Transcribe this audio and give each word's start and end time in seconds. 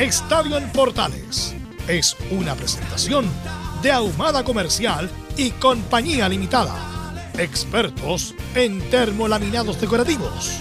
Estadio 0.00 0.58
en 0.58 0.68
Portales 0.70 1.54
es 1.86 2.16
una 2.32 2.56
presentación 2.56 3.26
de 3.80 3.92
Ahumada 3.92 4.42
Comercial 4.42 5.08
y 5.36 5.50
Compañía 5.52 6.28
Limitada. 6.28 7.22
Expertos 7.38 8.34
en 8.56 8.80
termolaminados 8.90 9.80
decorativos 9.80 10.58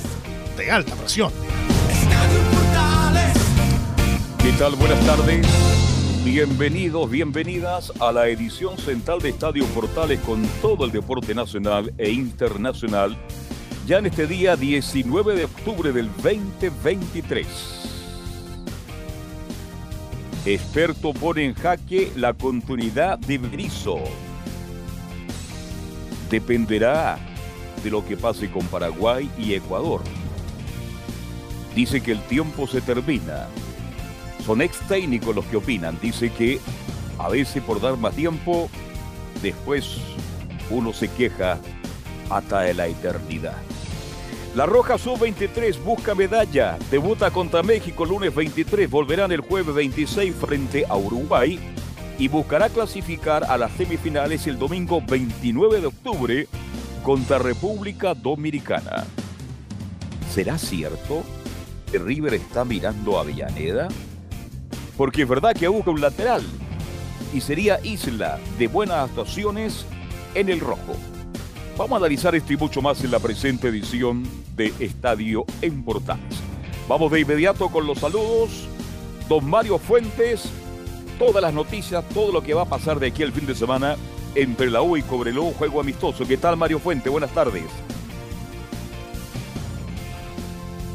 de 0.55 0.69
alta 0.69 0.95
presión. 0.95 1.31
¿Qué 4.37 4.51
tal? 4.59 4.75
Buenas 4.75 5.03
tardes. 5.03 5.47
Bienvenidos, 6.23 7.09
bienvenidas 7.09 7.91
a 7.99 8.11
la 8.11 8.27
edición 8.27 8.77
central 8.77 9.19
de 9.19 9.29
Estadio 9.29 9.65
Portales 9.65 10.19
con 10.19 10.43
todo 10.61 10.85
el 10.85 10.91
deporte 10.91 11.33
nacional 11.33 11.91
e 11.97 12.11
internacional, 12.11 13.17
ya 13.87 13.97
en 13.97 14.05
este 14.05 14.27
día 14.27 14.55
19 14.55 15.35
de 15.35 15.45
octubre 15.45 15.91
del 15.91 16.07
2023. 16.17 17.93
Experto 20.45 21.13
pone 21.13 21.45
en 21.45 21.53
jaque 21.53 22.11
la 22.17 22.33
continuidad 22.33 23.17
de 23.17 23.37
Brizo. 23.37 23.99
Dependerá 26.29 27.17
de 27.81 27.89
lo 27.89 28.05
que 28.05 28.17
pase 28.17 28.51
con 28.51 28.65
Paraguay 28.67 29.31
y 29.37 29.53
Ecuador. 29.53 30.01
Dice 31.73 32.01
que 32.01 32.11
el 32.11 32.21
tiempo 32.23 32.67
se 32.67 32.81
termina. 32.81 33.47
Son 34.45 34.61
ex 34.61 34.79
técnicos 34.89 35.33
los 35.33 35.45
que 35.45 35.55
opinan. 35.55 35.97
Dice 36.01 36.29
que 36.29 36.59
a 37.19 37.29
veces 37.29 37.63
por 37.63 37.79
dar 37.79 37.95
más 37.95 38.13
tiempo, 38.13 38.69
después 39.41 39.97
uno 40.69 40.91
se 40.91 41.07
queja 41.07 41.57
hasta 42.29 42.73
la 42.73 42.87
eternidad. 42.87 43.55
La 44.55 44.67
Roja 44.67 44.99
Sub-23 44.99 45.83
busca 45.83 46.13
medalla. 46.13 46.77
Debuta 46.91 47.31
contra 47.31 47.63
México 47.63 48.05
lunes 48.05 48.35
23. 48.35 48.87
Volverán 48.87 49.31
el 49.31 49.41
jueves 49.41 49.73
26 49.73 50.35
frente 50.35 50.85
a 50.87 50.95
Uruguay. 50.95 51.59
Y 52.19 52.27
buscará 52.27 52.69
clasificar 52.69 53.45
a 53.45 53.57
las 53.57 53.71
semifinales 53.71 54.45
el 54.45 54.59
domingo 54.59 55.01
29 55.01 55.81
de 55.81 55.87
octubre 55.87 56.47
contra 57.01 57.39
República 57.39 58.13
Dominicana. 58.13 59.05
¿Será 60.31 60.59
cierto 60.59 61.23
que 61.91 61.97
River 61.97 62.35
está 62.35 62.63
mirando 62.63 63.17
a 63.17 63.23
Villaneda? 63.23 63.87
Porque 64.95 65.23
es 65.23 65.27
verdad 65.27 65.55
que 65.55 65.67
busca 65.67 65.89
un 65.89 65.99
lateral. 66.01 66.43
Y 67.33 67.41
sería 67.41 67.79
Isla 67.83 68.37
de 68.59 68.67
buenas 68.67 69.09
actuaciones 69.09 69.87
en 70.35 70.49
el 70.49 70.59
rojo. 70.59 70.95
Vamos 71.75 71.93
a 71.93 71.97
analizar 71.97 72.35
esto 72.35 72.53
y 72.53 72.57
mucho 72.57 72.83
más 72.83 73.03
en 73.03 73.09
la 73.09 73.17
presente 73.17 73.69
edición 73.69 74.42
de 74.55 74.73
Estadio 74.79 75.45
en 75.61 75.83
Portales. 75.83 76.39
Vamos 76.87 77.11
de 77.11 77.21
inmediato 77.21 77.69
con 77.69 77.87
los 77.87 77.99
saludos. 77.99 78.67
Don 79.29 79.49
Mario 79.49 79.77
Fuentes, 79.77 80.49
todas 81.17 81.41
las 81.41 81.53
noticias, 81.53 82.03
todo 82.13 82.31
lo 82.31 82.43
que 82.43 82.53
va 82.53 82.63
a 82.63 82.69
pasar 82.69 82.99
de 82.99 83.07
aquí 83.07 83.23
al 83.23 83.31
fin 83.31 83.45
de 83.45 83.55
semana 83.55 83.95
entre 84.35 84.69
la 84.69 84.81
U 84.81 84.97
y 84.97 85.03
Cobreloa, 85.03 85.53
juego 85.53 85.79
amistoso. 85.79 86.25
¿Qué 86.27 86.37
tal 86.37 86.57
Mario 86.57 86.79
Fuentes? 86.79 87.11
Buenas 87.11 87.31
tardes. 87.31 87.63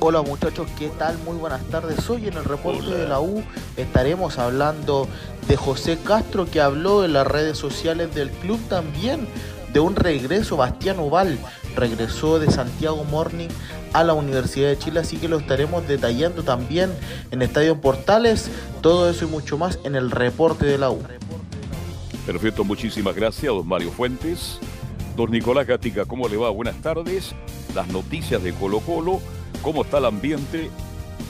Hola 0.01 0.23
muchachos, 0.23 0.69
¿qué 0.79 0.91
tal? 0.91 1.19
Muy 1.25 1.37
buenas 1.39 1.65
tardes. 1.65 2.09
Hoy 2.09 2.29
en 2.29 2.35
el 2.35 2.45
reporte 2.45 2.87
Hola. 2.87 2.97
de 2.97 3.09
la 3.09 3.21
U 3.21 3.43
estaremos 3.77 4.39
hablando 4.39 5.09
de 5.49 5.57
José 5.57 5.99
Castro 6.05 6.47
que 6.49 6.61
habló 6.61 7.05
en 7.05 7.15
las 7.15 7.27
redes 7.27 7.59
sociales 7.59 8.15
del 8.15 8.31
club 8.31 8.61
también 8.69 9.27
de 9.73 9.81
un 9.81 9.97
regreso. 9.97 10.57
Bastián 10.57 10.99
Oval 10.99 11.39
regresó 11.77 12.39
de 12.39 12.51
Santiago 12.51 13.05
Morning 13.05 13.49
a 13.93 14.05
la 14.05 14.15
Universidad 14.15 14.69
de 14.69 14.79
Chile, 14.79 15.01
así 15.01 15.17
que 15.17 15.29
lo 15.29 15.39
estaremos 15.39 15.87
detallando 15.87 16.43
también 16.43 16.91
en 17.31 17.43
Estadio 17.43 17.81
Portales. 17.81 18.51
Todo 18.81 19.09
eso 19.09 19.25
y 19.25 19.29
mucho 19.29 19.59
más 19.59 19.79
en 19.85 19.95
el 19.95 20.11
reporte 20.11 20.67
de 20.67 20.79
la 20.79 20.91
U. 20.91 21.01
Perfecto, 22.27 22.65
muchísimas 22.65 23.15
gracias, 23.15 23.53
don 23.53 23.67
Mario 23.67 23.91
Fuentes. 23.91 24.59
Don 25.17 25.31
Nicolás 25.31 25.67
Gatica, 25.67 26.05
¿cómo 26.05 26.29
le 26.29 26.37
va? 26.37 26.51
Buenas 26.51 26.77
tardes. 26.83 27.35
Las 27.75 27.89
noticias 27.89 28.43
de 28.43 28.53
Colo 28.53 28.81
Colo, 28.81 29.21
cómo 29.63 29.83
está 29.83 29.99
el 29.99 30.05
ambiente, 30.05 30.71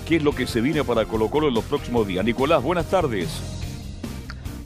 qué 0.07 0.17
es 0.17 0.23
lo 0.23 0.35
que 0.35 0.47
se 0.47 0.61
viene 0.61 0.85
para 0.85 1.05
Colo 1.05 1.31
Colo 1.31 1.49
en 1.49 1.55
los 1.55 1.65
próximos 1.65 2.07
días. 2.07 2.25
Nicolás, 2.25 2.63
buenas 2.63 2.87
tardes. 2.87 3.58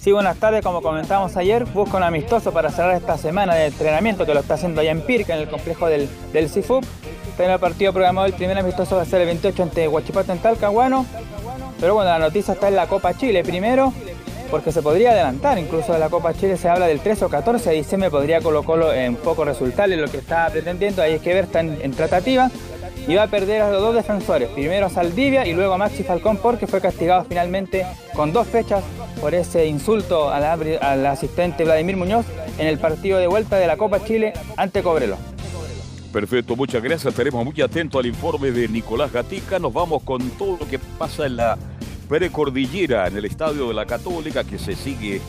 Sí, 0.03 0.11
buenas 0.11 0.37
tardes. 0.39 0.65
Como 0.65 0.83
comentamos 0.83 1.37
ayer, 1.37 1.65
busca 1.65 1.97
un 1.97 2.03
amistoso 2.03 2.53
para 2.53 2.71
cerrar 2.73 2.97
esta 2.97 3.17
semana 3.17 3.55
de 3.55 3.67
entrenamiento 3.67 4.27
que 4.27 4.35
lo 4.35 4.41
está 4.41 4.55
haciendo 4.55 4.81
allá 4.81 4.91
en 4.91 5.01
Pirca, 5.03 5.33
en 5.33 5.43
el 5.43 5.49
complejo 5.49 5.87
del, 5.87 6.09
del 6.33 6.51
CIFUP. 6.51 6.83
Tiene 7.37 7.53
el 7.53 7.61
partido 7.61 7.93
programado, 7.93 8.27
el 8.27 8.33
primer 8.33 8.59
amistoso 8.59 8.97
va 8.97 9.03
a 9.03 9.05
ser 9.05 9.21
el 9.21 9.29
28 9.29 9.63
ante 9.63 9.87
Huachipato 9.87 10.33
en 10.33 10.41
Talcahuano. 10.41 11.07
Pero 11.79 11.95
bueno, 11.95 12.11
la 12.11 12.19
noticia 12.19 12.55
está 12.55 12.67
en 12.67 12.75
la 12.75 12.89
Copa 12.89 13.17
Chile 13.17 13.45
primero, 13.45 13.93
porque 14.51 14.73
se 14.73 14.83
podría 14.83 15.13
adelantar. 15.13 15.57
Incluso 15.61 15.93
de 15.93 16.01
la 16.01 16.09
Copa 16.09 16.35
Chile 16.35 16.57
se 16.57 16.69
habla 16.69 16.89
del 16.89 16.99
13 16.99 17.27
o 17.27 17.29
14 17.29 17.71
de 17.71 17.77
diciembre, 17.77 18.11
podría 18.11 18.41
Colo 18.41 18.65
Colo 18.65 18.93
en 18.93 19.15
poco 19.15 19.45
resultarle 19.45 19.97
lo 19.97 20.09
que 20.09 20.17
está 20.17 20.49
pretendiendo. 20.51 21.01
Ahí 21.01 21.13
hay 21.13 21.21
que 21.21 21.33
ver, 21.33 21.45
está 21.45 21.61
en, 21.61 21.79
en 21.81 21.93
tratativa 21.93 22.51
y 23.07 23.15
va 23.15 23.25
a 23.25 23.27
perder 23.27 23.63
a 23.63 23.71
los 23.71 23.81
dos 23.81 23.95
defensores, 23.95 24.49
primero 24.51 24.87
a 24.87 24.91
Saldivia 24.91 25.47
y 25.47 25.53
luego 25.53 25.75
a 25.75 25.79
Maxi 25.79 26.05
Falcón 26.05 26.37
porque 26.37 26.67
fue 26.67 26.81
castigado 26.81 27.25
finalmente 27.25 27.85
con 28.15 28.33
dos 28.33 28.47
fechas 28.47 28.85
por 29.21 29.35
ese 29.35 29.67
insulto 29.67 30.31
al, 30.31 31.07
asistente 31.07 31.65
Vladimir 31.65 31.97
Muñoz 31.97 32.27
en 32.59 32.67
el 32.67 32.79
partido 32.79 33.19
de 33.19 33.27
vuelta 33.27 33.57
de 33.57 33.67
la 33.67 33.77
Copa 33.77 34.05
Chile 34.05 34.33
ante 34.57 34.83
Cobrelo. 34.83 35.17
Perfecto, 36.13 36.57
muchas 36.57 36.83
gracias. 36.83 37.07
Estaremos 37.07 37.45
muy 37.45 37.61
atentos 37.63 37.99
al 37.99 38.07
informe 38.07 38.51
de 38.51 38.69
Nicolás 38.69 39.13
Gatica. 39.13 39.59
Nos 39.59 39.73
vamos 39.73 40.03
con 40.03 40.29
todo 40.31 40.59
lo 40.61 40.69
que 40.69 40.79
pasa 40.79 41.25
en 41.25 41.37
la 41.37 41.57
precordillera, 42.09 43.07
en 43.07 43.17
el 43.17 43.25
Estadio 43.25 43.69
de 43.69 43.75
la 43.75 43.87
Católica, 43.87 44.45
que 44.45 44.59
se 44.59 44.75
sigue 44.77 45.23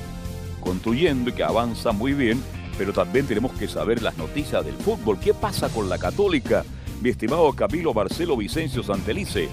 construyendo 0.59 1.29
y 1.29 1.33
que 1.33 1.43
avanza 1.43 1.93
muy 1.93 2.13
bien. 2.13 2.43
Pero 2.77 2.91
también 2.91 3.25
tenemos 3.25 3.53
que 3.53 3.67
saber 3.67 4.01
las 4.01 4.17
noticias 4.17 4.65
del 4.65 4.75
fútbol. 4.75 5.19
¿Qué 5.19 5.33
pasa 5.33 5.69
con 5.69 5.87
la 5.87 5.97
Católica? 5.97 6.65
Mi 7.03 7.09
estimado 7.09 7.51
Camilo 7.53 7.93
Marcelo 7.93 8.37
Vicencio 8.37 8.81
Santelice. 8.81 9.49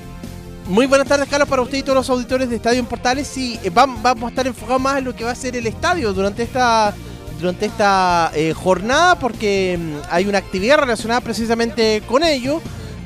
Muy 0.69 0.87
buenas 0.87 1.09
tardes, 1.09 1.29
Carlos, 1.29 1.49
para 1.49 1.63
usted 1.63 1.79
y 1.79 1.83
todos 1.83 1.97
los 1.97 2.09
auditores 2.09 2.49
de 2.49 2.57
Estadio 2.57 2.79
en 2.79 2.87
Portales. 2.87 3.27
Sí, 3.27 3.59
vamos, 3.75 4.01
vamos 4.01 4.25
a 4.25 4.29
estar 4.29 4.47
enfocados 4.47 4.81
más 4.81 4.99
en 4.99 5.05
lo 5.05 5.17
que 5.17 5.25
va 5.25 5.33
a 5.33 5.35
ser 5.35 5.57
el 5.57 5.67
estadio 5.67 6.13
durante 6.13 6.45
esta, 6.45 6.95
durante 7.41 7.67
esta 7.67 8.31
eh, 8.37 8.55
jornada, 8.55 9.19
porque 9.19 9.77
mmm, 9.79 9.97
hay 10.11 10.27
una 10.27 10.39
actividad 10.39 10.79
relacionada 10.79 11.21
precisamente 11.21 12.03
con 12.07 12.23
ello, 12.23 12.63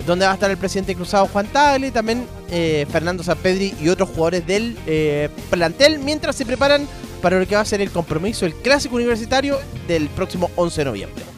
donde 0.06 0.26
va 0.26 0.32
a 0.32 0.34
estar 0.34 0.50
el 0.50 0.58
presidente 0.58 0.94
cruzado 0.94 1.26
Juan 1.26 1.46
Tagle, 1.46 1.90
también 1.90 2.26
eh, 2.50 2.86
Fernando 2.92 3.22
Sanpedri 3.22 3.74
y 3.80 3.88
otros 3.88 4.10
jugadores 4.10 4.46
del 4.46 4.76
eh, 4.86 5.30
plantel, 5.48 6.00
mientras 6.00 6.36
se 6.36 6.44
preparan 6.44 6.86
para 7.22 7.38
lo 7.38 7.46
que 7.46 7.54
va 7.54 7.62
a 7.62 7.64
ser 7.64 7.80
el 7.80 7.90
compromiso, 7.90 8.44
el 8.44 8.54
clásico 8.54 8.96
universitario 8.96 9.58
del 9.88 10.10
próximo 10.10 10.50
11 10.56 10.80
de 10.82 10.84
noviembre. 10.84 11.33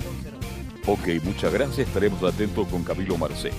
Ok, 0.86 1.22
muchas 1.24 1.52
gracias. 1.52 1.88
Estaremos 1.88 2.22
atentos 2.22 2.66
con 2.68 2.84
Camilo 2.84 3.16
Marcé. 3.16 3.50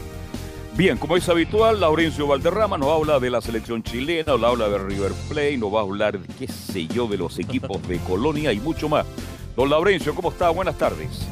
Bien, 0.75 0.97
como 0.97 1.18
es 1.18 1.27
habitual, 1.27 1.79
Laurencio 1.79 2.27
Valderrama 2.27 2.77
nos 2.77 2.89
habla 2.89 3.19
de 3.19 3.31
la 3.31 3.41
selección 3.41 3.81
chilena, 3.81 4.33
nos 4.38 4.44
habla 4.44 4.69
de 4.69 4.77
River 4.77 5.12
Plate, 5.27 5.57
nos 5.57 5.74
va 5.74 5.79
a 5.79 5.83
hablar, 5.83 6.19
qué 6.38 6.47
sé 6.47 6.85
yo, 6.85 7.07
de 7.07 7.18
los 7.18 7.39
equipos 7.39 7.85
de 7.88 7.97
Colonia 8.00 8.53
y 8.53 8.59
mucho 8.59 8.88
más. 8.88 9.06
Don 9.56 9.69
Laurencio, 9.69 10.13
¿cómo 10.13 10.29
está? 10.29 10.50
Buenas 10.50 10.77
tardes. 10.77 11.27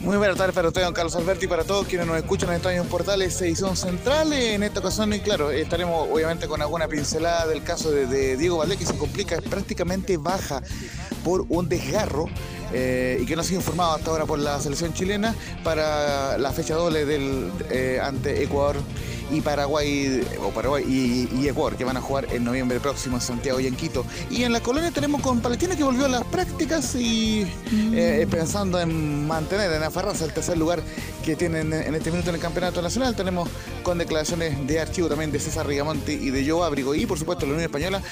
Muy 0.00 0.16
buenas 0.16 0.36
tardes 0.36 0.54
para 0.54 0.68
usted, 0.68 0.84
don 0.84 0.94
Carlos 0.94 1.16
Alberti, 1.16 1.48
para 1.48 1.64
todos 1.64 1.86
quienes 1.86 2.06
nos 2.06 2.16
escuchan 2.16 2.50
en 2.50 2.56
Estadio 2.56 2.84
Portales, 2.84 3.40
edición 3.42 3.76
central. 3.76 4.32
En 4.32 4.62
esta 4.62 4.78
ocasión, 4.78 5.12
y 5.12 5.18
claro, 5.18 5.50
estaremos 5.50 6.06
obviamente 6.12 6.46
con 6.46 6.62
alguna 6.62 6.86
pincelada 6.86 7.46
del 7.48 7.64
caso 7.64 7.90
de, 7.90 8.36
Diego 8.36 8.58
Valdés, 8.58 8.78
que 8.78 8.86
se 8.86 8.96
complica, 8.96 9.40
prácticamente 9.40 10.16
baja 10.16 10.62
por 11.24 11.46
un 11.48 11.68
desgarro. 11.68 12.26
Eh, 12.72 13.18
y 13.22 13.26
que 13.26 13.34
no 13.34 13.42
ha 13.42 13.44
sido 13.44 13.60
informado 13.60 13.94
hasta 13.94 14.10
ahora 14.10 14.26
por 14.26 14.38
la 14.38 14.60
selección 14.60 14.92
chilena 14.92 15.34
para 15.64 16.36
la 16.36 16.52
fecha 16.52 16.74
doble 16.74 17.06
del 17.06 17.50
eh, 17.70 17.98
ante 18.02 18.42
Ecuador 18.42 18.76
y 19.30 19.40
Paraguay 19.40 20.22
o 20.42 20.50
Paraguay 20.50 20.84
y, 20.86 21.48
Ecuador 21.48 21.76
que 21.76 21.84
van 21.84 21.96
a 21.96 22.00
jugar 22.00 22.26
en 22.32 22.44
noviembre 22.44 22.80
próximo 22.80 23.16
en 23.16 23.22
Santiago 23.22 23.60
y 23.60 23.66
en 23.66 23.74
Quito. 23.74 24.04
Y 24.30 24.42
en 24.42 24.52
la 24.52 24.60
colonia 24.60 24.90
tenemos 24.90 25.22
con 25.22 25.40
Palestina 25.40 25.76
que 25.76 25.84
volvió 25.84 26.06
a 26.06 26.08
las 26.08 26.24
prácticas 26.24 26.94
y 26.94 27.46
eh, 27.94 28.26
pensando 28.30 28.80
en 28.80 29.26
mantener, 29.26 29.72
en 29.72 29.82
aferrarse 29.82 30.24
al 30.24 30.32
tercer 30.32 30.58
lugar 30.58 30.82
que 31.24 31.36
tienen 31.36 31.72
en 31.72 31.94
este 31.94 32.10
minuto 32.10 32.30
en 32.30 32.36
el 32.36 32.40
campeonato 32.40 32.82
nacional. 32.82 33.14
Tenemos 33.16 33.48
con 33.82 33.98
declaraciones 33.98 34.66
de 34.66 34.80
archivo 34.80 35.08
también 35.08 35.32
de 35.32 35.40
César 35.40 35.66
Rigamonte 35.66 36.12
y 36.12 36.30
de 36.30 36.48
Joe 36.48 36.66
Abrigo. 36.66 36.94
Y 36.94 37.06
por 37.06 37.18
supuesto 37.18 37.46
la 37.46 37.52
Unión 37.52 37.64
Española 37.64 38.02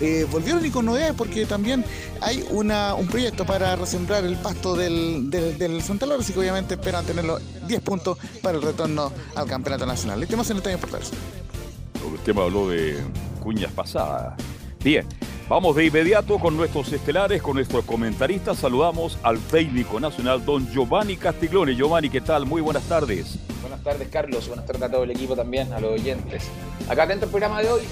eh, 0.00 0.26
volvieron 0.30 0.64
y 0.64 0.70
con 0.70 0.86
novedades 0.86 1.14
porque 1.16 1.46
también 1.46 1.84
hay 2.20 2.44
una, 2.50 2.94
un 2.94 3.06
proyecto 3.06 3.44
para 3.44 3.76
resembrar 3.94 4.24
el 4.24 4.34
pasto 4.34 4.74
del, 4.74 5.30
del, 5.30 5.56
del 5.56 5.80
Santa 5.80 6.04
Laura, 6.04 6.20
así 6.20 6.32
que 6.32 6.40
obviamente 6.40 6.74
esperan 6.74 7.04
tenerlo 7.06 7.38
10 7.68 7.80
puntos 7.82 8.18
para 8.42 8.58
el 8.58 8.62
retorno 8.62 9.12
al 9.36 9.46
campeonato 9.46 9.86
nacional. 9.86 10.20
El 10.20 10.26
tema 10.26 10.42
se 10.42 10.52
nos 10.52 10.66
está 10.66 10.72
El 10.72 12.18
tema 12.24 12.42
habló 12.42 12.68
de 12.68 12.98
cuñas 13.40 13.70
pasadas. 13.70 14.34
Bien, 14.82 15.06
vamos 15.48 15.76
de 15.76 15.86
inmediato 15.86 16.40
con 16.40 16.56
nuestros 16.56 16.92
estelares, 16.92 17.40
con 17.40 17.54
nuestros 17.54 17.84
comentaristas. 17.84 18.58
Saludamos 18.58 19.16
al 19.22 19.38
técnico 19.38 20.00
nacional, 20.00 20.44
don 20.44 20.68
Giovanni 20.72 21.16
Castiglione. 21.16 21.76
Giovanni, 21.76 22.10
¿qué 22.10 22.20
tal? 22.20 22.46
Muy 22.46 22.62
buenas 22.62 22.82
tardes. 22.88 23.38
Buenas 23.60 23.84
tardes, 23.84 24.08
Carlos. 24.08 24.48
Buenas 24.48 24.66
tardes 24.66 24.82
a 24.82 24.90
todo 24.90 25.04
el 25.04 25.12
equipo 25.12 25.36
también, 25.36 25.72
a 25.72 25.78
los 25.78 25.92
oyentes. 25.92 26.48
Acá 26.88 27.04
atento 27.04 27.26
al 27.26 27.30
programa 27.30 27.62
de 27.62 27.70
hoy, 27.70 27.82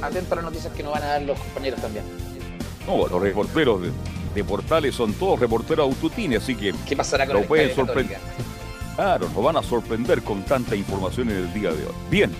atento 0.00 0.32
a 0.32 0.36
las 0.36 0.44
noticias 0.46 0.72
que 0.72 0.82
nos 0.82 0.94
van 0.94 1.02
a 1.02 1.06
dar 1.06 1.22
los 1.22 1.38
compañeros 1.38 1.82
también. 1.82 2.06
No, 2.86 3.06
los 3.06 3.20
reporteros 3.20 3.82
de, 3.82 3.90
Portales 4.46 4.94
son 4.94 5.12
todos 5.14 5.38
reporteros 5.38 5.84
aututines, 5.84 6.42
así 6.42 6.54
que... 6.54 6.74
¿Qué 6.86 6.96
pasará 6.96 7.26
con 7.26 7.36
lo 7.36 7.42
pueden 7.42 7.74
sorprender? 7.74 8.18
Claro, 8.96 9.28
nos 9.34 9.44
van 9.44 9.56
a 9.56 9.62
sorprender 9.62 10.22
con 10.22 10.42
tanta 10.44 10.76
información 10.76 11.30
en 11.30 11.36
el 11.36 11.52
día 11.52 11.70
de 11.70 11.86
hoy. 11.86 11.94
Bien, 12.10 12.30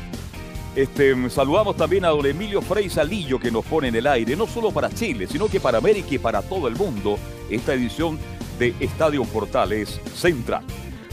este, 0.77 1.29
saludamos 1.31 1.77
también 1.77 2.05
a 2.05 2.09
don 2.09 2.25
Emilio 2.25 2.63
Frey 2.63 2.89
Salillo 2.89 3.41
que 3.41 3.51
nos 3.51 3.65
pone 3.65 3.89
en 3.89 3.97
el 3.97 4.07
aire, 4.07 4.37
no 4.37 4.47
solo 4.47 4.71
para 4.71 4.89
Chile, 4.91 5.27
sino 5.27 5.49
que 5.49 5.59
para 5.59 5.79
América 5.79 6.09
y 6.13 6.19
para 6.19 6.43
todo 6.43 6.69
el 6.69 6.77
mundo, 6.77 7.19
esta 7.51 7.75
edición 7.75 8.19
de 8.59 8.75
Estadio 8.79 9.25
Portales 9.25 10.01
Central. 10.15 10.63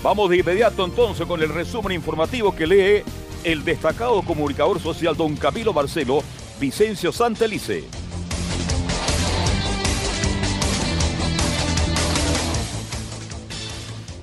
Vamos 0.03 0.29
de 0.29 0.37
inmediato 0.37 0.85
entonces 0.85 1.25
con 1.25 1.41
el 1.41 1.49
resumen 1.49 1.93
informativo 1.93 2.55
que 2.55 2.67
lee 2.67 3.03
el 3.43 3.63
destacado 3.63 4.21
comunicador 4.21 4.79
social 4.79 5.15
don 5.15 5.35
Camilo 5.35 5.73
Marcelo 5.73 6.21
Vicencio 6.59 7.11
Santelice. 7.11 7.83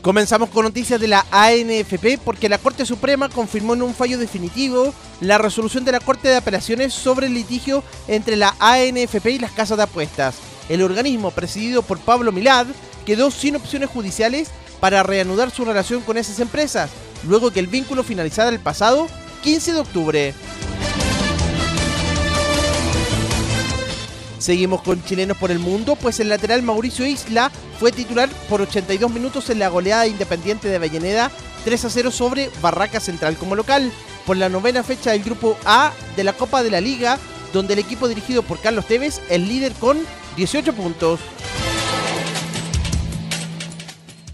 Comenzamos 0.04 0.50
con 0.50 0.66
noticias 0.66 1.00
de 1.00 1.08
la 1.08 1.24
ANFP 1.30 2.18
porque 2.22 2.50
la 2.50 2.58
Corte 2.58 2.84
Suprema 2.84 3.30
confirmó 3.30 3.72
en 3.72 3.80
un 3.80 3.94
fallo 3.94 4.18
definitivo 4.18 4.92
la 5.22 5.38
resolución 5.38 5.86
de 5.86 5.92
la 5.92 6.00
Corte 6.00 6.28
de 6.28 6.36
Apelaciones 6.36 6.92
sobre 6.92 7.26
el 7.26 7.32
litigio 7.32 7.82
entre 8.06 8.36
la 8.36 8.54
ANFP 8.58 9.30
y 9.30 9.38
las 9.38 9.52
casas 9.52 9.78
de 9.78 9.84
apuestas. 9.84 10.34
El 10.68 10.82
organismo, 10.82 11.30
presidido 11.30 11.80
por 11.80 11.98
Pablo 11.98 12.32
Milad, 12.32 12.66
quedó 13.06 13.30
sin 13.30 13.56
opciones 13.56 13.88
judiciales 13.88 14.50
para 14.78 15.02
reanudar 15.02 15.50
su 15.50 15.64
relación 15.64 16.02
con 16.02 16.18
esas 16.18 16.38
empresas, 16.38 16.90
luego 17.26 17.50
que 17.50 17.60
el 17.60 17.66
vínculo 17.66 18.02
finalizara 18.02 18.50
el 18.50 18.60
pasado 18.60 19.06
15 19.42 19.72
de 19.72 19.80
octubre. 19.80 20.34
Seguimos 24.44 24.82
con 24.82 25.02
chilenos 25.02 25.38
por 25.38 25.50
el 25.50 25.58
mundo, 25.58 25.96
pues 25.96 26.20
el 26.20 26.28
lateral 26.28 26.62
Mauricio 26.62 27.06
Isla 27.06 27.50
fue 27.80 27.92
titular 27.92 28.28
por 28.50 28.60
82 28.60 29.10
minutos 29.10 29.48
en 29.48 29.58
la 29.58 29.70
goleada 29.70 30.06
independiente 30.06 30.68
de 30.68 30.76
Avellaneda 30.76 31.30
3 31.64 31.86
a 31.86 31.88
0 31.88 32.10
sobre 32.10 32.50
Barraca 32.60 33.00
Central 33.00 33.38
como 33.38 33.56
local, 33.56 33.90
por 34.26 34.36
la 34.36 34.50
novena 34.50 34.82
fecha 34.82 35.12
del 35.12 35.24
grupo 35.24 35.56
A 35.64 35.94
de 36.14 36.24
la 36.24 36.34
Copa 36.34 36.62
de 36.62 36.70
la 36.70 36.82
Liga, 36.82 37.18
donde 37.54 37.72
el 37.72 37.78
equipo 37.78 38.06
dirigido 38.06 38.42
por 38.42 38.60
Carlos 38.60 38.84
Tevez 38.84 39.22
es 39.30 39.40
líder 39.40 39.72
con 39.72 39.98
18 40.36 40.74
puntos. 40.74 41.20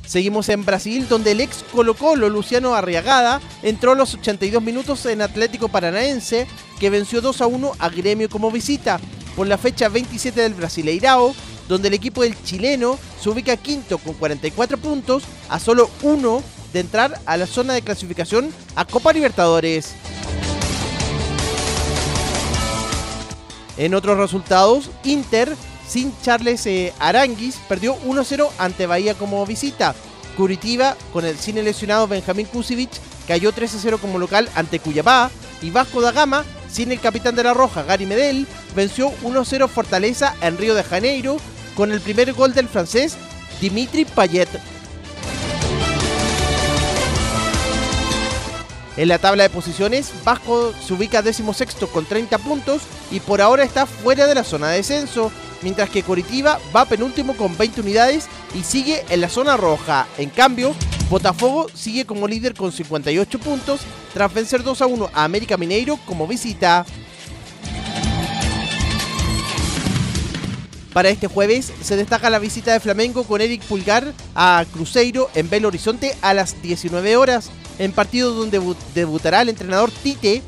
Seguimos 0.05 0.49
en 0.49 0.65
Brasil, 0.65 1.07
donde 1.09 1.31
el 1.31 1.41
ex 1.41 1.65
Colo 1.71 1.95
Colo, 1.95 2.29
Luciano 2.29 2.75
Arriagada, 2.75 3.41
entró 3.63 3.93
a 3.93 3.95
los 3.95 4.15
82 4.15 4.61
minutos 4.61 5.07
en 5.07 5.23
Atlético 5.23 5.69
Paranaense, 5.69 6.49
que 6.81 6.91
venció 6.91 7.21
2 7.21 7.43
a 7.43 7.47
1 7.47 7.73
a 7.79 7.89
Gremio 7.91 8.29
como 8.29 8.51
visita 8.51 8.99
por 9.41 9.49
la 9.49 9.57
fecha 9.57 9.89
27 9.89 10.39
del 10.39 10.53
Brasileirao, 10.53 11.35
donde 11.67 11.89
el 11.89 11.95
equipo 11.95 12.23
del 12.23 12.37
chileno 12.43 12.99
se 13.19 13.31
ubica 13.31 13.57
quinto 13.57 13.97
con 13.97 14.13
44 14.13 14.77
puntos, 14.77 15.23
a 15.49 15.59
solo 15.59 15.89
uno 16.03 16.43
de 16.75 16.81
entrar 16.81 17.19
a 17.25 17.39
la 17.39 17.47
zona 17.47 17.73
de 17.73 17.81
clasificación 17.81 18.53
a 18.77 18.85
Copa 18.85 19.15
Libertadores. 19.15 19.95
En 23.79 23.95
otros 23.95 24.19
resultados, 24.19 24.91
Inter, 25.05 25.57
sin 25.89 26.13
Charles 26.21 26.67
eh, 26.67 26.93
Aranguis, 26.99 27.57
perdió 27.67 27.97
1-0 28.03 28.47
ante 28.59 28.85
Bahía 28.85 29.15
como 29.15 29.47
visita. 29.47 29.95
Curitiba, 30.37 30.99
con 31.15 31.25
el 31.25 31.39
cine 31.39 31.63
lesionado 31.63 32.07
Benjamín 32.07 32.45
Kusevich, 32.45 33.01
cayó 33.27 33.55
3-0 33.55 33.99
como 34.01 34.19
local 34.19 34.51
ante 34.55 34.81
Cuyabá. 34.81 35.31
Y 35.63 35.71
Vasco 35.71 36.03
da 36.03 36.13
Gama 36.13 36.45
sin 36.71 36.93
el 36.93 37.01
capitán 37.01 37.35
de 37.37 37.45
la 37.45 37.55
Roja, 37.55 37.83
Gary 37.83 38.07
Medel, 38.07 38.47
venció 38.75 39.11
1-0 39.23 39.69
Fortaleza 39.69 40.35
en 40.41 40.57
Río 40.57 40.75
de 40.75 40.85
Janeiro 40.85 41.37
con 41.75 41.93
el 41.93 42.01
primer 42.01 42.33
gol 42.33 42.55
del 42.55 42.69
francés 42.69 43.17
Dimitri 43.61 44.05
Payet. 44.05 44.49
En 48.97 49.09
la 49.09 49.19
tabla 49.19 49.45
de 49.45 49.51
posiciones, 49.51 50.13
Vasco 50.25 50.73
se 50.85 50.93
ubica 50.93 51.23
sexto 51.23 51.87
con 51.89 52.05
30 52.05 52.39
puntos 52.39 52.83
y 53.11 53.21
por 53.21 53.41
ahora 53.41 53.63
está 53.63 53.87
fuera 53.87 54.27
de 54.27 54.35
la 54.35 54.45
zona 54.45 54.69
de 54.69 54.79
descenso, 54.79 55.31
mientras 55.63 55.89
que 55.91 56.03
Coritiba 56.03 56.59
va 56.75 56.85
penúltimo 56.85 57.37
con 57.37 57.57
20 57.57 57.83
unidades 57.83 58.27
y 58.55 58.63
sigue 58.63 59.05
en 59.09 59.21
la 59.21 59.29
zona 59.29 59.57
roja. 59.57 60.07
En 60.19 60.31
cambio, 60.31 60.75
Botafogo 61.09 61.69
sigue 61.73 62.05
como 62.05 62.29
líder 62.29 62.55
con 62.55 62.73
58 62.73 63.39
puntos 63.39 63.81
tras 64.13 64.35
vencer 64.35 64.63
2 64.63 64.83
a 64.83 64.87
1 64.87 65.11
a 65.15 65.25
América 65.25 65.57
Mineiro 65.57 65.99
como 66.05 66.27
visita. 66.27 66.85
Para 70.93 71.09
este 71.09 71.29
jueves 71.29 71.73
se 71.83 71.97
destaca 71.97 72.31
la 72.31 72.41
visita 72.41 72.73
de 72.73 72.81
Flamengo 72.81 73.23
con 73.23 73.41
Eric 73.41 73.63
Pulgar 73.63 74.13
a 74.35 74.65
Cruzeiro 74.73 75.31
en 75.35 75.49
Belo 75.49 75.69
Horizonte 75.69 76.17
a 76.21 76.35
las 76.35 76.61
19 76.63 77.17
horas, 77.17 77.51
en 77.81 77.93
partido 77.93 78.35
donde 78.35 78.61
debutará 78.95 79.41
el 79.41 79.49
entrenador 79.49 79.91
Tite 79.91 80.43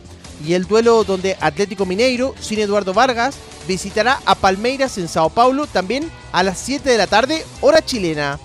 y 0.46 0.52
el 0.52 0.66
duelo 0.66 1.02
donde 1.02 1.38
Atlético 1.40 1.86
Mineiro, 1.86 2.34
sin 2.38 2.58
Eduardo 2.58 2.92
Vargas, 2.92 3.36
visitará 3.66 4.20
a 4.26 4.34
Palmeiras 4.34 4.98
en 4.98 5.08
Sao 5.08 5.30
Paulo 5.30 5.66
también 5.66 6.10
a 6.30 6.42
las 6.42 6.58
7 6.58 6.90
de 6.90 6.98
la 6.98 7.06
tarde, 7.06 7.42
hora 7.62 7.82
chilena. 7.82 8.38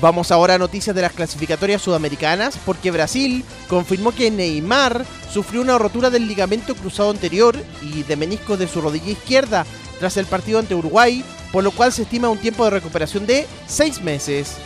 Vamos 0.00 0.32
ahora 0.32 0.54
a 0.54 0.58
noticias 0.58 0.94
de 0.94 1.02
las 1.02 1.12
clasificatorias 1.12 1.80
sudamericanas 1.80 2.58
porque 2.66 2.90
Brasil 2.90 3.44
confirmó 3.68 4.12
que 4.12 4.30
Neymar 4.30 5.06
sufrió 5.32 5.60
una 5.60 5.78
rotura 5.78 6.10
del 6.10 6.26
ligamento 6.26 6.74
cruzado 6.74 7.10
anterior 7.10 7.56
y 7.80 8.02
de 8.02 8.16
menisco 8.16 8.56
de 8.56 8.66
su 8.66 8.80
rodilla 8.80 9.12
izquierda 9.12 9.64
tras 9.98 10.16
el 10.16 10.26
partido 10.26 10.58
ante 10.58 10.74
Uruguay, 10.74 11.24
por 11.52 11.64
lo 11.64 11.70
cual 11.70 11.92
se 11.92 12.02
estima 12.02 12.28
un 12.28 12.38
tiempo 12.38 12.64
de 12.64 12.70
recuperación 12.70 13.26
de 13.26 13.46
seis 13.66 14.00
meses. 14.02 14.56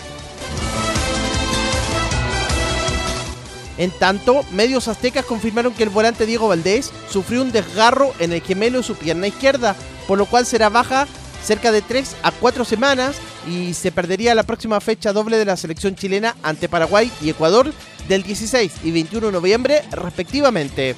En 3.79 3.91
tanto, 3.93 4.45
medios 4.53 4.89
aztecas 4.89 5.25
confirmaron 5.25 5.73
que 5.73 5.85
el 5.85 5.89
volante 5.89 6.27
Diego 6.27 6.49
Valdés 6.49 6.93
sufrió 7.09 7.41
un 7.41 7.51
desgarro 7.51 8.13
en 8.19 8.33
el 8.33 8.43
gemelo 8.43 8.79
de 8.79 8.85
su 8.85 8.95
pierna 8.95 9.27
izquierda, 9.27 9.75
por 10.07 10.19
lo 10.19 10.27
cual 10.27 10.45
será 10.45 10.69
baja 10.69 11.07
cerca 11.43 11.73
de 11.73 11.81
3 11.81 12.17
a 12.23 12.31
4 12.31 12.65
semanas 12.67 13.17
y 13.49 13.73
se 13.73 13.91
perdería 13.91 14.35
la 14.35 14.43
próxima 14.43 14.81
fecha 14.81 15.15
doble 15.15 15.39
de 15.39 15.47
la 15.47 15.57
selección 15.57 15.95
chilena 15.95 16.37
ante 16.43 16.69
Paraguay 16.69 17.11
y 17.23 17.31
Ecuador 17.31 17.73
del 18.07 18.23
16 18.23 18.73
y 18.85 18.91
21 18.91 19.29
de 19.29 19.33
noviembre 19.33 19.83
respectivamente. 19.93 20.95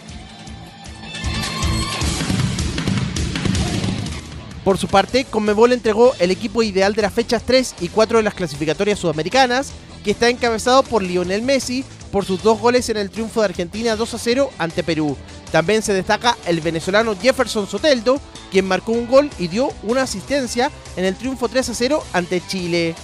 Por 4.65 4.79
su 4.79 4.87
parte, 4.87 5.25
Conmebol 5.25 5.73
entregó 5.73 6.13
el 6.21 6.31
equipo 6.31 6.63
ideal 6.63 6.95
de 6.95 7.03
las 7.03 7.13
fechas 7.13 7.43
3 7.45 7.77
y 7.81 7.89
4 7.89 8.19
de 8.19 8.23
las 8.23 8.35
clasificatorias 8.35 8.99
sudamericanas, 8.99 9.73
que 10.05 10.13
está 10.13 10.29
encabezado 10.29 10.85
por 10.85 11.03
Lionel 11.03 11.43
Messi 11.43 11.85
por 12.13 12.25
sus 12.25 12.43
dos 12.43 12.61
goles 12.61 12.89
en 12.89 12.97
el 12.97 13.11
triunfo 13.11 13.41
de 13.41 13.47
Argentina 13.47 13.97
2 13.97 14.15
a 14.15 14.19
0 14.19 14.51
ante 14.59 14.85
Perú. 14.85 15.17
También 15.51 15.83
se 15.83 15.93
destaca 15.93 16.37
el 16.47 16.61
venezolano 16.61 17.17
Jefferson 17.21 17.67
Soteldo, 17.67 18.21
quien 18.51 18.67
marcó 18.67 18.93
un 18.93 19.09
gol 19.09 19.31
y 19.39 19.49
dio 19.49 19.73
una 19.83 20.03
asistencia 20.03 20.71
en 20.97 21.07
el 21.07 21.17
triunfo 21.17 21.49
3 21.49 21.71
a 21.71 21.75
0 21.75 22.05
ante 22.13 22.41
Chile. 22.47 22.95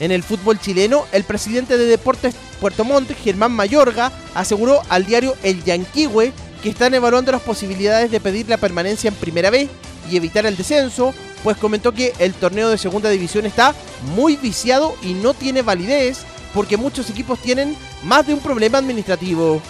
En 0.00 0.12
el 0.12 0.22
fútbol 0.22 0.60
chileno, 0.60 1.06
el 1.12 1.24
presidente 1.24 1.76
de 1.76 1.86
Deportes 1.86 2.34
Puerto 2.60 2.84
Montt, 2.84 3.10
Germán 3.24 3.52
Mayorga, 3.52 4.12
aseguró 4.34 4.82
al 4.88 5.06
diario 5.06 5.34
El 5.42 5.64
Yanquihue 5.64 6.32
que 6.62 6.70
están 6.70 6.94
evaluando 6.94 7.32
las 7.32 7.42
posibilidades 7.42 8.10
de 8.10 8.20
pedir 8.20 8.48
la 8.48 8.56
permanencia 8.56 9.08
en 9.08 9.14
Primera 9.14 9.50
B 9.50 9.68
y 10.10 10.16
evitar 10.16 10.46
el 10.46 10.56
descenso, 10.56 11.14
pues 11.44 11.56
comentó 11.56 11.92
que 11.92 12.12
el 12.18 12.34
torneo 12.34 12.68
de 12.68 12.78
Segunda 12.78 13.10
División 13.10 13.46
está 13.46 13.74
muy 14.14 14.36
viciado 14.36 14.94
y 15.02 15.14
no 15.14 15.34
tiene 15.34 15.62
validez 15.62 16.24
porque 16.54 16.76
muchos 16.76 17.10
equipos 17.10 17.38
tienen 17.40 17.76
más 18.04 18.26
de 18.26 18.34
un 18.34 18.40
problema 18.40 18.78
administrativo. 18.78 19.60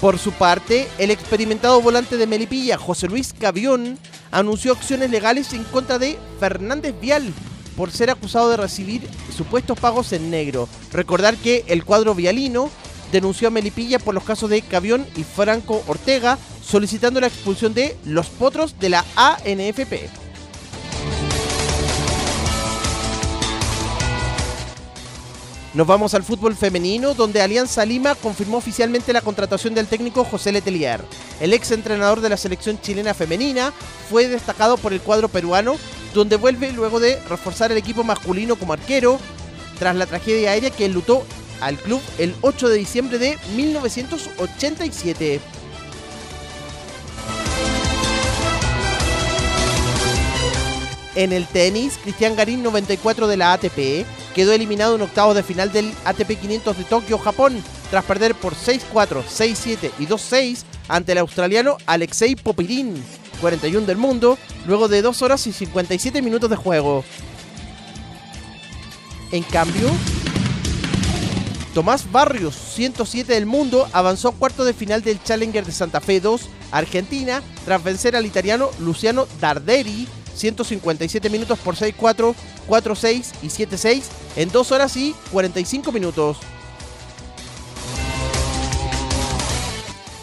Por 0.00 0.18
su 0.18 0.32
parte, 0.32 0.86
el 0.98 1.10
experimentado 1.10 1.80
volante 1.80 2.16
de 2.16 2.26
Melipilla, 2.26 2.76
José 2.76 3.08
Luis 3.08 3.34
Cavión, 3.38 3.98
anunció 4.30 4.72
acciones 4.72 5.10
legales 5.10 5.52
en 5.54 5.64
contra 5.64 5.98
de 5.98 6.18
Fernández 6.38 6.94
Vial 7.00 7.32
por 7.76 7.90
ser 7.90 8.10
acusado 8.10 8.50
de 8.50 8.56
recibir 8.56 9.08
supuestos 9.36 9.78
pagos 9.78 10.12
en 10.12 10.30
negro. 10.30 10.68
Recordar 10.92 11.36
que 11.36 11.64
el 11.68 11.84
cuadro 11.84 12.14
vialino 12.14 12.70
denunció 13.12 13.48
a 13.48 13.50
Melipilla 13.50 13.98
por 13.98 14.14
los 14.14 14.24
casos 14.24 14.50
de 14.50 14.62
Cavión 14.62 15.06
y 15.16 15.24
Franco 15.24 15.82
Ortega, 15.86 16.38
solicitando 16.62 17.20
la 17.20 17.28
expulsión 17.28 17.74
de 17.74 17.96
los 18.04 18.28
potros 18.28 18.78
de 18.78 18.88
la 18.88 19.04
ANFP. 19.16 20.23
Nos 25.74 25.86
vamos 25.88 26.14
al 26.14 26.22
fútbol 26.22 26.54
femenino, 26.54 27.14
donde 27.14 27.42
Alianza 27.42 27.84
Lima 27.84 28.14
confirmó 28.14 28.58
oficialmente 28.58 29.12
la 29.12 29.22
contratación 29.22 29.74
del 29.74 29.88
técnico 29.88 30.22
José 30.22 30.52
Letelier. 30.52 31.04
El 31.40 31.52
ex 31.52 31.72
entrenador 31.72 32.20
de 32.20 32.28
la 32.28 32.36
selección 32.36 32.80
chilena 32.80 33.12
femenina 33.12 33.72
fue 34.08 34.28
destacado 34.28 34.76
por 34.76 34.92
el 34.92 35.00
cuadro 35.00 35.28
peruano, 35.28 35.74
donde 36.14 36.36
vuelve 36.36 36.70
luego 36.70 37.00
de 37.00 37.18
reforzar 37.28 37.72
el 37.72 37.78
equipo 37.78 38.04
masculino 38.04 38.54
como 38.54 38.72
arquero, 38.72 39.18
tras 39.80 39.96
la 39.96 40.06
tragedia 40.06 40.52
aérea 40.52 40.70
que 40.70 40.86
enlutó 40.86 41.24
al 41.60 41.76
club 41.76 42.00
el 42.18 42.36
8 42.42 42.68
de 42.68 42.76
diciembre 42.76 43.18
de 43.18 43.36
1987. 43.56 45.40
En 51.16 51.32
el 51.32 51.46
tenis, 51.48 51.98
Cristian 52.00 52.36
Garín 52.36 52.62
94 52.62 53.26
de 53.26 53.36
la 53.36 53.54
ATP 53.54 54.06
quedó 54.34 54.52
eliminado 54.52 54.96
en 54.96 55.02
octavos 55.02 55.34
de 55.34 55.42
final 55.42 55.72
del 55.72 55.92
ATP 56.04 56.38
500 56.40 56.76
de 56.76 56.84
Tokio, 56.84 57.18
Japón, 57.18 57.62
tras 57.90 58.04
perder 58.04 58.34
por 58.34 58.54
6-4, 58.54 59.22
6-7 59.24 59.90
y 59.98 60.06
2-6 60.06 60.64
ante 60.88 61.12
el 61.12 61.18
australiano 61.18 61.76
Alexei 61.86 62.36
Popirin, 62.36 63.02
41 63.40 63.86
del 63.86 63.96
mundo, 63.96 64.36
luego 64.66 64.88
de 64.88 65.02
2 65.02 65.22
horas 65.22 65.46
y 65.46 65.52
57 65.52 66.20
minutos 66.20 66.50
de 66.50 66.56
juego. 66.56 67.04
En 69.32 69.42
cambio, 69.44 69.90
Tomás 71.74 72.10
Barrios, 72.12 72.54
107 72.54 73.32
del 73.32 73.46
mundo, 73.46 73.88
avanzó 73.92 74.28
a 74.28 74.32
cuarto 74.32 74.64
de 74.64 74.74
final 74.74 75.02
del 75.02 75.22
Challenger 75.22 75.64
de 75.64 75.72
Santa 75.72 76.00
Fe 76.00 76.20
2, 76.20 76.48
Argentina, 76.70 77.42
tras 77.64 77.82
vencer 77.82 78.14
al 78.14 78.26
italiano 78.26 78.70
Luciano 78.78 79.26
Darderi, 79.40 80.06
157 80.34 81.30
minutos 81.30 81.58
por 81.58 81.76
6-4, 81.76 82.34
4-6 82.68 83.32
y 83.42 83.46
7-6 83.46 84.02
en 84.36 84.50
2 84.50 84.72
horas 84.72 84.96
y 84.96 85.14
45 85.32 85.92
minutos. 85.92 86.38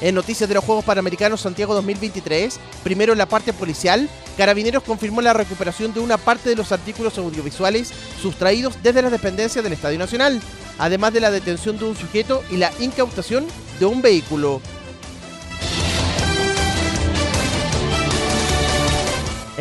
En 0.01 0.15
noticias 0.15 0.49
de 0.49 0.55
los 0.55 0.63
Juegos 0.63 0.83
Panamericanos 0.83 1.41
Santiago 1.41 1.75
2023, 1.75 2.59
primero 2.83 3.11
en 3.11 3.19
la 3.19 3.27
parte 3.27 3.53
policial, 3.53 4.09
Carabineros 4.35 4.81
confirmó 4.81 5.21
la 5.21 5.33
recuperación 5.33 5.93
de 5.93 5.99
una 5.99 6.17
parte 6.17 6.49
de 6.49 6.55
los 6.55 6.71
artículos 6.71 7.19
audiovisuales 7.19 7.93
sustraídos 8.19 8.81
desde 8.81 9.03
las 9.03 9.11
dependencias 9.11 9.63
del 9.63 9.73
Estadio 9.73 9.99
Nacional, 9.99 10.41
además 10.79 11.13
de 11.13 11.19
la 11.19 11.29
detención 11.29 11.77
de 11.77 11.85
un 11.85 11.95
sujeto 11.95 12.43
y 12.49 12.57
la 12.57 12.71
incautación 12.79 13.45
de 13.79 13.85
un 13.85 14.01
vehículo. 14.01 14.59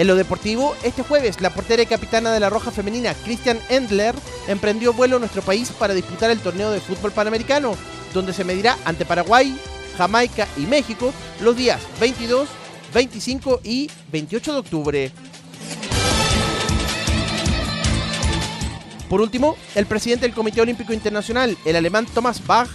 En 0.01 0.07
lo 0.07 0.17
deportivo, 0.17 0.75
este 0.83 1.03
jueves 1.03 1.43
la 1.43 1.53
portera 1.53 1.83
y 1.83 1.87
capitana 1.87 2.33
de 2.33 2.41
la 2.41 2.49
Roja 2.49 2.71
Femenina, 2.71 3.13
Christian 3.23 3.59
Endler, 3.69 4.15
emprendió 4.49 4.95
vuelo 4.95 5.17
a 5.17 5.19
nuestro 5.19 5.43
país 5.43 5.71
para 5.79 5.93
disputar 5.93 6.31
el 6.31 6.41
torneo 6.41 6.71
de 6.71 6.81
fútbol 6.81 7.13
panamericano, 7.13 7.75
donde 8.15 8.33
se 8.33 8.43
medirá 8.43 8.79
ante 8.87 9.05
Paraguay, 9.05 9.55
Jamaica 9.99 10.49
y 10.57 10.63
México 10.63 11.13
los 11.43 11.55
días 11.55 11.83
22, 12.01 12.49
25 12.95 13.61
y 13.63 13.91
28 14.11 14.53
de 14.55 14.59
octubre. 14.59 15.13
Por 19.11 19.21
último, 19.21 19.59
el 19.75 19.85
presidente 19.85 20.25
del 20.25 20.35
Comité 20.35 20.63
Olímpico 20.63 20.95
Internacional, 20.95 21.59
el 21.67 21.77
alemán 21.77 22.07
Thomas 22.07 22.47
Bach, 22.47 22.71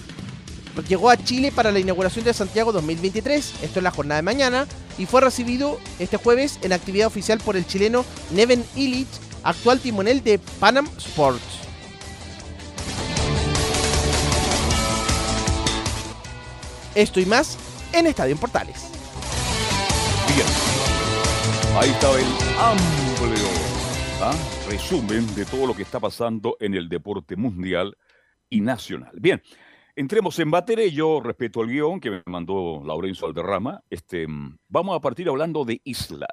llegó 0.84 1.10
a 1.10 1.18
Chile 1.18 1.52
para 1.52 1.72
la 1.72 1.80
inauguración 1.80 2.26
de 2.26 2.34
Santiago 2.34 2.72
2023, 2.72 3.54
esto 3.64 3.80
es 3.80 3.84
la 3.84 3.92
jornada 3.92 4.18
de 4.18 4.24
mañana, 4.24 4.68
y 4.98 5.06
fue 5.06 5.22
recibido 5.22 5.80
este 6.00 6.18
jueves 6.18 6.60
en 6.62 6.74
actividad 6.74 7.08
oficial 7.08 7.40
por 7.40 7.56
el 7.56 7.66
chileno 7.66 8.06
Neven 8.32 8.64
Illich, 8.76 9.08
actual 9.44 9.80
timonel 9.80 10.24
de 10.24 10.40
Panam 10.60 10.88
Sports. 10.98 11.42
Esto 16.96 17.20
y 17.20 17.26
más 17.26 17.58
en 17.92 18.08
Estadio 18.08 18.38
Portales. 18.38 18.90
Bien. 20.34 20.48
Ahí 21.78 21.90
estaba 21.90 22.18
el 22.18 22.26
amplio 22.58 23.50
¿ah? 24.22 24.34
resumen 24.70 25.36
de 25.36 25.46
todo 25.46 25.68
lo 25.68 25.76
que 25.76 25.84
está 25.84 26.00
pasando 26.00 26.56
en 26.60 26.74
el 26.74 26.88
deporte 26.88 27.36
mundial 27.36 27.98
y 28.50 28.62
nacional. 28.62 29.12
Bien, 29.20 29.42
entremos 29.96 30.38
en 30.40 30.50
materia. 30.50 30.88
Yo 30.88 31.22
respeto 31.22 31.62
el 31.62 31.70
guion 31.70 32.00
que 32.00 32.12
me 32.12 32.24
mandó 32.26 32.82
Laurencio 32.86 33.28
Alderrama. 33.28 33.84
Este, 33.90 34.28
vamos 34.68 34.96
a 34.96 35.00
partir 35.00 35.28
hablando 35.30 35.66
de 35.66 35.82
Isla. 35.84 36.28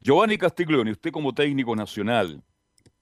Giovanni 0.00 0.36
Castiglione, 0.36 0.90
usted 0.90 1.10
como 1.10 1.32
técnico 1.32 1.74
nacional, 1.74 2.42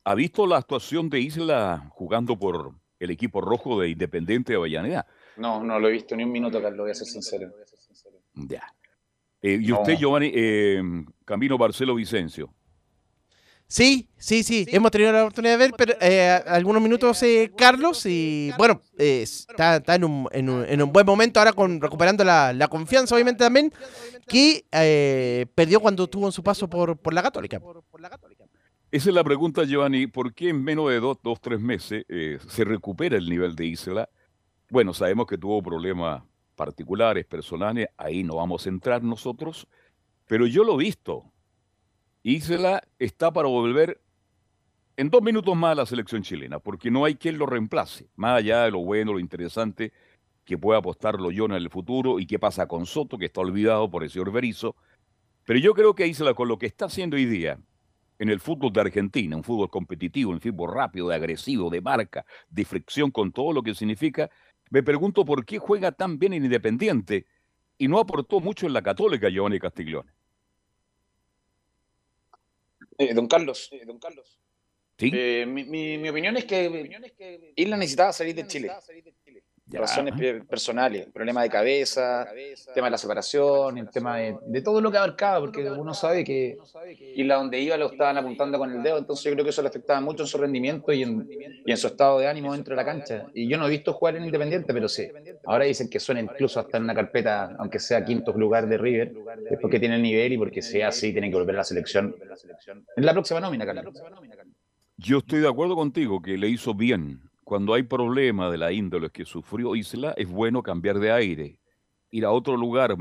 ¿ha 0.04 0.14
visto 0.14 0.46
la 0.46 0.58
actuación 0.58 1.10
de 1.10 1.20
Isla 1.20 1.88
jugando 1.90 2.38
por 2.38 2.74
el 3.00 3.10
equipo 3.10 3.40
rojo 3.40 3.80
de 3.80 3.88
Independiente 3.90 4.52
de 4.52 4.58
Avellaneda? 4.58 5.06
No, 5.36 5.62
no 5.64 5.80
lo 5.80 5.88
he 5.88 5.92
visto 5.92 6.14
ni 6.14 6.22
un 6.22 6.30
minuto, 6.30 6.62
Carlos, 6.62 6.80
voy 6.80 6.90
a 6.90 6.94
ser 6.94 7.08
sincero. 7.08 7.52
Ya. 8.34 8.62
Eh, 9.40 9.58
¿Y 9.60 9.72
usted, 9.72 9.94
No. 9.94 9.98
Giovanni, 9.98 10.30
eh, 10.32 10.80
Camino 11.24 11.58
Barcelo 11.58 11.96
Vicencio? 11.96 12.54
Sí, 13.72 14.06
sí, 14.18 14.42
sí, 14.42 14.66
hemos 14.68 14.90
tenido 14.90 15.12
la 15.12 15.22
oportunidad 15.22 15.54
de 15.54 15.56
ver 15.56 15.72
pero, 15.74 15.94
eh, 15.98 16.28
algunos 16.46 16.82
minutos 16.82 17.22
eh, 17.22 17.50
Carlos 17.56 18.04
y 18.04 18.50
bueno, 18.58 18.82
eh, 18.98 19.22
está, 19.22 19.76
está 19.76 19.94
en, 19.94 20.04
un, 20.04 20.28
en, 20.30 20.50
un, 20.50 20.66
en 20.66 20.82
un 20.82 20.92
buen 20.92 21.06
momento 21.06 21.40
ahora 21.40 21.54
con 21.54 21.80
recuperando 21.80 22.22
la, 22.22 22.52
la 22.52 22.68
confianza 22.68 23.14
obviamente 23.14 23.44
también 23.44 23.72
que 24.28 24.66
eh, 24.72 25.46
perdió 25.54 25.80
cuando 25.80 26.06
tuvo 26.06 26.26
en 26.26 26.32
su 26.32 26.42
paso 26.42 26.68
por, 26.68 26.98
por 26.98 27.14
la 27.14 27.22
Católica. 27.22 27.62
Esa 28.90 29.08
es 29.08 29.14
la 29.14 29.24
pregunta, 29.24 29.64
Giovanni. 29.64 30.06
¿Por 30.06 30.34
qué 30.34 30.50
en 30.50 30.62
menos 30.62 30.90
de 30.90 31.00
dos, 31.00 31.16
dos 31.22 31.40
tres 31.40 31.58
meses 31.58 32.04
eh, 32.10 32.38
se 32.46 32.64
recupera 32.64 33.16
el 33.16 33.26
nivel 33.26 33.56
de 33.56 33.64
Isla? 33.64 34.10
Bueno, 34.68 34.92
sabemos 34.92 35.26
que 35.26 35.38
tuvo 35.38 35.62
problemas 35.62 36.22
particulares, 36.56 37.24
personales, 37.24 37.88
ahí 37.96 38.22
no 38.22 38.36
vamos 38.36 38.66
a 38.66 38.68
entrar 38.68 39.02
nosotros, 39.02 39.66
pero 40.26 40.46
yo 40.46 40.62
lo 40.62 40.74
he 40.74 40.84
visto. 40.84 41.31
Isla 42.24 42.82
está 43.00 43.32
para 43.32 43.48
volver 43.48 44.00
en 44.96 45.10
dos 45.10 45.22
minutos 45.22 45.56
más 45.56 45.72
a 45.72 45.74
la 45.74 45.86
selección 45.86 46.22
chilena, 46.22 46.60
porque 46.60 46.88
no 46.88 47.04
hay 47.04 47.16
quien 47.16 47.36
lo 47.36 47.46
reemplace, 47.46 48.10
más 48.14 48.38
allá 48.38 48.62
de 48.62 48.70
lo 48.70 48.78
bueno, 48.78 49.14
lo 49.14 49.18
interesante 49.18 49.92
que 50.44 50.56
pueda 50.56 50.78
apostar 50.78 51.20
Loyola 51.20 51.56
en 51.56 51.62
el 51.62 51.70
futuro 51.70 52.20
y 52.20 52.26
qué 52.26 52.38
pasa 52.38 52.68
con 52.68 52.86
Soto, 52.86 53.18
que 53.18 53.26
está 53.26 53.40
olvidado 53.40 53.90
por 53.90 54.04
el 54.04 54.10
señor 54.10 54.30
Berizzo. 54.30 54.76
Pero 55.44 55.58
yo 55.58 55.74
creo 55.74 55.94
que 55.96 56.06
Isla, 56.06 56.34
con 56.34 56.46
lo 56.46 56.58
que 56.58 56.66
está 56.66 56.84
haciendo 56.84 57.16
hoy 57.16 57.24
día 57.24 57.58
en 58.20 58.28
el 58.28 58.38
fútbol 58.38 58.72
de 58.72 58.82
Argentina, 58.82 59.36
un 59.36 59.42
fútbol 59.42 59.68
competitivo, 59.68 60.30
un 60.30 60.40
fútbol 60.40 60.72
rápido, 60.72 61.08
de 61.08 61.16
agresivo, 61.16 61.70
de 61.70 61.80
marca, 61.80 62.24
de 62.48 62.64
fricción 62.64 63.10
con 63.10 63.32
todo 63.32 63.52
lo 63.52 63.64
que 63.64 63.74
significa, 63.74 64.30
me 64.70 64.84
pregunto 64.84 65.24
por 65.24 65.44
qué 65.44 65.58
juega 65.58 65.90
tan 65.90 66.20
bien 66.20 66.34
en 66.34 66.44
Independiente 66.44 67.26
y 67.78 67.88
no 67.88 67.98
aportó 67.98 68.38
mucho 68.38 68.68
en 68.68 68.74
la 68.74 68.82
Católica 68.82 69.28
Giovanni 69.28 69.58
Castiglione. 69.58 70.12
Eh, 73.10 73.14
don 73.14 73.26
Carlos, 73.26 73.68
eh, 73.72 73.84
don 73.84 73.98
Carlos. 73.98 74.38
¿Sí? 74.98 75.10
Eh, 75.12 75.44
mi, 75.46 75.64
mi- 75.64 75.98
mi 75.98 76.08
opinión 76.10 76.36
es 76.36 76.44
que 76.44 76.68
Isla 77.56 77.76
necesitaba 77.76 78.12
salir 78.12 78.34
de 78.34 78.46
Chile. 78.46 78.68
Razones 79.70 80.44
personales, 80.44 81.08
problema 81.12 81.42
de 81.42 81.48
cabeza, 81.48 82.26
tema 82.74 82.88
de 82.88 82.90
la 82.90 82.98
separación, 82.98 83.78
el 83.78 83.90
tema 83.90 84.18
de, 84.18 84.62
todo 84.62 84.80
lo 84.80 84.90
que 84.90 84.98
abarcaba, 84.98 85.40
porque 85.40 85.70
uno 85.70 85.94
sabe 85.94 86.24
que 86.24 86.58
la 87.16 87.36
donde 87.36 87.60
iba 87.60 87.76
lo 87.76 87.90
estaban 87.90 88.18
apuntando 88.18 88.58
con 88.58 88.70
el 88.70 88.82
dedo, 88.82 88.98
entonces 88.98 89.24
yo 89.24 89.32
creo 89.32 89.44
que 89.44 89.50
eso 89.50 89.62
le 89.62 89.68
afectaba 89.68 90.00
mucho 90.00 90.24
en 90.24 90.26
su 90.26 90.38
rendimiento 90.38 90.92
y 90.92 91.02
en, 91.02 91.28
y 91.64 91.70
en 91.70 91.76
su 91.76 91.86
estado 91.86 92.18
de 92.18 92.28
ánimo 92.28 92.52
dentro 92.52 92.72
de 92.72 92.76
la 92.76 92.84
cancha. 92.84 93.26
Y 93.34 93.48
yo 93.48 93.56
no 93.56 93.66
he 93.66 93.70
visto 93.70 93.92
jugar 93.92 94.16
en 94.16 94.24
Independiente, 94.24 94.72
pero 94.72 94.88
sí. 94.88 95.08
Ahora 95.46 95.64
dicen 95.64 95.88
que 95.88 96.00
suena 96.00 96.20
incluso 96.20 96.60
hasta 96.60 96.76
en 96.76 96.84
una 96.84 96.94
carpeta, 96.94 97.56
aunque 97.58 97.78
sea 97.78 98.04
quinto 98.04 98.32
lugar 98.32 98.68
de 98.68 98.78
River, 98.78 99.12
es 99.50 99.58
porque 99.60 99.78
tiene 99.78 99.96
el 99.96 100.02
nivel 100.02 100.32
y 100.32 100.38
porque 100.38 100.62
sea 100.62 100.88
así, 100.88 101.12
tiene 101.12 101.30
que 101.30 101.36
volver 101.36 101.54
a 101.54 101.58
la 101.58 101.64
selección 101.64 102.14
en 102.96 103.06
la 103.06 103.12
próxima 103.12 103.40
nómina, 103.40 103.66
Carlos. 103.66 103.94
Yo 104.96 105.18
estoy 105.18 105.40
de 105.40 105.48
acuerdo 105.48 105.74
contigo 105.74 106.20
que 106.22 106.36
le 106.36 106.48
hizo 106.48 106.74
bien 106.74 107.31
cuando 107.52 107.74
hay 107.74 107.82
problemas 107.82 108.50
de 108.50 108.56
la 108.56 108.72
índole 108.72 109.10
que 109.10 109.26
sufrió 109.26 109.76
Isla, 109.76 110.14
es 110.16 110.26
bueno 110.26 110.62
cambiar 110.62 110.98
de 110.98 111.12
aire, 111.12 111.58
ir 112.10 112.24
a 112.24 112.30
otro 112.30 112.56
lugar. 112.56 112.96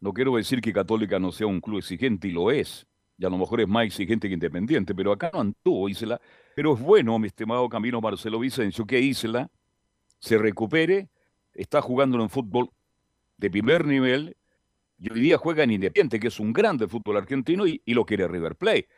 No 0.00 0.14
quiero 0.14 0.34
decir 0.36 0.62
que 0.62 0.72
Católica 0.72 1.18
no 1.18 1.30
sea 1.30 1.46
un 1.46 1.60
club 1.60 1.76
exigente, 1.76 2.26
y 2.26 2.30
lo 2.30 2.50
es, 2.50 2.86
y 3.18 3.26
a 3.26 3.28
lo 3.28 3.36
mejor 3.36 3.60
es 3.60 3.68
más 3.68 3.84
exigente 3.84 4.28
que 4.28 4.32
Independiente, 4.32 4.94
pero 4.94 5.12
acá 5.12 5.30
no 5.30 5.40
anduvo 5.40 5.90
Isla. 5.90 6.18
Pero 6.54 6.72
es 6.72 6.80
bueno, 6.80 7.18
mi 7.18 7.26
estimado 7.26 7.68
Camino 7.68 8.00
Marcelo 8.00 8.38
Vicencio, 8.38 8.86
que 8.86 8.98
Isla 8.98 9.50
se 10.20 10.38
recupere, 10.38 11.10
está 11.52 11.82
jugando 11.82 12.18
en 12.22 12.30
fútbol 12.30 12.70
de 13.36 13.50
primer 13.50 13.84
nivel, 13.84 14.38
y 14.98 15.12
hoy 15.12 15.20
día 15.20 15.36
juega 15.36 15.64
en 15.64 15.72
Independiente, 15.72 16.18
que 16.18 16.28
es 16.28 16.40
un 16.40 16.54
grande 16.54 16.88
fútbol 16.88 17.18
argentino, 17.18 17.66
y, 17.66 17.82
y 17.84 17.92
lo 17.92 18.06
quiere 18.06 18.26
River 18.26 18.56
Plate 18.56 18.88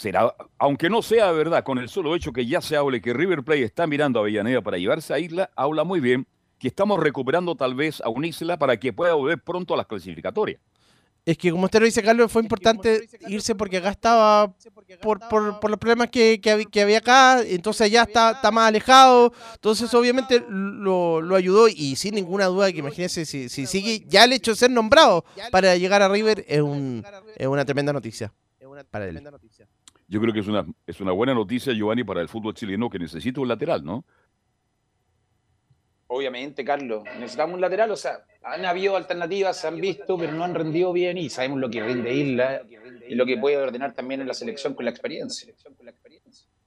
será, 0.00 0.34
aunque 0.56 0.88
no 0.88 1.02
sea 1.02 1.30
verdad, 1.30 1.62
con 1.62 1.76
el 1.76 1.90
solo 1.90 2.16
hecho 2.16 2.32
que 2.32 2.46
ya 2.46 2.62
se 2.62 2.74
hable 2.74 3.02
que 3.02 3.12
River 3.12 3.42
Plate 3.42 3.64
está 3.64 3.86
mirando 3.86 4.18
a 4.18 4.22
Avellaneda 4.22 4.62
para 4.62 4.78
llevarse 4.78 5.12
a 5.12 5.18
Isla, 5.18 5.50
habla 5.54 5.84
muy 5.84 6.00
bien 6.00 6.26
que 6.58 6.68
estamos 6.68 6.98
recuperando 6.98 7.54
tal 7.54 7.74
vez 7.74 8.00
a 8.00 8.08
un 8.08 8.24
Isla 8.24 8.58
para 8.58 8.78
que 8.78 8.94
pueda 8.94 9.12
volver 9.12 9.38
pronto 9.42 9.74
a 9.74 9.76
las 9.76 9.86
clasificatorias. 9.86 10.58
Es 11.26 11.36
que 11.36 11.50
como 11.50 11.66
usted 11.66 11.80
lo 11.80 11.84
dice, 11.84 12.02
Carlos, 12.02 12.32
fue 12.32 12.40
importante 12.40 13.10
irse 13.28 13.54
porque 13.54 13.76
acá 13.76 13.90
estaba 13.90 14.54
por, 15.02 15.20
por, 15.28 15.60
por 15.60 15.70
los 15.70 15.78
problemas 15.78 16.08
que, 16.08 16.40
que, 16.40 16.80
había 16.80 16.96
acá, 16.96 17.42
entonces 17.42 17.90
ya 17.90 18.04
está, 18.04 18.30
está 18.30 18.50
más 18.50 18.68
alejado, 18.68 19.34
entonces 19.52 19.92
obviamente 19.92 20.42
lo, 20.48 21.20
lo 21.20 21.36
ayudó 21.36 21.68
y 21.68 21.96
sin 21.96 22.14
ninguna 22.14 22.46
duda 22.46 22.72
que 22.72 22.78
imagínese 22.78 23.26
si, 23.26 23.50
si 23.50 23.66
sigue 23.66 24.02
ya 24.08 24.24
el 24.24 24.32
hecho 24.32 24.52
de 24.52 24.56
ser 24.56 24.70
nombrado 24.70 25.26
para 25.50 25.76
llegar 25.76 26.00
a 26.00 26.08
River 26.08 26.42
es, 26.48 26.62
un, 26.62 27.04
es 27.36 27.46
una 27.46 27.66
tremenda 27.66 27.92
noticia 27.92 28.32
para 28.90 29.06
él. 29.06 29.22
Yo 30.10 30.20
creo 30.20 30.34
que 30.34 30.40
es 30.40 30.48
una, 30.48 30.66
es 30.88 31.00
una 31.00 31.12
buena 31.12 31.32
noticia, 31.34 31.72
Giovanni, 31.72 32.02
para 32.02 32.20
el 32.20 32.28
fútbol 32.28 32.52
chileno 32.52 32.90
que 32.90 32.98
necesita 32.98 33.40
un 33.40 33.46
lateral, 33.46 33.84
¿no? 33.84 34.04
Obviamente, 36.08 36.64
Carlos, 36.64 37.04
necesitamos 37.20 37.54
un 37.54 37.60
lateral, 37.60 37.92
o 37.92 37.96
sea, 37.96 38.24
han 38.42 38.64
habido 38.64 38.96
alternativas, 38.96 39.60
se 39.60 39.68
han 39.68 39.80
visto, 39.80 40.18
pero 40.18 40.32
no 40.32 40.42
han 40.42 40.56
rendido 40.56 40.92
bien 40.92 41.16
y 41.16 41.30
sabemos 41.30 41.60
lo 41.60 41.70
que 41.70 41.84
rinde 41.84 42.12
Isla 42.12 42.62
y 43.08 43.14
lo 43.14 43.24
que 43.24 43.38
puede 43.38 43.56
ordenar 43.56 43.94
también 43.94 44.20
en 44.20 44.26
la 44.26 44.34
selección 44.34 44.74
con 44.74 44.84
la 44.84 44.90
experiencia. 44.90 45.54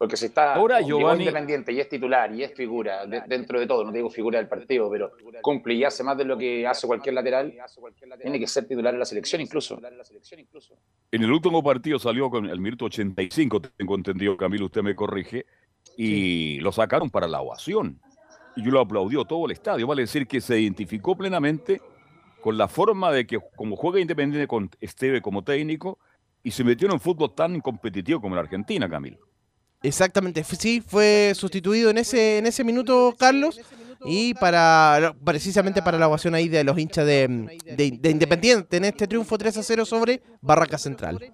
Porque 0.03 0.17
si 0.17 0.25
está 0.25 0.55
Ahora, 0.55 0.81
Giovanni... 0.81 1.23
independiente 1.23 1.71
y 1.71 1.79
es 1.79 1.87
titular 1.87 2.29
y 2.35 2.43
es 2.43 2.53
figura 2.53 3.05
dentro 3.05 3.57
de 3.57 3.65
todo, 3.65 3.85
no 3.85 3.91
digo 3.93 4.09
figura 4.09 4.37
del 4.37 4.49
partido, 4.49 4.91
pero 4.91 5.13
cumple 5.41 5.75
y 5.75 5.85
hace 5.85 6.03
más 6.03 6.17
de 6.17 6.25
lo 6.25 6.37
que 6.37 6.67
hace 6.67 6.85
cualquier 6.85 7.15
lateral, 7.15 7.55
tiene 8.21 8.37
que 8.37 8.45
ser 8.45 8.67
titular 8.67 8.93
en 8.93 8.99
la 8.99 9.05
selección 9.05 9.41
incluso. 9.41 9.79
En 11.09 11.23
el 11.23 11.31
último 11.31 11.63
partido 11.63 11.97
salió 11.99 12.29
con 12.29 12.47
el 12.47 12.59
minuto 12.59 12.83
85, 12.83 13.61
tengo 13.61 13.95
entendido, 13.95 14.35
Camilo, 14.35 14.65
usted 14.65 14.81
me 14.81 14.93
corrige, 14.93 15.45
y 15.95 16.59
lo 16.59 16.73
sacaron 16.73 17.09
para 17.09 17.25
la 17.25 17.39
ovación. 17.39 18.01
Y 18.57 18.65
yo 18.65 18.71
lo 18.71 18.81
aplaudió 18.81 19.23
todo 19.23 19.45
el 19.45 19.53
estadio, 19.53 19.87
vale 19.87 20.01
decir 20.01 20.27
que 20.27 20.41
se 20.41 20.59
identificó 20.59 21.15
plenamente 21.15 21.79
con 22.41 22.57
la 22.57 22.67
forma 22.67 23.09
de 23.13 23.25
que 23.25 23.39
como 23.55 23.77
juega 23.77 24.01
Independiente 24.01 24.49
con 24.49 24.69
Esteve 24.81 25.21
como 25.21 25.45
técnico 25.45 25.97
y 26.43 26.51
se 26.51 26.65
metió 26.65 26.89
en 26.89 26.95
un 26.95 26.99
fútbol 26.99 27.33
tan 27.33 27.61
competitivo 27.61 28.19
como 28.19 28.35
en 28.35 28.39
Argentina, 28.39 28.89
Camilo. 28.89 29.32
Exactamente, 29.83 30.43
sí, 30.43 30.81
fue 30.85 31.33
sustituido 31.35 31.89
en 31.89 31.97
ese, 31.97 32.37
en 32.37 32.45
ese 32.45 32.63
minuto 32.63 33.13
Carlos 33.17 33.59
y 34.05 34.33
para 34.33 35.13
precisamente 35.23 35.81
para 35.81 35.97
la 35.97 36.07
ovación 36.07 36.35
ahí 36.35 36.47
de 36.47 36.63
los 36.63 36.77
hinchas 36.77 37.05
de, 37.05 37.27
de, 37.65 38.09
Independiente 38.09 38.77
en 38.77 38.85
este 38.85 39.07
triunfo 39.07 39.37
3 39.37 39.57
a 39.57 39.63
0 39.63 39.85
sobre 39.85 40.21
Barraca 40.41 40.77
Central. 40.77 41.33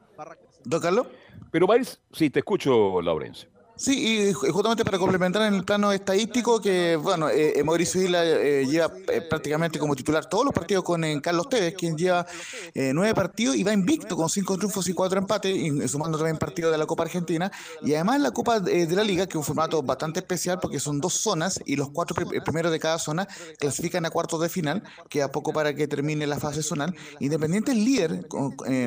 ¿Don 0.65 0.81
Carlos? 0.81 1.07
Pero 1.51 1.67
vais, 1.67 1.99
sí, 2.11 2.29
te 2.29 2.39
escucho, 2.39 3.01
Laurencio. 3.01 3.49
Sí, 3.79 4.27
y 4.27 4.33
justamente 4.33 4.83
para 4.83 4.99
complementar 4.99 5.43
en 5.43 5.53
el 5.53 5.63
plano 5.63 5.93
estadístico, 5.93 6.59
que 6.59 6.97
bueno, 6.97 7.29
eh, 7.29 7.53
eh 7.55 7.63
Mauricio 7.63 8.01
Isla 8.01 8.25
eh, 8.25 8.65
lleva 8.67 8.91
eh, 9.07 9.21
prácticamente 9.21 9.79
como 9.79 9.95
titular 9.95 10.25
todos 10.25 10.43
los 10.43 10.53
partidos 10.53 10.83
con 10.83 11.01
Carlos 11.21 11.47
Tevez, 11.47 11.75
quien 11.75 11.97
lleva 11.97 12.27
nueve 12.75 13.15
partidos 13.15 13.55
y 13.55 13.63
va 13.63 13.71
invicto 13.71 14.17
con 14.17 14.27
cinco 14.27 14.57
triunfos 14.57 14.89
y 14.89 14.93
cuatro 14.93 15.17
empates, 15.17 15.89
sumando 15.89 16.17
también 16.17 16.37
partidos 16.37 16.73
de 16.73 16.77
la 16.77 16.85
Copa 16.85 17.03
Argentina. 17.03 17.49
Y 17.81 17.93
además 17.93 18.19
la 18.19 18.31
Copa 18.31 18.59
de, 18.59 18.85
la 18.87 19.03
Liga, 19.05 19.27
que 19.27 19.31
es 19.31 19.37
un 19.37 19.45
formato 19.45 19.81
bastante 19.81 20.19
especial 20.19 20.59
porque 20.59 20.81
son 20.81 20.99
dos 20.99 21.13
zonas 21.13 21.61
y 21.65 21.77
los 21.77 21.89
cuatro 21.91 22.17
primeros 22.43 22.73
de 22.73 22.79
cada 22.79 22.99
zona 22.99 23.29
clasifican 23.59 24.05
a 24.05 24.09
cuartos 24.09 24.41
de 24.41 24.49
final, 24.49 24.83
que 25.07 25.23
a 25.23 25.31
poco 25.31 25.53
para 25.53 25.73
que 25.73 25.87
termine 25.87 26.27
la 26.27 26.37
fase 26.37 26.63
zonal. 26.63 26.93
Independiente 27.21 27.71
es 27.71 27.77
líder 27.77 28.27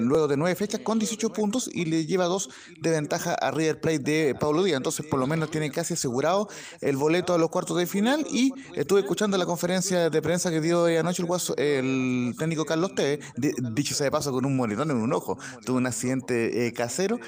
luego 0.03 0.29
de 0.29 0.37
nueve 0.37 0.55
fechas 0.55 0.83
con 0.83 0.99
18 0.99 1.33
puntos 1.33 1.71
y 1.73 1.87
le 1.87 2.05
lleva 2.05 2.27
dos 2.27 2.51
de 2.79 2.91
ventaja 2.91 3.33
a 3.33 3.51
River 3.53 3.81
Plate 3.81 3.99
de 3.99 4.35
Pablo 4.39 4.63
Díaz 4.63 4.82
entonces 4.83 5.07
por 5.07 5.19
lo 5.19 5.27
menos 5.27 5.51
tiene 5.51 5.71
casi 5.71 5.95
asegurado 5.95 6.49
el 6.81 6.97
boleto 6.97 7.35
a 7.35 7.39
los 7.39 7.51
cuartos 7.51 7.77
de 7.77 7.87
final 7.87 8.27
y 8.31 8.53
estuve 8.75 9.01
escuchando 9.01 9.39
la 9.39 9.47
conferencia 9.47 10.11
de 10.11 10.23
prensa 10.23 10.51
que 10.51 10.61
dio 10.61 10.87
anoche 10.87 11.23
el, 11.57 12.35
técnico 12.39 12.65
Carlos 12.65 12.95
T, 12.95 13.21
dicho 13.37 13.95
sea 13.95 14.05
de 14.05 14.11
paso 14.11 14.33
con 14.33 14.45
un 14.45 14.57
moretón 14.57 14.91
en 14.91 14.97
un 14.97 15.13
ojo, 15.13 15.39
tuvo 15.65 15.79
un 15.79 15.87
accidente 15.87 16.67
eh, 16.67 16.73
casero, 16.73 17.19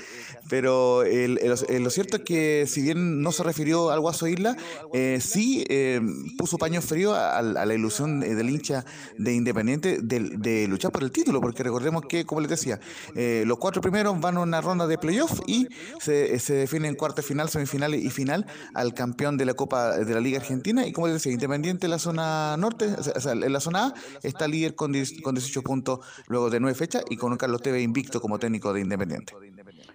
pero 0.48 1.02
lo 1.04 1.90
cierto 1.90 2.16
es 2.18 2.22
que 2.24 2.66
si 2.66 2.82
bien 2.82 3.22
no 3.22 3.32
se 3.32 3.42
refirió 3.42 3.90
al 3.90 4.00
Guaso 4.00 4.26
Isla, 4.26 4.56
eh, 4.92 5.20
sí 5.22 5.64
eh, 5.68 6.00
puso 6.36 6.58
paño 6.58 6.82
frío 6.82 7.14
a, 7.14 7.40
la 7.40 7.74
ilusión 7.74 8.20
del 8.20 8.50
hincha 8.50 8.84
de 9.16 9.32
Independiente 9.32 9.98
de, 10.02 10.66
luchar 10.68 10.90
por 10.92 11.02
el 11.02 11.12
título, 11.12 11.40
porque 11.40 11.62
recordemos 11.62 12.02
que, 12.08 12.24
como 12.24 12.40
les 12.40 12.50
decía, 12.50 12.80
los 13.14 13.58
cuatro 13.58 13.80
primeros 13.80 14.18
van 14.20 14.36
a 14.36 14.40
una 14.40 14.60
ronda 14.60 14.86
de 14.86 14.98
playoff 14.98 15.40
y 15.46 15.68
se, 16.00 16.38
se 16.38 16.54
definen 16.54 16.94
cuartos 16.96 17.14
final 17.22 17.43
semifinal 17.48 17.94
y 17.94 18.10
final 18.10 18.46
al 18.74 18.94
campeón 18.94 19.36
de 19.36 19.44
la 19.44 19.54
Copa 19.54 19.96
de 19.98 20.14
la 20.14 20.20
Liga 20.20 20.38
Argentina. 20.38 20.86
Y 20.86 20.92
como 20.92 21.06
les 21.06 21.14
decía, 21.14 21.32
Independiente 21.32 21.86
en 21.86 21.90
la 21.90 21.98
zona 21.98 22.56
norte, 22.56 22.86
o 22.86 23.02
sea, 23.02 23.32
en 23.32 23.52
la 23.52 23.60
zona 23.60 23.86
A, 23.86 23.94
está 24.22 24.48
líder 24.48 24.74
con, 24.74 24.92
con 25.22 25.34
18 25.34 25.62
puntos 25.62 26.00
luego 26.28 26.50
de 26.50 26.60
nueve 26.60 26.74
fechas 26.74 27.04
y 27.10 27.16
con 27.16 27.32
un 27.32 27.38
Carlos 27.38 27.62
Tevez 27.62 27.82
invicto 27.82 28.20
como 28.20 28.38
técnico 28.38 28.72
de 28.72 28.80
Independiente. 28.80 29.34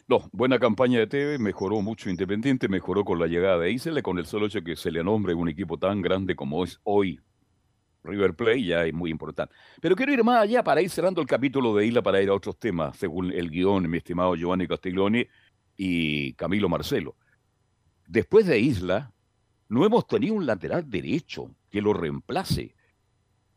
No, 0.08 0.28
buena 0.32 0.60
campaña 0.60 1.00
de 1.00 1.08
Tevez, 1.08 1.40
mejoró 1.40 1.82
mucho 1.82 2.10
Independiente, 2.10 2.68
mejoró 2.68 3.06
con 3.06 3.20
la 3.20 3.28
llegada 3.28 3.60
de 3.60 3.72
Isla, 3.72 4.02
con 4.02 4.18
el 4.18 4.26
solo 4.26 4.48
hecho 4.48 4.62
que 4.62 4.76
se 4.76 4.92
le 4.92 5.04
nombre 5.04 5.34
un 5.34 5.50
equipo 5.50 5.78
tan 5.78 6.02
grande 6.02 6.36
como 6.36 6.64
es 6.64 6.80
hoy 6.84 7.20
River 8.04 8.34
Plate 8.34 8.64
ya 8.64 8.86
es 8.86 8.94
muy 8.94 9.12
importante. 9.12 9.54
Pero 9.82 9.96
quiero 9.96 10.14
ir 10.14 10.24
más 10.24 10.42
allá 10.42 10.64
para 10.64 10.82
ir 10.82 10.90
cerrando 10.90 11.22
el 11.22 11.28
capítulo 11.28 11.76
de 11.76 11.86
Isla 11.86 12.02
para 12.02 12.22
ir 12.22 12.30
a 12.30 12.34
otros 12.34 12.58
temas, 12.58 12.98
según 12.98 13.32
el 13.32 13.50
guion, 13.50 13.90
mi 13.90 13.98
estimado 13.98 14.36
Giovanni 14.36 14.68
Castiglioni 14.68 15.26
y 15.78 16.34
Camilo 16.34 16.70
Marcelo. 16.70 17.16
Después 18.10 18.48
de 18.48 18.58
Isla, 18.58 19.14
no 19.68 19.86
hemos 19.86 20.08
tenido 20.08 20.34
un 20.34 20.48
lateral 20.48 20.90
derecho 20.90 21.52
que 21.70 21.80
lo 21.80 21.94
reemplace. 21.94 22.74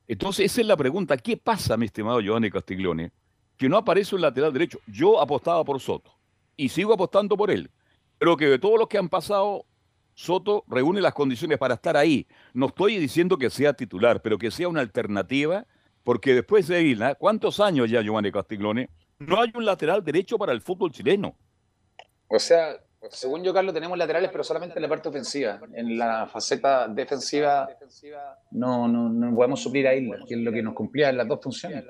Entonces, 0.06 0.52
esa 0.52 0.60
es 0.60 0.66
la 0.66 0.76
pregunta. 0.76 1.16
¿Qué 1.16 1.38
pasa, 1.38 1.78
mi 1.78 1.86
estimado 1.86 2.20
Giovanni 2.20 2.50
Castiglione? 2.50 3.12
Que 3.56 3.66
no 3.66 3.78
aparece 3.78 4.14
un 4.14 4.20
lateral 4.20 4.52
derecho. 4.52 4.78
Yo 4.86 5.22
apostaba 5.22 5.64
por 5.64 5.80
Soto 5.80 6.12
y 6.54 6.68
sigo 6.68 6.92
apostando 6.92 7.34
por 7.34 7.50
él. 7.50 7.70
Pero 8.18 8.36
que 8.36 8.44
de 8.44 8.58
todos 8.58 8.78
los 8.78 8.88
que 8.88 8.98
han 8.98 9.08
pasado, 9.08 9.64
Soto 10.12 10.64
reúne 10.68 11.00
las 11.00 11.14
condiciones 11.14 11.56
para 11.56 11.76
estar 11.76 11.96
ahí. 11.96 12.26
No 12.52 12.66
estoy 12.66 12.98
diciendo 12.98 13.38
que 13.38 13.48
sea 13.48 13.72
titular, 13.72 14.20
pero 14.20 14.36
que 14.36 14.50
sea 14.50 14.68
una 14.68 14.82
alternativa, 14.82 15.66
porque 16.04 16.34
después 16.34 16.68
de 16.68 16.82
Isla, 16.82 17.14
¿cuántos 17.14 17.58
años 17.58 17.88
ya, 17.88 18.02
Giovanni 18.02 18.30
Castiglione? 18.30 18.90
No 19.18 19.40
hay 19.40 19.50
un 19.54 19.64
lateral 19.64 20.04
derecho 20.04 20.36
para 20.36 20.52
el 20.52 20.60
fútbol 20.60 20.92
chileno. 20.92 21.34
O 22.28 22.38
sea, 22.38 22.76
según 23.10 23.42
yo, 23.42 23.52
Carlos, 23.52 23.74
tenemos 23.74 23.98
laterales, 23.98 24.30
pero 24.30 24.44
solamente 24.44 24.76
en 24.78 24.82
la 24.82 24.88
parte 24.88 25.08
ofensiva. 25.08 25.60
En 25.74 25.98
la 25.98 26.26
faceta 26.26 26.88
defensiva 26.88 27.68
no, 28.52 28.88
no, 28.88 29.08
no 29.08 29.34
podemos 29.34 29.60
suplir 29.60 29.86
a 29.88 29.94
Isla, 29.94 30.18
que 30.26 30.34
es 30.34 30.40
lo 30.40 30.52
que 30.52 30.62
nos 30.62 30.74
cumplía 30.74 31.10
en 31.10 31.16
las 31.16 31.28
dos 31.28 31.40
funciones. 31.42 31.84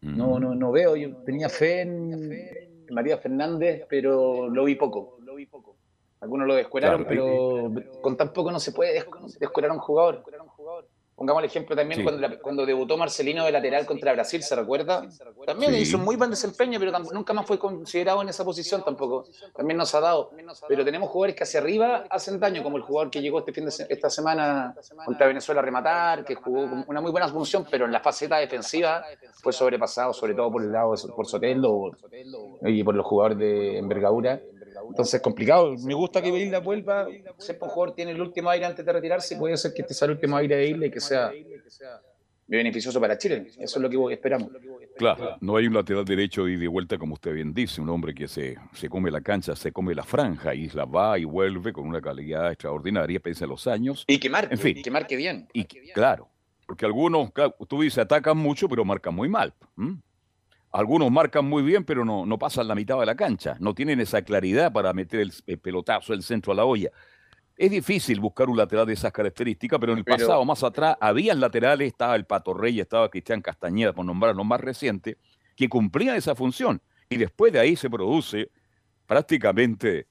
No, 0.00 0.38
no, 0.38 0.54
no 0.54 0.72
veo. 0.72 0.96
Yo 0.96 1.16
tenía 1.24 1.48
fe 1.48 1.82
en 1.82 2.86
María 2.90 3.18
Fernández, 3.18 3.84
pero 3.88 4.48
lo 4.48 4.64
vi 4.64 4.74
poco. 4.76 5.18
Algunos 6.20 6.48
lo 6.48 6.54
descueraron, 6.56 7.04
pero 7.08 7.72
con 8.02 8.16
tan 8.16 8.32
poco 8.32 8.50
no 8.50 8.58
se 8.58 8.72
puede 8.72 9.04
descuerar 9.38 9.70
a 9.70 9.74
un 9.74 9.80
jugador. 9.80 10.24
Pongamos 11.18 11.42
el 11.42 11.48
ejemplo 11.48 11.74
también 11.74 12.04
cuando, 12.04 12.38
cuando, 12.40 12.64
debutó 12.64 12.96
Marcelino 12.96 13.44
de 13.44 13.50
lateral 13.50 13.84
contra 13.84 14.12
Brasil, 14.12 14.40
¿se 14.40 14.54
recuerda? 14.54 15.04
También 15.44 15.74
hizo 15.74 15.96
un 15.96 16.04
muy 16.04 16.14
buen 16.14 16.30
desempeño, 16.30 16.78
pero 16.78 16.96
nunca 17.12 17.32
más 17.32 17.44
fue 17.44 17.58
considerado 17.58 18.22
en 18.22 18.28
esa 18.28 18.44
posición 18.44 18.84
tampoco. 18.84 19.24
También 19.52 19.76
nos 19.76 19.92
ha 19.96 20.00
dado. 20.00 20.30
Pero 20.68 20.84
tenemos 20.84 21.08
jugadores 21.08 21.34
que 21.34 21.42
hacia 21.42 21.58
arriba 21.58 22.04
hacen 22.08 22.38
daño, 22.38 22.62
como 22.62 22.76
el 22.76 22.84
jugador 22.84 23.10
que 23.10 23.20
llegó 23.20 23.40
este 23.40 23.52
fin 23.52 23.64
de 23.64 23.72
esta 23.88 24.08
semana 24.08 24.76
contra 25.04 25.26
Venezuela 25.26 25.60
a 25.60 25.64
rematar, 25.64 26.24
que 26.24 26.36
jugó 26.36 26.84
una 26.86 27.00
muy 27.00 27.10
buena 27.10 27.28
función, 27.28 27.66
pero 27.68 27.86
en 27.86 27.90
la 27.90 27.98
faceta 27.98 28.36
defensiva 28.36 29.04
fue 29.42 29.52
sobrepasado, 29.52 30.12
sobre 30.12 30.34
todo 30.34 30.52
por 30.52 30.62
el 30.62 30.70
lado 30.70 30.94
por 31.16 31.26
Soteldo 31.26 31.90
y 32.62 32.84
por 32.84 32.94
los 32.94 33.04
jugadores 33.04 33.38
de 33.38 33.78
envergadura. 33.78 34.40
Entonces, 34.86 35.20
complicado. 35.20 35.74
Me 35.84 35.94
gusta 35.94 36.22
que 36.22 36.28
Isla 36.28 36.60
vuelva. 36.60 37.06
Siempre 37.38 37.66
un 37.66 37.70
jugador 37.70 37.94
tiene 37.94 38.12
el 38.12 38.20
último 38.20 38.50
aire 38.50 38.66
antes 38.66 38.84
de 38.84 38.92
retirarse. 38.92 39.36
Puede 39.36 39.56
ser 39.56 39.72
que 39.74 39.82
este 39.82 39.94
sea 39.94 40.06
el 40.06 40.12
último 40.12 40.36
aire 40.36 40.56
de 40.56 40.68
Isla 40.68 40.86
y 40.86 40.90
que 40.90 41.00
sea 41.00 41.32
beneficioso 42.48 43.00
para 43.00 43.16
Chile. 43.16 43.46
Eso 43.58 43.78
es 43.78 43.82
lo 43.82 43.90
que 43.90 44.14
esperamos. 44.14 44.50
Claro, 44.96 45.36
no 45.40 45.56
hay 45.56 45.66
un 45.66 45.74
lateral 45.74 46.04
derecho 46.04 46.48
y 46.48 46.56
de 46.56 46.66
vuelta, 46.66 46.98
como 46.98 47.14
usted 47.14 47.32
bien 47.32 47.54
dice, 47.54 47.80
un 47.80 47.88
hombre 47.90 48.14
que 48.14 48.26
se, 48.26 48.56
se 48.72 48.88
come 48.88 49.10
la 49.10 49.20
cancha, 49.20 49.54
se 49.54 49.70
come 49.70 49.94
la 49.94 50.02
franja, 50.02 50.54
Isla 50.54 50.84
va 50.86 51.18
y 51.18 51.24
vuelve 51.24 51.72
con 51.72 51.86
una 51.86 52.00
calidad 52.00 52.50
extraordinaria, 52.50 53.20
pese 53.20 53.44
a 53.44 53.46
los 53.46 53.66
años. 53.68 54.04
Y 54.08 54.18
que 54.18 54.28
marque, 54.28 54.54
en 54.54 54.60
fin, 54.60 54.82
que 54.82 54.90
marque 54.90 55.14
bien. 55.14 55.46
Y, 55.52 55.64
claro, 55.92 56.28
porque 56.66 56.84
algunos, 56.84 57.30
tú 57.68 57.82
dices, 57.82 57.98
atacan 57.98 58.36
mucho, 58.36 58.68
pero 58.68 58.84
marcan 58.84 59.14
muy 59.14 59.28
mal. 59.28 59.54
Algunos 60.70 61.10
marcan 61.10 61.46
muy 61.46 61.62
bien, 61.62 61.84
pero 61.84 62.04
no, 62.04 62.26
no 62.26 62.38
pasan 62.38 62.68
la 62.68 62.74
mitad 62.74 62.98
de 62.98 63.06
la 63.06 63.14
cancha. 63.14 63.56
No 63.58 63.74
tienen 63.74 64.00
esa 64.00 64.22
claridad 64.22 64.72
para 64.72 64.92
meter 64.92 65.20
el, 65.20 65.58
pelotazo, 65.58 66.12
el 66.12 66.22
centro 66.22 66.52
a 66.52 66.56
la 66.56 66.64
olla. 66.64 66.90
Es 67.56 67.70
difícil 67.70 68.20
buscar 68.20 68.48
un 68.48 68.56
lateral 68.56 68.86
de 68.86 68.92
esas 68.92 69.10
características, 69.10 69.80
pero 69.80 69.92
en 69.92 69.98
el 69.98 70.04
pasado, 70.04 70.44
más 70.44 70.62
atrás, 70.62 70.96
habían 71.00 71.40
laterales, 71.40 71.88
estaba 71.88 72.14
el 72.14 72.24
Pato 72.24 72.54
Rey, 72.54 72.78
estaba 72.78 73.08
Cristian 73.08 73.40
Castañeda, 73.40 73.92
por 73.92 74.04
nombrar 74.04 74.36
lo 74.36 74.44
más 74.44 74.60
reciente, 74.60 75.16
que 75.56 75.68
cumplían 75.68 76.14
esa 76.16 76.34
función. 76.34 76.80
Y 77.08 77.16
después 77.16 77.52
de 77.52 77.58
ahí 77.58 77.74
se 77.74 77.88
produce 77.88 78.50
prácticamente 79.06 80.06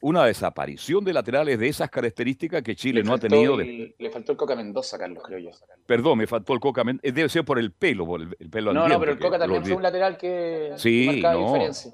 una 0.00 0.24
desaparición 0.24 1.04
de 1.04 1.12
laterales 1.12 1.58
de 1.58 1.68
esas 1.68 1.90
características 1.90 2.62
que 2.62 2.74
Chile 2.74 3.02
no 3.02 3.14
ha 3.14 3.18
tenido. 3.18 3.56
Le 3.56 4.10
faltó 4.10 4.32
el 4.32 4.38
Coca 4.38 4.56
Mendoza, 4.56 4.98
Carlos, 4.98 5.22
creo 5.24 5.38
yo. 5.38 5.50
Perdón, 5.86 6.18
me 6.18 6.26
faltó 6.26 6.54
el 6.54 6.60
Coca 6.60 6.84
Mendoza. 6.84 7.12
Debe 7.12 7.28
ser 7.28 7.44
por 7.44 7.58
el 7.58 7.72
pelo, 7.72 8.06
por 8.06 8.22
el, 8.22 8.50
pelo 8.50 8.72
No, 8.72 8.88
no, 8.88 8.98
pero 8.98 9.12
el 9.12 9.18
Coca 9.18 9.38
también 9.38 9.64
fue 9.64 9.74
un 9.74 9.82
lateral 9.82 10.16
que 10.16 10.72
sí, 10.76 11.20
no, 11.22 11.46
diferencia. 11.46 11.92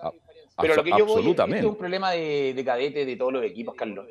pero 0.60 0.76
lo 0.76 0.84
que 0.84 0.90
yo 0.90 1.06
voy 1.06 1.30
es, 1.30 1.58
es 1.58 1.64
un 1.64 1.76
problema 1.76 2.12
de, 2.12 2.54
de 2.54 2.64
cadete 2.64 3.04
de 3.04 3.16
todos 3.16 3.32
los 3.32 3.44
equipos, 3.44 3.74
Carlos. 3.74 4.06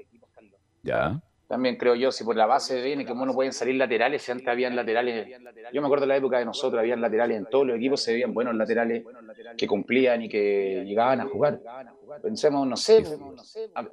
Ya. 0.83 1.19
También 1.47 1.75
creo 1.75 1.93
yo, 1.93 2.11
si 2.11 2.23
por 2.23 2.35
la 2.35 2.47
base 2.47 2.81
viene 2.81 3.05
que 3.05 3.13
no 3.13 3.33
pueden 3.33 3.53
salir 3.53 3.75
laterales, 3.75 4.23
si 4.23 4.31
antes 4.31 4.47
habían 4.47 4.75
laterales, 4.75 5.27
yo 5.71 5.81
me 5.81 5.87
acuerdo 5.87 6.05
de 6.05 6.07
la 6.07 6.17
época 6.17 6.39
de 6.39 6.45
nosotros, 6.45 6.79
habían 6.79 7.01
laterales 7.01 7.37
en 7.37 7.45
todos 7.45 7.67
los 7.67 7.77
equipos, 7.77 8.01
se 8.01 8.13
veían 8.13 8.33
buenos 8.33 8.55
laterales 8.55 9.03
que 9.55 9.67
cumplían 9.67 10.23
y 10.23 10.29
que 10.29 10.83
llegaban 10.85 11.21
a 11.21 11.25
jugar. 11.25 11.59
Pensemos, 12.21 12.67
no 12.67 12.75
sé, 12.75 13.03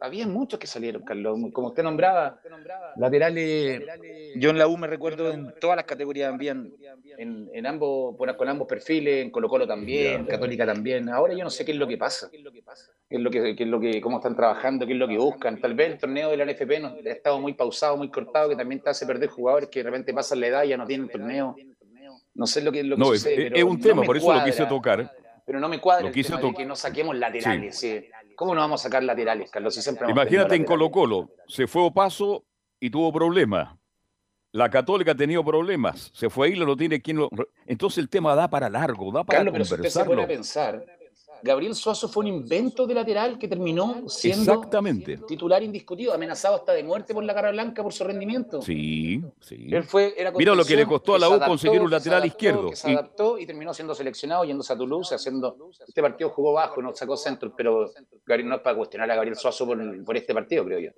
había 0.00 0.26
muchos 0.26 0.58
que 0.58 0.66
salieron, 0.66 1.02
Carlos, 1.02 1.38
como 1.52 1.68
usted 1.68 1.82
nombraba, 1.82 2.40
laterales, 2.96 3.82
yo 4.36 4.50
en 4.50 4.58
la 4.58 4.66
U 4.66 4.76
me 4.76 4.86
recuerdo 4.86 5.30
en 5.32 5.54
todas 5.60 5.76
las 5.76 5.84
categorías, 5.84 6.32
habían 6.32 6.72
en, 7.18 7.48
en 7.52 7.66
ambos, 7.66 8.16
con 8.16 8.48
ambos 8.48 8.66
perfiles, 8.66 9.24
en 9.24 9.30
Colo 9.30 9.48
Colo 9.48 9.66
también, 9.66 10.26
Católica 10.26 10.66
también, 10.66 11.08
ahora 11.08 11.34
yo 11.34 11.44
no 11.44 11.50
sé 11.50 11.64
qué 11.64 11.72
es 11.72 11.78
lo 11.78 11.86
que 11.86 11.98
pasa, 11.98 12.30
qué 12.30 12.38
es 12.38 13.20
lo 13.20 13.30
que, 13.30 13.54
qué 13.56 13.62
es 13.62 13.68
lo 13.68 13.80
que, 13.80 14.00
cómo 14.00 14.18
están 14.18 14.36
trabajando, 14.36 14.86
qué 14.86 14.92
es 14.92 14.98
lo 14.98 15.08
que 15.08 15.18
buscan, 15.18 15.60
tal 15.60 15.74
vez 15.74 15.92
el 15.92 15.98
torneo 15.98 16.30
de 16.30 16.36
la 16.36 16.44
NFP 16.44 16.80
no, 16.80 16.88
ha 16.88 17.10
estado 17.10 17.40
muy 17.40 17.54
pausado, 17.54 17.96
muy 17.96 18.10
cortado, 18.10 18.48
que 18.48 18.56
también 18.56 18.80
te 18.80 18.90
hace 18.90 19.06
perder 19.06 19.28
jugadores 19.28 19.68
que 19.68 19.80
de 19.80 19.84
repente 19.84 20.12
pasan 20.12 20.40
la 20.40 20.46
edad 20.48 20.64
y 20.64 20.68
ya 20.68 20.76
no 20.76 20.86
tienen 20.86 21.08
torneo, 21.08 21.56
no 22.34 22.46
sé 22.46 22.62
lo 22.62 22.72
que, 22.72 22.82
lo 22.82 22.96
que 22.96 23.02
no, 23.02 23.12
Es, 23.14 23.26
es 23.26 23.64
un 23.64 23.80
tema, 23.80 24.02
por 24.02 24.16
eso 24.16 24.32
lo 24.32 24.44
quise 24.44 24.66
tocar 24.66 25.21
pero 25.44 25.60
no 25.60 25.68
me 25.68 25.80
cuadra 25.80 26.08
el 26.08 26.12
tema 26.12 26.40
de 26.40 26.54
que 26.54 26.66
no 26.66 26.76
saquemos 26.76 27.16
laterales. 27.16 27.84
¿Cómo 28.36 28.54
no 28.54 28.60
vamos 28.60 28.80
a 28.80 28.84
sacar 28.84 29.02
laterales, 29.02 29.50
Carlos? 29.50 29.78
Imagínate 30.08 30.54
en 30.54 30.64
Colo 30.64 30.90
Colo, 30.90 31.30
se 31.46 31.66
fue 31.66 31.82
Opaso 31.82 32.44
y 32.80 32.90
tuvo 32.90 33.12
problemas. 33.12 33.76
La 34.52 34.68
Católica 34.68 35.12
ha 35.12 35.14
tenido 35.14 35.42
problemas, 35.42 36.10
se 36.12 36.28
fue 36.28 36.48
ahí, 36.48 36.54
lo 36.54 36.76
tiene 36.76 37.00
quien 37.00 37.16
lo... 37.16 37.30
Entonces 37.64 37.98
el 37.98 38.10
tema 38.10 38.34
da 38.34 38.50
para 38.50 38.68
largo, 38.68 39.10
da 39.10 39.24
para 39.24 39.38
Carlos, 39.38 39.68
conversarlo. 39.68 40.10
Pero 40.10 40.22
usted 40.22 40.34
se 40.34 40.36
pensar, 40.36 40.86
Gabriel 41.42 41.74
Suazo 41.74 42.08
fue 42.08 42.22
un 42.22 42.28
invento 42.28 42.86
de 42.86 42.94
lateral 42.94 43.38
que 43.38 43.48
terminó 43.48 44.08
siendo 44.08 44.52
Exactamente. 44.52 45.18
titular 45.26 45.62
indiscutido, 45.62 46.14
amenazado 46.14 46.56
hasta 46.56 46.72
de 46.72 46.84
muerte 46.84 47.14
por 47.14 47.24
la 47.24 47.34
cara 47.34 47.50
blanca 47.50 47.82
por 47.82 47.92
su 47.92 48.04
rendimiento. 48.04 48.62
Sí, 48.62 49.22
sí. 49.40 49.66
Él 49.70 49.84
fue, 49.84 50.14
Mira 50.36 50.54
lo 50.54 50.64
que 50.64 50.76
le 50.76 50.86
costó 50.86 51.14
a 51.14 51.18
la 51.18 51.28
U 51.28 51.40
conseguir 51.40 51.80
un 51.80 51.90
lateral 51.90 52.24
izquierdo. 52.24 52.74
se 52.74 52.90
adaptó 52.92 53.38
y 53.38 53.46
terminó 53.46 53.74
siendo 53.74 53.94
seleccionado, 53.94 54.44
yéndose 54.44 54.72
a 54.72 54.76
Toulouse, 54.76 55.14
haciendo. 55.14 55.56
Este 55.86 56.00
partido 56.00 56.30
jugó 56.30 56.52
bajo, 56.52 56.80
no 56.80 56.94
sacó 56.94 57.16
centro, 57.16 57.52
pero 57.56 57.90
Gabriel 58.24 58.48
no 58.48 58.56
es 58.56 58.62
para 58.62 58.76
cuestionar 58.76 59.10
a 59.10 59.14
Gabriel 59.14 59.36
Suazo 59.36 59.66
por, 59.66 60.04
por 60.04 60.16
este 60.16 60.32
partido, 60.34 60.64
creo 60.64 60.78
yo. 60.78 60.90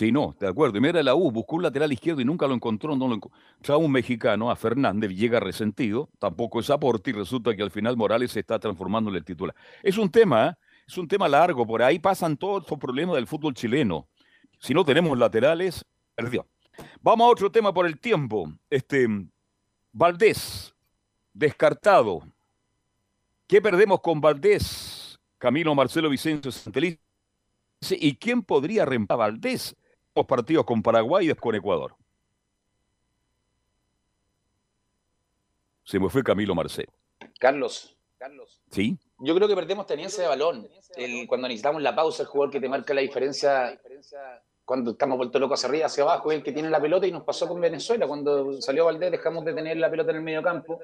Sí, 0.00 0.10
no, 0.12 0.34
de 0.40 0.48
acuerdo. 0.48 0.78
Y 0.78 0.80
mira 0.80 1.02
la 1.02 1.14
U, 1.14 1.30
buscó 1.30 1.56
un 1.56 1.62
lateral 1.62 1.92
izquierdo 1.92 2.22
y 2.22 2.24
nunca 2.24 2.46
lo 2.46 2.54
encontró. 2.54 2.96
No 2.96 3.06
lo 3.06 3.16
encontró. 3.16 3.78
un 3.78 3.92
mexicano, 3.92 4.50
a 4.50 4.56
Fernández, 4.56 5.10
llega 5.10 5.40
resentido, 5.40 6.08
tampoco 6.18 6.58
es 6.58 6.70
aporte 6.70 7.10
y 7.10 7.12
resulta 7.12 7.54
que 7.54 7.62
al 7.62 7.70
final 7.70 7.98
Morales 7.98 8.32
se 8.32 8.40
está 8.40 8.58
transformando 8.58 9.10
en 9.10 9.16
el 9.16 9.24
titular. 9.26 9.54
Es 9.82 9.98
un 9.98 10.10
tema, 10.10 10.46
¿eh? 10.48 10.54
es 10.88 10.96
un 10.96 11.06
tema 11.06 11.28
largo, 11.28 11.66
por 11.66 11.82
ahí 11.82 11.98
pasan 11.98 12.38
todos 12.38 12.62
estos 12.62 12.78
problemas 12.78 13.14
del 13.14 13.26
fútbol 13.26 13.52
chileno. 13.52 14.08
Si 14.58 14.72
no 14.72 14.86
tenemos 14.86 15.18
laterales, 15.18 15.84
perdió. 16.14 16.48
Vamos 17.02 17.26
a 17.26 17.30
otro 17.32 17.52
tema 17.52 17.70
por 17.70 17.84
el 17.84 18.00
tiempo. 18.00 18.50
Este, 18.70 19.06
Valdés, 19.92 20.74
descartado. 21.34 22.22
¿Qué 23.46 23.60
perdemos 23.60 24.00
con 24.00 24.18
Valdés? 24.18 25.20
Camilo 25.36 25.74
Marcelo 25.74 26.08
Vicencio 26.08 26.50
Santeliz. 26.50 26.98
¿Y 27.90 28.16
quién 28.16 28.42
podría 28.42 28.86
reemplazar 28.86 29.20
a 29.20 29.26
Valdés? 29.26 29.76
Los 30.14 30.26
partidos 30.26 30.64
con 30.64 30.82
Paraguay 30.82 31.30
y 31.30 31.34
con 31.34 31.54
Ecuador. 31.54 31.94
Se 35.84 35.98
me 35.98 36.08
fue 36.08 36.22
Camilo 36.22 36.54
Marcelo. 36.54 36.92
Carlos. 37.38 37.96
Carlos. 38.18 38.60
Sí. 38.70 38.98
Yo 39.18 39.34
creo 39.34 39.48
que 39.48 39.54
perdemos 39.54 39.86
tenencia 39.86 40.22
de 40.22 40.28
balón. 40.28 40.68
cuando 41.26 41.48
necesitamos 41.48 41.82
la 41.82 41.94
pausa, 41.94 42.22
el 42.22 42.28
jugador 42.28 42.52
que 42.52 42.60
te 42.60 42.68
marca 42.68 42.94
la 42.94 43.00
diferencia 43.00 43.80
cuando 44.64 44.92
estamos 44.92 45.16
vueltos 45.16 45.40
locos 45.40 45.58
hacia 45.58 45.68
arriba, 45.68 45.86
hacia 45.86 46.04
abajo, 46.04 46.30
es 46.30 46.38
el 46.38 46.44
que 46.44 46.52
tiene 46.52 46.70
la 46.70 46.80
pelota 46.80 47.04
y 47.04 47.10
nos 47.10 47.24
pasó 47.24 47.48
con 47.48 47.60
Venezuela. 47.60 48.06
Cuando 48.06 48.62
salió 48.62 48.84
Valdés 48.84 49.10
dejamos 49.10 49.44
de 49.44 49.52
tener 49.52 49.76
la 49.76 49.90
pelota 49.90 50.12
en 50.12 50.18
el 50.18 50.22
medio 50.22 50.42
campo. 50.42 50.80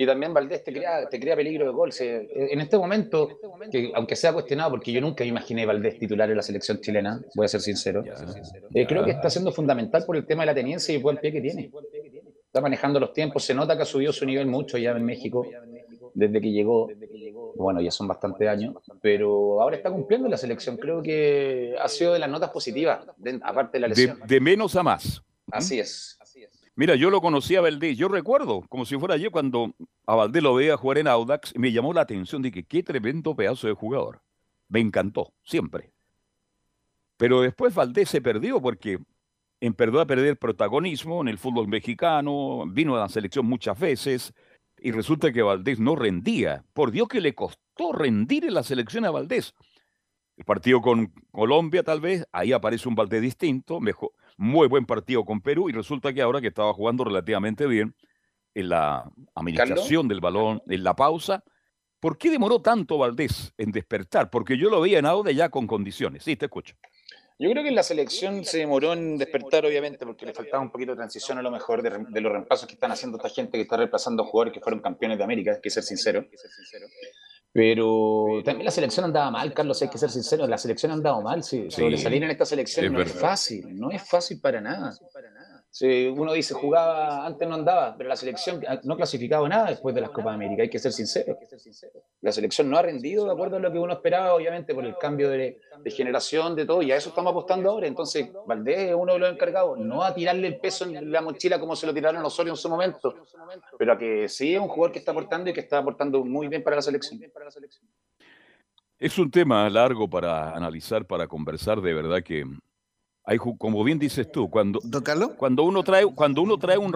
Y 0.00 0.06
también 0.06 0.32
Valdés 0.32 0.62
te 0.62 0.72
crea, 0.72 1.08
te 1.08 1.18
crea 1.18 1.34
peligro 1.34 1.66
de 1.66 1.72
gol. 1.72 1.90
en 1.98 2.60
este 2.60 2.78
momento, 2.78 3.40
que 3.68 3.90
aunque 3.96 4.14
sea 4.14 4.32
cuestionado, 4.32 4.70
porque 4.70 4.92
yo 4.92 5.00
nunca 5.00 5.24
imaginé 5.24 5.66
Valdés 5.66 5.98
titular 5.98 6.30
en 6.30 6.36
la 6.36 6.42
selección 6.42 6.80
chilena, 6.80 7.20
voy 7.34 7.46
a 7.46 7.48
ser 7.48 7.60
sincero, 7.60 8.04
eh, 8.72 8.86
creo 8.86 9.04
que 9.04 9.10
está 9.10 9.28
siendo 9.28 9.50
fundamental 9.50 10.04
por 10.06 10.16
el 10.16 10.24
tema 10.24 10.42
de 10.42 10.46
la 10.46 10.54
tenencia 10.54 10.92
y 10.92 10.98
el 10.98 11.02
buen 11.02 11.16
pie 11.16 11.32
que 11.32 11.40
tiene. 11.40 11.72
Está 12.46 12.60
manejando 12.60 13.00
los 13.00 13.12
tiempos, 13.12 13.42
se 13.42 13.54
nota 13.54 13.76
que 13.76 13.82
ha 13.82 13.86
subido 13.86 14.12
su 14.12 14.24
nivel 14.24 14.46
mucho 14.46 14.78
ya 14.78 14.92
en 14.92 15.04
México 15.04 15.44
desde 16.14 16.40
que 16.40 16.52
llegó, 16.52 16.88
bueno, 17.56 17.80
ya 17.80 17.90
son 17.90 18.06
bastantes 18.06 18.48
años, 18.48 18.76
pero 19.02 19.60
ahora 19.60 19.76
está 19.76 19.90
cumpliendo 19.90 20.28
la 20.28 20.36
selección. 20.36 20.76
Creo 20.76 21.02
que 21.02 21.74
ha 21.80 21.88
sido 21.88 22.12
de 22.12 22.20
las 22.20 22.30
notas 22.30 22.50
positivas, 22.50 23.04
aparte 23.42 23.78
de 23.78 23.80
la 23.80 23.88
lesión. 23.88 24.20
De, 24.26 24.40
menos 24.40 24.76
a 24.76 24.84
más. 24.84 25.22
Así 25.50 25.80
es. 25.80 26.17
Mira, 26.78 26.94
yo 26.94 27.10
lo 27.10 27.20
conocí 27.20 27.56
a 27.56 27.60
Valdés, 27.60 27.98
yo 27.98 28.06
recuerdo, 28.06 28.62
como 28.68 28.86
si 28.86 28.96
fuera 28.96 29.16
yo, 29.16 29.32
cuando 29.32 29.74
a 30.06 30.14
Valdés 30.14 30.44
lo 30.44 30.54
veía 30.54 30.76
jugar 30.76 30.98
en 30.98 31.08
Audax, 31.08 31.52
me 31.56 31.72
llamó 31.72 31.92
la 31.92 32.02
atención 32.02 32.40
que 32.40 32.62
qué 32.62 32.84
tremendo 32.84 33.34
pedazo 33.34 33.66
de 33.66 33.72
jugador. 33.72 34.22
Me 34.68 34.78
encantó, 34.78 35.32
siempre. 35.42 35.90
Pero 37.16 37.40
después 37.40 37.74
Valdés 37.74 38.10
se 38.10 38.20
perdió 38.20 38.62
porque 38.62 39.00
empezó 39.58 40.00
a 40.00 40.06
perder 40.06 40.38
protagonismo 40.38 41.20
en 41.20 41.26
el 41.26 41.38
fútbol 41.38 41.66
mexicano, 41.66 42.64
vino 42.68 42.94
a 42.94 43.00
la 43.00 43.08
selección 43.08 43.44
muchas 43.44 43.76
veces, 43.76 44.32
y 44.78 44.92
resulta 44.92 45.32
que 45.32 45.42
Valdés 45.42 45.80
no 45.80 45.96
rendía. 45.96 46.64
Por 46.74 46.92
Dios 46.92 47.08
que 47.08 47.20
le 47.20 47.34
costó 47.34 47.90
rendir 47.92 48.44
en 48.44 48.54
la 48.54 48.62
selección 48.62 49.04
a 49.04 49.10
Valdés. 49.10 49.52
El 50.36 50.44
partido 50.44 50.80
con 50.80 51.12
Colombia, 51.32 51.82
tal 51.82 52.00
vez, 52.00 52.24
ahí 52.30 52.52
aparece 52.52 52.88
un 52.88 52.94
Valdés 52.94 53.20
distinto, 53.20 53.80
mejor, 53.80 54.12
muy 54.38 54.68
buen 54.68 54.86
partido 54.86 55.24
con 55.24 55.40
Perú, 55.42 55.68
y 55.68 55.72
resulta 55.72 56.12
que 56.14 56.22
ahora 56.22 56.40
que 56.40 56.46
estaba 56.46 56.72
jugando 56.72 57.04
relativamente 57.04 57.66
bien 57.66 57.94
en 58.54 58.70
la 58.70 59.10
administración 59.34 60.08
del 60.08 60.20
balón, 60.20 60.62
en 60.66 60.82
la 60.82 60.94
pausa, 60.94 61.44
¿por 62.00 62.16
qué 62.16 62.30
demoró 62.30 62.62
tanto 62.62 62.96
Valdés 62.98 63.52
en 63.58 63.72
despertar? 63.72 64.30
Porque 64.30 64.56
yo 64.56 64.70
lo 64.70 64.80
veía 64.80 65.00
en 65.00 65.06
Aude 65.06 65.34
ya 65.34 65.48
con 65.50 65.66
condiciones. 65.66 66.24
Sí, 66.24 66.36
te 66.36 66.46
escucho. 66.46 66.74
Yo 67.40 67.48
creo 67.50 67.62
que 67.62 67.70
la 67.70 67.84
selección 67.84 68.44
se 68.44 68.58
demoró 68.58 68.94
en 68.94 69.16
despertar, 69.16 69.64
obviamente, 69.64 70.04
porque 70.04 70.26
le 70.26 70.34
faltaba 70.34 70.60
un 70.60 70.70
poquito 70.70 70.92
de 70.92 70.96
transición 70.96 71.38
a 71.38 71.42
lo 71.42 71.52
mejor 71.52 71.82
de, 71.82 72.20
los 72.20 72.32
reemplazos 72.32 72.66
que 72.66 72.74
están 72.74 72.90
haciendo 72.90 73.16
esta 73.16 73.28
gente 73.28 73.52
que 73.52 73.62
está 73.62 73.76
reemplazando 73.76 74.24
jugadores 74.24 74.54
que 74.54 74.60
fueron 74.60 74.80
campeones 74.80 75.18
de 75.18 75.24
América, 75.24 75.52
hay 75.52 75.60
que 75.60 75.70
ser 75.70 75.84
sincero. 75.84 76.26
Pero 77.52 78.42
también 78.44 78.64
la 78.64 78.70
selección 78.70 79.06
andaba 79.06 79.30
mal, 79.30 79.52
Carlos, 79.54 79.80
hay 79.82 79.88
que 79.88 79.98
ser 79.98 80.10
sincero, 80.10 80.46
la 80.46 80.58
selección 80.58 80.92
andaba 80.92 81.20
mal. 81.20 81.42
Sí, 81.42 81.70
Sobresalir 81.70 82.22
en 82.22 82.30
esta 82.30 82.44
selección 82.44 82.92
no 82.92 83.00
es 83.00 83.12
fácil, 83.12 83.74
no 83.78 83.90
es 83.90 84.02
fácil 84.02 84.40
para 84.40 84.60
nada. 84.60 84.94
Si 85.78 86.08
uno 86.08 86.32
dice 86.32 86.54
jugaba, 86.54 87.24
antes 87.24 87.46
no 87.46 87.54
andaba, 87.54 87.94
pero 87.96 88.08
la 88.08 88.16
selección 88.16 88.60
no 88.82 88.94
ha 88.94 88.96
clasificado 88.96 89.48
nada 89.48 89.70
después 89.70 89.94
de 89.94 90.00
las 90.00 90.10
Copas 90.10 90.34
América, 90.34 90.62
hay 90.62 90.68
que 90.68 90.80
ser 90.80 90.90
sincero. 90.90 91.38
La 92.20 92.32
selección 92.32 92.68
no 92.68 92.78
ha 92.78 92.82
rendido 92.82 93.26
de 93.26 93.30
acuerdo 93.30 93.58
a 93.58 93.60
lo 93.60 93.70
que 93.70 93.78
uno 93.78 93.92
esperaba, 93.92 94.34
obviamente, 94.34 94.74
por 94.74 94.84
el 94.84 94.96
cambio 94.98 95.30
de, 95.30 95.60
generación, 95.86 96.56
de 96.56 96.66
todo, 96.66 96.82
y 96.82 96.90
a 96.90 96.96
eso 96.96 97.10
estamos 97.10 97.30
apostando 97.30 97.70
ahora. 97.70 97.86
Entonces, 97.86 98.28
Valdés 98.44 98.88
es 98.88 98.94
uno 98.96 99.12
de 99.12 99.18
los 99.20 99.32
encargados, 99.32 99.78
no 99.78 100.02
a 100.02 100.12
tirarle 100.12 100.48
el 100.48 100.58
peso 100.58 100.84
en 100.84 101.12
la 101.12 101.20
mochila 101.20 101.60
como 101.60 101.76
se 101.76 101.86
lo 101.86 101.94
tiraron 101.94 102.24
los 102.24 102.32
Osorio 102.32 102.54
en 102.54 102.56
su 102.56 102.68
momento, 102.68 103.14
pero 103.78 103.92
a 103.92 103.98
que 103.98 104.28
sí 104.28 104.56
es 104.56 104.60
un 104.60 104.66
jugador 104.66 104.90
que 104.90 104.98
está 104.98 105.12
aportando 105.12 105.48
y 105.48 105.52
que 105.52 105.60
está 105.60 105.78
aportando 105.78 106.24
muy 106.24 106.48
bien 106.48 106.64
para 106.64 106.74
la 106.74 106.82
selección. 106.82 107.20
Es 108.98 109.16
un 109.16 109.30
tema 109.30 109.70
largo 109.70 110.10
para 110.10 110.50
analizar, 110.56 111.04
para 111.04 111.28
conversar, 111.28 111.80
de 111.80 111.94
verdad 111.94 112.20
que 112.20 112.44
hay, 113.28 113.36
como 113.36 113.84
bien 113.84 113.98
dices 113.98 114.32
tú, 114.32 114.48
cuando, 114.48 114.80
cuando 115.36 115.62
uno 115.62 115.82
trae, 115.82 116.06
cuando 116.06 116.40
uno 116.40 116.56
trae 116.56 116.78
un 116.78 116.94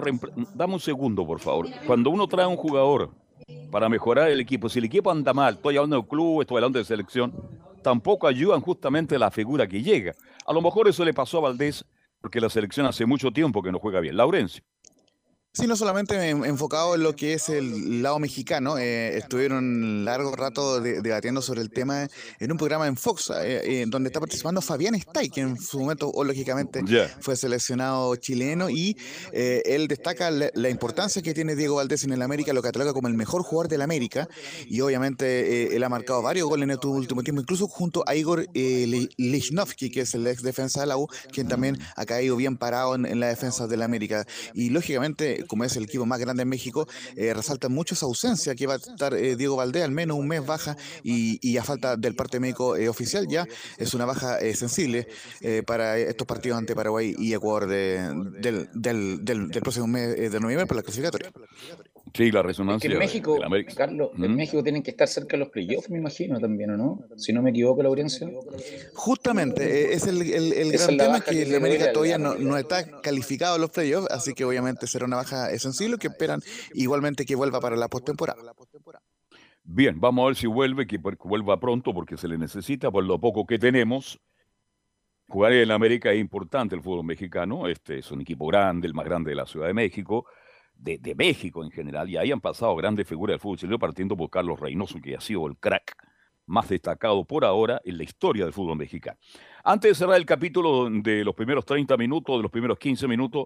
dame 0.55 0.73
un 0.73 0.79
segundo, 0.79 1.27
por 1.27 1.39
favor. 1.39 1.67
Cuando 1.85 2.09
uno 2.09 2.27
trae 2.27 2.47
un 2.47 2.57
jugador 2.57 3.11
para 3.69 3.87
mejorar 3.87 4.31
el 4.31 4.39
equipo, 4.39 4.67
si 4.67 4.79
el 4.79 4.85
equipo 4.85 5.11
anda 5.11 5.31
mal, 5.31 5.53
estoy 5.53 5.77
hablando 5.77 5.97
del 5.97 6.07
club, 6.07 6.41
estoy 6.41 6.57
hablando 6.57 6.79
de 6.79 6.85
selección, 6.85 7.31
tampoco 7.83 8.25
ayudan 8.25 8.61
justamente 8.61 9.19
la 9.19 9.29
figura 9.29 9.67
que 9.67 9.83
llega. 9.83 10.15
A 10.47 10.53
lo 10.53 10.61
mejor 10.63 10.87
eso 10.87 11.05
le 11.05 11.13
pasó 11.13 11.37
a 11.37 11.41
Valdés, 11.41 11.85
porque 12.19 12.41
la 12.41 12.49
selección 12.49 12.87
hace 12.87 13.05
mucho 13.05 13.29
tiempo 13.29 13.61
que 13.61 13.71
no 13.71 13.77
juega 13.77 13.99
bien. 13.99 14.17
Laurencio. 14.17 14.63
Sí, 15.55 15.67
no 15.67 15.75
solamente 15.75 16.31
enfocado 16.31 16.95
en 16.95 17.03
lo 17.03 17.15
que 17.15 17.33
es 17.33 17.47
el 17.47 18.01
lado 18.01 18.17
mexicano, 18.17 18.79
eh, 18.79 19.19
estuvieron 19.19 20.03
largo 20.03 20.35
rato 20.35 20.81
debatiendo 20.81 21.43
sobre 21.43 21.61
el 21.61 21.69
tema 21.69 22.07
en 22.39 22.51
un 22.51 22.57
programa 22.57 22.87
en 22.87 22.97
Fox, 22.97 23.29
eh, 23.29 23.61
eh, 23.63 23.85
donde 23.87 24.09
está 24.09 24.19
participando 24.19 24.63
Fabián 24.63 24.95
Stay, 24.95 25.29
que 25.29 25.41
en 25.41 25.61
su 25.61 25.79
momento, 25.79 26.11
lógicamente, 26.23 26.81
fue 27.19 27.35
seleccionado 27.35 28.15
chileno, 28.15 28.67
y 28.71 28.97
él 29.31 29.87
destaca 29.87 30.31
la, 30.31 30.69
importancia 30.69 31.21
que 31.21 31.35
tiene 31.35 31.55
Diego 31.55 31.75
Valdés 31.75 32.03
en 32.03 32.13
el 32.13 32.23
América, 32.23 32.51
lo 32.51 32.63
cataloga 32.63 32.91
como 32.91 33.07
el 33.07 33.13
mejor 33.13 33.43
jugador 33.43 33.69
del 33.69 33.83
América, 33.83 34.27
y 34.65 34.81
obviamente 34.81 35.75
él 35.75 35.83
ha 35.83 35.89
marcado 35.89 36.23
varios 36.23 36.49
goles 36.49 36.63
en 36.63 36.71
este 36.71 36.87
último 36.87 37.21
tiempo, 37.21 37.41
incluso 37.41 37.67
junto 37.67 38.03
a 38.07 38.15
Igor 38.15 38.47
Lichnowsky, 38.55 39.91
que 39.91 40.01
es 40.01 40.15
el 40.15 40.25
ex 40.25 40.41
defensa 40.41 40.81
de 40.81 40.87
la 40.87 40.97
U, 40.97 41.07
quien 41.31 41.47
también 41.47 41.77
ha 41.95 42.07
caído 42.07 42.35
bien 42.37 42.57
parado 42.57 42.95
en, 42.95 43.05
en 43.05 43.19
la 43.19 43.27
defensa 43.27 43.67
del 43.67 43.83
América, 43.83 44.25
y 44.55 44.71
lógicamente 44.71 45.42
como 45.47 45.63
es 45.63 45.75
el 45.75 45.83
equipo 45.83 46.05
más 46.05 46.19
grande 46.19 46.43
en 46.43 46.49
México, 46.49 46.87
eh, 47.15 47.33
resalta 47.33 47.69
mucho 47.69 47.95
esa 47.95 48.05
ausencia 48.05 48.55
que 48.55 48.67
va 48.67 48.75
a 48.75 48.77
estar 48.77 49.13
eh, 49.13 49.35
Diego 49.35 49.55
Valdés, 49.55 49.83
al 49.83 49.91
menos 49.91 50.17
un 50.17 50.27
mes 50.27 50.45
baja 50.45 50.77
y, 51.03 51.57
a 51.57 51.63
falta 51.63 51.95
del 51.95 52.15
parte 52.15 52.39
médico 52.39 52.75
eh, 52.75 52.89
oficial 52.89 53.27
ya 53.27 53.47
es 53.77 53.93
una 53.93 54.05
baja 54.05 54.39
sensible 54.55 55.07
para 55.67 55.97
estos 55.97 56.25
partidos 56.25 56.57
ante 56.57 56.75
Paraguay 56.75 57.15
y 57.17 57.33
Ecuador 57.33 57.67
del, 57.67 58.69
del, 58.73 59.49
próximo 59.61 59.87
mes 59.87 60.31
de 60.31 60.39
noviembre 60.39 60.65
para 60.65 60.77
la 60.77 60.83
clasificatoria. 60.83 61.31
Sí, 62.15 62.31
la 62.31 62.43
resonancia. 62.43 62.91
en 62.91 62.99
México, 62.99 63.39
Carlos, 63.75 64.11
en 64.15 64.35
México 64.35 64.61
tienen 64.61 64.83
que 64.83 64.91
estar 64.91 65.07
cerca 65.07 65.31
de 65.31 65.39
los 65.39 65.49
playoffs, 65.49 65.89
me 65.89 65.97
imagino 65.97 66.39
también, 66.39 66.69
¿o 66.69 66.77
no? 66.77 66.99
Si 67.17 67.33
no 67.33 67.41
me 67.41 67.49
equivoco, 67.49 67.81
la 67.81 67.89
audiencia. 67.89 68.29
Justamente, 68.93 69.93
es 69.93 70.05
el, 70.05 70.21
el, 70.21 70.71
gran 70.71 70.97
tema 70.97 71.21
que, 71.21 71.43
que 71.43 71.55
América 71.55 71.91
todavía 71.91 72.19
no, 72.19 72.35
no, 72.35 72.55
está 72.55 73.01
calificado 73.01 73.55
a 73.55 73.57
los 73.57 73.71
playoffs, 73.71 74.11
así 74.11 74.35
que 74.35 74.45
obviamente 74.45 74.85
será 74.85 75.05
una 75.05 75.15
baja 75.15 75.57
sensible 75.57 75.97
que 75.97 76.07
esperan 76.07 76.39
igualmente 76.75 77.25
que 77.25 77.35
vuelva 77.35 77.59
para 77.59 77.75
la 77.75 77.87
postemporada. 77.87 78.39
Bien, 79.63 79.99
vamos 79.99 80.23
a 80.23 80.27
ver 80.27 80.35
si 80.35 80.45
vuelve, 80.45 80.85
que 80.85 80.99
vuelva 80.99 81.59
pronto 81.59 81.95
porque 81.95 82.15
se 82.15 82.27
le 82.27 82.37
necesita 82.37 82.91
por 82.91 83.03
lo 83.05 83.19
poco 83.19 83.47
que 83.47 83.57
tenemos. 83.57 84.19
Jugar 85.27 85.53
en 85.53 85.71
América 85.71 86.11
es 86.11 86.19
importante 86.19 86.75
el 86.75 86.83
fútbol 86.83 87.05
mexicano. 87.05 87.67
Este 87.67 87.97
es 87.97 88.11
un 88.11 88.21
equipo 88.21 88.45
grande, 88.45 88.85
el 88.85 88.93
más 88.93 89.05
grande 89.05 89.31
de 89.31 89.35
la 89.35 89.47
Ciudad 89.47 89.65
de 89.65 89.73
México 89.73 90.27
de, 90.83 91.15
México 91.15 91.63
en 91.63 91.71
general, 91.71 92.09
y 92.09 92.17
ahí 92.17 92.31
han 92.31 92.41
pasado 92.41 92.75
grandes 92.75 93.07
figuras 93.07 93.33
del 93.33 93.39
fútbol 93.39 93.57
chileno, 93.57 93.79
partiendo 93.79 94.17
por 94.17 94.29
Carlos 94.29 94.59
Reynoso, 94.59 94.99
que 95.01 95.15
ha 95.15 95.21
sido 95.21 95.47
el 95.47 95.57
crack 95.57 95.95
más 96.45 96.67
destacado 96.67 97.23
por 97.23 97.45
ahora 97.45 97.81
en 97.85 97.97
la 97.97 98.03
historia 98.03 98.43
del 98.43 98.53
fútbol 98.53 98.77
mexicano. 98.77 99.17
Antes 99.63 99.91
de 99.91 99.95
cerrar 99.95 100.17
el 100.17 100.25
capítulo 100.25 100.89
de 100.89 101.23
los 101.23 101.33
primeros 101.33 101.65
30 101.65 101.95
minutos, 101.95 102.35
de 102.35 102.43
los 102.43 102.51
primeros 102.51 102.77
15 102.77 103.07
minutos, 103.07 103.45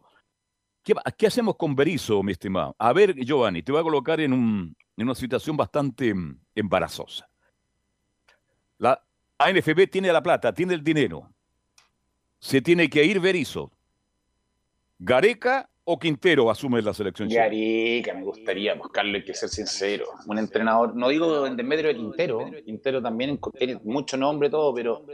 ¿qué, 0.84 1.28
hacemos 1.28 1.56
con 1.58 1.76
Berizzo, 1.76 2.24
mi 2.24 2.32
estimado? 2.32 2.76
A 2.80 2.92
ver, 2.94 3.14
Giovanni, 3.14 3.62
te 3.62 3.72
voy 3.72 3.82
a 3.82 3.84
colocar 3.84 4.20
en 4.20 4.76
una 4.98 5.16
situación 5.16 5.56
bastante 5.56 6.14
mm, 6.14 6.40
embarazosa. 6.56 7.30
La 8.80 9.00
ANFB 9.38 9.90
tiene 9.92 10.12
la 10.12 10.24
plata, 10.24 10.54
tiene 10.54 10.74
el 10.74 10.84
dinero. 10.84 11.30
Se 12.40 12.62
tiene 12.62 12.90
que 12.90 13.04
ir 13.06 13.20
Berizzo. 13.20 13.72
Gareca 15.00 15.70
o 15.90 15.98
Quintero 15.98 16.52
asume 16.52 16.82
la 16.82 16.94
selección 16.94 17.30
Gareca, 17.30 18.14
me 18.14 18.24
gustaría 18.24 18.74
buscarlo, 18.76 19.16
hay 19.16 19.24
que 19.24 19.34
ser 19.34 19.48
sincero. 19.48 20.06
Un 20.28 20.38
entrenador, 20.38 20.94
no 20.94 21.08
digo 21.08 21.48
en 21.48 21.56
medio 21.66 21.88
de 21.88 21.96
Quintero, 21.96 22.52
Quintero 22.66 23.02
también 23.02 23.40
tiene 23.58 23.80
mucho 23.86 24.18
nombre, 24.18 24.50
todo, 24.50 24.74
pero 24.74 25.06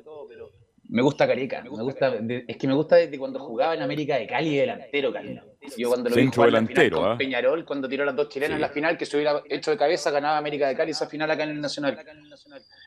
me 0.89 1.03
gusta 1.03 1.27
Gareca. 1.27 1.61
Me 1.61 1.69
gusta, 1.69 2.15
es 2.47 2.57
que 2.57 2.67
me 2.67 2.73
gusta 2.73 2.95
desde 2.95 3.19
cuando 3.19 3.39
jugaba 3.39 3.75
en 3.75 3.83
América 3.83 4.17
de 4.17 4.25
Cali 4.25 4.55
delantero, 4.55 5.13
Carlos. 5.13 5.43
Yo 5.77 5.89
cuando 5.89 6.09
lo 6.09 6.15
vi 6.15 6.25
jugar 6.25 6.49
delantero, 6.49 6.97
con 6.97 7.11
¿ah? 7.11 7.17
Peñarol, 7.19 7.65
cuando 7.65 7.87
tiró 7.87 8.03
las 8.03 8.15
dos 8.15 8.29
chilenas 8.29 8.55
en 8.55 8.61
la 8.61 8.69
final, 8.69 8.97
que 8.97 9.05
se 9.05 9.15
hubiera 9.15 9.43
hecho 9.47 9.69
de 9.69 9.77
cabeza, 9.77 10.09
ganaba 10.09 10.39
América 10.39 10.67
de 10.67 10.75
Cali 10.75 10.89
esa 10.89 11.05
final 11.05 11.29
acá 11.29 11.43
en 11.43 11.51
el 11.51 11.61
Nacional. 11.61 11.99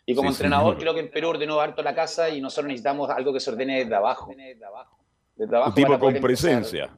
Y 0.05 0.15
como 0.17 0.31
entrenador, 0.31 0.77
creo 0.77 0.93
que 0.93 1.01
en 1.01 1.11
Perú 1.11 1.29
ordenó 1.29 1.61
harto 1.61 1.85
la 1.85 1.95
casa 1.95 2.31
y 2.31 2.41
nosotros 2.41 2.67
necesitamos 2.67 3.09
algo 3.11 3.33
que 3.33 3.39
se 3.39 3.49
ordene 3.49 3.79
desde 3.79 3.95
abajo. 3.95 4.35
Desde 5.37 5.57
abajo 5.57 5.69
Un 5.69 5.75
tipo 5.77 5.99
con 6.01 6.15
presencia. 6.15 6.91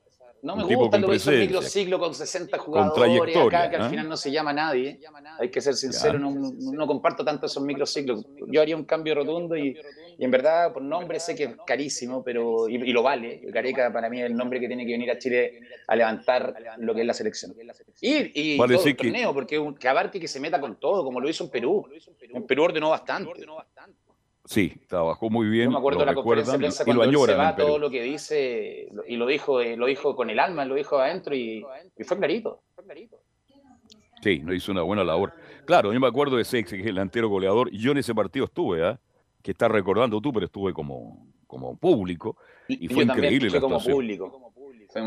No 0.49 0.57
me 0.57 0.75
gusta 0.75 0.99
lo 0.99 1.09
que 1.09 1.17
hizo 1.17 1.31
el 1.31 1.41
microciclo 1.41 1.99
con 1.99 2.15
60 2.15 2.57
jugadores 2.57 3.37
acá, 3.37 3.69
que 3.69 3.77
al 3.77 3.91
final 3.91 4.09
no 4.09 4.17
se 4.17 4.31
llama 4.31 4.53
nadie. 4.55 4.99
Hay 5.39 5.51
que 5.51 5.61
ser 5.61 5.75
sincero, 5.75 6.19
no, 6.19 6.87
comparto 6.87 7.23
tanto 7.23 7.45
esos 7.45 7.63
microciclos. 7.63 8.25
Yo 8.47 8.63
haría 8.63 8.75
un 8.75 8.85
cambio 8.85 9.15
rotundo 9.15 9.57
y, 9.57 9.79
en 10.19 10.31
verdad, 10.31 10.73
por 10.73 10.83
nombre 10.83 11.21
sé 11.21 11.35
que 11.35 11.45
es 11.45 11.51
carísimo, 11.67 12.25
pero 12.25 12.67
y, 12.67 12.79
lo 12.93 13.03
vale. 13.03 13.43
Gareca 13.45 13.93
para 13.93 14.09
mí 14.09 14.21
es 14.21 14.27
el 14.27 14.35
nombre 14.35 14.59
que 14.59 14.69
tiene 14.69 14.87
que 14.87 14.93
venir 14.93 15.11
a 15.11 15.19
Chile 15.19 15.61
a 15.87 15.95
levantar 15.95 16.55
lo 16.79 16.95
que 16.95 17.03
es 17.03 17.07
la 17.07 17.15
selección. 17.15 17.55
Y, 18.01 18.55
y 18.55 18.57
todo 18.57 18.85
el 18.87 18.97
torneo, 18.97 19.35
porque 19.35 19.75
que 19.79 19.89
abarque 19.89 20.19
que 20.19 20.29
se 20.29 20.41
meta 20.41 20.59
con 20.59 20.81
todo, 20.81 21.05
como 21.05 21.21
lo 21.21 21.29
hizo 21.29 21.45
en 21.45 21.51
Perú. 21.51 21.87
En 22.21 22.47
Perú 22.47 22.65
ordenó 22.65 22.89
bastante. 22.89 23.45
Sí, 24.49 24.73
trabajó 24.89 25.29
muy 25.29 25.47
bien. 25.47 25.67
Yo 25.67 25.73
me 25.73 25.77
acuerdo 25.77 26.01
de 26.01 26.07
la 26.07 26.15
conferencia 26.15 26.55
de 26.55 26.59
prensa 26.59 26.83
cuando 26.83 27.05
lo 27.05 27.27
se 27.27 27.35
va, 27.35 27.55
todo 27.55 27.79
lo 27.79 27.91
que 27.91 28.03
dice, 28.03 28.89
y 29.07 29.17
lo 29.17 29.27
dijo, 29.27 29.61
eh, 29.61 29.77
lo 29.77 29.85
dijo 29.85 30.17
con 30.17 30.31
el 30.31 30.39
alma, 30.39 30.65
lo 30.65 30.75
dijo 30.75 30.99
adentro 30.99 31.35
y, 31.35 31.63
fue 32.03 32.17
clarito. 32.17 32.63
Sí, 34.23 34.39
no 34.39 34.55
hizo 34.55 34.73
una 34.73 34.81
buena 34.81 35.05
labor. 35.05 35.35
Claro, 35.67 35.93
yo 35.93 36.01
me 36.01 36.07
acuerdo 36.07 36.37
de 36.37 36.43
ese 36.43 36.61
ex 36.61 36.71
delantero 36.71 37.29
goleador, 37.29 37.69
y 37.71 37.79
yo 37.79 37.93
en 37.93 37.99
ese 37.99 38.15
partido 38.15 38.47
estuve, 38.47 38.87
¿ah? 38.87 38.99
que 39.43 39.51
estás 39.51 39.71
recordando 39.71 40.19
tú, 40.19 40.33
pero 40.33 40.47
estuve 40.47 40.73
como, 40.73 41.27
como 41.47 41.77
público, 41.77 42.39
y, 42.69 42.89
fue 42.89 43.05
increíble 43.05 43.51
la 43.51 43.61
como 43.61 43.79
público. 43.79 44.55
Fue 44.89 45.03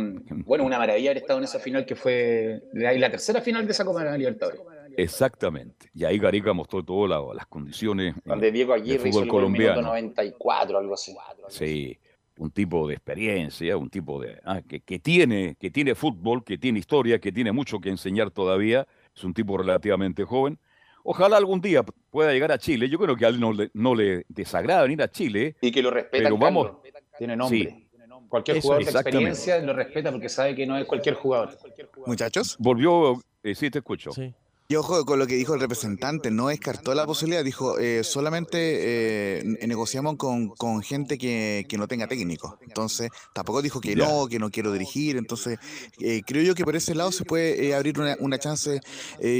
bueno, 0.46 0.66
una 0.66 0.78
maravilla 0.78 1.10
haber 1.10 1.24
estado 1.24 1.40
en 1.40 1.46
esa 1.46 1.58
final 1.58 1.84
que 1.88 1.96
fue 1.96 2.62
la 2.74 3.10
tercera 3.10 3.42
final 3.42 3.66
de 3.66 3.72
esa 3.72 3.84
Copa 3.86 4.04
de 4.04 4.12
la 4.12 4.18
Libertadores. 4.20 4.62
Exactamente. 5.04 5.90
Y 5.94 6.06
ahí 6.06 6.18
Gareca 6.18 6.54
mostró 6.54 6.84
todas 6.84 7.36
las 7.36 7.46
condiciones 7.48 8.16
Donde 8.24 8.52
Diego 8.52 8.74
Aguirre 8.74 9.12
fútbol 9.12 9.28
colombiano. 9.28 9.82
94, 9.82 10.78
algo 10.78 10.94
así. 10.94 11.16
Sí, 11.50 11.98
un 12.38 12.52
tipo 12.52 12.88
de 12.88 12.96
experiencia, 12.96 13.78
un 13.78 13.90
tipo 13.90 14.22
de 14.22 14.40
ah, 14.46 14.62
que, 14.62 15.00
tiene 15.00 15.56
que 15.60 15.70
tiene 15.70 15.96
fútbol, 15.96 16.44
que 16.44 16.58
tiene 16.58 16.80
historia, 16.80 17.20
que 17.20 17.32
tiene 17.32 17.52
mucho 17.52 17.80
que 17.80 17.90
enseñar 17.90 18.32
todavía. 18.32 18.88
Es 19.16 19.24
un 19.24 19.34
tipo 19.34 19.58
relativamente 19.58 20.24
joven. 20.24 20.58
Ojalá 21.04 21.38
algún 21.38 21.62
día 21.62 21.84
pueda 22.10 22.32
llegar 22.32 22.52
a 22.52 22.58
Chile. 22.58 22.88
Yo 22.88 23.00
creo 23.00 23.16
que 23.16 23.26
a 23.26 23.30
él 23.30 23.40
no 23.40 23.54
le, 23.54 23.72
no 23.74 23.96
le 23.96 24.26
desagrada 24.30 24.84
venir 24.84 25.02
a 25.02 25.10
Chile. 25.10 25.56
Y 25.62 25.72
que 25.72 25.82
lo 25.82 25.90
respeta. 25.90 26.24
Pero 26.24 26.38
vamos, 26.38 26.72
tiene 27.18 27.36
nombre. 27.36 27.88
Cualquier 28.30 28.62
jugador 28.62 28.86
de 28.86 28.92
experiencia 28.92 29.60
lo 29.60 29.74
respeta 29.74 30.10
porque 30.10 30.30
sabe 30.30 30.56
que 30.56 30.66
no 30.66 30.78
es 30.78 30.86
cualquier 30.86 31.16
jugador. 31.16 31.58
Muchachos. 32.06 32.56
Volvió, 32.60 33.22
eh, 33.44 33.56
sí, 33.56 33.70
te 33.70 33.80
escucho. 33.80 34.12
Sí. 34.12 34.34
Y 34.72 34.76
ojo 34.78 35.04
con 35.04 35.20
lo 35.20 35.28
que 35.28 35.36
dijo 35.36 35.54
el 35.54 35.60
representante, 35.60 36.32
no 36.32 36.48
descartó 36.48 36.96
la 36.96 37.06
posibilidad, 37.06 37.44
dijo, 37.44 37.78
eh, 37.78 38.06
solamente 38.06 39.40
eh, 39.40 39.44
negociamos 39.68 40.16
con, 40.16 40.82
gente 40.82 41.18
que, 41.18 41.66
no 41.78 41.90
tenga 41.90 42.08
técnico. 42.08 42.58
Entonces, 42.62 43.10
tampoco 43.34 43.62
dijo 43.62 43.82
que 43.82 43.98
no, 43.98 44.30
que 44.30 44.40
no 44.40 44.50
quiero 44.50 44.72
dirigir. 44.72 45.18
Entonces, 45.18 45.60
eh, 46.00 46.22
creo 46.26 46.42
yo 46.42 46.56
que 46.56 46.64
por 46.64 46.78
ese 46.78 46.96
lado 46.96 47.12
se 47.12 47.26
puede 47.26 47.76
abrir 47.76 48.00
una, 48.00 48.16
una 48.22 48.40
chance 48.40 48.80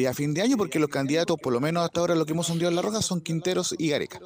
a 0.06 0.14
fin 0.14 0.34
de 0.34 0.42
año, 0.42 0.58
porque 0.58 0.80
los 0.80 0.90
candidatos, 0.90 1.38
por 1.42 1.54
lo 1.54 1.62
menos 1.62 1.86
hasta 1.86 2.02
ahora, 2.02 2.14
lo 2.14 2.26
que 2.26 2.34
hemos 2.34 2.50
hundido 2.50 2.68
en 2.68 2.76
la 2.76 2.82
roja 2.82 3.02
son 3.02 3.22
Quinteros 3.22 3.74
y 3.78 3.88
Gareca. 3.88 4.20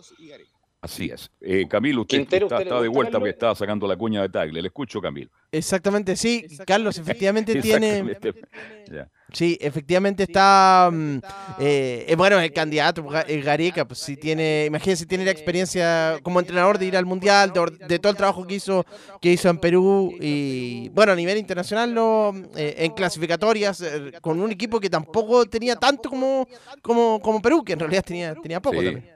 Así 0.82 1.12
es. 1.12 1.30
Camilo, 1.70 2.02
usted 2.02 2.28
está, 2.34 2.82
de 2.82 2.88
vuelta 2.88 3.20
porque 3.20 3.30
estaba 3.30 3.54
sacando 3.54 3.86
la 3.86 3.96
cuña 3.96 4.24
de 4.24 4.30
Tagle. 4.30 4.60
Le 4.60 4.70
escucho, 4.70 5.00
Camilo. 5.00 5.30
Exactamente, 5.52 6.16
sí. 6.16 6.48
Carlos, 6.66 6.98
efectivamente 6.98 7.62
tiene... 7.62 8.18
Sí, 9.36 9.58
efectivamente 9.60 10.24
está, 10.24 10.90
mm, 10.92 11.18
eh, 11.60 12.06
eh, 12.08 12.16
bueno, 12.16 12.40
el 12.40 12.54
candidato, 12.54 13.06
eh, 13.28 13.42
Gareca, 13.42 13.84
pues 13.86 14.00
sí 14.00 14.16
tiene, 14.16 14.64
imagínense, 14.68 15.06
tiene 15.06 15.26
la 15.26 15.32
experiencia 15.32 16.20
como 16.24 16.40
entrenador 16.40 16.78
de 16.78 16.86
ir 16.86 16.96
al 16.96 17.06
Mundial, 17.06 17.52
de, 17.52 17.86
de 17.86 18.00
todo 18.00 18.12
el 18.12 18.18
trabajo 18.18 18.48
que 18.48 18.56
hizo, 18.56 18.86
que 19.20 19.34
hizo 19.34 19.50
en 19.50 19.58
Perú 19.58 20.14
y, 20.22 20.88
bueno, 20.94 21.12
a 21.12 21.16
nivel 21.16 21.38
internacional, 21.38 21.94
no, 21.94 22.34
eh, 22.56 22.76
en 22.78 22.94
clasificatorias, 22.94 23.82
eh, 23.82 24.14
con 24.22 24.40
un 24.40 24.52
equipo 24.52 24.80
que 24.80 24.90
tampoco 24.90 25.46
tenía 25.46 25.76
tanto 25.76 26.10
como, 26.10 26.48
como, 26.82 27.20
como 27.22 27.42
Perú, 27.42 27.62
que 27.62 27.74
en 27.74 27.80
realidad 27.80 28.06
tenía, 28.06 28.34
tenía 28.36 28.62
poco 28.62 28.80
Sí. 28.80 28.86
también. 28.86 29.16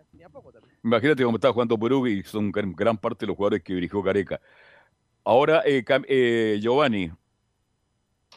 Imagínate 0.84 1.24
cómo 1.24 1.38
está 1.38 1.52
jugando 1.54 1.78
Perú 1.78 2.08
y 2.08 2.24
son 2.24 2.52
gran, 2.52 2.74
gran 2.74 2.98
parte 2.98 3.26
de 3.26 3.28
los 3.28 3.38
jugadores 3.38 3.64
que 3.64 3.74
dirigió 3.74 4.04
Careca. 4.04 4.42
Ahora, 5.24 5.62
eh, 5.66 5.84
eh, 6.08 6.60
Giovanni, 6.62 7.10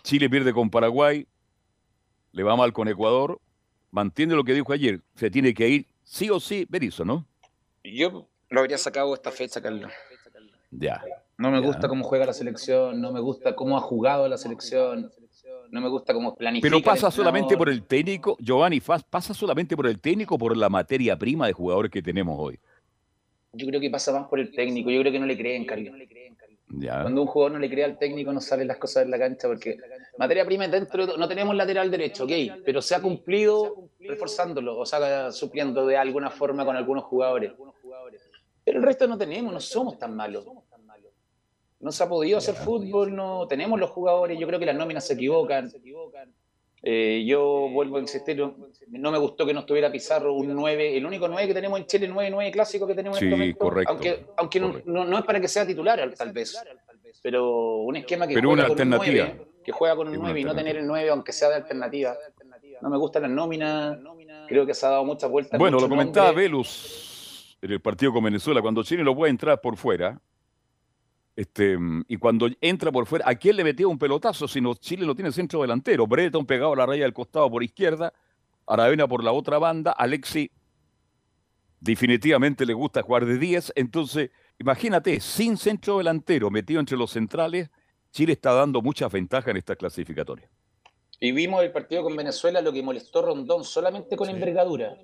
Chile 0.03 0.29
pierde 0.29 0.53
con 0.53 0.69
Paraguay, 0.71 1.27
le 2.33 2.43
va 2.43 2.57
mal 2.57 2.73
con 2.73 2.89
Ecuador, 2.89 3.41
mantiene 3.91 4.35
lo 4.35 4.45
que 4.45 4.55
dijo 4.55 4.73
ayer, 4.73 5.01
se 5.15 5.31
tiene 5.31 5.55
que 5.55 5.69
ir 5.69 5.87
sí 6.05 6.31
o 6.31 6.41
sí 6.41 6.67
Berizzo, 6.69 7.05
¿no? 7.05 7.27
Yo 7.85 8.27
lo 8.49 8.61
habría 8.61 8.79
sacado 8.79 9.15
esta 9.15 9.31
fecha, 9.31 9.61
Carlos. 9.61 9.91
Ya. 10.71 11.03
No 11.39 11.51
me 11.51 11.61
Ya. 11.61 11.67
gusta 11.67 11.89
cómo 11.89 12.05
juega 12.05 12.27
la 12.27 12.33
selección, 12.33 13.01
no 13.01 13.13
me 13.13 13.21
gusta 13.21 13.55
cómo 13.55 13.77
ha 13.77 13.81
jugado 13.81 14.29
la 14.29 14.39
selección, 14.39 15.11
no 15.71 15.81
me 15.81 15.89
gusta 15.89 16.15
cómo 16.15 16.35
planifica. 16.35 16.67
Pero 16.67 16.77
el 16.79 16.83
pasa 16.85 17.11
solamente 17.11 17.57
por 17.57 17.69
el 17.69 17.83
técnico, 17.83 18.37
Giovanni, 18.41 18.81
fas- 18.81 19.05
pasa 19.09 19.35
solamente 19.35 19.77
por 19.77 19.87
el 19.87 19.99
técnico 20.01 20.37
o 20.37 20.39
por 20.39 20.57
la 20.57 20.69
materia 20.69 21.19
prima 21.19 21.47
de 21.47 21.53
jugadores 21.53 21.91
que 21.91 22.03
tenemos 22.03 22.37
hoy. 22.39 22.59
Yo 23.55 23.67
creo 23.67 23.81
que 23.81 23.91
pasa 23.91 24.13
más 24.13 24.29
por 24.29 24.39
el 24.41 24.51
técnico, 24.53 24.91
yo 24.91 25.01
creo 25.01 25.13
que 25.13 25.19
no 25.19 25.27
le 25.27 25.37
creen, 25.37 25.65
Carlos. 25.67 25.95
Cuando 27.03 27.21
un 27.23 27.29
jugador 27.29 27.53
no 27.53 27.59
le 27.59 27.69
cree 27.71 27.85
al 27.85 27.99
técnico 27.99 28.33
no 28.33 28.41
salen 28.41 28.67
las 28.69 28.79
cosas 28.79 29.05
en 29.05 29.11
la 29.11 29.19
cancha 29.19 29.47
porque 29.49 29.79
materia 30.17 30.45
prima 30.45 30.67
dentro, 30.69 31.07
de- 31.07 31.19
no 31.19 31.29
tenemos 31.29 31.55
lateral 31.55 31.91
derecho, 31.91 32.25
ok, 32.25 32.31
pero 32.65 32.81
se 32.81 32.95
ha 32.95 33.01
cumplido 33.03 33.89
reforzándolo, 34.01 34.79
o 34.79 34.87
sea, 34.87 35.31
supliendo 35.33 35.87
de 35.87 35.97
alguna 35.97 36.31
forma 36.31 36.65
con 36.65 36.77
algunos 36.77 37.05
jugadores. 37.05 37.53
Pero 38.65 38.79
el 38.79 38.85
resto 38.85 39.07
no 39.07 39.19
tenemos, 39.19 39.53
no 39.53 39.61
somos 39.61 39.99
tan 39.99 40.15
malos. 40.17 40.47
No 41.81 41.91
se 41.91 42.05
ha 42.05 42.09
podido 42.09 42.39
hacer 42.39 42.55
fútbol, 42.55 43.15
no 43.15 43.47
tenemos 43.49 43.79
los 43.81 43.91
jugadores, 43.91 44.39
yo 44.39 44.47
creo 44.47 44.61
que 44.61 44.67
las 44.67 44.77
nóminas 44.77 45.05
se 45.07 45.15
equivocan. 45.15 45.69
Eh, 46.85 47.25
yo 47.25 47.69
vuelvo 47.73 47.97
a 47.99 48.01
insistir, 48.01 48.37
no- 48.37 49.11
me 49.13 49.19
gustó 49.19 49.47
que 49.47 49.55
no 49.55 49.61
estuviera 49.61 49.91
Pizarro 49.93 50.35
un 50.35 50.53
9, 50.53 50.97
el 50.97 51.07
único 51.07 51.29
9 51.29 51.47
que 51.47 51.55
tenemos 51.55 51.79
en 51.79 51.87
Chile, 51.87 52.07
el 52.07 52.13
9-9 52.13 52.51
clásico 52.51 52.87
que 52.89 52.95
tenemos 52.95 53.19
Sí, 53.19 53.27
en 53.27 53.33
este 53.33 53.39
momento. 53.39 53.59
correcto, 53.61 53.93
Aunque, 53.93 54.25
aunque 54.37 54.61
no- 54.61 54.67
correcto. 54.69 54.91
No, 54.91 55.05
no 55.05 55.19
es 55.19 55.25
para 55.25 55.41
que 55.41 55.47
sea 55.49 55.65
titular, 55.67 56.13
tal 56.17 56.33
vez. 56.33 56.61
Pero 57.23 57.77
un 57.77 57.95
esquema 57.97 58.27
que 58.27 58.35
Pero 58.35 58.49
juega 58.49 58.63
una 58.65 58.69
con 58.69 58.77
un 58.89 58.93
alternativa. 58.95 59.27
9, 59.37 59.47
que 59.65 59.71
juega 59.73 59.95
con 59.95 60.09
un 60.09 60.15
Es 60.15 60.19
una 60.19 60.29
9 60.31 60.41
y 60.41 60.45
no 60.45 60.55
tener 60.57 60.77
el 60.77 60.87
9, 60.87 61.11
aunque 61.11 61.33
sea 61.33 61.51
de 61.51 61.55
alternativa. 61.57 62.17
No 62.81 62.91
me 62.91 62.99
gustan 62.99 63.23
las 63.23 63.31
nóminas, 63.31 63.99
creo 64.49 64.67
que 64.67 64.75
se 64.75 64.85
ha 64.85 64.89
dado 64.91 65.05
muchas 65.05 65.31
vueltas. 65.31 65.57
Bueno, 65.61 65.79
lo 65.79 65.89
comentaba. 65.89 66.33
Velus 66.33 67.57
en 67.63 67.71
el 67.71 67.81
partido 67.81 68.13
con 68.13 68.25
Venezuela, 68.25 68.61
cuando 68.61 68.83
Chile 68.83 69.05
lo 69.05 69.15
puede 69.15 69.31
entrar 69.31 69.61
por 69.61 69.77
fuera, 69.77 70.21
este, 71.35 71.79
y 72.09 72.17
cuando 72.17 72.49
entra 72.61 72.93
por 72.93 73.07
fuera, 73.07 73.29
¿a 73.29 73.35
quién 73.35 73.57
le 73.57 73.65
metió 73.65 73.89
un 73.89 73.99
pelotazo? 73.99 74.47
Si 74.47 74.61
no, 74.61 74.75
Chile 74.75 75.07
no 75.07 75.15
tiene 75.15 75.33
centro 75.33 75.63
delantero. 75.63 76.07
Breton 76.07 76.45
pegado 76.45 76.75
a 76.75 76.77
la 76.77 76.87
raya 76.87 77.05
del 77.05 77.13
costado 77.13 77.51
por 77.51 77.63
izquierda, 77.63 78.13
Aravena 78.67 79.09
por 79.09 79.25
la 79.25 79.33
otra 79.33 79.59
banda, 79.59 79.93
Alexi 79.93 80.51
definitivamente 81.81 82.65
le 82.65 82.75
gusta 82.75 83.03
jugar 83.03 83.27
de 83.27 83.39
10, 83.39 83.73
entonces 83.75 84.31
imagínate, 84.59 85.19
sin 85.21 85.57
centro 85.57 85.99
delantero 85.99 86.49
metido 86.49 86.79
entre 86.79 86.97
los 86.97 87.11
centrales, 87.11 87.71
Chile 88.13 88.35
está 88.35 88.53
dando 88.53 88.81
muchas 88.81 89.11
ventajas 89.11 89.49
en 89.49 89.57
esta 89.57 89.75
clasificatoria. 89.75 90.49
Y 91.19 91.33
vimos 91.33 91.63
el 91.63 91.73
partido 91.73 92.03
con 92.03 92.17
Venezuela, 92.17 92.61
lo 92.61 92.73
que 92.73 92.83
molestó 92.83 93.23
Rondón 93.23 93.65
solamente 93.65 94.17
con 94.17 94.29
envergadura. 94.29 94.97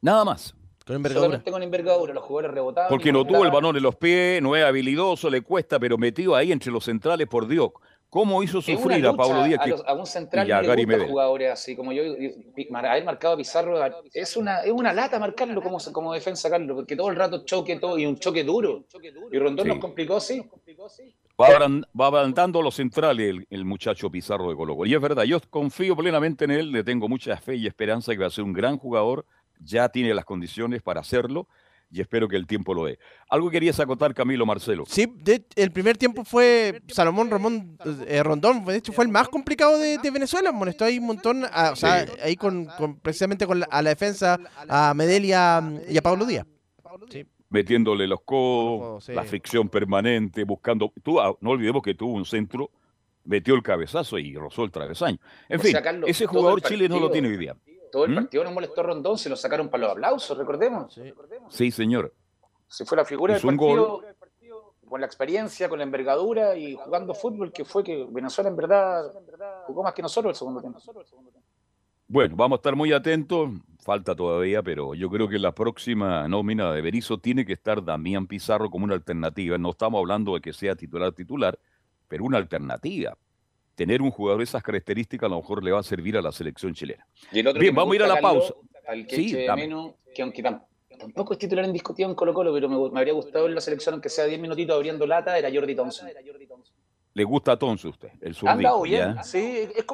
Nada 0.00 0.24
más. 0.24 0.54
Con 0.86 0.96
envergadura. 0.96 1.26
Solamente 1.26 1.50
con 1.50 1.62
envergadura, 1.62 2.12
los 2.14 2.24
jugadores 2.24 2.54
rebotaban. 2.54 2.88
Porque 2.88 3.12
no 3.12 3.24
tuvo 3.24 3.44
el 3.44 3.50
balón 3.50 3.76
en 3.76 3.82
los 3.82 3.96
pies, 3.96 4.42
no 4.42 4.56
es 4.56 4.64
habilidoso, 4.64 5.30
le 5.30 5.42
cuesta, 5.42 5.78
pero 5.78 5.96
metido 5.98 6.34
ahí 6.34 6.52
entre 6.52 6.70
los 6.72 6.84
centrales, 6.84 7.26
por 7.28 7.46
Dios. 7.46 7.70
¿Cómo 8.10 8.42
hizo 8.42 8.60
sufrir 8.60 9.06
a 9.06 9.14
Pablo 9.14 9.42
Díaz? 9.44 9.60
A, 9.60 9.64
que- 9.64 9.70
los- 9.70 9.84
a 9.86 9.94
un 9.94 10.04
central 10.04 10.46
y 10.46 10.50
a 10.52 10.60
Gary 10.60 10.84
jugadores 11.08 11.50
así, 11.50 11.74
como 11.74 11.92
yo, 11.92 12.02
haber 12.74 13.04
marcado 13.04 13.34
a 13.34 13.36
Pizarro, 13.38 13.78
es 14.12 14.36
una, 14.36 14.60
es 14.60 14.70
una 14.72 14.92
lata 14.92 15.18
marcarlo 15.18 15.62
como, 15.62 15.78
como 15.92 16.12
defensa, 16.12 16.50
Carlos, 16.50 16.76
porque 16.76 16.94
todo 16.94 17.08
el 17.08 17.16
rato 17.16 17.42
choque 17.46 17.76
todo 17.76 17.98
y 17.98 18.04
un 18.04 18.18
choque 18.18 18.44
duro. 18.44 18.84
Y 19.30 19.38
Rondón 19.38 19.64
Sí. 19.64 19.68
nos 19.70 19.78
complicó, 19.78 20.20
sí. 20.20 20.42
Va, 21.40 21.48
abran- 21.48 21.86
va 21.98 22.08
adelantando 22.08 22.60
a 22.60 22.62
los 22.62 22.74
centrales 22.74 23.30
el, 23.30 23.46
el 23.48 23.64
muchacho 23.64 24.10
Pizarro 24.10 24.50
de 24.50 24.56
Colo 24.56 24.76
Colo. 24.76 24.90
Y 24.90 24.94
es 24.94 25.00
verdad, 25.00 25.22
yo 25.24 25.38
confío 25.48 25.96
plenamente 25.96 26.44
en 26.44 26.50
él, 26.50 26.70
le 26.72 26.84
tengo 26.84 27.08
mucha 27.08 27.36
fe 27.38 27.56
y 27.56 27.66
esperanza 27.66 28.12
que 28.12 28.18
va 28.18 28.26
a 28.26 28.30
ser 28.30 28.44
un 28.44 28.52
gran 28.52 28.76
jugador, 28.76 29.24
ya 29.62 29.88
tiene 29.88 30.14
las 30.14 30.24
condiciones 30.24 30.82
para 30.82 31.00
hacerlo 31.00 31.48
y 31.90 32.00
espero 32.00 32.26
que 32.26 32.36
el 32.36 32.46
tiempo 32.46 32.72
lo 32.72 32.86
dé. 32.86 32.98
Algo 33.28 33.50
querías 33.50 33.78
acotar, 33.78 34.14
Camilo 34.14 34.46
Marcelo. 34.46 34.84
Sí, 34.86 35.06
de- 35.18 35.44
el 35.56 35.70
primer 35.72 35.98
tiempo 35.98 36.24
fue 36.24 36.80
Salomón 36.88 37.30
Ramón 37.30 37.76
eh, 38.06 38.22
Rondón, 38.22 38.64
de 38.64 38.76
hecho 38.76 38.92
fue 38.94 39.04
el 39.04 39.10
más 39.10 39.28
complicado 39.28 39.78
de, 39.78 39.98
de 39.98 40.10
Venezuela, 40.10 40.52
molestó 40.52 40.86
ahí 40.86 40.98
un 40.98 41.06
montón, 41.06 41.44
a- 41.52 41.70
o 41.72 41.76
sea, 41.76 42.06
Sí. 42.06 42.12
ahí 42.22 42.36
con, 42.36 42.64
con- 42.78 42.98
precisamente 42.98 43.46
con 43.46 43.60
la, 43.60 43.66
a 43.70 43.82
la 43.82 43.90
defensa, 43.90 44.38
a 44.68 44.94
Medel 44.94 45.26
y 45.26 45.32
a, 45.34 45.62
y 45.88 45.98
a 45.98 46.02
Pablo 46.02 46.24
Díaz. 46.24 46.46
Sí. 47.10 47.26
metiéndole 47.50 48.06
los 48.06 48.20
codos, 48.22 49.04
sí. 49.04 49.12
la 49.12 49.24
fricción 49.24 49.68
permanente, 49.68 50.44
buscando. 50.44 50.92
Tú, 51.02 51.20
ah, 51.20 51.36
no 51.42 51.50
olvidemos 51.50 51.82
que 51.82 51.94
tuvo 51.94 52.14
un 52.14 52.24
centro, 52.24 52.70
metió 53.24 53.54
el 53.54 53.62
cabezazo 53.62 54.18
y 54.18 54.34
rozó 54.34 54.64
el 54.64 54.70
travesaño. 54.70 55.18
En 55.50 55.60
O 55.60 55.62
fin, 55.62 55.72
Carlos, 55.82 56.08
ese 56.08 56.24
jugador 56.26 56.62
Chile 56.62 56.88
no 56.88 56.98
lo 56.98 57.10
tiene 57.10 57.28
hoy 57.28 57.36
día. 57.36 57.54
Todo 57.92 58.06
el 58.06 58.12
¿Mm? 58.12 58.14
partido 58.14 58.44
nos 58.44 58.54
molestó 58.54 58.80
a 58.80 58.84
Rondón, 58.84 59.18
se 59.18 59.28
lo 59.28 59.36
sacaron 59.36 59.68
para 59.68 59.82
los 59.82 59.92
aplausos, 59.92 60.36
recordemos. 60.36 60.98
Sí, 61.50 61.70
señor. 61.70 62.12
Se 62.66 62.86
fue 62.86 62.96
la 62.96 63.04
figura 63.04 63.34
del 63.34 63.42
partido, 63.42 64.02
con 64.88 65.00
la 65.00 65.06
experiencia, 65.06 65.68
con 65.68 65.78
la 65.78 65.84
envergadura 65.84 66.56
y 66.56 66.74
jugando 66.74 67.14
fútbol, 67.14 67.52
que 67.52 67.66
fue 67.66 67.84
que 67.84 68.06
Venezuela 68.10 68.48
en 68.48 68.56
verdad 68.56 69.12
jugó 69.66 69.82
más 69.82 69.92
que 69.92 70.00
nosotros 70.00 70.30
el 70.30 70.36
segundo 70.36 70.60
tiempo. 70.62 70.80
Bueno, 72.08 72.34
vamos 72.34 72.56
a 72.56 72.60
estar 72.60 72.74
muy 72.74 72.92
atentos. 72.94 73.50
Falta 73.80 74.14
todavía, 74.14 74.62
pero 74.62 74.94
yo 74.94 75.10
creo 75.10 75.28
que 75.28 75.38
la 75.38 75.52
próxima 75.52 76.26
nómina 76.28 76.72
de 76.72 76.80
Berizzo 76.80 77.18
tiene 77.18 77.44
que 77.44 77.52
estar 77.52 77.84
Damián 77.84 78.26
Pizarro 78.26 78.70
como 78.70 78.84
una 78.84 78.94
alternativa. 78.94 79.58
No 79.58 79.70
estamos 79.70 79.98
hablando 79.98 80.34
de 80.34 80.40
que 80.40 80.52
sea 80.54 80.76
titular 80.76 81.12
titular, 81.12 81.58
pero 82.08 82.24
una 82.24 82.38
alternativa. 82.38 83.18
Tener 83.74 84.02
un 84.02 84.10
jugador 84.10 84.38
de 84.38 84.44
esas 84.44 84.62
características 84.62 85.26
a 85.26 85.30
lo 85.30 85.36
mejor 85.40 85.64
le 85.64 85.72
va 85.72 85.80
a 85.80 85.82
servir 85.82 86.16
a 86.16 86.22
la 86.22 86.30
selección 86.32 86.74
chilena. 86.74 87.06
Y 87.32 87.38
el 87.40 87.46
otro 87.46 87.60
Bien, 87.60 87.74
vamos 87.74 87.92
a 87.92 87.96
ir 87.96 88.02
a 88.02 88.06
la 88.06 88.20
pausa. 88.20 88.54
Al 88.86 89.06
que 89.06 89.16
Sí, 89.16 89.36
menos, 89.56 89.92
que 90.14 90.22
aunque 90.22 90.42
tam- 90.42 90.62
tampoco 90.98 91.32
es 91.32 91.38
titular 91.38 91.64
indiscutido 91.64 92.08
en 92.08 92.14
Colo 92.14 92.34
Colo, 92.34 92.52
pero 92.52 92.68
me, 92.68 92.90
me 92.90 92.98
habría 92.98 93.14
gustado 93.14 93.46
en 93.46 93.54
la 93.54 93.60
selección, 93.60 93.94
aunque 93.94 94.08
sea 94.08 94.24
10 94.26 94.40
minutitos 94.40 94.74
abriendo 94.76 95.06
lata, 95.06 95.38
era 95.38 95.48
Jordi 95.52 95.74
Thompson. 95.74 96.08
¿Le 97.14 97.24
gusta 97.24 97.52
a 97.52 97.58
Tonce 97.58 97.88
usted? 97.88 98.08
El 98.22 98.34
zurdito, 98.34 98.50
andado 98.50 98.82
bien, 98.82 99.14
¿ya? 99.16 99.22
sí, 99.22 99.38
es, 99.76 99.84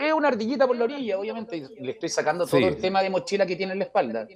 es 0.00 0.12
una 0.12 0.28
ardillita 0.28 0.66
por 0.66 0.76
la 0.76 0.84
orilla, 0.84 1.18
obviamente. 1.18 1.62
Le 1.80 1.90
estoy 1.92 2.08
sacando 2.10 2.46
todo 2.46 2.58
Sí. 2.60 2.64
el 2.66 2.76
tema 2.76 3.02
de 3.02 3.08
mochila 3.10 3.46
que 3.46 3.56
tiene 3.56 3.72
en 3.72 3.78
la 3.78 3.84
espalda. 3.86 4.26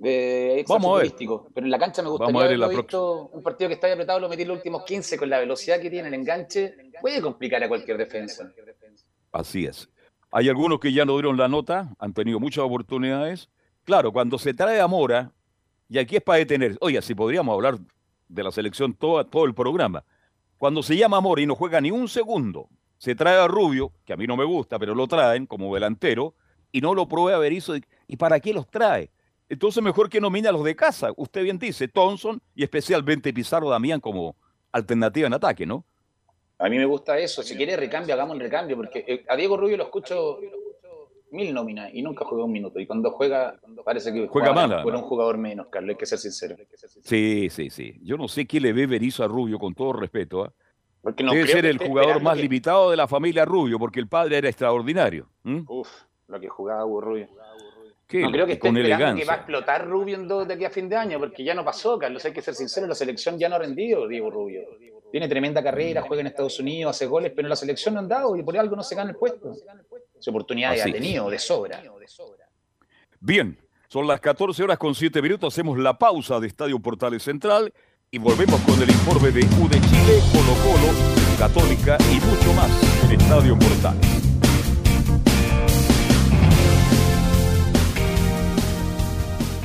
Extra 0.00 0.76
Vamos 0.76 0.98
a 0.98 1.02
ver. 1.02 1.14
Pero 1.16 1.66
en 1.66 1.70
la 1.70 1.78
cancha 1.78 2.02
me 2.02 2.08
gustaría 2.08 2.32
Vamos 2.32 2.42
a 2.42 2.44
ver 2.44 2.54
en 2.54 2.60
la 2.60 2.66
haberlo 2.66 2.82
visto 2.82 3.28
un 3.32 3.42
partido 3.42 3.68
que 3.68 3.74
está 3.74 3.92
apretado, 3.92 4.20
lo 4.20 4.28
metí 4.28 4.42
en 4.42 4.48
los 4.48 4.56
últimos 4.56 4.84
15 4.84 5.16
con 5.18 5.30
la 5.30 5.38
velocidad 5.38 5.80
que 5.80 5.90
tiene 5.90 6.08
el 6.08 6.14
enganche. 6.14 6.74
Puede 7.00 7.20
complicar 7.20 7.62
a 7.62 7.68
cualquier 7.68 7.96
defensa. 7.96 8.52
Así 9.32 9.66
es. 9.66 9.88
Hay 10.30 10.48
algunos 10.48 10.80
que 10.80 10.92
ya 10.92 11.04
no 11.04 11.12
dieron 11.12 11.36
la 11.36 11.48
nota, 11.48 11.94
han 11.98 12.12
tenido 12.12 12.40
muchas 12.40 12.64
oportunidades. 12.64 13.48
Claro, 13.84 14.12
cuando 14.12 14.38
se 14.38 14.52
trae 14.52 14.80
a 14.80 14.88
Mora, 14.88 15.32
y 15.88 15.98
aquí 15.98 16.16
es 16.16 16.22
para 16.22 16.38
detener, 16.38 16.76
oiga, 16.80 17.00
si 17.02 17.14
podríamos 17.14 17.54
hablar 17.54 17.78
de 18.28 18.42
la 18.42 18.50
selección 18.50 18.94
todo, 18.94 19.24
todo 19.26 19.44
el 19.44 19.54
programa. 19.54 20.04
Cuando 20.58 20.82
se 20.82 20.96
llama 20.96 21.18
a 21.18 21.20
Mora 21.20 21.42
y 21.42 21.46
no 21.46 21.54
juega 21.54 21.80
ni 21.80 21.92
un 21.92 22.08
segundo, 22.08 22.68
se 22.98 23.14
trae 23.14 23.36
a 23.36 23.46
Rubio, 23.46 23.92
que 24.04 24.12
a 24.12 24.16
mí 24.16 24.26
no 24.26 24.36
me 24.36 24.44
gusta, 24.44 24.78
pero 24.78 24.94
lo 24.94 25.06
traen 25.06 25.46
como 25.46 25.72
delantero, 25.72 26.34
y 26.72 26.80
no 26.80 26.94
lo 26.94 27.06
prueba 27.06 27.38
Berizzo. 27.38 27.74
¿Y 28.08 28.16
para 28.16 28.40
qué 28.40 28.52
los 28.52 28.68
trae? 28.68 29.10
Entonces 29.48 29.82
mejor 29.82 30.08
que 30.08 30.20
nomine 30.20 30.48
a 30.48 30.52
los 30.52 30.64
de 30.64 30.74
casa. 30.74 31.10
Usted 31.16 31.42
bien 31.42 31.58
dice, 31.58 31.88
Thompson 31.88 32.40
y 32.54 32.62
especialmente 32.64 33.32
Pizarro 33.32 33.68
Damián 33.70 34.00
como 34.00 34.36
alternativa 34.72 35.26
en 35.26 35.34
ataque, 35.34 35.66
¿no? 35.66 35.84
A 36.58 36.68
mí 36.68 36.78
me 36.78 36.86
gusta 36.86 37.18
eso. 37.18 37.42
Si 37.42 37.56
quiere 37.56 37.76
recambio, 37.76 38.14
hagamos 38.14 38.34
un 38.34 38.40
recambio. 38.40 38.76
Porque 38.76 39.04
eh, 39.06 39.24
a 39.28 39.36
Diego 39.36 39.56
Rubio 39.56 39.76
lo 39.76 39.84
escucho 39.84 40.38
mil 41.30 41.52
nóminas 41.52 41.90
y 41.92 42.00
nunca 42.00 42.24
juega 42.24 42.44
un 42.44 42.52
minuto. 42.52 42.78
Y 42.78 42.86
cuando 42.86 43.10
juega, 43.10 43.58
parece 43.84 44.12
que 44.12 44.28
Juega 44.28 44.52
mal, 44.52 44.68
Fue 44.70 44.80
además. 44.82 45.02
un 45.02 45.08
jugador 45.08 45.36
menos, 45.36 45.66
Carlos, 45.68 45.90
hay 45.90 45.96
que 45.96 46.06
ser 46.06 46.18
sincero. 46.18 46.56
Sí, 47.02 47.48
sí, 47.50 47.70
sí. 47.70 47.98
Yo 48.02 48.16
no 48.16 48.28
sé 48.28 48.46
qué 48.46 48.60
le 48.60 48.72
ve 48.72 48.86
Berizzo 48.86 49.24
a 49.24 49.28
Rubio, 49.28 49.58
con 49.58 49.74
todo 49.74 49.92
respeto. 49.94 50.52
Porque 51.02 51.22
no 51.22 51.32
Debe 51.32 51.48
ser 51.48 51.66
el 51.66 51.76
jugador 51.78 52.22
más 52.22 52.36
que- 52.36 52.42
limitado 52.42 52.90
de 52.90 52.96
la 52.96 53.06
familia 53.08 53.44
Rubio, 53.44 53.78
porque 53.78 54.00
el 54.00 54.08
padre 54.08 54.38
era 54.38 54.48
extraordinario. 54.48 55.28
Uf, 55.68 55.88
lo 56.28 56.40
que 56.40 56.48
jugaba 56.48 56.86
Hugo 56.86 57.00
Rubio. 57.02 57.28
No 58.12 58.30
creo 58.30 58.46
que 58.46 58.52
esté 58.52 58.68
esperando 58.68 59.16
que 59.18 59.24
va 59.24 59.32
a 59.32 59.36
explotar 59.36 59.86
Rubio 59.86 60.16
en 60.16 60.28
dos 60.28 60.46
de 60.46 60.54
aquí 60.54 60.64
a 60.64 60.70
fin 60.70 60.88
de 60.88 60.96
año, 60.96 61.18
porque 61.18 61.42
ya 61.42 61.54
no 61.54 61.64
pasó, 61.64 61.98
Carlos. 61.98 62.24
Hay 62.24 62.32
que 62.32 62.42
ser 62.42 62.54
sincero, 62.54 62.86
la 62.86 62.94
selección 62.94 63.38
ya 63.38 63.48
no 63.48 63.56
ha 63.56 63.58
rendido 63.58 64.06
Diego 64.06 64.30
Rubio. 64.30 64.62
tiene 65.10 65.28
tremenda 65.28 65.62
carrera, 65.62 66.02
juega 66.02 66.20
en 66.20 66.26
Estados 66.26 66.58
Unidos, 66.60 66.94
hace 66.94 67.06
goles, 67.06 67.32
pero 67.34 67.46
en 67.46 67.50
la 67.50 67.56
selección 67.56 67.94
no 67.94 68.00
han 68.00 68.08
dado 68.08 68.36
y 68.36 68.42
por 68.42 68.56
algo 68.58 68.76
no 68.76 68.82
se 68.82 68.94
gana 68.94 69.10
el 69.10 69.16
puesto. 69.16 69.52
Su 70.18 70.30
oportunidad 70.30 70.78
ha 70.78 70.84
tenido 70.84 71.30
de 71.30 71.38
sobra. 71.38 71.82
Bien, 73.20 73.58
son 73.88 74.06
las 74.06 74.20
14 74.20 74.62
horas 74.62 74.78
con 74.78 74.94
7 74.94 75.22
minutos, 75.22 75.54
hacemos 75.54 75.78
la 75.78 75.98
pausa 75.98 76.40
de 76.40 76.48
Estadio 76.48 76.78
Portales 76.80 77.22
Central 77.22 77.72
y 78.10 78.18
volvemos 78.18 78.60
con 78.60 78.80
el 78.82 78.90
informe 78.90 79.30
de 79.30 79.40
U 79.60 79.68
de 79.68 79.80
Chile, 79.80 80.20
Colo 80.32 80.54
Colo, 80.62 81.38
Católica 81.38 81.96
y 82.12 82.20
mucho 82.26 82.52
más 82.54 82.70
en 83.04 83.20
Estadio 83.20 83.58
Portales. 83.58 84.13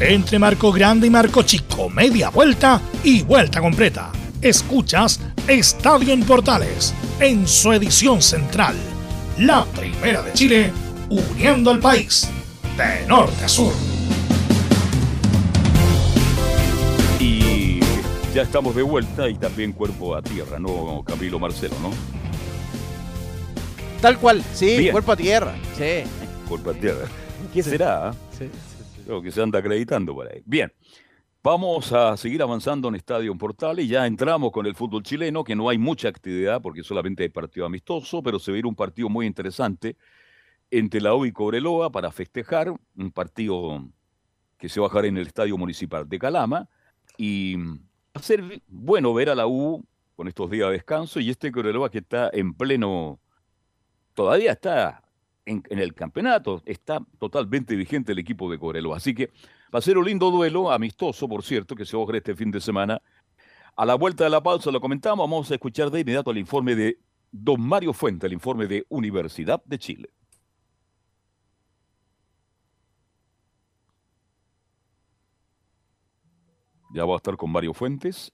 Entre 0.00 0.38
Marco 0.38 0.72
Grande 0.72 1.08
y 1.08 1.10
Marco 1.10 1.42
Chico, 1.42 1.90
media 1.90 2.30
vuelta 2.30 2.80
y 3.04 3.20
vuelta 3.20 3.60
completa. 3.60 4.10
Escuchas 4.40 5.20
Estadio 5.46 6.14
en 6.14 6.22
Portales, 6.22 6.94
en 7.20 7.46
su 7.46 7.70
edición 7.70 8.22
central. 8.22 8.74
La 9.36 9.66
primera 9.66 10.22
de 10.22 10.32
Chile, 10.32 10.72
uniendo 11.10 11.70
al 11.70 11.80
país, 11.80 12.30
de 12.78 13.06
norte 13.06 13.44
a 13.44 13.48
sur. 13.48 13.74
Y 17.18 17.80
ya 18.34 18.40
estamos 18.40 18.74
de 18.74 18.82
vuelta 18.82 19.28
y 19.28 19.34
también 19.34 19.72
cuerpo 19.72 20.16
a 20.16 20.22
tierra, 20.22 20.58
¿no, 20.58 21.04
Camilo 21.06 21.38
Marcelo, 21.38 21.74
no? 21.82 21.90
Tal 24.00 24.18
cual, 24.18 24.42
sí, 24.54 24.88
cuerpo 24.90 25.12
a 25.12 25.16
tierra. 25.16 25.54
Sí. 25.76 26.08
Cuerpo 26.48 26.70
a 26.70 26.72
tierra. 26.72 27.06
¿Qué 27.52 27.62
será? 27.62 28.14
Sí, 28.38 28.48
Creo 29.10 29.22
que 29.22 29.32
se 29.32 29.42
anda 29.42 29.58
acreditando 29.58 30.14
por 30.14 30.32
ahí. 30.32 30.40
Bien. 30.46 30.72
Vamos 31.42 31.92
a 31.92 32.16
seguir 32.16 32.42
avanzando 32.42 32.86
en 32.86 32.94
Estadio 32.94 33.36
Portal 33.36 33.80
y 33.80 33.88
ya 33.88 34.06
entramos 34.06 34.52
con 34.52 34.66
el 34.66 34.76
fútbol 34.76 35.02
chileno, 35.02 35.42
que 35.42 35.56
no 35.56 35.68
hay 35.68 35.78
mucha 35.78 36.08
actividad 36.08 36.62
porque 36.62 36.84
solamente 36.84 37.24
hay 37.24 37.28
partido 37.28 37.66
amistoso, 37.66 38.22
pero 38.22 38.38
se 38.38 38.52
ve 38.52 38.62
un 38.64 38.76
partido 38.76 39.08
muy 39.08 39.26
interesante 39.26 39.96
entre 40.70 41.00
la 41.00 41.12
U 41.16 41.26
y 41.26 41.32
Cobreloa 41.32 41.90
para 41.90 42.12
festejar, 42.12 42.72
un 42.96 43.10
partido 43.10 43.84
que 44.56 44.68
se 44.68 44.78
va 44.78 44.86
a 44.86 44.90
jugar 44.90 45.06
en 45.06 45.16
el 45.16 45.26
Estadio 45.26 45.58
Municipal 45.58 46.08
de 46.08 46.16
Calama 46.16 46.68
y 47.18 47.56
hacer 48.14 48.62
bueno 48.68 49.12
ver 49.12 49.30
a 49.30 49.34
la 49.34 49.48
U 49.48 49.84
con 50.14 50.28
estos 50.28 50.48
días 50.52 50.68
de 50.68 50.74
descanso 50.74 51.18
y 51.18 51.30
este 51.30 51.50
Cobreloa 51.50 51.90
que 51.90 51.98
está 51.98 52.30
en 52.32 52.54
pleno, 52.54 53.18
todavía 54.14 54.52
está 54.52 55.02
en, 55.50 55.78
el 55.78 55.94
campeonato, 55.94 56.62
está 56.64 57.00
totalmente 57.18 57.74
vigente 57.74 58.12
el 58.12 58.18
equipo 58.18 58.50
de 58.50 58.58
Cobreloa. 58.58 58.96
Así 58.96 59.14
que 59.14 59.30
va 59.74 59.78
a 59.78 59.82
ser 59.82 59.98
un 59.98 60.04
lindo 60.04 60.30
duelo, 60.30 60.70
amistoso, 60.70 61.28
por 61.28 61.42
cierto, 61.42 61.74
que 61.74 61.84
se 61.84 61.96
va 61.96 62.02
a 62.02 62.06
jugar 62.06 62.16
este 62.16 62.36
fin 62.36 62.50
de 62.50 62.60
semana. 62.60 63.02
A 63.76 63.84
la 63.84 63.94
vuelta 63.94 64.24
de 64.24 64.30
la 64.30 64.42
pausa 64.42 64.70
lo 64.70 64.80
comentamos, 64.80 65.28
vamos 65.28 65.50
a 65.50 65.54
escuchar 65.54 65.90
de 65.90 66.00
inmediato 66.00 66.30
el 66.30 66.38
informe 66.38 66.74
de 66.74 66.98
don 67.32 67.60
Mario 67.60 67.92
Fuente, 67.92 68.26
el 68.26 68.32
informe 68.32 68.66
de 68.66 68.84
Universidad 68.88 69.62
de 69.64 69.78
Chile. 69.78 70.10
Ya 76.92 77.04
va 77.04 77.14
a 77.14 77.16
estar 77.16 77.36
con 77.36 77.50
Mario 77.50 77.72
Fuentes 77.72 78.32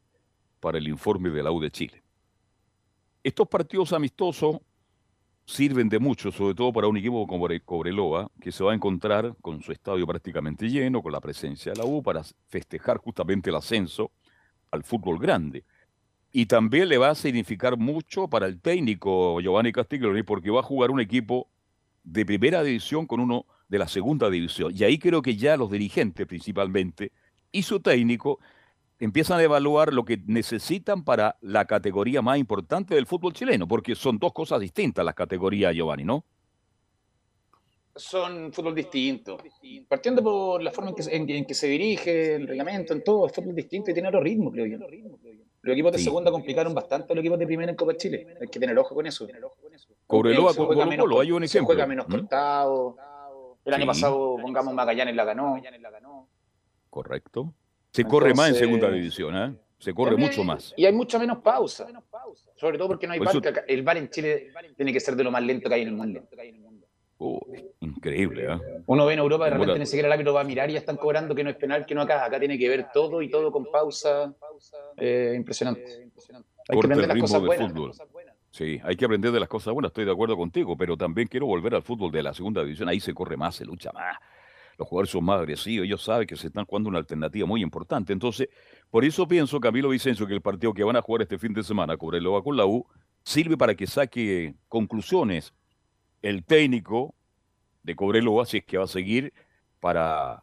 para 0.61 0.79
el 0.79 0.89
informe 0.89 1.31
de 1.31 1.43
la 1.43 1.53
U 1.53 1.61
de 1.61 1.71
Chile. 1.71 2.03
Estos 3.23 3.49
partidos 3.49 3.93
amistosos 3.93 4.61
sirven 5.47 5.89
de 5.89 6.01
mucho, 6.01 6.33
sobre 6.33 6.55
todo 6.55 6.73
para 6.73 6.89
un 6.89 6.97
equipo 6.97 7.27
como 7.27 7.47
Cobreloa, 7.65 8.31
que 8.41 8.51
se 8.51 8.65
va 8.65 8.73
a 8.73 8.75
encontrar 8.75 9.35
con 9.41 9.63
su 9.63 9.73
estadio 9.73 10.07
prácticamente 10.07 10.69
lleno, 10.69 11.03
con 11.03 11.13
la 11.13 11.21
presencia 11.21 11.73
de 11.73 11.79
la 11.79 11.85
U, 11.85 12.03
para 12.03 12.23
festejar 12.49 12.99
justamente 12.99 13.51
el 13.51 13.57
ascenso 13.57 14.11
al 14.73 14.83
fútbol 14.83 15.19
grande. 15.19 15.65
Y 16.33 16.47
también 16.47 16.89
le 16.89 16.99
va 16.99 17.11
a 17.11 17.15
significar 17.15 17.77
mucho 17.77 18.29
para 18.29 18.47
el 18.47 18.61
técnico 18.61 19.41
Giovanni 19.41 19.73
Castiglioni, 19.73 20.25
porque 20.25 20.51
va 20.51 20.61
a 20.61 20.65
jugar 20.65 20.91
un 20.91 21.01
equipo 21.01 21.49
de 22.03 22.27
primera 22.27 22.63
división 22.63 23.07
con 23.07 23.21
uno 23.21 23.47
de 23.69 23.79
la 23.79 23.89
segunda 23.89 24.29
división. 24.29 24.73
Y 24.77 24.83
ahí 24.83 24.99
creo 24.99 25.23
que 25.23 25.37
ya 25.37 25.57
los 25.57 25.71
dirigentes 25.71 26.27
principalmente 26.27 27.13
y 27.53 27.63
su 27.63 27.81
técnico 27.81 28.41
empiezan 28.99 29.41
a 29.41 29.43
evaluar 29.43 29.93
lo 29.93 30.05
que 30.05 30.19
necesitan 30.27 31.05
para 31.05 31.37
la 31.41 31.67
categoría 31.67 32.23
más 32.23 32.39
importante 32.39 32.95
del 32.95 33.07
fútbol 33.07 33.33
chileno, 33.33 33.69
porque 33.69 33.95
son 33.95 34.19
dos 34.19 34.33
cosas 34.33 34.61
distintas 34.61 35.05
las 35.05 35.15
categorías, 35.15 35.75
Giovanni, 35.75 36.05
¿no? 36.05 36.25
Son 37.95 38.53
fútbol 38.53 38.75
distinto. 38.75 39.39
Partiendo 39.89 40.23
por 40.23 40.63
la 40.63 40.71
forma 40.71 40.93
en 41.11 41.47
que, 41.47 41.55
se 41.55 41.67
dirige, 41.67 42.35
el 42.35 42.47
reglamento, 42.47 42.93
en 42.93 43.03
todo, 43.03 43.27
es 43.27 43.33
fútbol 43.33 43.55
distinto 43.55 43.91
y 43.91 43.95
tiene 43.95 44.09
otro 44.09 44.21
ritmo, 44.21 44.53
creo 44.53 44.67
yo. 44.67 44.79
Los 44.79 45.73
equipos 45.73 45.93
de 45.93 45.99
segunda 45.99 46.31
complicaron 46.31 46.75
bastante 46.75 47.13
a 47.13 47.17
los 47.17 47.23
equipos 47.23 47.39
de 47.39 47.47
primera 47.47 47.71
en 47.71 47.77
Copa 47.77 47.97
Chile. 47.97 48.37
Hay 48.41 48.49
que 48.49 48.61
tener 48.61 48.79
ojo 48.79 48.95
con 48.95 49.07
eso. 49.07 49.27
Cobreloa 50.07 50.55
con 50.55 50.67
Colo 50.69 51.21
hay 51.21 51.33
un 51.33 51.43
ejemplo. 51.43 51.67
Juega 51.67 51.87
menos 51.87 52.07
cortado. 52.07 52.97
El 53.65 53.75
año 53.75 53.87
pasado, 53.87 54.37
pongamos, 54.41 54.75
Magallanes 54.75 55.17
la 55.17 55.25
ganó. 55.25 55.59
Correcto. 56.91 57.53
Se 57.97 58.05
corre 58.05 58.35
más 58.35 58.51
en 58.51 58.55
segunda 58.57 58.91
división, 58.91 59.35
¿eh? 59.35 59.55
Se 59.79 59.95
corre 59.95 60.17
mucho 60.19 60.45
más. 60.45 60.75
Y 60.77 60.85
hay 60.85 60.93
mucha 60.93 61.19
menos 61.19 61.39
pausa. 61.39 61.87
Sobre 62.57 62.77
todo 62.77 62.89
porque 62.89 63.07
no 63.07 63.15
hay 63.15 63.19
bar. 63.19 63.35
El 63.67 63.83
bar 63.83 63.97
en 63.97 64.11
Chile 64.11 64.53
tiene 64.77 64.93
que 64.93 65.01
ser 65.01 65.17
de 65.17 65.25
lo 65.25 65.31
más 65.31 65.43
lento 65.43 65.69
que 65.69 65.75
hay 65.75 65.83
en 65.83 65.89
el 65.89 65.95
mundo. 65.95 66.23
Oh, 67.19 67.41
increíble, 67.81 68.45
¿eh? 68.45 68.59
Uno 68.85 69.07
ve 69.07 69.15
en 69.15 69.21
Europa 69.21 69.47
de 69.47 69.53
repente 69.53 69.79
ni 69.79 69.87
siquiera 69.87 70.09
el 70.09 70.13
árbitro 70.13 70.35
va 70.35 70.43
a 70.43 70.45
mirar 70.45 70.69
y 70.69 70.75
ya 70.75 70.81
están 70.81 70.99
cobrando 70.99 71.35
que 71.35 71.43
no 71.43 71.49
es 71.49 71.57
penal, 71.57 71.87
que 71.87 71.95
no 71.95 72.03
acá. 72.03 72.23
Acá 72.23 72.39
tiene 72.39 72.59
que 72.59 72.69
ver 72.69 72.89
todo 72.93 73.23
y 73.23 73.31
todo 73.31 73.51
con 73.51 73.71
pausa. 73.71 74.35
Eh, 74.99 75.33
impresionante. 75.35 76.11
Hay 76.69 76.79
que 76.79 76.87
aprender 76.87 77.09
las 77.09 77.19
cosas 77.19 77.41
buenas. 77.41 77.99
Sí, 78.51 78.79
hay 78.85 78.97
que 78.97 79.07
aprender 79.07 79.33
de 79.33 79.41
las 79.41 79.49
cosas 79.49 79.73
buenas, 79.73 79.91
estoy 79.91 80.05
de 80.05 80.13
acuerdo 80.13 80.37
contigo, 80.37 80.77
pero 80.77 80.97
también 80.97 81.29
quiero 81.29 81.47
volver 81.47 81.75
al 81.75 81.83
fútbol 81.83 82.11
de 82.13 82.23
la 82.23 82.35
segunda 82.35 82.63
división. 82.63 82.91
Ahí 82.91 83.01
se 83.01 83.15
corre 83.15 83.39
más, 83.39 83.55
se 83.55 83.65
lucha 83.65 83.91
más 83.93 84.17
los 84.79 84.89
jugadores 84.89 85.11
son 85.11 85.25
más 85.25 85.41
agresivos, 85.41 85.87
ellos 85.87 86.03
saben 86.03 86.27
que 86.27 86.37
se 86.37 86.49
están 86.49 86.65
jugando 86.67 86.89
una 86.89 86.99
alternativa 86.99 87.47
muy 87.47 87.63
importante. 87.63 88.13
Entonces, 88.13 88.49
por 88.91 89.05
eso 89.05 89.27
pienso, 89.27 89.61
Camilo 89.61 89.89
Vicencio, 89.89 90.27
que 90.27 90.35
el 90.35 90.43
partido 90.43 90.75
que 90.75 90.85
van 90.85 90.97
a 90.97 91.03
jugar 91.03 91.23
este 91.23 91.39
fin 91.39 91.53
de 91.53 91.63
semana, 91.63 91.97
Cobreloa 91.97 92.43
con 92.43 92.57
la 92.57 92.67
U, 92.67 92.87
sirve 93.23 93.57
para 93.57 93.75
que 93.75 93.87
saque 93.87 94.55
conclusiones 94.69 95.55
el 96.23 96.45
técnico 96.45 97.15
de 97.83 97.97
Cobreloa, 97.97 98.47
si 98.47 98.59
es 98.59 98.65
que 98.65 98.79
va 98.79 98.85
a 98.85 98.89
seguir, 98.89 99.33
para 99.81 100.43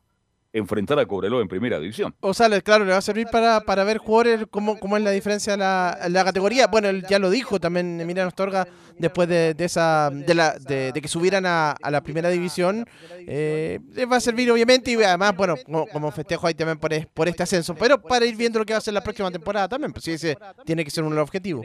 enfrentar 0.53 0.99
a 0.99 1.05
Cobreloa 1.05 1.41
en 1.41 1.47
primera 1.47 1.79
división. 1.79 2.15
O 2.19 2.33
sea, 2.33 2.61
claro, 2.61 2.85
le 2.85 2.91
va 2.91 2.97
a 2.97 3.01
servir 3.01 3.27
para, 3.31 3.61
para 3.61 3.83
ver 3.83 3.97
jugadores 3.97 4.45
cómo, 4.51 4.79
cómo 4.79 4.95
es 4.97 5.03
la 5.03 5.09
diferencia 5.09 5.53
de 5.53 5.57
la, 5.57 5.97
la 6.09 6.23
categoría. 6.23 6.67
Bueno, 6.67 6.89
él 6.89 7.03
ya 7.09 7.17
lo 7.17 7.31
dijo 7.31 7.59
también 7.59 7.99
Emiliano 7.99 8.27
Astorga 8.27 8.67
después 8.99 9.27
de, 9.27 9.55
de 9.55 9.65
esa 9.65 10.11
de, 10.11 10.35
la, 10.35 10.57
de, 10.59 10.91
de, 10.91 11.01
que 11.01 11.07
subieran 11.07 11.47
a, 11.47 11.71
a 11.71 11.91
la 11.91 12.01
primera 12.01 12.29
división. 12.29 12.85
Eh, 13.27 13.79
les 13.93 14.09
va 14.09 14.17
a 14.17 14.19
servir 14.19 14.51
obviamente 14.51 14.91
y 14.91 14.95
además, 14.95 15.35
bueno, 15.35 15.55
como, 15.65 15.87
como 15.87 16.11
festejo 16.11 16.45
ahí 16.45 16.53
también 16.53 16.77
por, 16.77 16.91
por, 17.07 17.27
este 17.27 17.43
ascenso, 17.43 17.73
pero 17.73 17.99
para 17.99 18.25
ir 18.25 18.35
viendo 18.35 18.59
lo 18.59 18.65
que 18.65 18.73
va 18.73 18.77
a 18.77 18.81
ser 18.81 18.93
la 18.93 19.01
próxima 19.01 19.31
temporada 19.31 19.67
también, 19.67 19.91
pues 19.91 20.05
sí, 20.05 20.11
ese 20.11 20.37
tiene 20.65 20.83
que 20.85 20.91
ser 20.91 21.03
un 21.03 21.17
objetivo. 21.17 21.63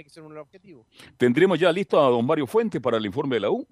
¿Tendremos 1.18 1.59
ya 1.59 1.70
listo 1.70 2.01
a 2.01 2.09
don 2.09 2.24
Mario 2.24 2.47
Fuente 2.47 2.80
para 2.80 2.97
el 2.97 3.05
informe 3.05 3.36
de 3.36 3.41
la 3.41 3.51
U? 3.51 3.66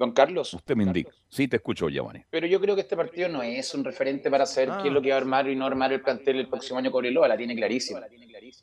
Don 0.00 0.12
Carlos. 0.12 0.54
Usted 0.54 0.76
me 0.76 0.84
indica. 0.84 1.10
Sí, 1.28 1.46
te 1.46 1.56
escucho, 1.56 1.90
Yamani. 1.90 2.24
Pero 2.30 2.46
yo 2.46 2.58
creo 2.58 2.74
que 2.74 2.80
este 2.80 2.96
partido 2.96 3.28
no 3.28 3.42
es 3.42 3.74
un 3.74 3.84
referente 3.84 4.30
para 4.30 4.46
saber 4.46 4.70
qué 4.80 4.88
es 4.88 4.94
lo 4.94 5.02
que 5.02 5.10
va 5.10 5.16
a 5.16 5.18
armar 5.18 5.46
y 5.46 5.54
no 5.54 5.66
armar 5.66 5.92
el 5.92 6.00
plantel 6.00 6.36
el 6.36 6.48
próximo 6.48 6.78
año 6.78 6.90
Cobreloa, 6.90 7.28
la 7.28 7.36
tiene 7.36 7.54
clarísima. 7.54 8.00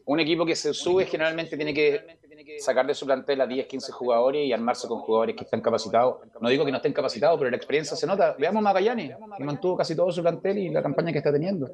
Un 0.05 0.19
equipo 0.19 0.47
que 0.47 0.55
se 0.55 0.73
sube 0.73 1.05
generalmente 1.05 1.55
tiene 1.55 1.75
que 1.75 2.17
sacar 2.57 2.87
de 2.87 2.95
su 2.95 3.05
plantel 3.05 3.39
a 3.41 3.45
10, 3.45 3.67
15 3.67 3.91
jugadores 3.91 4.47
y 4.47 4.51
armarse 4.51 4.87
con 4.87 4.97
jugadores 4.97 5.35
que 5.35 5.43
están 5.43 5.61
capacitados. 5.61 6.15
No 6.41 6.49
digo 6.49 6.65
que 6.65 6.71
no 6.71 6.77
estén 6.77 6.93
capacitados, 6.93 7.37
pero 7.37 7.51
la 7.51 7.57
experiencia 7.57 7.95
se 7.95 8.07
nota. 8.07 8.35
Veamos 8.39 8.63
Magallanes, 8.63 9.15
que 9.37 9.43
mantuvo 9.43 9.77
casi 9.77 9.95
todo 9.95 10.11
su 10.11 10.23
plantel 10.23 10.57
y 10.57 10.69
la 10.69 10.81
campaña 10.81 11.11
que 11.11 11.19
está 11.19 11.31
teniendo. 11.31 11.69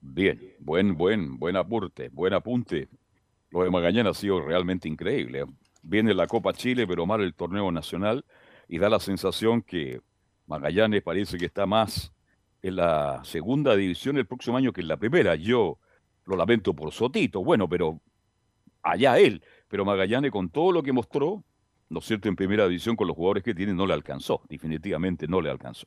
Bien, 0.00 0.54
buen, 0.60 0.96
buen, 0.96 1.38
buen 1.38 1.56
aporte, 1.56 2.08
buen 2.08 2.32
apunte. 2.32 2.88
Lo 3.50 3.64
de 3.64 3.70
Magallanes 3.70 4.16
ha 4.16 4.18
sido 4.18 4.40
realmente 4.40 4.88
increíble. 4.88 5.44
Viene 5.82 6.14
la 6.14 6.26
Copa 6.26 6.54
Chile, 6.54 6.86
pero 6.86 7.04
mal 7.04 7.20
el 7.20 7.34
torneo 7.34 7.70
nacional 7.70 8.24
y 8.68 8.78
da 8.78 8.88
la 8.88 9.00
sensación 9.00 9.62
que 9.62 10.00
Magallanes 10.46 11.02
parece 11.02 11.38
que 11.38 11.46
está 11.46 11.66
más 11.66 12.12
en 12.62 12.76
la 12.76 13.22
segunda 13.24 13.76
división 13.76 14.16
el 14.16 14.26
próximo 14.26 14.56
año 14.56 14.72
que 14.72 14.80
en 14.80 14.88
la 14.88 14.96
primera. 14.96 15.34
Yo 15.34 15.78
lo 16.24 16.36
lamento 16.36 16.74
por 16.74 16.92
Sotito, 16.92 17.42
bueno, 17.42 17.68
pero 17.68 18.00
allá 18.82 19.18
él. 19.18 19.42
Pero 19.68 19.84
Magallanes 19.84 20.30
con 20.30 20.48
todo 20.48 20.72
lo 20.72 20.82
que 20.82 20.92
mostró, 20.92 21.44
¿no 21.88 21.98
es 22.00 22.04
cierto?, 22.04 22.28
en 22.28 22.36
primera 22.36 22.66
división 22.66 22.96
con 22.96 23.06
los 23.06 23.16
jugadores 23.16 23.42
que 23.42 23.54
tiene, 23.54 23.74
no 23.74 23.86
le 23.86 23.94
alcanzó, 23.94 24.42
definitivamente 24.48 25.26
no 25.28 25.40
le 25.40 25.50
alcanzó. 25.50 25.86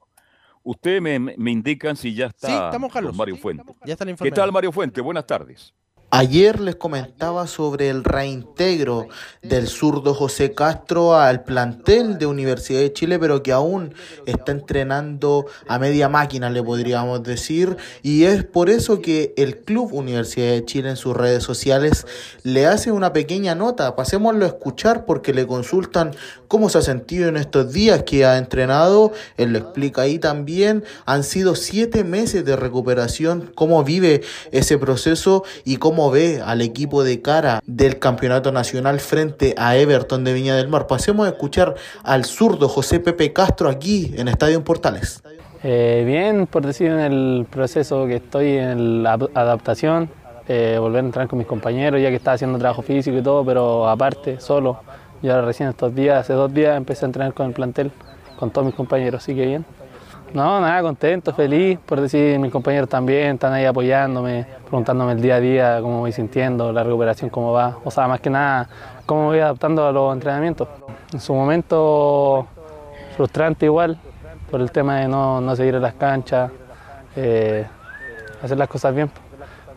Ustedes 0.62 1.02
me, 1.02 1.20
me 1.20 1.52
indican 1.52 1.96
si 1.96 2.14
ya 2.14 2.28
está 2.28 2.48
sí, 2.48 2.54
estamos, 2.54 2.92
Carlos. 2.92 3.16
Mario 3.16 3.38
Fuente. 3.38 3.64
Sí, 3.66 3.74
ya 3.86 3.94
está 3.94 4.06
¿Qué 4.16 4.32
tal, 4.32 4.52
Mario 4.52 4.72
Fuente? 4.74 5.00
Buenas 5.00 5.26
tardes. 5.26 5.74
Ayer 6.12 6.60
les 6.60 6.76
comentaba 6.76 7.46
sobre 7.46 7.90
el 7.90 8.04
reintegro 8.04 9.10
del 9.44 9.68
zurdo 9.68 10.16
José 10.16 10.56
Castro 10.56 11.16
al 11.16 11.44
plantel 11.44 12.18
de 12.18 12.26
Universidad 12.26 12.80
de 12.80 12.92
Chile, 12.92 13.20
pero 13.20 13.44
que 13.44 13.52
aún 13.52 13.94
está 14.26 14.52
entrenando 14.52 15.46
a 15.68 15.78
media 15.78 16.10
máquina, 16.10 16.50
le 16.50 16.64
podríamos 16.64 17.22
decir, 17.22 17.78
y 18.02 18.24
es 18.24 18.44
por 18.44 18.72
eso 18.72 19.04
que 19.04 19.36
el 19.38 19.60
Club 19.60 19.94
Universidad 19.94 20.48
de 20.48 20.66
Chile 20.66 20.90
en 20.90 20.98
sus 20.98 21.16
redes 21.16 21.44
sociales 21.44 22.08
le 22.42 22.66
hace 22.66 22.92
una 22.92 23.14
pequeña 23.14 23.54
nota. 23.54 23.96
Pasémoslo 23.96 24.46
a 24.46 24.48
escuchar 24.48 25.06
porque 25.06 25.32
le 25.32 25.46
consultan 25.46 26.16
cómo 26.50 26.68
se 26.68 26.80
ha 26.80 26.82
sentido 26.82 27.30
en 27.30 27.38
estos 27.38 27.72
días 27.72 28.04
que 28.04 28.26
ha 28.26 28.38
entrenado. 28.38 29.14
Él 29.38 29.54
lo 29.54 29.60
explica 29.60 30.02
ahí 30.02 30.20
también. 30.20 30.84
Han 31.06 31.24
sido 31.24 31.56
siete 31.56 32.04
meses 32.04 32.44
de 32.44 32.58
recuperación, 32.58 33.52
cómo 33.56 33.86
vive 33.86 34.22
ese 34.52 34.78
proceso 34.78 35.44
y 35.64 35.78
cómo 35.78 36.12
ve 36.12 36.42
al 36.46 36.62
equipo 36.62 37.06
de 37.06 37.22
cara 37.22 37.62
del 37.66 38.00
campeonato 38.00 38.52
nacional 38.52 39.00
frente 39.00 39.56
a 39.58 39.78
Everton 39.78 40.26
de 40.26 40.34
Viña 40.34 40.56
del 40.56 40.68
Mar. 40.68 40.88
Pasemos 40.88 41.28
a 41.28 41.30
escuchar 41.30 41.76
al 42.04 42.26
zurdo 42.26 42.68
José 42.68 43.00
Pepe 43.00 43.32
Castro 43.32 43.70
aquí 43.70 44.12
en 44.18 44.28
Estadio 44.28 44.62
Portales. 44.64 45.22
Eh, 45.62 46.04
bien, 46.06 46.48
por 46.48 46.66
decir 46.66 46.88
en 46.88 47.00
el 47.00 47.46
proceso 47.48 48.08
que 48.08 48.16
estoy 48.16 48.58
en 48.58 49.04
la 49.04 49.14
adaptación, 49.14 50.10
eh, 50.48 50.78
volver 50.80 51.04
a 51.04 51.06
entrar 51.06 51.28
con 51.28 51.38
mis 51.38 51.48
compañeros, 51.48 52.02
ya 52.02 52.10
que 52.10 52.16
estaba 52.16 52.34
haciendo 52.34 52.58
trabajo 52.58 52.82
físico 52.82 53.18
y 53.18 53.22
todo, 53.22 53.46
pero 53.46 53.88
aparte, 53.88 54.40
solo. 54.40 54.80
Yo 55.22 55.42
recién 55.42 55.68
estos 55.68 55.94
días, 55.94 56.22
hace 56.22 56.32
dos 56.32 56.54
días, 56.54 56.78
empecé 56.78 57.04
a 57.04 57.08
entrenar 57.08 57.34
con 57.34 57.48
el 57.48 57.54
plantel, 57.54 57.92
con 58.38 58.52
todos 58.52 58.66
mis 58.66 58.74
compañeros, 58.74 59.22
así 59.22 59.36
que 59.36 59.46
bien. 59.46 59.66
No, 60.34 60.62
nada, 60.62 60.82
contento, 60.82 61.34
feliz, 61.34 61.78
por 61.86 62.00
decir, 62.00 62.40
mis 62.40 62.52
compañeros 62.52 62.88
también 62.88 63.34
están 63.34 63.52
ahí 63.52 63.66
apoyándome, 63.66 64.46
preguntándome 64.62 65.14
el 65.14 65.22
día 65.22 65.36
a 65.36 65.40
día 65.42 65.80
cómo 65.82 66.00
voy 66.00 66.14
sintiendo, 66.14 66.72
la 66.72 66.84
recuperación 66.84 67.30
cómo 67.30 67.52
va, 67.52 67.78
o 67.84 67.92
sea, 67.92 68.08
más 68.08 68.22
que 68.22 68.30
nada, 68.30 68.70
cómo 69.06 69.24
me 69.24 69.28
voy 69.28 69.40
adaptando 69.40 69.86
a 69.86 69.92
los 69.92 70.14
entrenamientos. 70.14 70.70
En 71.12 71.20
su 71.20 71.34
momento, 71.34 72.48
frustrante 73.18 73.66
igual, 73.66 74.00
por 74.50 74.62
el 74.62 74.72
tema 74.72 75.00
de 75.00 75.10
no, 75.10 75.42
no 75.42 75.54
seguir 75.56 75.76
en 75.76 75.82
las 75.82 75.96
canchas, 75.96 76.50
eh, 77.18 77.66
hacer 78.42 78.58
las 78.58 78.70
cosas 78.70 78.96
bien, 78.96 79.10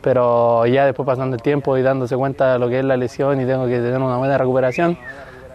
pero 0.03 0.67
ya 0.67 0.87
después 0.87 1.05
pasando 1.05 1.35
el 1.35 1.43
tiempo 1.43 1.77
y 1.79 1.83
dándose 1.83 2.17
cuenta 2.17 2.53
de 2.53 2.59
lo 2.61 2.69
que 2.69 2.79
es 2.79 2.85
la 2.85 2.97
lesión 2.97 3.41
y 3.41 3.45
tengo 3.45 3.67
que 3.67 3.77
tener 3.77 3.99
una 3.99 4.19
buena 4.19 4.39
recuperación, 4.39 4.97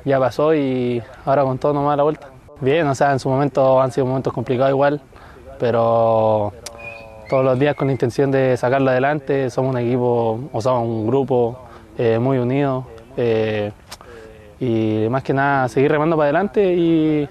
ya 0.07 0.19
pasó 0.19 0.55
y 0.55 1.03
ahora 1.25 1.43
con 1.43 1.57
todo 1.57 1.73
nomás 1.73 1.97
la 1.97 2.03
vuelta. 2.03 2.29
Bien, 2.61 2.87
o 2.87 2.95
sea, 2.95 3.11
en 3.11 3.19
su 3.19 3.29
momento 3.29 3.81
han 3.81 3.91
sido 3.91 4.07
momentos 4.07 4.33
complicados 4.33 4.71
igual, 4.71 5.01
pero 5.59 6.53
todos 7.29 7.43
los 7.43 7.59
días 7.59 7.75
con 7.75 7.87
la 7.87 7.91
intención 7.91 8.31
de 8.31 8.57
sacarlo 8.57 8.89
adelante. 8.89 9.49
Somos 9.49 9.75
un 9.75 9.81
equipo, 9.81 10.39
o 10.51 10.61
sea, 10.61 10.73
un 10.73 11.05
grupo 11.05 11.59
eh, 11.97 12.17
muy 12.19 12.37
unido 12.37 12.87
eh, 13.17 13.71
y 14.59 15.07
más 15.09 15.23
que 15.23 15.33
nada 15.33 15.67
seguir 15.67 15.91
remando 15.91 16.15
para 16.15 16.25
adelante 16.25 16.73
y 16.73 17.27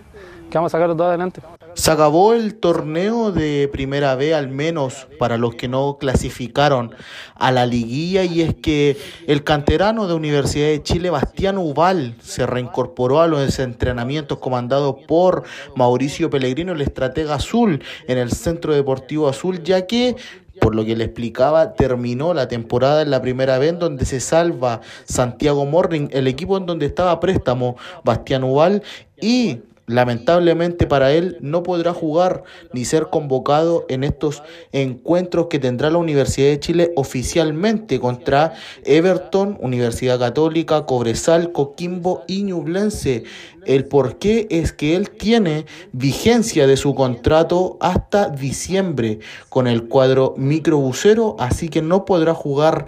que 0.51 0.59
vamos 0.59 0.73
a 0.73 0.77
sacarlo 0.77 0.95
todo 0.95 1.09
adelante. 1.09 1.41
Se 1.77 1.91
acabó 1.91 2.33
el 2.33 2.55
torneo 2.55 3.33
de 3.33 3.69
primera 3.71 4.15
B, 4.15 4.35
al 4.35 4.49
menos 4.49 5.09
para 5.19 5.37
los 5.37 5.57
que 5.57 5.69
no 5.69 5.99
clasificaron 6.01 6.95
a 7.35 7.53
la 7.53 7.67
liguilla, 7.67 8.25
y 8.25 8.41
es 8.41 8.55
que 8.55 8.97
el 9.27 9.45
canterano 9.45 10.09
de 10.09 10.15
Universidad 10.15 10.69
de 10.69 10.83
Chile, 10.83 11.11
Bastián 11.11 11.59
Ubal, 11.59 12.17
se 12.23 12.47
reincorporó 12.47 13.21
a 13.21 13.27
los 13.27 13.59
entrenamientos 13.59 14.39
comandados 14.39 14.97
por 15.07 15.43
Mauricio 15.75 16.31
Pellegrino, 16.31 16.73
el 16.73 16.81
estratega 16.81 17.35
azul, 17.35 17.83
en 18.09 18.17
el 18.17 18.33
Centro 18.33 18.73
Deportivo 18.73 19.29
Azul, 19.29 19.63
ya 19.63 19.87
que 19.87 20.17
por 20.63 20.75
lo 20.75 20.83
que 20.83 20.97
le 20.97 21.05
explicaba, 21.05 21.75
terminó 21.75 22.33
la 22.33 22.49
temporada 22.49 23.03
en 23.03 23.11
la 23.11 23.21
primera 23.21 23.59
vez 23.59 23.79
donde 23.79 24.07
se 24.07 24.21
salva 24.21 24.81
Santiago 25.05 25.67
Morning, 25.67 26.09
el 26.11 26.27
equipo 26.27 26.57
en 26.57 26.65
donde 26.65 26.87
estaba 26.87 27.21
préstamo 27.21 27.77
Bastián 28.03 28.45
Ubal 28.45 28.83
y 29.21 29.59
Lamentablemente 29.87 30.89
para 30.89 31.13
él 31.13 31.39
no 31.41 31.63
podrá 31.63 31.95
jugar 31.95 32.43
ni 32.73 32.85
ser 32.85 33.07
convocado 33.07 33.87
en 33.89 34.03
estos 34.03 34.43
encuentros 34.73 35.47
que 35.47 35.61
tendrá 35.61 35.91
la 35.91 35.99
Universidad 35.99 36.49
de 36.49 36.59
Chile 36.59 36.93
oficialmente 36.97 38.01
contra 38.01 38.55
Everton, 38.85 39.57
Universidad 39.61 40.19
Católica, 40.19 40.87
Cobresal, 40.87 41.53
Coquimbo 41.53 42.25
y 42.27 42.43
Ñublense. 42.43 43.23
El 43.65 43.85
por 43.85 44.19
qué 44.19 44.49
es 44.51 44.73
que 44.73 44.97
él 44.97 45.11
tiene 45.11 45.67
vigencia 45.93 46.67
de 46.67 46.77
su 46.77 46.97
contrato 46.97 47.77
hasta 47.81 48.29
diciembre 48.29 49.21
con 49.49 49.69
el 49.69 49.87
cuadro 49.87 50.35
microbusero, 50.37 51.37
así 51.39 51.69
que 51.69 51.83
no 51.83 52.05
podrá 52.05 52.35
jugar 52.35 52.87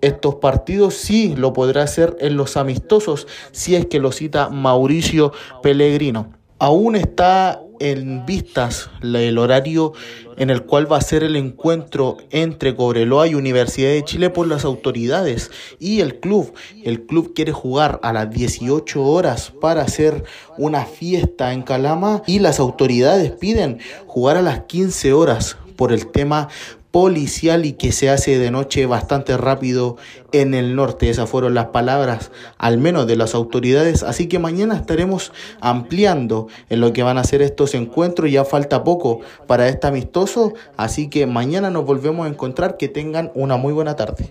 estos 0.00 0.36
partidos 0.36 0.94
sí 0.94 1.34
lo 1.36 1.52
podrá 1.52 1.82
hacer 1.82 2.16
en 2.20 2.36
los 2.36 2.56
amistosos 2.56 3.26
si 3.50 3.74
es 3.74 3.86
que 3.86 3.98
lo 3.98 4.12
cita 4.12 4.50
Mauricio 4.50 5.32
Pellegrino. 5.62 6.35
Aún 6.58 6.96
está 6.96 7.60
en 7.80 8.24
vistas 8.24 8.88
el 9.02 9.36
horario 9.36 9.92
en 10.38 10.48
el 10.48 10.62
cual 10.62 10.90
va 10.90 10.96
a 10.96 11.02
ser 11.02 11.22
el 11.22 11.36
encuentro 11.36 12.16
entre 12.30 12.74
Cobreloa 12.74 13.26
y 13.28 13.34
Universidad 13.34 13.90
de 13.90 14.04
Chile 14.04 14.30
por 14.30 14.46
las 14.46 14.64
autoridades 14.64 15.50
y 15.78 16.00
el 16.00 16.18
club. 16.18 16.54
El 16.82 17.04
club 17.04 17.34
quiere 17.34 17.52
jugar 17.52 18.00
a 18.02 18.14
las 18.14 18.30
18 18.30 19.02
horas 19.02 19.52
para 19.60 19.82
hacer 19.82 20.24
una 20.56 20.86
fiesta 20.86 21.52
en 21.52 21.62
Calama 21.62 22.22
y 22.26 22.38
las 22.38 22.58
autoridades 22.58 23.32
piden 23.32 23.78
jugar 24.06 24.38
a 24.38 24.42
las 24.42 24.60
15 24.60 25.12
horas 25.12 25.58
por 25.76 25.92
el 25.92 26.06
tema 26.06 26.48
policial 26.96 27.66
y 27.66 27.74
que 27.74 27.92
se 27.92 28.08
hace 28.08 28.38
de 28.38 28.50
noche 28.50 28.86
bastante 28.86 29.36
rápido 29.36 29.98
en 30.32 30.54
el 30.54 30.74
norte. 30.74 31.10
Esas 31.10 31.28
fueron 31.28 31.52
las 31.52 31.66
palabras, 31.66 32.32
al 32.56 32.78
menos 32.78 33.06
de 33.06 33.16
las 33.16 33.34
autoridades. 33.34 34.02
Así 34.02 34.30
que 34.30 34.38
mañana 34.38 34.76
estaremos 34.76 35.30
ampliando 35.60 36.48
en 36.70 36.80
lo 36.80 36.94
que 36.94 37.02
van 37.02 37.18
a 37.18 37.24
ser 37.24 37.42
estos 37.42 37.74
encuentros. 37.74 38.30
Ya 38.30 38.46
falta 38.46 38.82
poco 38.82 39.20
para 39.46 39.68
este 39.68 39.86
amistoso. 39.86 40.54
Así 40.78 41.10
que 41.10 41.26
mañana 41.26 41.68
nos 41.68 41.84
volvemos 41.84 42.24
a 42.24 42.30
encontrar. 42.30 42.78
Que 42.78 42.88
tengan 42.88 43.30
una 43.34 43.58
muy 43.58 43.74
buena 43.74 43.94
tarde. 43.94 44.30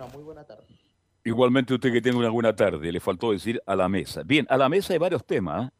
Igualmente 1.23 1.75
usted 1.75 1.93
que 1.93 2.01
tenga 2.01 2.17
una 2.17 2.31
buena 2.31 2.55
tarde. 2.55 2.91
Le 2.91 2.99
faltó 2.99 3.31
decir 3.31 3.61
a 3.67 3.75
la 3.75 3.87
mesa. 3.87 4.23
Bien, 4.25 4.47
a 4.49 4.57
la 4.57 4.69
mesa 4.69 4.93
hay 4.93 4.97
varios 4.97 5.23
temas. 5.23 5.71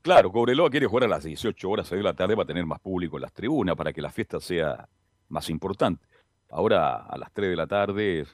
Claro, 0.00 0.32
Cobreloa 0.32 0.70
quiere 0.70 0.86
jugar 0.86 1.04
a 1.04 1.08
las 1.08 1.22
18 1.22 1.68
horas 1.68 1.90
de 1.90 2.02
la 2.02 2.14
tarde 2.14 2.34
para 2.34 2.46
tener 2.46 2.64
más 2.64 2.80
público 2.80 3.18
en 3.18 3.24
las 3.24 3.32
tribunas, 3.34 3.76
para 3.76 3.92
que 3.92 4.00
la 4.00 4.10
fiesta 4.10 4.40
sea 4.40 4.88
más 5.28 5.50
importante. 5.50 6.09
Ahora 6.50 6.96
a 6.96 7.16
las 7.16 7.32
3 7.32 7.50
de 7.50 7.56
la 7.56 7.66
tarde, 7.66 8.26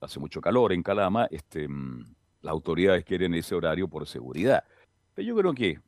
hace 0.00 0.20
mucho 0.20 0.40
calor 0.40 0.72
en 0.72 0.82
Calama, 0.82 1.26
este, 1.30 1.68
mm, 1.68 2.14
las 2.42 2.52
autoridades 2.52 3.04
quieren 3.04 3.34
ese 3.34 3.54
horario 3.54 3.88
por 3.88 4.06
seguridad. 4.06 4.64
Pero 5.14 5.28
yo 5.28 5.36
creo 5.36 5.54
que 5.54 5.80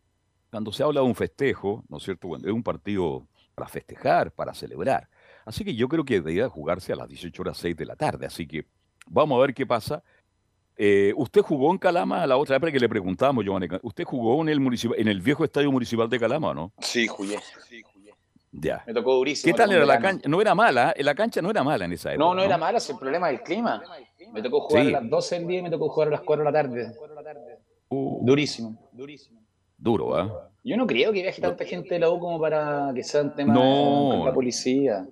cuando 0.50 0.72
se 0.72 0.82
habla 0.82 1.00
de 1.00 1.06
un 1.06 1.14
festejo, 1.14 1.84
¿no 1.88 1.96
es 1.96 2.04
cierto? 2.04 2.28
Bueno, 2.28 2.46
es 2.46 2.52
un 2.52 2.62
partido 2.62 3.26
para 3.54 3.68
festejar, 3.68 4.32
para 4.32 4.54
celebrar. 4.54 5.08
Así 5.44 5.64
que 5.64 5.74
yo 5.74 5.88
creo 5.88 6.04
que 6.04 6.14
debería 6.14 6.48
jugarse 6.48 6.92
a 6.92 6.96
las 6.96 7.08
18 7.08 7.42
horas 7.42 7.58
6 7.58 7.76
de 7.76 7.86
la 7.86 7.96
tarde. 7.96 8.26
Así 8.26 8.46
que 8.46 8.64
vamos 9.06 9.36
a 9.36 9.42
ver 9.42 9.54
qué 9.54 9.66
pasa. 9.66 10.02
Eh, 10.76 11.12
¿Usted 11.16 11.42
jugó 11.42 11.70
en 11.70 11.78
Calama 11.78 12.26
la 12.26 12.36
otra 12.36 12.58
vez 12.58 12.72
que 12.72 12.80
le 12.80 12.88
preguntamos, 12.88 13.44
Giovanni? 13.44 13.68
¿Usted 13.82 14.04
jugó 14.04 14.42
en 14.42 14.48
el, 14.48 14.58
en 14.96 15.08
el 15.08 15.20
viejo 15.20 15.44
estadio 15.44 15.70
municipal 15.70 16.08
de 16.08 16.18
Calama, 16.18 16.52
no? 16.52 16.72
Sí, 16.80 17.06
jugué. 17.06 17.38
Ya. 18.56 18.84
Me 18.86 18.94
tocó 18.94 19.14
durísimo. 19.14 19.52
¿Qué 19.52 19.56
tal 19.56 19.72
era 19.72 19.84
la 19.84 19.98
cancha? 19.98 20.28
No 20.28 20.40
era 20.40 20.54
mala, 20.54 20.94
la 20.96 21.14
cancha 21.14 21.42
no 21.42 21.50
era 21.50 21.64
mala 21.64 21.84
en 21.86 21.92
esa 21.92 22.12
época. 22.12 22.24
No, 22.24 22.34
no 22.34 22.42
era 22.42 22.56
mala, 22.56 22.78
es 22.78 22.88
el 22.88 22.96
problema 22.98 23.26
del 23.28 23.42
clima. 23.42 23.82
Me 24.32 24.40
tocó 24.42 24.60
jugar 24.62 24.84
Sí. 24.84 24.88
a 24.94 25.00
las 25.00 25.10
12 25.10 25.34
del 25.40 25.46
día 25.48 25.58
y 25.58 25.62
me 25.62 25.70
tocó 25.70 25.88
jugar 25.88 26.08
a 26.08 26.10
las 26.12 26.20
4 26.20 26.44
de 26.44 26.50
la 26.52 26.62
tarde. 26.62 26.94
Uh, 27.88 28.24
Durísimo. 28.24 28.78
duro, 29.76 30.16
¿ah? 30.16 30.50
Yo 30.62 30.76
no 30.76 30.86
creo 30.86 31.12
que 31.12 31.20
viaje 31.22 31.42
tanta 31.42 31.64
gente 31.64 31.94
de 31.94 32.00
la 32.00 32.10
U 32.10 32.18
como 32.18 32.40
para 32.40 32.90
que 32.94 33.02
sea 33.02 33.20
un 33.22 33.34
tema 33.34 33.52
No. 33.52 33.60
con 34.18 34.24
la 34.26 34.32
policía. 34.32 35.06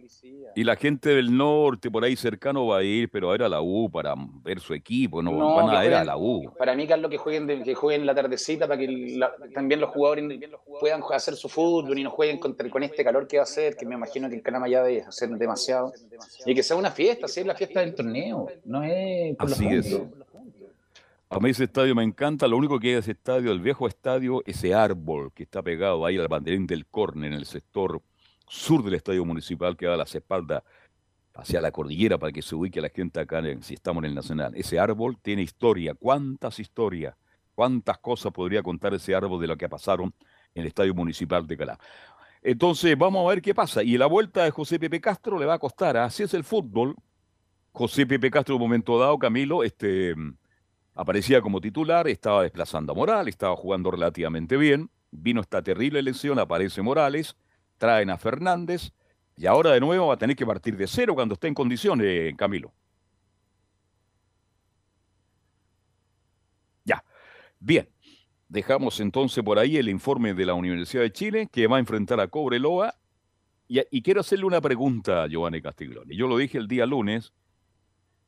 Y 0.55 0.64
la 0.64 0.76
gente 0.76 1.11
del 1.14 1.34
norte, 1.36 1.90
por 1.90 2.05
ahí 2.05 2.14
cercano, 2.14 2.66
va 2.66 2.78
a 2.78 2.82
ir, 2.82 3.11
pero 3.11 3.30
a 3.30 3.34
ir 3.34 3.42
a 3.42 3.48
la 3.48 3.62
U 3.62 3.90
para 3.90 4.14
ver 4.42 4.61
su 4.61 4.74
equipo, 4.74 5.22
no, 5.22 5.32
No, 5.32 5.55
van 5.57 5.70
a 5.70 5.84
ir 5.84 5.94
a 5.94 6.05
la 6.05 6.16
U. 6.16 6.53
Para 6.59 6.74
mí, 6.74 6.86
Carlos, 6.86 7.11
que 7.11 7.16
jueguen, 7.16 7.46
de- 7.46 7.62
que 7.62 7.74
jueguen 7.74 8.05
la 8.05 8.14
tardecita 8.14 8.66
para 8.68 8.78
que 8.78 8.88
la- 9.16 9.32
también 9.55 9.80
los 9.80 9.90
jugadores 9.90 10.40
puedan 10.80 11.00
hacer 11.12 11.34
su 11.34 11.48
fútbol 11.48 11.98
y 11.98 12.03
no 12.03 12.11
jueguen 12.11 12.38
con 12.38 12.82
este 12.82 13.03
calor 13.05 13.26
que 13.26 13.38
va 13.38 13.42
a 13.42 13.44
hacer, 13.44 13.76
que 13.76 13.86
me 13.86 13.94
imagino 13.94 14.28
que 14.28 14.36
el 14.36 14.42
Canama 14.42 14.68
ya 14.68 14.82
debe 14.82 15.03
hacer 15.03 15.30
demasiado. 15.30 15.92
Y 16.44 16.55
que 16.55 16.62
sea 16.62 16.76
una 16.76 16.90
fiesta, 16.90 17.28
sí, 17.28 17.40
es 17.40 17.46
la 17.46 17.55
fiesta 17.55 17.80
del 17.80 17.94
torneo, 17.94 18.48
no 18.64 18.82
es 18.82 19.36
por 19.36 19.48
los 19.48 19.59
Así 19.59 19.66
es. 19.68 20.00
A 21.30 21.38
mí 21.40 21.48
ese 21.48 21.64
estadio 21.64 21.94
me 21.94 22.03
encanta, 22.03 22.46
lo 22.46 22.59
único 22.59 22.78
que 22.78 22.88
hay 22.88 22.92
de 22.94 22.98
ese 23.00 23.12
estadio, 23.12 23.53
el 23.53 23.61
viejo 23.61 23.88
estadio, 23.88 24.42
ese 24.44 24.74
árbol 24.74 25.32
que 25.32 25.44
está 25.44 25.62
pegado 25.62 26.05
ahí 26.05 26.18
al 26.18 26.28
banderín 26.28 26.66
del 26.66 26.84
Corne 26.84 27.26
en 27.28 27.32
el 27.32 27.46
sector 27.46 28.03
sur 28.53 28.84
del 28.84 28.94
estadio 28.94 29.24
municipal 29.24 29.76
que 29.76 29.86
da 29.86 29.96
las 29.96 30.14
espaldas 30.14 30.62
hacia 31.34 31.61
la 31.62 31.72
cordillera 31.72 32.18
para 32.18 32.32
que 32.32 32.42
se 32.42 32.55
ubique 32.55 32.82
la 32.82 32.90
gente 32.90 33.18
acá 33.18 33.42
si 33.62 33.74
estamos 33.74 34.05
en 34.05 34.11
el 34.11 34.14
Nacional. 34.14 34.53
Ese 34.55 34.78
árbol 34.78 35.16
tiene 35.22 35.40
historia, 35.40 35.94
cuántas 35.94 36.59
historias, 36.59 37.16
cuántas 37.55 37.96
cosas 37.98 38.30
podría 38.30 38.62
contar 38.62 38.92
ese 38.92 39.14
árbol 39.14 39.40
de 39.40 39.46
lo 39.46 39.57
que 39.57 39.70
pasaron 39.70 40.12
en 40.55 40.62
el 40.62 40.68
estadio 40.68 40.92
municipal 40.92 41.46
de 41.46 41.57
Calá. 41.57 41.78
Entonces, 42.42 42.96
vamos 42.98 43.24
a 43.24 43.30
ver 43.30 43.40
qué 43.40 43.55
pasa. 43.55 43.82
Y 43.82 43.96
la 43.96 44.07
vuelta 44.07 44.44
de 44.44 44.50
José 44.50 44.78
Pepe 44.78 45.00
Castro 45.00 45.38
le 45.38 45.46
va 45.46 45.55
a 45.55 45.59
costar, 45.59 45.96
así 45.96 46.22
es 46.22 46.34
el 46.34 46.44
fútbol. 46.44 46.94
José 47.72 48.07
Pepe 48.07 48.30
Castro, 48.30 48.57
en 48.57 48.61
un 48.61 48.68
momento 48.68 48.98
dado, 48.98 49.18
Camilo, 49.18 49.64
este, 49.64 50.14
aparecía 50.94 51.40
como 51.40 51.59
titular, 51.59 52.07
estaba 52.07 52.42
desplazando 52.42 52.92
a 52.92 52.96
Morales, 52.96 53.32
estaba 53.32 53.57
jugando 53.57 53.90
relativamente 53.90 54.59
bien. 54.59 54.90
Vino 55.11 55.40
esta 55.40 55.62
terrible 55.62 56.03
lesión, 56.03 56.38
aparece 56.38 56.82
Morales, 56.82 57.34
traen 57.83 58.11
a 58.11 58.16
Fernández 58.16 58.93
y 59.37 59.47
ahora 59.47 59.72
de 59.72 59.80
nuevo 59.80 60.07
va 60.07 60.14
a 60.14 60.16
tener 60.16 60.37
que 60.37 60.47
partir 60.47 60.76
de 60.76 60.87
cero 60.87 61.16
cuando 61.16 61.35
esté 61.35 61.49
en 61.49 61.55
condiciones, 61.55 62.33
Camilo. 62.37 62.72
Ya, 66.85 67.03
bien. 67.59 67.89
Dejamos 68.49 69.01
entonces 69.01 69.43
por 69.43 69.59
ahí 69.59 69.78
el 69.78 69.89
informe 69.89 70.33
de 70.33 70.47
la 70.47 70.55
Universidad 70.55 71.03
de 71.03 71.11
Chile 71.11 71.49
que 71.51 71.66
va 71.66 71.78
a 71.78 71.80
enfrentar 71.80 72.20
a 72.20 72.28
Cobreloa. 72.28 72.95
Y, 73.66 73.80
y 73.91 74.01
quiero 74.03 74.20
hacerle 74.20 74.45
una 74.45 74.61
pregunta 74.61 75.24
a 75.24 75.26
Giovanni 75.26 75.61
Castiglione. 75.61 76.14
Yo 76.14 76.28
lo 76.28 76.37
dije 76.37 76.59
el 76.59 76.68
día 76.68 76.87
lunes. 76.87 77.33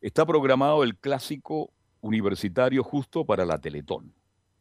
Está 0.00 0.26
programado 0.26 0.82
el 0.82 0.96
clásico 0.96 1.72
universitario 2.00 2.82
justo 2.82 3.24
para 3.24 3.44
la 3.44 3.60
Teletón. 3.60 4.12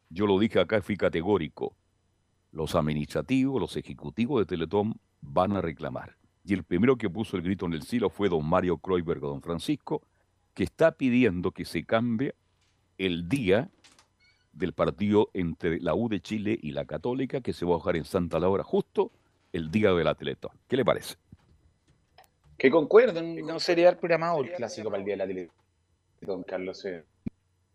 Yo 0.10 0.28
lo 0.28 0.38
dije 0.38 0.60
acá, 0.60 0.84
fui 0.84 0.98
categórico. 0.98 1.76
Los 2.54 2.76
administrativos, 2.76 3.60
los 3.60 3.76
ejecutivos 3.76 4.39
de 4.39 4.45
Teletón 4.45 4.99
van 5.20 5.58
a 5.58 5.62
reclamar. 5.62 6.16
Y 6.45 6.54
el 6.54 6.64
primero 6.64 6.95
que 6.95 7.10
puso 7.10 7.36
el 7.36 7.43
grito 7.43 7.66
en 7.66 7.74
el 7.74 7.82
cielo 7.84 8.10
fue 8.10 8.30
don 8.30 8.47
Mario 8.47 8.78
Kreuberg, 8.78 9.20
don 9.20 9.41
Francisco, 9.41 10.01
que 10.54 10.64
está 10.64 10.93
pidiendo 10.93 11.51
que 11.51 11.66
se 11.66 11.84
cambie 11.84 12.36
el 12.97 13.28
día 13.28 13.70
del 14.54 14.72
partido 14.72 15.30
entre 15.34 15.80
la 15.82 15.95
U 15.95 16.08
de 16.08 16.22
Chile 16.22 16.58
y 16.62 16.72
la 16.72 16.86
Católica, 16.86 17.41
que 17.41 17.54
se 17.54 17.66
va 17.66 17.76
a 17.76 17.80
jugar 17.80 17.97
en 17.97 18.06
Santa 18.06 18.39
Laura 18.39 18.64
justo 18.64 19.12
el 19.51 19.72
día 19.72 19.91
de 19.91 20.04
la 20.04 20.16
Teletón. 20.16 20.51
¿Qué 20.68 20.78
le 20.78 20.86
parece? 20.86 21.16
Que 22.58 22.70
concuerden, 22.70 23.45
no 23.45 23.60
sería 23.60 23.97
programado 23.99 24.41
el 24.41 24.54
clásico 24.54 24.89
para 24.89 24.99
el 24.99 25.06
día 25.06 25.16
de 25.16 25.18
la 25.18 25.28
tele. 25.28 25.49
Don 26.22 26.43
Carlos, 26.43 26.86
eh. 26.86 27.04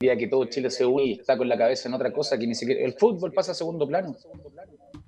Día 0.01 0.17
que 0.17 0.29
todo 0.29 0.45
Chile 0.45 0.71
se 0.71 0.87
une 0.87 1.05
y 1.05 1.13
está 1.15 1.37
con 1.37 1.49
la 1.49 1.59
cabeza 1.59 1.89
en 1.89 1.95
otra 1.95 2.13
cosa 2.13 2.39
que 2.39 2.47
ni 2.47 2.55
siquiera. 2.55 2.81
El 2.85 2.93
fútbol 2.95 3.33
pasa 3.33 3.51
a 3.53 3.55
segundo 3.55 3.87
plano. 3.87 4.15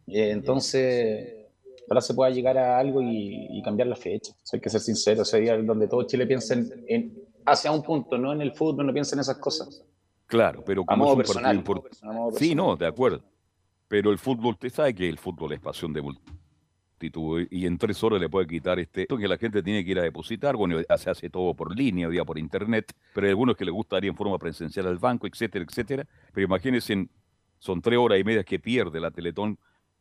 Eh, 0.09 0.31
entonces, 0.31 1.47
ahora 1.89 2.01
se 2.01 2.13
pueda 2.13 2.31
llegar 2.31 2.59
a 2.59 2.77
algo 2.79 3.01
y, 3.01 3.47
y 3.51 3.63
cambiar 3.63 3.87
la 3.87 3.95
fecha. 3.95 4.33
O 4.33 4.37
sea, 4.47 4.57
hay 4.59 4.61
que 4.61 4.69
ser 4.69 4.81
sincero, 4.81 5.23
ese 5.23 5.39
día 5.41 5.57
donde 5.59 5.87
todo 5.87 6.03
Chile 6.05 6.27
piensa 6.27 6.55
en, 6.55 6.85
en- 6.89 7.23
hacia 7.47 7.71
un 7.71 7.83
punto, 7.83 8.19
no 8.19 8.33
en 8.33 8.41
el 8.43 8.53
fútbol, 8.53 8.85
no 8.87 8.93
piensa 8.93 9.15
en 9.15 9.21
esas 9.21 9.39
cosas. 9.39 9.85
Claro, 10.27 10.63
pero 10.65 10.85
como 10.85 11.05
es 11.07 11.11
un 11.13 11.17
personal. 11.19 11.57
partido 11.63 11.77
importante. 11.89 12.39
Sí, 12.39 12.55
no, 12.57 12.77
de 12.77 12.87
acuerdo. 12.87 13.23
Pero 13.87 14.11
el 14.11 14.19
fútbol, 14.19 14.55
usted 14.55 14.71
sabe 14.71 14.95
que 14.95 15.09
el 15.09 15.19
fútbol 15.19 15.53
es 15.53 15.61
pasión 15.61 15.93
de 15.93 16.03
multitud 16.03 16.35
y 17.51 17.67
en 17.67 17.79
tres 17.79 18.03
horas 18.05 18.21
le 18.21 18.29
puede 18.29 18.47
quitar 18.47 18.79
este 18.79 19.03
esto 19.03 19.17
que 19.17 19.29
la 19.29 19.39
gente 19.39 19.63
tiene 19.63 19.85
que 19.85 19.91
ir 19.93 19.99
a 19.99 20.03
depositar. 20.03 20.57
Bueno, 20.57 20.77
se 20.99 21.11
hace 21.11 21.31
todo 21.31 21.55
por 21.55 21.75
línea, 21.77 22.09
hoy 22.09 22.13
día 22.15 22.25
por 22.25 22.39
internet, 22.39 22.93
pero 23.15 23.27
hay 23.27 23.31
algunos 23.31 23.57
que 23.57 23.65
les 23.65 23.73
gusta 23.73 23.99
ir 23.99 24.07
en 24.07 24.17
forma 24.17 24.39
presencial 24.39 24.87
al 24.87 24.99
banco, 24.99 25.27
etcétera, 25.27 25.65
etcétera. 25.69 26.07
Pero 26.33 26.45
imagínense, 26.47 26.93
en- 26.93 27.11
son 27.59 27.81
tres 27.81 27.99
horas 27.99 28.19
y 28.19 28.25
media 28.25 28.43
que 28.45 28.59
pierde 28.59 29.01
la 29.01 29.11
Teletón 29.11 29.59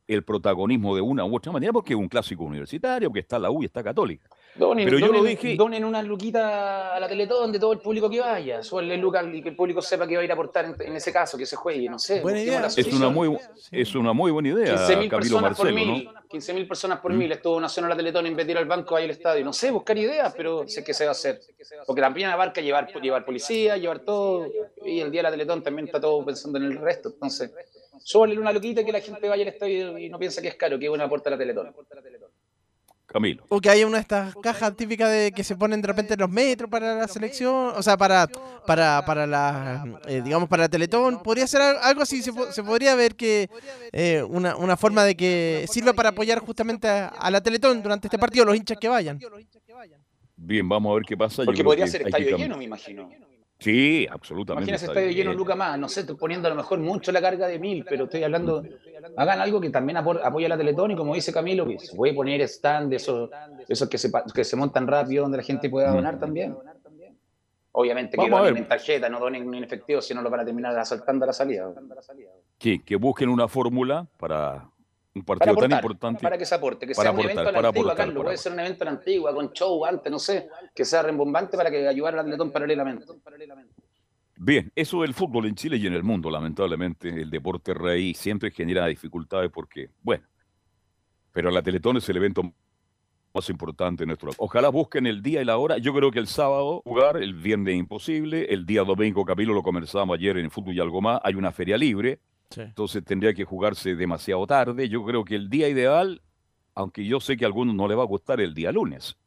el 0.07 0.23
protagonismo 0.23 0.95
de 0.95 1.01
una 1.01 1.23
u 1.23 1.35
otra 1.35 1.51
manera 1.51 1.71
porque 1.71 1.93
es 1.93 1.99
un 1.99 2.07
clásico 2.07 2.43
universitario, 2.43 3.09
porque 3.09 3.19
está 3.19 3.37
la 3.37 3.51
U 3.51 3.61
y 3.61 3.65
está 3.65 3.83
Católica. 3.83 4.27
Donen, 4.60 4.86
Pero 4.86 4.99
yo 4.99 5.07
lo 5.07 5.24
dije- 5.24 5.55
Donen 5.55 5.86
una 5.86 6.03
luquita 6.03 6.93
a 6.93 6.99
la 6.99 7.07
Teletón 7.07 7.51
de 7.51 7.60
todo 7.60 7.72
el 7.72 7.80
público 7.80 8.10
que 8.10 8.20
vaya. 8.20 8.62
Súbanle 8.62 8.97
lucas 8.97 9.26
y 9.34 9.41
que 9.41 9.49
el 9.49 9.55
público 9.55 9.82
sepa 9.82 10.05
que 10.05 10.16
va 10.16 10.22
a 10.22 10.26
ir 10.26 10.32
a 10.32 10.34
aportar 10.34 10.66
en, 10.66 10.76
en 10.80 10.95
ese 10.97 11.14
caso, 11.14 11.38
que 11.38 11.45
se 11.45 11.55
juegue, 11.55 11.89
no 11.89 11.97
sé. 11.97 12.20
Buena 12.20 12.41
idea. 12.41 12.66
Es 12.68 12.93
una 12.93 13.10
muy, 13.10 13.38
es 13.72 13.95
una 13.95 14.12
muy 14.12 14.32
buena 14.32 14.49
idea, 14.49 14.76
15.000 14.76 14.88
Camilo 14.88 15.10
personas 15.10 15.57
por 15.57 15.66
Marcelo, 15.72 15.93
mil. 15.95 16.03
¿no? 16.05 16.12
15.000 16.30 16.68
personas 16.68 16.99
por 16.99 17.14
¿Mm? 17.14 17.18
mil. 17.18 17.32
Estuvo 17.32 17.53
donación 17.53 17.86
a 17.86 17.89
la 17.89 17.95
Teletón 17.95 18.26
en 18.26 18.36
vez 18.36 18.45
de 18.45 18.51
ir 18.51 18.57
al 18.57 18.66
banco, 18.66 18.95
ahí 18.95 19.05
al 19.05 19.12
estadio. 19.12 19.45
No 19.45 19.53
sé, 19.53 19.72
buscar 19.72 19.97
ideas, 19.97 20.34
pero 20.36 20.68
sé 20.68 20.84
que 20.84 20.93
se 20.93 21.05
va 21.05 21.12
a 21.12 21.14
hacer. 21.14 21.39
Porque 21.88 22.01
también 22.01 22.30
abarca 22.30 22.60
llevar, 22.62 22.91
llevar 23.01 23.24
policía, 23.24 23.78
llevar 23.78 23.99
todo. 23.99 24.45
Y 24.86 24.99
el 24.99 25.10
día 25.10 25.20
de 25.20 25.24
la 25.24 25.32
Teletón 25.32 25.64
también 25.64 25.88
está 25.88 26.01
todo 26.01 26.24
pensando 26.26 26.57
en 26.57 26.66
el 26.66 26.78
resto. 26.78 27.10
Entonces, 27.10 27.51
súbanle 28.03 28.38
una 28.38 28.51
luquita 28.51 28.84
que 28.84 28.91
la 28.91 28.99
gente 28.99 29.30
vaya 29.30 29.43
al 29.43 29.49
estadio 29.49 29.97
y 29.97 30.10
no 30.10 30.20
piensa 30.20 30.41
que 30.41 30.49
es 30.49 30.55
caro, 30.55 30.78
que 30.78 30.86
es 30.86 30.91
una 30.91 31.05
a 31.05 31.30
la 31.30 31.38
Teletón. 31.38 31.74
Camilo. 33.12 33.43
O 33.49 33.60
que 33.60 33.70
haya 33.72 33.88
una 33.88 33.97
de 33.97 34.01
estas 34.01 34.36
cajas 34.36 34.76
típicas 34.76 35.10
de 35.10 35.32
que 35.32 35.43
se 35.43 35.55
ponen 35.55 35.82
de 35.82 35.88
repente 35.88 36.14
en 36.14 36.20
los 36.20 36.30
metros 36.30 36.70
para 36.70 36.93
la 36.95 37.07
selección, 37.07 37.74
o 37.76 37.82
sea, 37.82 37.97
para 37.97 38.28
para 38.68 39.03
para 39.03 39.26
la 39.26 39.84
eh, 40.07 40.22
digamos 40.24 40.47
para 40.47 40.64
la 40.64 40.70
Teletón, 40.70 41.24
podría 41.24 41.47
ser 41.47 41.62
al- 41.62 41.78
algo 41.82 42.03
así, 42.03 42.22
se, 42.22 42.32
po- 42.32 42.51
se 42.51 42.64
podría 42.64 42.93
ver 42.93 43.16
que 43.16 43.49
eh, 43.91 44.24
una, 44.30 44.55
una 44.55 44.78
forma 44.78 45.03
de 45.03 45.16
que 45.16 45.66
sirva 45.72 45.93
para 45.93 46.10
apoyar 46.10 46.38
justamente 46.39 46.88
a, 46.88 47.07
a 47.07 47.32
la 47.32 47.41
Teletón 47.41 47.82
durante 47.82 48.05
este 48.07 48.20
partido, 48.20 48.45
los 48.45 48.55
hinchas 48.55 48.78
que 48.80 48.88
vayan. 48.88 49.20
Bien, 50.36 50.70
vamos 50.70 50.91
a 50.91 50.95
ver 50.95 51.03
qué 51.03 51.18
pasa. 51.18 51.43
Porque 51.45 51.64
podría 51.64 51.88
ser 51.88 52.03
estadio 52.03 52.38
lleno, 52.38 52.57
me 52.57 52.64
imagino. 52.66 53.10
Sí, 53.60 54.07
absolutamente. 54.10 54.70
Imagínese 54.72 54.86
estadio 54.86 55.12
lleno, 55.12 55.34
Luca 55.34 55.53
más. 55.55 55.78
No 55.78 55.89
sé, 55.89 56.01
estoy 56.01 56.16
poniendo 56.16 56.47
a 56.47 56.51
lo 56.51 56.55
mejor 56.55 56.80
mucho 56.80 57.12
la 57.12 57.22
carga 57.22 57.45
de 57.47 57.60
mil, 57.60 57.84
pero 57.88 58.05
estoy 58.05 58.24
hablando. 58.24 58.64
Hagan 59.18 59.41
algo 59.41 59.60
que 59.60 59.70
también 59.70 59.97
apoye 59.97 60.45
a 60.45 60.49
la 60.49 60.57
Teletón 60.57 60.91
y 60.91 60.95
como 60.95 61.14
dice 61.14 61.34
Camilo, 61.34 61.68
que 61.68 61.78
se 61.78 61.95
puede 61.95 62.14
poner 62.14 62.39
stand 62.41 62.89
de 62.89 62.95
esos, 62.95 63.30
esos 63.68 63.89
que, 63.89 63.97
se, 63.97 64.10
que 64.34 64.43
se 64.45 64.55
montan 64.55 64.88
rápido 64.88 65.24
donde 65.24 65.38
la 65.38 65.43
gente 65.43 65.70
pueda 65.70 65.91
Mm. 65.91 65.95
donar 65.95 66.20
también. 66.20 66.55
Obviamente 67.72 68.18
que 68.18 68.30
donen 68.30 68.57
en 68.57 68.68
tarjeta, 68.68 69.10
no 69.10 69.20
donen 69.20 69.53
en 69.53 69.64
efectivo, 69.64 70.01
si 70.01 70.14
no 70.14 70.22
lo 70.22 70.30
van 70.30 70.39
a 70.39 70.45
terminar 70.45 70.78
asaltando 70.78 71.26
a 71.26 71.28
la 71.28 71.34
salida. 71.34 71.72
que, 72.57 72.84
que 72.84 72.95
busquen 72.95 73.30
una 73.30 73.47
fórmula 73.47 74.07
para 74.18 74.70
un 75.16 75.24
partido 75.24 75.55
tan 75.55 75.55
aportar, 75.55 75.80
importante. 75.80 76.22
para 76.22 76.38
que 76.38 76.45
se 76.45 76.55
aporte, 76.55 76.88
que 76.88 76.93
Para 76.93 77.10
sea 77.10 77.12
un 77.12 77.18
aportar, 77.20 77.32
evento 77.32 77.41
a 77.41 77.51
la 77.51 77.57
para 77.57 77.68
antigua, 77.70 77.91
aportar, 77.91 78.07
Carlos, 78.07 78.24
puede 78.24 78.38
ser 78.38 78.51
un 78.53 78.60
evento 78.60 78.84
a 78.84 78.86
la 78.86 78.91
antigua, 78.91 79.34
con 79.34 79.51
show 79.53 79.86
antes, 79.86 80.12
no 80.12 80.20
sé, 80.20 80.49
que 80.74 80.86
sea 80.86 81.01
rembombante 81.01 81.57
para 81.57 81.72
que 81.72 81.88
ayudara 81.88 82.20
a 82.20 82.24
la 82.24 82.26
Teletón 82.26 82.51
paralelamente. 82.51 83.05
Bien, 84.41 84.72
eso 84.74 85.01
del 85.01 85.14
fútbol 85.14 85.47
en 85.47 85.55
Chile 85.55 85.78
y 85.78 85.88
en 85.88 85.93
el 85.93 86.03
mundo, 86.03 86.30
lamentablemente, 86.30 87.10
el 87.10 87.30
deporte 87.30 87.74
rey 87.74 88.14
siempre 88.14 88.51
genera 88.51 88.86
dificultades 88.86 89.51
porque, 89.51 89.89
bueno, 90.01 90.24
pero 91.34 91.51
la 91.51 91.62
Teletón 91.62 91.97
es 91.97 92.07
el 92.07 92.18
evento 92.18 92.43
más 93.34 93.49
importante 93.49 94.03
de 94.03 94.07
nuestro. 94.07 94.32
Ojalá 94.38 94.70
busquen 94.70 95.07
el 95.07 95.22
día 95.22 95.41
y 95.41 95.45
la 95.45 95.57
hora. 95.57 95.78
Yo 95.78 95.93
creo 95.93 96.10
que 96.10 96.20
el 96.20 96.28
sábado 96.28 96.82
jugar, 96.86 97.18
el 97.18 97.34
viernes 97.34 97.76
imposible, 97.76 98.45
el 98.45 98.66
día 98.66 98.84
domingo, 98.84 99.26
Camilo, 99.26 99.53
lo 99.53 99.62
conversábamos 99.62 100.18
ayer 100.18 100.38
en 100.38 100.49
Fútbol 100.49 100.74
y 100.74 100.80
algo 100.80 101.01
más, 101.01 101.20
hay 101.24 101.36
una 101.36 101.51
feria 101.51 101.78
libre, 101.78 102.20
entonces 102.55 103.03
tendría 103.03 103.33
que 103.33 103.45
jugarse 103.45 103.95
demasiado 103.95 104.45
tarde. 104.47 104.89
Yo 104.89 105.03
creo 105.05 105.23
que 105.23 105.35
el 105.35 105.49
día 105.49 105.69
ideal, 105.69 106.21
aunque 106.73 107.05
yo 107.05 107.19
sé 107.19 107.37
que 107.37 107.45
a 107.45 107.47
algunos 107.47 107.75
no 107.75 107.87
les 107.87 107.97
va 107.97 108.03
a 108.03 108.07
gustar 108.07 108.41
el 108.41 108.53
día 108.53 108.71
lunes. 108.71 109.17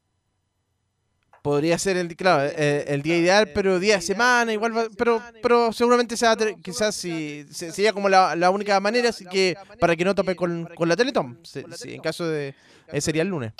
Podría 1.43 1.77
ser 1.77 1.97
el, 1.97 2.15
claro, 2.17 2.49
eh, 2.57 2.85
el 2.87 3.03
día 3.03 3.19
ideal, 3.19 3.51
pero 3.53 3.81
día 3.81 3.97
de 3.97 4.01
semana, 4.01 4.53
igual, 4.53 4.77
va- 4.77 4.87
pero, 4.97 5.21
pero 5.43 5.73
seguramente 5.73 6.17
se 6.17 6.25
va 6.25 6.33
a 6.33 6.37
tener- 6.37 6.55
quizás 6.63 6.95
si, 6.95 7.45
se- 7.51 7.73
sería 7.73 7.93
como 7.93 8.09
la, 8.09 8.37
la 8.37 8.51
única 8.51 8.79
manera, 8.79 9.09
así 9.09 9.25
que 9.27 9.57
para 9.81 9.97
que 9.97 10.05
no 10.05 10.15
tope 10.15 10.37
con, 10.37 10.69
con 10.77 10.89
la 10.89 10.95
Teletón, 10.95 11.41
si 11.43 11.95
en 11.95 12.01
caso 12.01 12.29
de, 12.29 12.55
eh, 12.93 13.01
sería 13.01 13.23
el 13.23 13.29
lunes. 13.29 13.53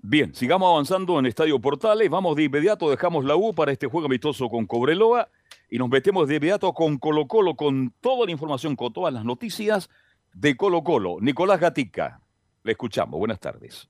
Bien, 0.00 0.34
sigamos 0.34 0.70
avanzando 0.70 1.18
en 1.18 1.26
Estadio 1.26 1.58
Portales. 1.60 2.08
Vamos 2.08 2.34
de 2.34 2.44
inmediato, 2.44 2.88
dejamos 2.88 3.26
la 3.26 3.36
U 3.36 3.52
para 3.52 3.72
este 3.72 3.86
juego 3.88 4.06
amistoso 4.06 4.48
con 4.48 4.64
Cobreloa 4.66 5.28
y 5.68 5.76
nos 5.76 5.90
metemos 5.90 6.26
de 6.26 6.36
inmediato 6.36 6.72
con 6.72 6.96
Colo 6.96 7.26
Colo, 7.26 7.56
con 7.56 7.92
toda 8.00 8.24
la 8.24 8.32
información, 8.32 8.74
con 8.74 8.90
todas 8.94 9.12
las 9.12 9.22
noticias 9.24 9.90
de 10.32 10.56
Colo 10.56 10.82
Colo. 10.82 11.18
Nicolás 11.20 11.60
Gatica, 11.60 12.22
le 12.62 12.72
escuchamos. 12.72 13.18
Buenas 13.18 13.38
tardes. 13.38 13.86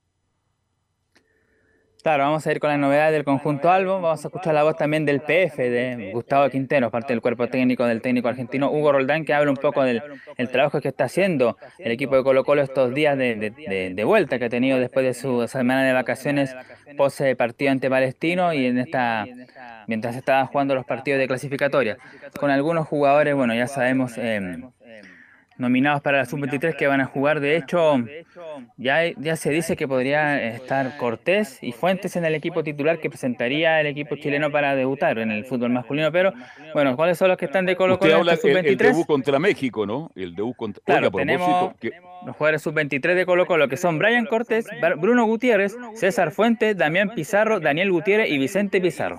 Claro, 2.07 2.23
vamos 2.23 2.47
a 2.47 2.51
ir 2.53 2.61
con 2.61 2.69
la 2.69 2.77
novedad 2.77 3.11
del 3.11 3.25
conjunto 3.25 3.69
Albo. 3.69 3.99
Vamos 3.99 4.23
a 4.23 4.29
escuchar 4.29 4.53
la 4.53 4.63
voz 4.63 4.77
también 4.77 5.03
del 5.03 5.19
PF, 5.19 5.57
de 5.69 6.11
Gustavo 6.13 6.49
Quintero, 6.49 6.89
parte 6.89 7.11
del 7.11 7.19
cuerpo 7.21 7.49
técnico 7.49 7.83
del 7.85 8.01
técnico 8.01 8.29
argentino 8.29 8.71
Hugo 8.71 8.93
Roldán, 8.93 9.25
que 9.25 9.33
habla 9.33 9.51
un 9.51 9.57
poco 9.57 9.83
del 9.83 10.01
el 10.37 10.47
trabajo 10.49 10.79
que 10.79 10.87
está 10.87 11.03
haciendo 11.03 11.57
el 11.77 11.91
equipo 11.91 12.15
de 12.15 12.23
Colo 12.23 12.45
Colo 12.45 12.61
estos 12.61 12.93
días 12.93 13.17
de, 13.17 13.35
de- 13.35 13.49
de- 13.49 13.93
de 13.93 14.03
vuelta 14.05 14.39
que 14.39 14.45
ha 14.45 14.49
tenido 14.49 14.79
después 14.79 15.05
de 15.05 15.13
su 15.13 15.45
semana 15.49 15.83
de 15.83 15.91
vacaciones 15.91 16.55
post 16.95 17.19
partido 17.37 17.71
ante 17.71 17.89
Palestino 17.89 18.53
y 18.53 18.67
en 18.67 18.77
esta 18.77 19.25
mientras 19.87 20.15
estaban 20.15 20.47
jugando 20.47 20.75
los 20.75 20.85
partidos 20.85 21.19
de 21.19 21.27
clasificatoria. 21.27 21.97
Con 22.39 22.51
algunos 22.51 22.87
jugadores, 22.87 23.35
bueno, 23.35 23.53
ya 23.53 23.67
sabemos, 23.67 24.13
eh, 24.17 24.61
nominados 25.57 26.01
para 26.01 26.19
la 26.19 26.25
sub-23 26.25 26.75
que 26.75 26.87
van 26.87 27.01
a 27.01 27.05
jugar. 27.05 27.39
De 27.39 27.55
hecho, 27.57 28.03
ya, 28.77 29.05
ya 29.17 29.35
se 29.35 29.49
dice 29.49 29.75
que 29.75 29.87
podría 29.87 30.41
estar 30.43 30.97
Cortés 30.97 31.59
y 31.61 31.71
Fuentes 31.71 32.15
en 32.15 32.25
el 32.25 32.35
equipo 32.35 32.63
titular 32.63 32.99
que 32.99 33.09
presentaría 33.09 33.79
el 33.81 33.87
equipo 33.87 34.15
chileno 34.15 34.51
para 34.51 34.75
debutar 34.75 35.17
en 35.19 35.31
el 35.31 35.45
fútbol 35.45 35.71
masculino. 35.71 36.11
Pero, 36.11 36.33
bueno, 36.73 36.95
¿cuáles 36.95 37.17
son 37.17 37.29
los 37.29 37.37
que 37.37 37.45
están 37.45 37.65
de 37.65 37.75
Colo 37.75 37.93
Usted 37.95 38.07
Colo 38.07 38.19
habla 38.19 38.33
en 38.33 38.35
esta 38.37 38.47
el, 38.49 38.57
el 38.57 38.77
sub-23? 38.77 38.83
debut 38.91 39.05
contra 39.07 39.39
México, 39.39 39.85
¿no? 39.85 40.11
El 40.15 40.35
debut 40.35 40.55
contra... 40.55 40.83
Claro, 40.85 41.07
Oiga, 41.07 41.17
tenemos 41.17 41.73
que- 41.79 41.91
los 42.25 42.35
jugadores 42.35 42.61
sub-23 42.63 43.13
de 43.15 43.25
Colo 43.25 43.45
Colo, 43.45 43.67
que 43.69 43.77
son 43.77 43.99
Brian 43.99 44.25
Cortés, 44.25 44.67
Bruno 44.97 45.25
Gutiérrez, 45.25 45.77
César 45.93 46.31
Fuentes, 46.31 46.75
Damián 46.75 47.11
Pizarro, 47.15 47.59
Daniel 47.59 47.91
Gutiérrez 47.91 48.29
y 48.31 48.37
Vicente 48.37 48.81
Pizarro. 48.81 49.17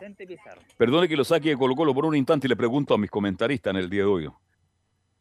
Perdone 0.77 1.09
que 1.09 1.17
lo 1.17 1.25
saque 1.25 1.51
de 1.51 1.57
Colo 1.57 1.75
Colo 1.75 1.95
por 1.95 2.05
un 2.05 2.17
instante 2.17 2.47
y 2.47 2.51
le 2.51 2.57
pregunto 2.57 2.95
a 2.95 2.99
mis 2.99 3.11
comentaristas 3.11 3.71
en 3.73 3.77
el 3.81 3.89
día 3.89 4.03
de 4.03 4.07
hoy. 4.09 4.29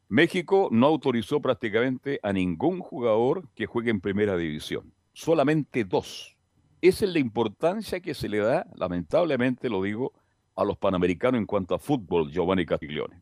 México 0.10 0.70
no 0.72 0.88
autorizó 0.88 1.42
prácticamente 1.42 2.20
a 2.24 2.32
ningún 2.32 2.80
jugador 2.80 3.50
que 3.56 3.66
juegue 3.66 3.92
en 3.92 4.00
primera 4.00 4.38
división. 4.38 4.94
Solamente 5.12 5.84
dos. 5.84 6.38
Esa 6.82 7.06
es 7.06 7.12
la 7.12 7.20
importancia 7.20 8.00
que 8.00 8.14
se 8.14 8.30
le 8.30 8.38
da, 8.38 8.66
lamentablemente 8.76 9.70
lo 9.70 9.82
digo, 9.82 10.14
a 10.56 10.64
los 10.64 10.78
panamericanos 10.78 11.40
en 11.40 11.46
cuanto 11.46 11.76
a 11.76 11.80
fútbol, 11.80 12.32
Giovanni 12.32 12.66
Castiglione. 12.66 13.22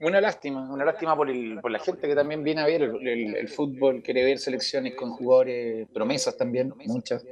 Una 0.00 0.20
lástima, 0.20 0.72
una 0.72 0.84
lástima 0.84 1.16
por, 1.16 1.28
el, 1.28 1.60
por 1.60 1.70
la 1.70 1.78
gente 1.80 2.06
que 2.06 2.14
también 2.14 2.44
viene 2.44 2.60
a 2.60 2.66
ver 2.66 2.82
el, 2.82 3.48
fútbol, 3.48 4.02
quiere 4.02 4.24
ver 4.24 4.38
selecciones 4.38 4.94
con 4.94 5.10
jugadores, 5.10 5.88
promesas 5.92 6.36
también, 6.36 6.72
muchas. 6.86 7.24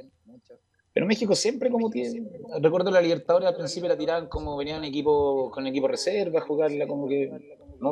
Pero 0.91 1.05
México 1.05 1.35
siempre 1.35 1.69
como 1.69 1.89
tiene, 1.89 2.27
recuerdo 2.61 2.91
la 2.91 3.01
Libertadores 3.01 3.47
al 3.47 3.55
principio 3.55 3.89
la 3.89 3.97
tiraban 3.97 4.27
como 4.27 4.57
venían 4.57 4.83
equipo, 4.83 5.49
con 5.51 5.65
equipo 5.67 5.87
reserva 5.87 6.39
a 6.39 6.43
jugarla 6.43 6.85
como 6.85 7.07
que 7.07 7.31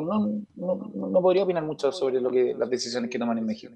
no, 0.00 0.42
no, 0.56 0.90
no- 0.94 1.06
no 1.08 1.20
podría 1.22 1.44
opinar 1.44 1.62
mucho 1.64 1.92
sobre 1.92 2.20
lo 2.20 2.30
que 2.30 2.54
las 2.58 2.68
decisiones 2.70 3.10
que 3.10 3.18
toman 3.18 3.38
en 3.38 3.46
México. 3.46 3.72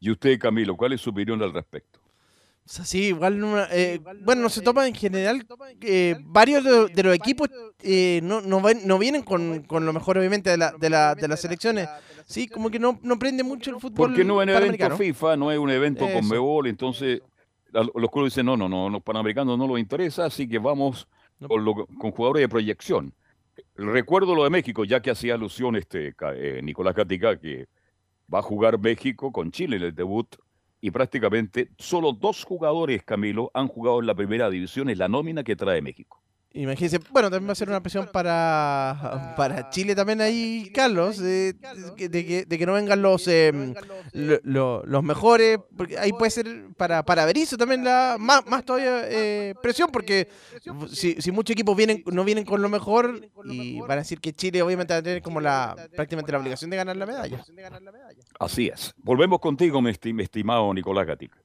Y 0.00 0.10
usted, 0.10 0.38
Camilo, 0.38 0.76
¿cuál 0.76 0.94
es 0.94 1.00
su 1.00 1.10
opinión 1.10 1.42
al 1.42 1.52
respecto? 1.52 2.00
O 2.64 2.72
sea, 2.72 2.84
sí, 2.84 3.06
igual, 3.08 3.38
no- 3.38 3.58
eh, 3.70 4.00
bueno, 4.22 4.42
no 4.42 4.48
se 4.48 4.60
toma 4.62 4.86
en 4.86 4.94
general, 4.94 5.44
eh, 5.80 6.16
varios 6.22 6.62
de, 6.62 6.86
de 6.94 7.02
los 7.02 7.14
equipos 7.14 7.48
eh, 7.82 8.20
no, 8.22 8.40
no, 8.40 8.60
ven- 8.60 8.86
no 8.86 8.98
vienen 8.98 9.22
con, 9.22 9.62
con 9.64 9.84
lo 9.84 9.92
mejor, 9.92 10.18
obviamente, 10.18 10.50
de, 10.50 10.56
la, 10.56 10.72
de, 10.72 10.88
la, 10.90 11.14
de 11.14 11.26
las 11.28 11.40
selecciones. 11.40 11.88
Sí, 12.26 12.46
como 12.46 12.70
que 12.70 12.78
no, 12.78 12.98
no 13.02 13.18
prende 13.18 13.42
mucho 13.42 13.70
el 13.70 13.76
fútbol 13.80 13.94
Porque 14.08 14.24
no 14.24 14.40
es 14.40 14.46
un 14.48 14.50
evento. 14.54 14.96
FIFA, 14.96 15.36
no 15.36 15.50
es 15.50 15.58
un 15.58 15.70
evento 15.70 16.04
Eso. 16.04 16.18
con 16.20 16.28
Mebol, 16.28 16.66
entonces 16.68 17.20
los 17.72 18.10
clubes 18.10 18.32
dicen, 18.32 18.46
no, 18.46 18.56
no, 18.56 18.68
no, 18.68 18.88
los 18.88 19.02
panamericanos 19.02 19.58
no 19.58 19.66
los 19.66 19.78
interesa, 19.78 20.26
así 20.26 20.48
que 20.48 20.58
vamos 20.58 21.08
con, 21.48 21.64
lo- 21.64 21.86
con 21.98 22.10
jugadores 22.12 22.42
de 22.42 22.48
proyección. 22.48 23.12
Recuerdo 23.82 24.34
lo 24.34 24.44
de 24.44 24.50
México, 24.50 24.84
ya 24.84 25.00
que 25.00 25.10
hacía 25.10 25.34
alusión 25.34 25.74
este 25.74 26.14
eh, 26.34 26.60
Nicolás 26.62 26.94
Catica, 26.94 27.38
que 27.38 27.66
va 28.32 28.40
a 28.40 28.42
jugar 28.42 28.78
México 28.78 29.32
con 29.32 29.50
Chile 29.52 29.76
en 29.76 29.84
el 29.84 29.94
debut, 29.94 30.36
y 30.82 30.90
prácticamente 30.90 31.70
solo 31.78 32.12
dos 32.12 32.44
jugadores, 32.44 33.02
Camilo, 33.04 33.50
han 33.54 33.68
jugado 33.68 34.00
en 34.00 34.06
la 34.06 34.14
primera 34.14 34.50
división 34.50 34.90
en 34.90 34.98
la 34.98 35.08
nómina 35.08 35.44
que 35.44 35.56
trae 35.56 35.80
México. 35.80 36.22
Imagínense, 36.52 36.98
bueno, 37.12 37.30
también 37.30 37.48
va 37.48 37.52
a 37.52 37.54
ser 37.54 37.68
una 37.68 37.80
presión 37.80 38.08
para, 38.12 39.34
para 39.36 39.70
Chile 39.70 39.94
también 39.94 40.20
ahí, 40.20 40.68
Carlos, 40.74 41.20
eh, 41.20 41.54
de, 41.96 42.08
de 42.08 42.26
que, 42.26 42.44
de 42.44 42.58
que 42.58 42.66
no 42.66 42.72
vengan 42.72 43.00
los 43.00 43.28
eh, 43.28 43.52
lo- 44.12 44.40
lo- 44.42 44.82
los 44.84 45.02
mejores, 45.04 45.60
porque 45.76 45.96
ahí 45.96 46.10
puede 46.12 46.30
ser 46.32 46.66
para, 46.76 47.04
para 47.04 47.24
Berizzo 47.24 47.56
también 47.56 47.84
la 47.84 48.16
más, 48.18 48.44
más 48.46 48.64
todavía 48.64 49.02
eh, 49.08 49.54
presión, 49.62 49.90
porque 49.92 50.26
si, 50.92 51.14
si 51.22 51.30
muchos 51.30 51.52
equipos 51.54 51.76
vienen 51.76 52.02
no 52.06 52.24
vienen 52.24 52.44
con 52.44 52.60
lo 52.60 52.68
mejor 52.68 53.20
y 53.44 53.78
van 53.82 53.92
a 53.92 53.96
decir 54.02 54.20
que 54.20 54.32
Chile 54.32 54.60
obviamente 54.60 54.92
va 54.92 54.98
a 54.98 55.02
tener 55.02 55.22
como 55.22 55.40
la 55.40 55.76
prácticamente 55.94 56.32
la 56.32 56.38
obligación 56.38 56.68
de 56.68 56.76
ganar 56.78 56.96
la 56.96 57.06
medalla. 57.06 57.44
Así 58.40 58.66
es. 58.66 58.92
Volvemos 58.96 59.38
contigo, 59.38 59.80
mi 59.80 59.90
estimado 59.90 60.74
Nicolás 60.74 61.06
Gatica. 61.06 61.38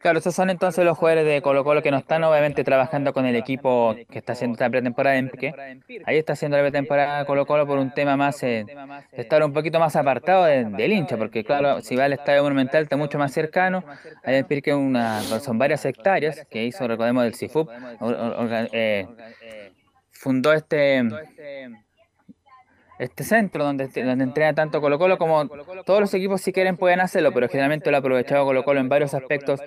Claro, 0.00 0.18
esos 0.18 0.34
son 0.34 0.48
entonces 0.48 0.82
los 0.82 0.96
jugadores 0.96 1.26
de 1.26 1.42
Colo 1.42 1.62
Colo 1.62 1.82
que 1.82 1.90
no 1.90 1.98
están 1.98 2.24
obviamente 2.24 2.64
trabajando 2.64 3.12
con 3.12 3.26
el 3.26 3.36
equipo 3.36 3.94
que 4.10 4.18
está 4.18 4.32
haciendo 4.32 4.54
esta 4.54 4.70
pretemporada 4.70 5.16
en 5.18 5.28
Piqué. 5.28 5.52
Ahí 6.06 6.16
está 6.16 6.32
haciendo 6.32 6.56
la 6.56 6.62
pretemporada 6.62 7.26
Colo 7.26 7.44
Colo 7.44 7.66
por 7.66 7.78
un 7.78 7.90
tema 7.92 8.16
más, 8.16 8.42
eh, 8.42 8.64
estar 9.12 9.42
un 9.44 9.52
poquito 9.52 9.78
más 9.78 9.96
apartado 9.96 10.44
de- 10.44 10.64
del 10.64 10.92
hincha, 10.92 11.18
porque 11.18 11.44
claro, 11.44 11.82
si 11.82 11.96
va 11.96 12.04
al 12.04 12.14
Estadio 12.14 12.42
Monumental 12.42 12.82
está 12.84 12.96
mucho 12.96 13.18
más 13.18 13.30
cercano. 13.32 13.84
Ahí 14.24 14.36
en 14.36 14.46
Pirque 14.46 14.72
una, 14.74 15.20
son 15.20 15.58
varias 15.58 15.84
hectáreas 15.84 16.46
que 16.50 16.64
hizo, 16.64 16.88
recordemos, 16.88 17.22
del 17.24 17.34
CIFUP. 17.34 17.68
eh, 18.72 19.06
fundó 20.12 20.52
este 20.54 21.02
este 23.00 23.24
centro 23.24 23.64
donde, 23.64 23.88
donde 23.88 24.24
entrena 24.24 24.54
tanto 24.54 24.80
Colo 24.80 24.98
Colo 24.98 25.16
como 25.16 25.48
todos 25.84 26.00
los 26.00 26.12
equipos 26.12 26.42
si 26.42 26.52
quieren 26.52 26.76
pueden 26.76 27.00
hacerlo, 27.00 27.32
pero 27.32 27.48
generalmente 27.48 27.90
lo 27.90 27.96
ha 27.96 28.00
aprovechado 28.00 28.44
Colo 28.44 28.62
Colo 28.62 28.78
en 28.80 28.88
varios 28.88 29.14
aspectos, 29.14 29.60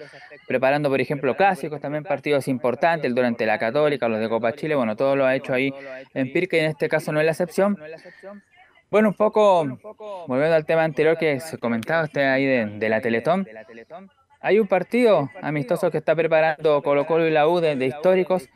preparando 0.48 0.90
por 0.90 1.02
ejemplo 1.02 1.36
clásicos, 1.36 1.82
también 1.82 2.04
partidos 2.04 2.48
importantes, 2.48 3.10
el 3.10 3.16
durante 3.16 3.46
la 3.46 3.58
Católica, 3.58 4.08
los 4.08 4.20
de 4.20 4.30
Copa 4.30 4.54
Chile, 4.54 4.76
bueno, 4.76 4.96
todo 4.96 5.16
lo 5.16 5.26
ha 5.26 5.36
hecho 5.36 5.54
ahí 5.54 5.74
en 6.14 6.32
Pirque 6.32 6.58
y 6.58 6.60
en 6.60 6.68
este 6.68 6.88
caso 6.88 7.12
no 7.12 7.20
es 7.20 7.26
la 7.26 7.32
excepción. 7.32 7.78
Bueno, 8.92 9.10
un 9.10 9.16
poco, 9.16 9.66
volviendo 10.28 10.56
al 10.56 10.66
tema 10.66 10.84
anterior 10.84 11.18
que 11.18 11.40
se 11.40 11.58
comentaba 11.58 12.04
usted 12.04 12.22
ahí 12.22 12.46
de, 12.46 12.66
de 12.78 12.90
la 12.90 13.02
Teletón, 13.02 13.48
hay 14.44 14.60
un 14.60 14.68
partido 14.68 15.32
amistoso 15.42 15.90
que 15.90 15.98
está 15.98 16.16
preparando 16.16 16.84
Colo 16.84 17.08
Colo 17.08 17.26
y 17.26 17.32
la 17.32 17.48
U 17.48 17.62
de, 17.62 17.74
históricos 17.86 18.50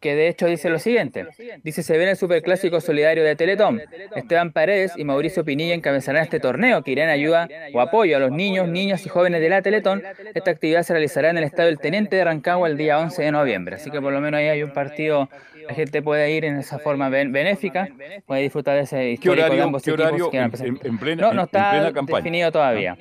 que 0.00 0.14
de 0.14 0.28
hecho 0.28 0.46
dice 0.46 0.70
lo 0.70 0.78
siguiente. 0.78 1.26
Dice, 1.64 1.82
se 1.82 1.96
viene 1.96 2.12
el 2.12 2.16
Superclásico 2.16 2.80
Solidario 2.80 3.24
de 3.24 3.34
Teletón. 3.34 3.82
Esteban 4.14 4.52
Paredes 4.52 4.92
y 4.96 5.04
Mauricio 5.04 5.44
Pinilla 5.44 5.74
encabezarán 5.74 6.22
este 6.22 6.38
torneo 6.38 6.82
que 6.82 6.92
irá 6.92 7.04
en 7.04 7.10
ayuda 7.10 7.48
o 7.72 7.80
apoyo 7.80 8.16
a 8.16 8.20
los 8.20 8.30
niños, 8.30 8.68
niñas 8.68 9.04
y 9.04 9.08
jóvenes 9.08 9.40
de 9.40 9.48
la 9.48 9.62
Teletón. 9.62 10.04
Esta 10.34 10.52
actividad 10.52 10.84
se 10.84 10.92
realizará 10.92 11.30
en 11.30 11.38
el 11.38 11.44
Estadio 11.44 11.70
El 11.70 11.78
Teniente 11.78 12.14
de 12.14 12.24
Rancagua 12.24 12.68
el 12.68 12.76
día 12.76 13.00
11 13.00 13.20
de 13.20 13.32
noviembre. 13.32 13.76
Así 13.76 13.90
que 13.90 14.00
por 14.00 14.12
lo 14.12 14.20
menos 14.20 14.38
ahí 14.38 14.46
hay 14.46 14.62
un 14.62 14.72
partido, 14.72 15.28
la 15.68 15.74
gente 15.74 16.02
puede 16.02 16.30
ir 16.32 16.44
en 16.44 16.56
esa 16.58 16.78
forma 16.78 17.08
ben- 17.08 17.32
benéfica, 17.32 17.88
puede 18.26 18.42
disfrutar 18.42 18.76
de 18.76 18.82
ese 18.82 18.96
¿Qué 18.96 19.10
histórico 19.12 19.34
de 19.36 19.42
horario, 19.44 19.64
ambos 19.64 19.82
qué 19.82 19.90
equipos 19.90 20.06
horario 20.08 20.30
que 20.30 20.38
van 20.38 20.50
a 20.54 20.56
en, 20.58 20.66
en- 20.66 20.86
en 20.86 20.98
plena, 20.98 21.22
No, 21.22 21.32
no 21.34 21.40
en 21.42 21.46
está 21.46 21.70
plena 21.70 21.92
campaña? 21.92 22.18
definido 22.18 22.52
todavía. 22.52 22.96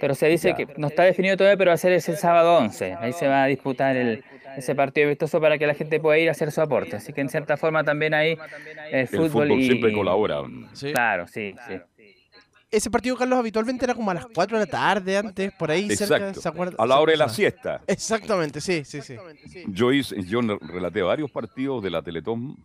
Pero 0.00 0.14
se 0.14 0.28
dice 0.28 0.50
Ya. 0.50 0.54
que 0.56 0.66
no 0.76 0.86
está 0.88 1.02
definido 1.04 1.36
todavía, 1.36 1.56
pero 1.56 1.70
va 1.70 1.74
a 1.74 1.78
ser 1.78 1.92
ese 1.92 2.16
sábado 2.16 2.56
11. 2.58 2.94
Ahí 3.00 3.12
se 3.12 3.26
va 3.26 3.42
a 3.44 3.46
disputar 3.46 3.96
el, 3.96 4.22
ese 4.56 4.74
partido 4.74 5.08
vistoso 5.08 5.40
para 5.40 5.58
que 5.58 5.66
la 5.66 5.74
gente 5.74 5.98
pueda 6.00 6.18
ir 6.18 6.28
a 6.28 6.32
hacer 6.32 6.52
su 6.52 6.60
aporte. 6.60 6.96
Así 6.96 7.12
que 7.12 7.20
en 7.20 7.28
cierta 7.28 7.56
forma 7.56 7.82
también 7.84 8.14
ahí 8.14 8.36
el 8.90 9.00
El 9.00 9.08
fútbol, 9.08 9.30
fútbol 9.30 9.52
y, 9.52 9.64
siempre 9.66 9.90
y- 9.90 9.94
colabora. 9.94 10.42
Claro, 10.92 11.26
sí, 11.26 11.54
sí. 11.66 11.74
Ese 12.70 12.90
partido, 12.90 13.16
Carlos, 13.16 13.38
habitualmente 13.38 13.84
era 13.84 13.94
como 13.94 14.10
a 14.10 14.14
las 14.14 14.26
4 14.26 14.58
de 14.58 14.66
la 14.66 14.70
tarde 14.70 15.16
antes, 15.16 15.52
por 15.52 15.70
ahí 15.70 15.88
cerca. 15.96 16.34
¿se 16.34 16.48
acuerda? 16.48 16.76
A 16.78 16.86
la 16.86 17.00
hora 17.00 17.12
de 17.12 17.18
la 17.18 17.28
siesta. 17.30 17.80
Exactamente, 17.86 18.60
sí, 18.60 18.84
sí, 18.84 19.00
sí. 19.00 19.16
Yo, 19.68 19.92
hice, 19.92 20.22
yo 20.24 20.40
relaté 20.42 21.00
varios 21.00 21.30
partidos 21.30 21.82
de 21.82 21.90
la 21.90 22.02
Teletón 22.02 22.56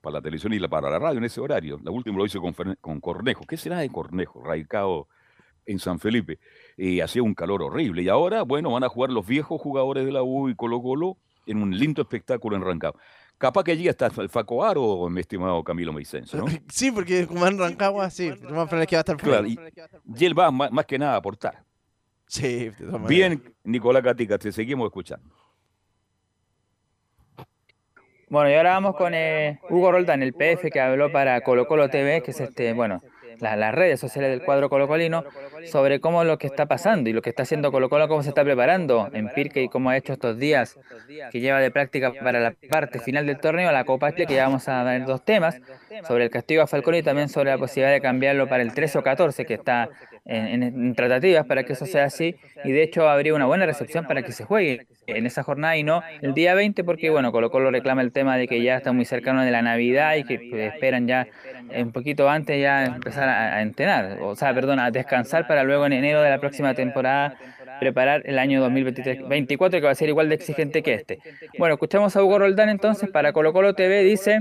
para 0.00 0.14
la 0.14 0.22
televisión 0.22 0.52
y 0.52 0.60
la, 0.60 0.68
para 0.68 0.88
la 0.88 0.98
radio 1.00 1.18
en 1.18 1.24
ese 1.24 1.40
horario. 1.40 1.80
La 1.82 1.90
última 1.90 2.18
lo 2.18 2.26
hice 2.26 2.38
con, 2.38 2.54
con 2.80 3.00
Cornejo. 3.00 3.44
¿Qué 3.46 3.56
será 3.56 3.78
de 3.78 3.88
Cornejo? 3.88 4.42
Radicado 4.44 5.08
en 5.66 5.78
San 5.80 5.98
Felipe. 5.98 6.38
Y 6.76 7.00
hacía 7.00 7.22
un 7.24 7.34
calor 7.34 7.62
horrible. 7.62 8.02
Y 8.02 8.08
ahora, 8.08 8.42
bueno, 8.42 8.72
van 8.72 8.84
a 8.84 8.88
jugar 8.88 9.10
los 9.10 9.26
viejos 9.26 9.60
jugadores 9.60 10.06
de 10.06 10.12
la 10.12 10.22
U 10.22 10.48
y 10.48 10.54
Colo 10.54 10.80
Colo 10.80 11.16
en 11.46 11.62
un 11.62 11.76
lindo 11.76 12.02
espectáculo 12.02 12.56
en 12.56 12.62
Rancagua. 12.62 13.00
Capaz 13.38 13.62
que 13.62 13.70
allí 13.70 13.86
está 13.86 14.10
el 14.18 14.28
Facoaro, 14.28 15.08
mi 15.08 15.20
estimado 15.20 15.62
Camilo 15.62 15.92
Meisenso, 15.92 16.36
¿no? 16.36 16.46
Sí, 16.68 16.90
porque 16.90 17.24
Juan 17.24 17.56
Rancagua, 17.56 18.10
sí, 18.10 18.30
Juan 18.30 18.68
Rancagua, 18.68 18.80
sí, 18.80 18.86
que 18.86 18.96
va 18.96 18.98
a 18.98 19.00
estar 19.00 19.16
claro, 19.16 19.46
y, 19.46 19.58
él 20.24 20.36
va 20.36 20.50
más, 20.50 20.72
más, 20.72 20.84
que 20.84 20.98
nada 20.98 21.14
a 21.14 21.16
aportar. 21.18 21.62
Sí, 22.26 22.70
de 22.70 22.98
Bien, 23.06 23.54
Nicolás 23.62 24.02
Catica, 24.02 24.38
te 24.38 24.50
seguimos 24.50 24.86
escuchando. 24.86 25.32
Bueno, 28.28 28.50
y 28.50 28.54
ahora 28.54 28.72
vamos 28.72 28.96
con 28.96 29.14
eh, 29.14 29.60
Hugo 29.70 29.92
Roldán, 29.92 30.22
el 30.22 30.34
PF 30.34 30.70
que 30.70 30.80
habló 30.80 31.10
para 31.10 31.40
Colo 31.40 31.66
Colo 31.66 31.88
TV, 31.88 32.22
que 32.22 32.32
es 32.32 32.40
este, 32.40 32.74
bueno, 32.74 33.00
las 33.40 33.74
redes 33.74 34.00
sociales 34.00 34.30
del 34.30 34.42
cuadro 34.42 34.68
colocolino 34.68 35.24
sobre 35.70 36.00
cómo 36.00 36.24
lo 36.24 36.38
que 36.38 36.46
está 36.46 36.66
pasando 36.66 37.10
y 37.10 37.12
lo 37.12 37.22
que 37.22 37.30
está 37.30 37.42
haciendo 37.42 37.72
Colo 37.72 37.88
Colo, 37.88 38.08
cómo 38.08 38.22
se 38.22 38.30
está 38.30 38.44
preparando 38.44 39.08
en 39.12 39.28
Pirque 39.30 39.62
y 39.62 39.68
cómo 39.68 39.90
ha 39.90 39.96
hecho 39.96 40.12
estos 40.12 40.38
días 40.38 40.78
que 41.30 41.40
lleva 41.40 41.60
de 41.60 41.70
práctica 41.70 42.12
para 42.12 42.40
la 42.40 42.54
parte 42.68 42.98
final 42.98 43.26
del 43.26 43.38
torneo, 43.38 43.70
la 43.72 43.84
Copa 43.84 44.12
Chile, 44.12 44.26
que 44.26 44.34
ya 44.34 44.46
vamos 44.46 44.68
a 44.68 44.82
ver 44.82 45.04
dos 45.04 45.24
temas, 45.24 45.60
sobre 46.06 46.24
el 46.24 46.30
castigo 46.30 46.62
a 46.62 46.66
Falcón 46.66 46.96
y 46.96 47.02
también 47.02 47.28
sobre 47.28 47.50
la 47.50 47.58
posibilidad 47.58 47.92
de 47.92 48.00
cambiarlo 48.00 48.48
para 48.48 48.62
el 48.62 48.72
13 48.72 48.98
o 48.98 49.02
14, 49.02 49.44
que 49.44 49.54
está 49.54 49.88
en, 50.24 50.94
tratativas 50.94 51.46
para 51.46 51.64
que 51.64 51.72
eso 51.72 51.86
sea 51.86 52.04
así, 52.04 52.36
y 52.64 52.72
de 52.72 52.82
hecho 52.82 53.08
habría 53.08 53.34
una 53.34 53.46
buena 53.46 53.66
recepción 53.66 54.06
para 54.06 54.22
que 54.22 54.32
se 54.32 54.44
juegue 54.44 54.86
en 55.06 55.26
esa 55.26 55.42
jornada 55.42 55.76
y 55.76 55.82
no 55.82 56.02
el 56.20 56.34
día 56.34 56.54
20, 56.54 56.84
porque 56.84 57.10
bueno, 57.10 57.32
Colo 57.32 57.50
Colo 57.50 57.70
reclama 57.70 58.02
el 58.02 58.12
tema 58.12 58.36
de 58.36 58.46
que 58.46 58.62
ya 58.62 58.76
está 58.76 58.92
muy 58.92 59.04
cercano 59.04 59.44
de 59.44 59.50
la 59.50 59.62
Navidad 59.62 60.16
y 60.16 60.24
que 60.24 60.66
esperan 60.66 61.06
ya 61.06 61.26
un 61.74 61.92
poquito 61.92 62.28
antes 62.28 62.60
ya 62.60 62.84
empezar 62.84 63.28
a, 63.28 63.62
entrenar, 63.62 64.18
o 64.20 64.36
sea, 64.36 64.54
perdón, 64.54 64.80
a 64.80 64.90
descansar 64.90 65.46
para 65.46 65.62
luego 65.64 65.86
en 65.86 65.92
enero 65.92 66.22
de 66.22 66.30
la 66.30 66.38
próxima 66.38 66.74
temporada 66.74 67.36
preparar 67.80 68.22
el 68.24 68.38
año 68.38 68.60
2024 68.60 69.80
que 69.80 69.86
va 69.86 69.92
a 69.92 69.94
ser 69.94 70.08
igual 70.08 70.28
de 70.28 70.34
exigente 70.34 70.82
que 70.82 70.94
este. 70.94 71.18
Bueno, 71.58 71.74
escuchamos 71.74 72.16
a 72.16 72.22
Hugo 72.22 72.38
Roldán 72.38 72.68
entonces 72.68 73.08
para 73.10 73.32
Colo 73.32 73.52
Colo 73.52 73.74
TV, 73.74 74.02
dice... 74.02 74.38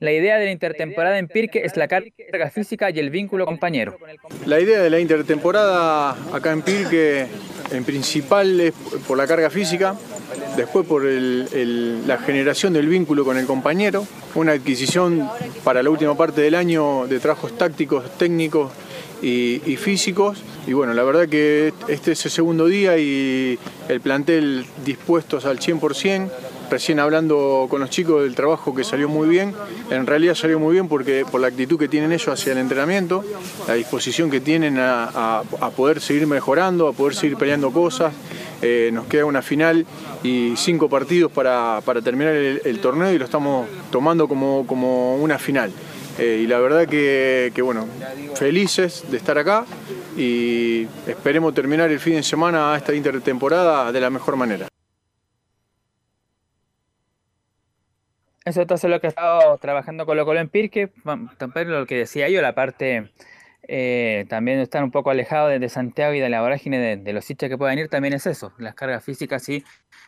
La 0.00 0.12
idea 0.12 0.38
de 0.38 0.44
la 0.44 0.52
intertemporada 0.52 1.18
en 1.18 1.26
Pirque 1.26 1.62
es 1.64 1.76
la 1.76 1.88
carga 1.88 2.50
física 2.50 2.88
y 2.90 3.00
el 3.00 3.10
vínculo 3.10 3.44
compañero. 3.44 3.98
La 4.46 4.60
idea 4.60 4.80
de 4.80 4.90
la 4.90 5.00
intertemporada 5.00 6.12
acá 6.32 6.52
en 6.52 6.62
Pirque, 6.62 7.26
en 7.72 7.84
principal, 7.84 8.60
es 8.60 8.74
por 9.08 9.18
la 9.18 9.26
carga 9.26 9.50
física, 9.50 9.96
después 10.56 10.86
por 10.86 11.02
la 11.04 12.18
generación 12.18 12.74
del 12.74 12.86
vínculo 12.86 13.24
con 13.24 13.38
el 13.38 13.46
compañero, 13.46 14.06
una 14.36 14.52
adquisición 14.52 15.28
para 15.64 15.82
la 15.82 15.90
última 15.90 16.16
parte 16.16 16.42
del 16.42 16.54
año 16.54 17.08
de 17.08 17.18
trabajos 17.18 17.58
tácticos, 17.58 18.16
técnicos 18.18 18.70
y, 19.20 19.60
y, 19.66 19.76
físicos. 19.76 20.44
Y 20.68 20.74
bueno, 20.74 20.94
la 20.94 21.02
verdad 21.02 21.28
que 21.28 21.72
este 21.88 22.12
es 22.12 22.24
el 22.24 22.30
segundo 22.30 22.66
día 22.66 22.96
y 22.98 23.58
el 23.88 24.00
plantel 24.00 24.64
dispuestos 24.84 25.44
al 25.44 25.58
100% 25.58 26.30
recién 26.70 27.00
hablando 27.00 27.66
con 27.68 27.80
los 27.80 27.90
chicos 27.90 28.22
del 28.22 28.34
trabajo 28.34 28.74
que 28.74 28.84
salió 28.84 29.08
muy 29.08 29.28
bien, 29.28 29.54
en 29.90 30.06
realidad 30.06 30.34
salió 30.34 30.58
muy 30.58 30.74
bien 30.74 30.88
porque 30.88 31.24
por 31.30 31.40
la 31.40 31.48
actitud 31.48 31.78
que 31.78 31.88
tienen 31.88 32.12
ellos 32.12 32.28
hacia 32.28 32.52
el 32.52 32.58
entrenamiento, 32.58 33.24
la 33.66 33.74
disposición 33.74 34.30
que 34.30 34.40
tienen 34.40 34.76
a, 34.78 35.42
poder 35.76 36.00
seguir 36.00 36.26
mejorando, 36.26 36.88
a 36.88 36.92
poder 36.92 37.14
seguir 37.14 37.36
peleando 37.36 37.70
cosas. 37.70 38.12
Eh, 38.60 38.90
nos 38.92 39.06
queda 39.06 39.24
una 39.24 39.40
final 39.40 39.86
y 40.24 40.54
cinco 40.56 40.88
partidos 40.88 41.30
para, 41.30 41.80
terminar 42.02 42.34
el, 42.34 42.80
torneo 42.80 43.12
y 43.12 43.18
lo 43.18 43.24
estamos 43.24 43.68
tomando 43.90 44.26
como, 44.28 44.66
como 44.66 45.16
una 45.16 45.38
final. 45.38 45.70
Eh, 46.18 46.40
y 46.42 46.46
la 46.48 46.58
verdad 46.58 46.88
que, 46.88 47.52
que, 47.54 47.62
bueno, 47.62 47.86
felices 48.34 49.04
de 49.08 49.16
estar 49.16 49.38
acá 49.38 49.64
y 50.16 50.86
esperemos 51.06 51.54
terminar 51.54 51.90
el 51.92 52.00
fin 52.00 52.14
de 52.14 52.24
semana 52.24 52.74
esta 52.76 52.92
intertemporada 52.92 53.92
de 53.92 54.00
la 54.00 54.10
mejor 54.10 54.34
manera. 54.34 54.68
Eso 58.48 58.62
entonces 58.62 58.88
lo 58.88 58.98
que 58.98 59.08
he 59.08 59.10
estado 59.10 59.58
trabajando 59.58 60.06
con 60.06 60.16
lo 60.16 60.24
Colo 60.24 60.40
en 60.40 60.48
Pirque, 60.48 60.90
también 61.36 61.70
lo 61.70 61.84
que 61.84 61.96
decía 61.96 62.30
yo, 62.30 62.40
la 62.40 62.54
parte 62.54 63.10
eh, 63.64 64.24
también 64.30 64.58
estar 64.58 64.82
un 64.82 64.90
poco 64.90 65.10
alejado 65.10 65.48
de, 65.48 65.68
Santiago 65.68 66.14
y 66.14 66.20
de 66.20 66.30
la 66.30 66.40
vorágine 66.40 66.96
de, 66.96 67.12
los 67.12 67.28
hinchas 67.28 67.50
que 67.50 67.58
puedan 67.58 67.78
ir, 67.78 67.90
también 67.90 68.14
es 68.14 68.26
eso, 68.26 68.54
las 68.56 68.74
cargas 68.74 69.04
físicas 69.04 69.46
y 69.50 69.64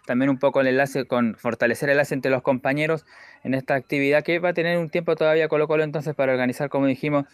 también 0.07 0.31
un 0.31 0.39
poco 0.39 0.63
el 0.63 0.69
enlace 0.69 1.05
con 1.05 1.35
fortalecer 1.35 1.91
el 1.91 1.97
enlace 1.97 2.15
entre 2.15 2.31
los 2.31 2.41
compañeros 2.41 3.05
en 3.45 3.53
esta 3.53 3.75
actividad 3.75 4.25
que 4.25 4.39
va 4.39 4.49
a 4.49 4.55
tener 4.55 4.79
un 4.79 4.89
tiempo 4.89 5.17
todavía 5.17 5.49
Colo 5.49 5.69
Colo 5.69 5.85
entonces 5.85 6.15
para 6.15 6.33
organizar, 6.33 6.71
como 6.71 6.87
dijimos, 6.87 7.27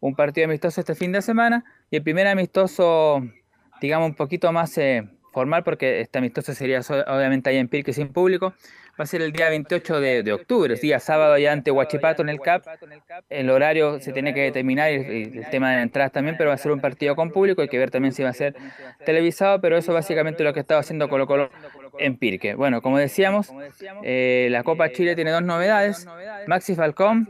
un 0.00 0.14
partido 0.14 0.46
amistoso 0.46 0.80
este 0.80 0.94
fin 0.94 1.12
de 1.12 1.20
semana 1.20 1.66
y 1.90 1.96
el 1.96 2.02
primer 2.02 2.26
amistoso, 2.26 3.22
digamos, 3.82 4.08
un 4.08 4.14
poquito 4.14 4.50
más 4.50 4.78
eh, 4.78 5.06
formal 5.34 5.62
porque 5.62 6.00
este 6.00 6.16
amistoso 6.16 6.54
sería 6.54 6.80
obviamente 6.80 7.50
ahí 7.50 7.58
en 7.58 7.68
Pirque 7.68 7.92
sin 7.92 8.08
público 8.14 8.54
va 8.98 9.04
a 9.04 9.06
ser 9.06 9.22
el 9.22 9.32
día 9.32 9.48
28 9.48 10.00
de, 10.00 10.22
de 10.22 10.32
octubre, 10.32 10.74
día 10.76 11.00
sábado 11.00 11.36
ya 11.38 11.52
ante 11.52 11.70
Huachipato 11.70 12.22
en 12.22 12.28
el 12.28 12.40
CAP. 12.40 12.64
El 13.28 13.50
horario 13.50 14.00
se 14.00 14.12
tiene 14.12 14.34
que 14.34 14.42
determinar 14.42 14.92
y 14.92 15.38
el 15.38 15.50
tema 15.50 15.72
de 15.72 15.82
entradas 15.82 16.12
también, 16.12 16.36
pero 16.36 16.50
va 16.50 16.54
a 16.54 16.58
ser 16.58 16.72
un 16.72 16.80
partido 16.80 17.16
con 17.16 17.30
público, 17.30 17.62
hay 17.62 17.68
que 17.68 17.78
ver 17.78 17.90
también 17.90 18.12
si 18.12 18.22
va 18.22 18.30
a 18.30 18.34
ser 18.34 18.54
televisado, 19.04 19.60
pero 19.60 19.76
eso 19.76 19.92
básicamente 19.92 20.44
lo 20.44 20.52
que 20.52 20.60
estaba 20.60 20.80
haciendo 20.80 21.08
Colo 21.08 21.26
Colo 21.26 21.50
en 21.98 22.16
Pirque. 22.16 22.54
Bueno, 22.54 22.82
como 22.82 22.98
decíamos, 22.98 23.52
eh, 24.02 24.48
la 24.50 24.62
Copa 24.62 24.90
Chile 24.90 25.14
tiene 25.14 25.30
dos 25.30 25.42
novedades. 25.42 26.06
Maxi 26.46 26.74
Falcón 26.74 27.28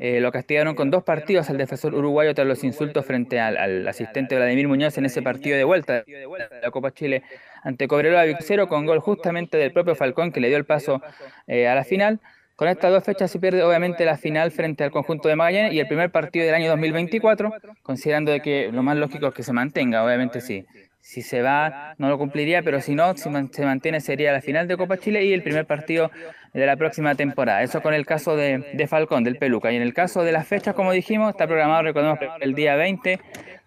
eh, 0.00 0.20
lo 0.20 0.30
castigaron 0.32 0.74
con 0.74 0.90
dos 0.90 1.02
partidos 1.02 1.50
al 1.50 1.58
defensor 1.58 1.94
uruguayo 1.94 2.34
tras 2.34 2.46
los 2.46 2.62
insultos 2.64 3.04
frente 3.06 3.40
al, 3.40 3.56
al 3.56 3.88
asistente 3.88 4.36
Vladimir 4.36 4.68
Muñoz 4.68 4.98
en 4.98 5.06
ese 5.06 5.22
partido 5.22 5.56
de 5.56 5.64
vuelta 5.64 6.02
de 6.02 6.60
la 6.62 6.70
Copa 6.70 6.92
Chile 6.92 7.22
ante 7.62 7.88
Cobreloa 7.88 8.24
Vicero 8.24 8.68
con 8.68 8.86
gol 8.86 8.98
justamente 8.98 9.56
del 9.56 9.72
propio 9.72 9.94
Falcón 9.94 10.32
que 10.32 10.40
le 10.40 10.48
dio 10.48 10.56
el 10.56 10.64
paso 10.64 11.00
eh, 11.46 11.68
a 11.68 11.74
la 11.74 11.84
final. 11.84 12.20
Con 12.56 12.68
estas 12.68 12.92
dos 12.92 13.02
fechas 13.02 13.30
se 13.30 13.40
pierde 13.40 13.62
obviamente 13.62 14.04
la 14.04 14.16
final 14.16 14.52
frente 14.52 14.84
al 14.84 14.90
conjunto 14.90 15.28
de 15.28 15.36
Magallanes 15.36 15.72
y 15.72 15.80
el 15.80 15.88
primer 15.88 16.10
partido 16.10 16.44
del 16.44 16.54
año 16.54 16.68
2024, 16.70 17.52
considerando 17.82 18.30
de 18.30 18.40
que 18.40 18.70
lo 18.70 18.82
más 18.82 18.96
lógico 18.96 19.28
es 19.28 19.34
que 19.34 19.42
se 19.42 19.52
mantenga, 19.52 20.04
obviamente 20.04 20.40
sí. 20.40 20.66
Si 21.00 21.22
se 21.22 21.42
va, 21.42 21.94
no 21.98 22.08
lo 22.08 22.18
cumpliría, 22.18 22.62
pero 22.62 22.80
si 22.80 22.94
no, 22.94 23.16
si 23.16 23.28
se 23.50 23.64
mantiene, 23.64 24.00
sería 24.00 24.30
la 24.30 24.40
final 24.40 24.68
de 24.68 24.76
Copa 24.76 24.98
Chile 24.98 25.24
y 25.24 25.32
el 25.32 25.42
primer 25.42 25.66
partido 25.66 26.12
de 26.52 26.64
la 26.64 26.76
próxima 26.76 27.16
temporada. 27.16 27.62
Eso 27.64 27.82
con 27.82 27.94
el 27.94 28.06
caso 28.06 28.36
de, 28.36 28.64
de 28.74 28.86
Falcón, 28.86 29.24
del 29.24 29.38
Peluca. 29.38 29.72
Y 29.72 29.76
en 29.76 29.82
el 29.82 29.94
caso 29.94 30.22
de 30.22 30.30
las 30.30 30.46
fechas, 30.46 30.76
como 30.76 30.92
dijimos, 30.92 31.30
está 31.30 31.48
programado, 31.48 31.82
recordemos, 31.82 32.20
el 32.40 32.54
día 32.54 32.76
20 32.76 33.18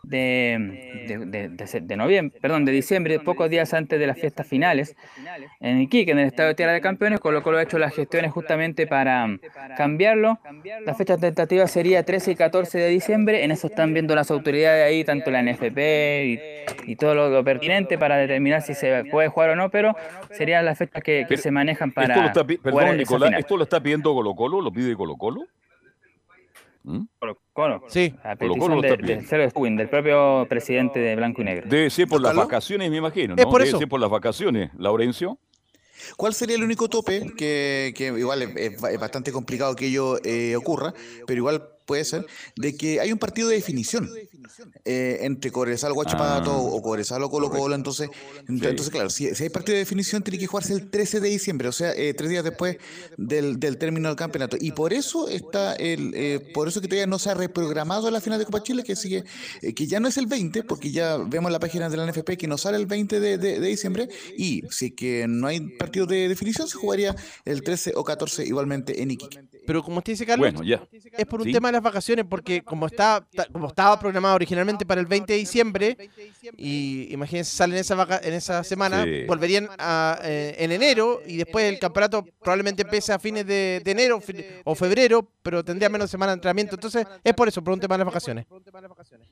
de, 0.07 1.55
de, 1.81 1.97
noviembre, 1.97 2.39
perdón, 2.39 2.65
de 2.65 2.71
diciembre, 2.71 3.19
pocos 3.19 3.49
días 3.49 3.73
antes 3.73 3.99
de 3.99 4.07
las 4.07 4.17
fiestas 4.17 4.47
finales, 4.47 4.95
en 5.59 5.81
Iquique, 5.81 6.11
en 6.11 6.19
el 6.19 6.27
estado 6.27 6.49
de 6.49 6.55
Tierra 6.55 6.73
de 6.73 6.81
Campeones, 6.81 7.19
con 7.19 7.33
lo 7.33 7.43
cual 7.43 7.57
ha 7.57 7.63
hecho 7.63 7.77
las 7.77 7.93
gestiones 7.93 8.31
justamente 8.31 8.87
para 8.87 9.27
cambiarlo. 9.77 10.39
La 10.85 10.93
fecha 10.93 11.17
tentativa 11.17 11.67
sería 11.67 12.03
13 12.03 12.31
y 12.31 12.35
14 12.35 12.77
de 12.77 12.89
diciembre, 12.89 13.43
en 13.43 13.51
eso 13.51 13.67
están 13.67 13.93
viendo 13.93 14.15
las 14.15 14.31
autoridades 14.31 14.85
ahí, 14.85 15.03
tanto 15.03 15.31
la 15.31 15.41
NFP 15.41 16.65
y, 16.85 16.95
todo 16.95 17.15
lo, 17.15 17.43
pertinente 17.43 17.97
para 17.97 18.17
determinar 18.17 18.61
si 18.61 18.73
se 18.73 19.05
puede 19.05 19.27
jugar 19.27 19.51
o 19.51 19.55
no, 19.55 19.69
pero 19.69 19.95
serían 20.31 20.65
las 20.65 20.77
fechas 20.77 21.03
que, 21.03 21.25
se 21.35 21.51
manejan 21.51 21.91
para... 21.91 22.15
Esto 22.15 22.21
lo 22.21 22.27
está, 22.27 22.61
perdón, 22.63 22.97
Nicolás, 22.97 23.31
¿esto 23.37 23.57
lo 23.57 23.63
está 23.63 23.81
pidiendo 23.81 24.13
Colo 24.13 24.35
Colo? 24.35 24.61
¿Lo 24.61 24.71
pide 24.71 24.95
Colo 24.95 25.15
Colo? 25.17 25.41
¿Mm? 26.83 27.05
Colo 27.55 27.79
Colo. 27.79 27.89
Sí. 27.89 28.13
A 28.21 28.35
petición 28.35 28.81
de, 28.81 28.97
del 29.77 29.89
propio 29.89 30.45
presidente 30.49 30.99
de 30.99 31.15
Blanco 31.15 31.41
y 31.41 31.45
Negro. 31.45 31.69
Debe 31.69 31.89
ser 31.89 32.05
por 32.05 32.21
las 32.21 32.35
vacaciones, 32.35 32.91
me 32.91 32.97
imagino, 32.97 33.33
¿no? 33.33 33.41
Es 33.41 33.45
por 33.45 33.63
Debe 33.63 33.77
ser 33.77 33.87
por 33.87 34.01
las 34.01 34.09
vacaciones, 34.09 34.71
Laurencio. 34.77 35.39
¿Cuál 36.17 36.33
sería 36.33 36.57
el 36.57 36.63
único 36.63 36.89
tope 36.89 37.31
que, 37.37 37.93
que 37.95 38.07
igual 38.07 38.41
es, 38.41 38.81
bastante 38.99 39.31
complicado 39.31 39.73
que 39.73 39.87
ello 39.87 40.17
eh, 40.25 40.57
ocurra, 40.57 40.93
pero 41.25 41.37
igual 41.37 41.69
puede 41.85 42.03
ser, 42.05 42.25
de 42.55 42.75
que 42.75 42.99
hay 42.99 43.11
un 43.11 43.19
partido 43.19 43.49
de 43.49 43.55
definición 43.55 44.09
eh, 44.83 45.19
entre 45.21 45.51
Cobresal 45.51 45.93
Guachipato 45.93 46.51
ah, 46.51 46.57
o 46.57 46.81
Cobresal 46.81 47.23
o 47.23 47.29
Colo 47.29 47.49
Colo. 47.49 47.75
Entonces, 47.75 48.09
entonces 48.47 48.89
claro, 48.89 49.09
si, 49.09 49.27
hay 49.27 49.49
partido 49.49 49.73
de 49.73 49.79
definición, 49.79 50.23
tiene 50.23 50.39
que 50.39 50.47
jugarse 50.47 50.73
el 50.73 50.89
13 50.89 51.19
de 51.19 51.29
diciembre, 51.29 51.67
o 51.67 51.71
sea, 51.71 51.91
eh, 51.93 52.13
tres 52.13 52.29
días 52.29 52.43
después 52.43 52.77
del, 53.17 53.59
del, 53.59 53.77
término 53.77 54.09
del 54.09 54.17
campeonato. 54.17 54.57
Y 54.59 54.71
por 54.71 54.93
eso 54.93 55.27
está 55.29 55.73
el, 55.75 56.13
eh, 56.15 56.51
por 56.53 56.67
eso 56.67 56.81
que 56.81 56.87
todavía 56.87 57.07
no 57.07 57.19
se 57.19 57.29
ha 57.29 57.33
reprogramado 57.33 58.09
la 58.11 58.21
final 58.21 58.39
de 58.39 58.45
Copa 58.45 58.63
Chile, 58.63 58.83
que 58.83 58.95
sigue, 58.95 59.23
que 59.75 59.87
ya 59.87 59.99
no 59.99 60.07
es 60.07 60.17
el 60.17 60.27
20, 60.27 60.63
porque 60.63 60.91
ya 60.91 61.17
vemos 61.17 61.51
la 61.51 61.59
página 61.59 61.89
de 61.89 61.97
la 61.97 62.05
NFP 62.05 62.37
que 62.37 62.47
no 62.47 62.57
sale 62.57 62.77
el 62.77 62.85
20 62.85 63.19
de, 63.19 63.37
de, 63.37 63.59
diciembre. 63.59 64.09
Y 64.37 64.63
si 64.69 64.91
que 64.91 65.27
no 65.27 65.47
hay 65.47 65.59
partido 65.77 66.05
de 66.05 66.27
definición, 66.27 66.67
se 66.67 66.77
jugaría 66.77 67.15
el 67.45 67.63
13 67.63 67.93
o 67.95 68.03
14 68.03 68.45
igualmente 68.45 69.01
en 69.01 69.11
Iquique. 69.11 69.39
Pero 69.65 69.83
como 69.83 69.97
usted 69.97 70.13
dice, 70.13 70.25
Carlos, 70.25 70.53
es 71.17 71.25
por 71.25 71.41
un 71.41 71.51
tema 71.51 71.69
de 71.69 71.73
las 71.73 71.81
vacaciones, 71.81 72.25
porque 72.29 72.61
como, 72.61 72.87
está, 72.87 73.25
como 73.51 73.67
estaba 73.67 73.99
programado 73.99 74.35
originalmente 74.35 74.85
para 74.85 75.01
el 75.01 75.07
20 75.07 75.33
de 75.33 75.39
diciembre, 75.39 75.97
y 76.57 77.11
imagínense, 77.11 77.55
salen 77.55 77.77
esa, 77.77 78.19
en 78.23 78.33
esa 78.33 78.63
semana, 78.63 79.05
volverían 79.27 79.67
a, 79.77 80.19
eh, 80.23 80.55
en 80.59 80.71
enero, 80.71 81.21
y 81.25 81.37
después 81.37 81.65
el 81.65 81.79
campeonato 81.79 82.25
probablemente 82.41 82.83
empiece 82.83 83.13
a 83.13 83.19
fines 83.19 83.45
de, 83.45 83.81
enero 83.85 84.21
o 84.63 84.75
febrero, 84.75 85.27
pero 85.41 85.63
tendría 85.63 85.89
menos 85.89 86.09
semana 86.09 86.31
de 86.31 86.35
entrenamiento. 86.35 86.75
Entonces, 86.75 87.05
es 87.23 87.33
por 87.33 87.47
eso, 87.47 87.63
por 87.63 87.73
un 87.73 87.79
tema 87.79 87.95
de 87.95 87.99
las 87.99 88.07
vacaciones. 88.07 88.45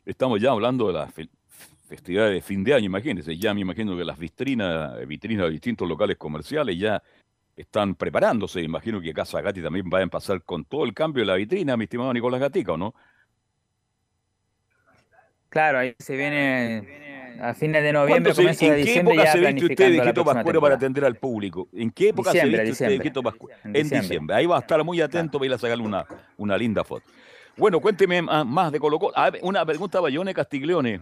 Estamos 0.06 0.42
ya 0.42 0.52
hablando 0.52 0.88
de 0.88 0.94
las 0.94 1.14
festividades 1.88 2.34
de 2.34 2.42
fin 2.42 2.64
de 2.64 2.74
año, 2.74 2.86
imagínense, 2.86 3.38
ya 3.38 3.54
me 3.54 3.62
imagino 3.62 3.96
que 3.96 4.04
las 4.04 4.18
vitrinas, 4.18 5.06
vitrinas 5.08 5.46
de 5.46 5.52
distintos 5.52 5.88
locales 5.88 6.18
comerciales 6.18 6.78
ya 6.78 7.02
están 7.56 7.95
preparándose. 7.95 8.62
Imagino 8.62 8.99
que 9.01 9.14
Casa 9.14 9.41
Gatti 9.41 9.62
también 9.62 9.89
va 9.93 9.99
a 9.99 10.01
empezar 10.01 10.41
con 10.43 10.66
todo 10.66 10.86
el 10.86 10.93
cambio 10.93 11.22
de 11.22 11.28
la 11.28 11.36
vitrina, 11.36 11.78
mi 11.78 11.84
estimado 11.86 12.14
Nicolás 12.14 12.39
Gatica, 12.41 12.74
¿o 12.74 12.78
no? 12.78 12.93
Claro, 15.49 15.78
ahí 15.80 15.93
se 15.99 16.16
viene 16.18 17.38
a 17.39 17.54
fines 17.54 17.84
de 17.84 17.91
¿Cuándo 17.91 17.99
noviembre, 18.08 18.34
se- 18.34 18.41
de 18.43 18.49
¿En 18.49 18.56
qué 18.58 18.76
diciembre 18.76 19.14
época 19.14 19.26
ya 19.26 19.32
se 19.34 19.39
viste 19.39 19.66
usted 19.66 19.91
de 19.91 20.01
Quito 20.01 20.26
Pascuero 20.26 20.62
para 20.62 20.76
atender 20.76 21.06
al 21.06 21.16
público? 21.16 21.68
¿En 21.74 21.91
qué 21.91 22.10
época 22.10 22.32
Diciembre, 22.32 22.58
se 22.58 22.64
viste 22.64 22.72
usted 22.72 22.86
de 22.86 22.91
diciembre. 22.91 23.10
Quito 23.10 23.24
Pascuero? 23.24 23.60
En 23.64 23.68
En 23.68 23.74
diciembre. 23.74 24.01
diciembre. 24.01 24.36
Ahí 24.36 24.45
va 24.47 24.58
a 24.58 24.60
estar 24.62 24.84
muy 24.84 24.99
atento 25.01 25.38
para 25.38 25.45
ir 25.45 25.54
a 25.54 25.58
sacarle 25.60 25.84
una, 25.84 26.06
una 26.38 26.58
linda 26.58 26.84
foto. 26.84 27.06
Bueno, 27.56 27.80
cuénteme 27.80 28.20
más 28.24 28.72
de 28.72 28.80
Colo 28.80 28.97
Colo. 28.97 29.14
Una 29.43 29.64
pregunta 29.64 29.99
a 29.99 30.01
Bayone 30.01 30.34
Castiglione. 30.34 31.01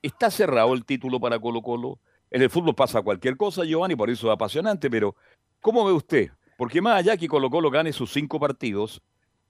¿Está 0.00 0.30
cerrado 0.30 0.72
el 0.72 0.86
título 0.86 1.20
para 1.20 1.38
Colo 1.38 1.60
Colo? 1.60 1.98
En 2.30 2.40
el 2.40 2.48
fútbol 2.48 2.74
pasa 2.74 3.02
cualquier 3.02 3.36
cosa, 3.36 3.64
Giovanni, 3.64 3.96
por 3.96 4.08
eso 4.08 4.28
es 4.28 4.32
apasionante, 4.32 4.88
pero 4.88 5.14
¿cómo 5.60 5.84
ve 5.84 5.92
usted? 5.92 6.30
Porque 6.56 6.80
más 6.80 6.98
allá 6.98 7.16
que 7.16 7.28
Colo 7.28 7.48
Colo 7.48 7.70
gane 7.70 7.92
sus 7.92 8.12
cinco 8.12 8.38
partidos, 8.38 9.00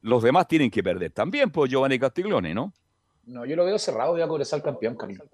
los 0.02 0.22
demás 0.22 0.46
tienen 0.48 0.70
que 0.70 0.82
perder 0.82 1.10
también, 1.12 1.50
pues 1.50 1.70
Giovanni 1.70 1.98
Castiglione, 1.98 2.54
¿no? 2.54 2.72
No, 3.26 3.44
yo 3.44 3.56
lo 3.56 3.64
veo 3.64 3.78
cerrado, 3.78 4.12
voy 4.12 4.22
a 4.22 4.28
Cobresal 4.28 4.62
campeón, 4.62 4.96
Camilo. 4.96 5.24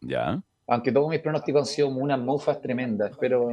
Ya. 0.00 0.40
Aunque 0.66 0.92
todos 0.92 1.08
mis 1.08 1.20
pronósticos 1.20 1.62
han 1.62 1.66
sido 1.66 1.88
unas 1.88 2.18
mofas 2.18 2.60
tremendas, 2.60 3.12
pero 3.18 3.48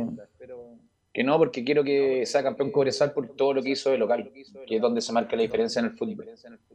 que 1.15 1.23
no, 1.23 1.37
porque 1.37 1.63
quiero 1.63 1.81
que 1.81 2.25
sea 2.25 2.43
campeón 2.43 2.71
Cobresal 2.71 3.13
por 3.13 3.29
todo 3.37 3.53
lo 3.53 3.63
que 3.63 3.69
hizo 3.69 3.89
de 3.89 3.97
local, 3.97 4.29
que 4.67 4.75
es 4.75 4.81
donde 4.81 4.99
se 4.99 5.13
marca 5.13 5.33
la 5.37 5.43
diferencia 5.43 5.79
en 5.79 5.85
el 5.85 5.91
fútbol. 5.93 6.27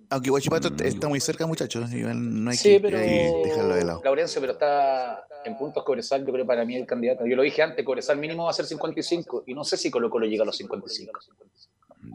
Aunque 0.08 0.30
Guachipato 0.30 0.70
está 0.82 1.08
muy 1.08 1.20
cerca, 1.20 1.46
muchachos. 1.46 1.90
No 1.90 2.50
hay 2.50 2.56
Sí, 2.56 2.70
que 2.70 2.80
pero 2.80 2.98
eh, 2.98 3.30
dejarlo 3.44 3.74
de 3.74 3.84
lado. 3.84 4.00
Laurencio, 4.02 4.40
pero 4.40 4.54
está 4.54 5.26
en 5.44 5.58
puntos 5.58 5.84
Cobresal, 5.84 6.24
yo 6.26 6.32
creo 6.32 6.46
para 6.46 6.64
mí 6.64 6.74
el 6.74 6.86
candidato. 6.86 7.26
Yo 7.26 7.36
lo 7.36 7.42
dije 7.42 7.60
antes, 7.60 7.84
Cobresal 7.84 8.16
mínimo 8.16 8.44
va 8.44 8.50
a 8.50 8.54
ser 8.54 8.64
55 8.64 9.44
y 9.46 9.52
no 9.52 9.62
sé 9.62 9.76
si 9.76 9.90
Colo 9.90 10.08
Colo 10.08 10.24
llega 10.24 10.42
a 10.42 10.46
los 10.46 10.56
55. 10.56 11.12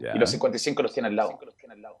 Ya. 0.00 0.16
Y 0.16 0.18
los 0.18 0.28
55 0.30 0.82
los 0.82 0.92
tiene 0.92 1.08
al 1.08 1.14
lado. 1.14 1.38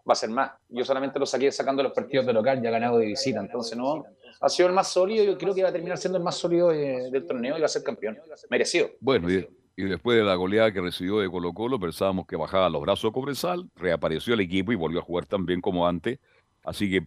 Va 0.08 0.12
a 0.12 0.16
ser 0.16 0.28
más. 0.30 0.50
Yo 0.68 0.84
solamente 0.84 1.20
lo 1.20 1.26
saqué 1.26 1.52
sacando 1.52 1.84
los 1.84 1.92
partidos 1.92 2.26
de 2.26 2.32
local, 2.32 2.60
ya 2.60 2.68
ha 2.70 2.72
ganado 2.72 2.98
de 2.98 3.06
visita. 3.06 3.38
Entonces, 3.38 3.78
no. 3.78 4.04
Ha 4.40 4.48
sido 4.48 4.68
el 4.68 4.74
más 4.74 4.88
sólido. 4.88 5.24
Yo 5.24 5.38
creo 5.38 5.54
que 5.54 5.62
va 5.62 5.68
a 5.68 5.72
terminar 5.72 5.96
siendo 5.96 6.18
el 6.18 6.24
más 6.24 6.34
sólido 6.34 6.68
de- 6.70 7.10
del 7.12 7.24
torneo 7.26 7.56
y 7.56 7.60
va 7.60 7.66
a 7.66 7.68
ser 7.68 7.82
campeón. 7.84 8.18
Merecido. 8.50 8.90
Bueno, 9.00 9.30
y, 9.30 9.48
y 9.76 9.84
después 9.84 10.16
de 10.16 10.24
la 10.24 10.34
goleada 10.34 10.72
que 10.72 10.80
recibió 10.80 11.18
de 11.18 11.30
Colo 11.30 11.52
Colo, 11.52 11.78
pensábamos 11.78 12.26
que 12.26 12.36
bajaba 12.36 12.70
los 12.70 12.80
brazos 12.80 13.12
Cobresal, 13.12 13.68
reapareció 13.76 14.34
el 14.34 14.40
equipo 14.40 14.72
y 14.72 14.74
volvió 14.76 15.00
a 15.00 15.02
jugar 15.02 15.26
tan 15.26 15.44
bien 15.44 15.60
como 15.60 15.86
antes. 15.86 16.18
Así 16.64 16.90
que 16.90 17.06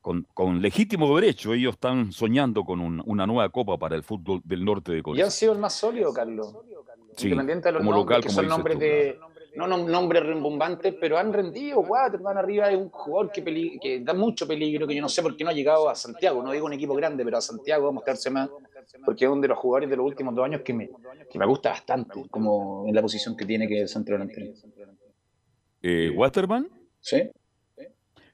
con, 0.00 0.26
con 0.34 0.60
legítimo 0.60 1.14
derecho 1.14 1.54
ellos 1.54 1.74
están 1.74 2.10
soñando 2.12 2.64
con 2.64 2.80
un- 2.80 3.02
una 3.06 3.26
nueva 3.26 3.48
copa 3.50 3.78
para 3.78 3.94
el 3.94 4.02
fútbol 4.02 4.40
del 4.44 4.64
norte 4.64 4.90
de 4.92 5.02
Y 5.14 5.20
han 5.20 5.30
sido 5.30 5.52
el 5.52 5.58
más 5.60 5.74
sólido, 5.74 6.12
Carlos. 6.12 6.56
Sí, 7.16 7.28
Independiente 7.28 7.68
de 7.68 7.72
los 7.72 7.80
como 7.80 7.92
nombres, 7.92 8.16
local, 8.16 8.22
que 8.22 8.28
como 8.28 8.40
son 8.40 8.48
nombres 8.48 8.78
tú, 8.78 8.84
de. 8.84 9.18
No, 9.54 9.66
no 9.66 9.76
nombres 9.76 10.24
rimbombantes, 10.24 10.94
pero 10.98 11.18
han 11.18 11.30
rendido. 11.32 11.84
Cuatro, 11.86 12.20
van 12.22 12.38
arriba 12.38 12.68
de 12.68 12.76
un 12.76 12.88
jugador 12.88 13.30
que, 13.30 13.44
que 13.80 14.00
da 14.00 14.14
mucho 14.14 14.48
peligro, 14.48 14.86
que 14.86 14.94
yo 14.94 15.02
no 15.02 15.10
sé 15.10 15.22
por 15.22 15.36
qué 15.36 15.44
no 15.44 15.50
ha 15.50 15.52
llegado 15.52 15.90
a 15.90 15.94
Santiago. 15.94 16.42
No 16.42 16.52
digo 16.52 16.64
un 16.66 16.72
equipo 16.72 16.94
grande, 16.94 17.22
pero 17.22 17.36
a 17.36 17.40
Santiago 17.42 17.84
va 17.84 17.90
a 17.90 17.92
mostrarse 17.92 18.30
más. 18.30 18.48
Porque 19.04 19.24
es 19.24 19.30
uno 19.30 19.40
de 19.40 19.48
los 19.48 19.58
jugadores 19.58 19.90
de 19.90 19.96
los 19.96 20.06
últimos 20.06 20.34
dos 20.34 20.44
años 20.44 20.60
que 20.62 20.72
me, 20.72 20.88
que 21.30 21.38
me 21.38 21.46
gusta 21.46 21.70
bastante, 21.70 22.24
como 22.30 22.84
en 22.86 22.94
la 22.94 23.02
posición 23.02 23.36
que 23.36 23.44
tiene 23.46 23.66
que 23.66 23.76
es 23.76 23.82
el 23.82 23.88
centro 23.88 24.14
delantero. 24.14 24.52
Eh, 25.82 26.10
Waterman, 26.14 26.68
¿Sí? 27.00 27.30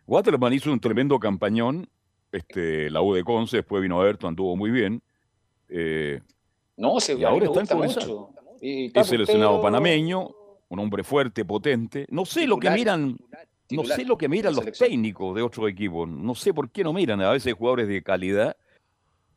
Waterman 0.07 0.53
hizo 0.53 0.73
un 0.73 0.81
tremendo 0.81 1.19
campañón. 1.19 1.89
Este, 2.31 2.91
la 2.91 3.01
U 3.01 3.15
de 3.15 3.25
Conce, 3.25 3.59
después 3.59 3.81
vino 3.83 4.03
Everton, 4.03 4.29
anduvo 4.31 4.57
muy 4.57 4.71
bien. 4.71 5.03
Eh, 5.69 6.21
No, 6.77 7.01
se 7.01 7.15
y 7.15 7.25
ahora 7.25 7.47
está 7.47 7.75
en 7.75 7.79
mucho. 7.81 8.31
Y 8.61 8.99
Es 8.99 9.07
seleccionado 9.07 9.63
panameño, 9.63 10.29
un 10.69 10.79
hombre 10.79 11.05
fuerte, 11.05 11.45
potente. 11.45 12.07
No 12.11 12.25
sé 12.27 12.47
lo 12.47 12.57
que 12.57 12.69
Titular. 12.69 12.79
miran, 12.79 13.17
no 13.71 13.85
sé 13.85 14.05
lo 14.05 14.19
que 14.19 14.29
miran 14.29 14.53
los 14.55 14.65
selección. 14.65 14.91
técnicos 14.91 15.35
de 15.35 15.43
otros 15.43 15.71
equipos. 15.71 16.09
No 16.09 16.35
sé 16.35 16.53
por 16.53 16.71
qué 16.71 16.83
no 16.85 16.93
miran 16.93 17.21
a 17.23 17.31
veces 17.31 17.55
jugadores 17.55 17.89
de 17.89 18.03
calidad 18.03 18.57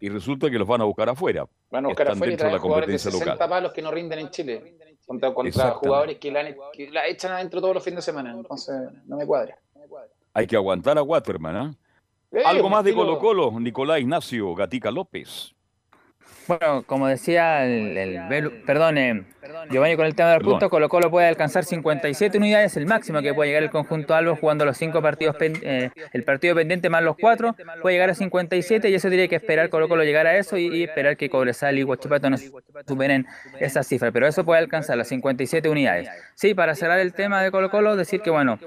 y 0.02 0.10
resulta 0.10 0.50
que 0.50 0.60
los 0.60 0.68
van 0.68 0.82
a 0.82 0.84
buscar 0.84 1.08
afuera. 1.08 1.46
Van 1.70 1.86
a 1.86 1.88
buscar 1.88 2.08
Están 2.08 2.18
afuera 2.18 2.28
y 2.28 2.36
dentro 2.36 2.48
de 2.48 2.54
la 2.54 2.60
jugadores 2.60 2.88
de 2.88 2.94
competencia 2.94 3.12
60 3.20 3.34
local. 3.36 3.50
palos 3.50 3.72
que 3.72 3.82
no 3.82 3.92
rinden 3.92 4.20
en 4.20 4.30
Chile. 4.32 4.78
Contra, 5.06 5.72
jugadores 5.72 6.18
que 6.18 6.32
la, 6.32 6.40
han- 6.42 6.56
que 6.74 6.90
la 6.90 7.08
echan 7.08 7.32
adentro 7.34 7.62
todos 7.62 7.74
los 7.76 7.84
fines 7.84 7.98
de 7.98 8.02
semana. 8.12 8.32
Entonces, 8.32 8.76
no 9.06 9.16
me 9.18 9.26
cuadra. 9.26 9.58
Hay 10.34 10.48
que 10.48 10.56
aguantar 10.56 10.98
a 10.98 11.04
Waterman. 11.04 11.56
¿ah? 11.56 11.76
Eh, 12.32 12.42
Algo 12.46 12.70
más 12.70 12.84
de 12.84 12.94
Colo 12.94 13.20
Colo, 13.20 13.52
Nicolás 13.60 14.00
Ignacio 14.00 14.54
Gatica 14.56 14.90
López. 14.92 15.54
Bueno, 16.48 16.84
como 16.86 17.08
decía 17.08 17.66
el, 17.66 17.96
el 17.98 18.16
Belu- 18.22 18.66
perdón, 18.66 18.98
eh, 18.98 19.24
Giovanni, 19.70 19.96
con 19.96 20.06
el 20.06 20.16
tema 20.16 20.30
de 20.30 20.36
los 20.36 20.40
Perdón. 20.42 20.54
puntos, 20.54 20.70
Colo 20.70 20.90
Colo 20.90 21.12
puede 21.12 21.28
alcanzar 21.28 21.64
57 21.66 22.38
unidades, 22.38 22.76
el 22.78 22.86
máximo 22.86 23.22
que 23.22 23.34
puede 23.34 23.50
llegar 23.50 23.64
el 23.64 23.70
conjunto 23.70 24.16
Albo 24.16 24.36
jugando 24.36 24.66
los 24.66 24.78
cinco 24.78 25.02
partidos, 25.02 25.36
pen- 25.36 25.60
eh, 25.62 25.90
el 26.14 26.24
partido 26.24 26.56
pendiente 26.56 26.90
más 26.90 27.04
los 27.04 27.16
cuatro, 27.18 27.56
puede 27.82 27.96
llegar 27.96 28.10
a 28.10 28.16
57 28.16 28.90
y 28.90 28.94
eso 28.96 29.10
tiene 29.10 29.30
que 29.30 29.36
esperar 29.36 29.70
Colo 29.70 29.88
Colo 29.88 30.04
llegar 30.04 30.28
a 30.28 30.36
eso 30.38 30.58
y, 30.58 30.68
y 30.68 30.84
esperar 30.84 31.16
que 31.18 31.30
Cobresal 31.30 31.78
y 31.78 31.84
Huachipato 31.84 32.30
no 32.30 32.38
superen 32.88 33.26
esa 33.60 33.84
cifra, 33.84 34.12
pero 34.12 34.28
eso 34.28 34.44
puede 34.44 34.60
alcanzar 34.60 34.98
las 34.98 35.08
57 35.10 35.70
unidades. 35.70 36.10
Sí, 36.36 36.54
para 36.54 36.76
cerrar 36.76 37.00
el 37.00 37.14
tema 37.14 37.42
de 37.44 37.52
Colo 37.52 37.70
Colo, 37.70 37.96
decir 37.96 38.22
que 38.22 38.30
bueno, 38.30 38.58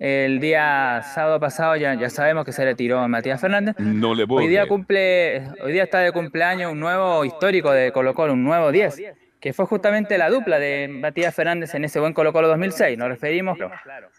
el 0.00 0.40
día 0.40 1.02
sábado 1.14 1.38
pasado 1.38 1.76
ya, 1.76 1.94
ya 1.94 2.08
sabemos 2.10 2.44
que 2.44 2.52
se 2.52 2.64
retiró 2.64 3.06
Matías 3.06 3.40
Fernández, 3.40 3.76
No 3.78 4.14
le 4.14 4.26
puedo 4.26 4.40
Hoy 4.42 4.48
día 4.48 4.66
cumple, 4.66 5.46
hoy 5.62 5.72
día 5.72 5.82
está 5.84 5.98
de 6.00 6.10
cumpleaños 6.10 6.72
un 6.72 6.80
nuevo 6.80 7.22
histórico 7.24 7.70
de 7.70 7.92
Colo 7.92 8.14
Colo, 8.14 8.32
un 8.32 8.42
nuevo 8.42 8.72
10, 8.72 9.02
que 9.38 9.52
fue 9.52 9.66
justamente 9.66 10.16
la 10.16 10.30
dupla 10.30 10.58
de 10.58 10.88
Matías 10.88 11.34
Fernández 11.34 11.74
en 11.74 11.84
ese 11.84 12.00
buen 12.00 12.14
Colo 12.14 12.32
Colo 12.32 12.48
2006. 12.48 12.96
Nos 12.98 13.08
referimos 13.08 13.58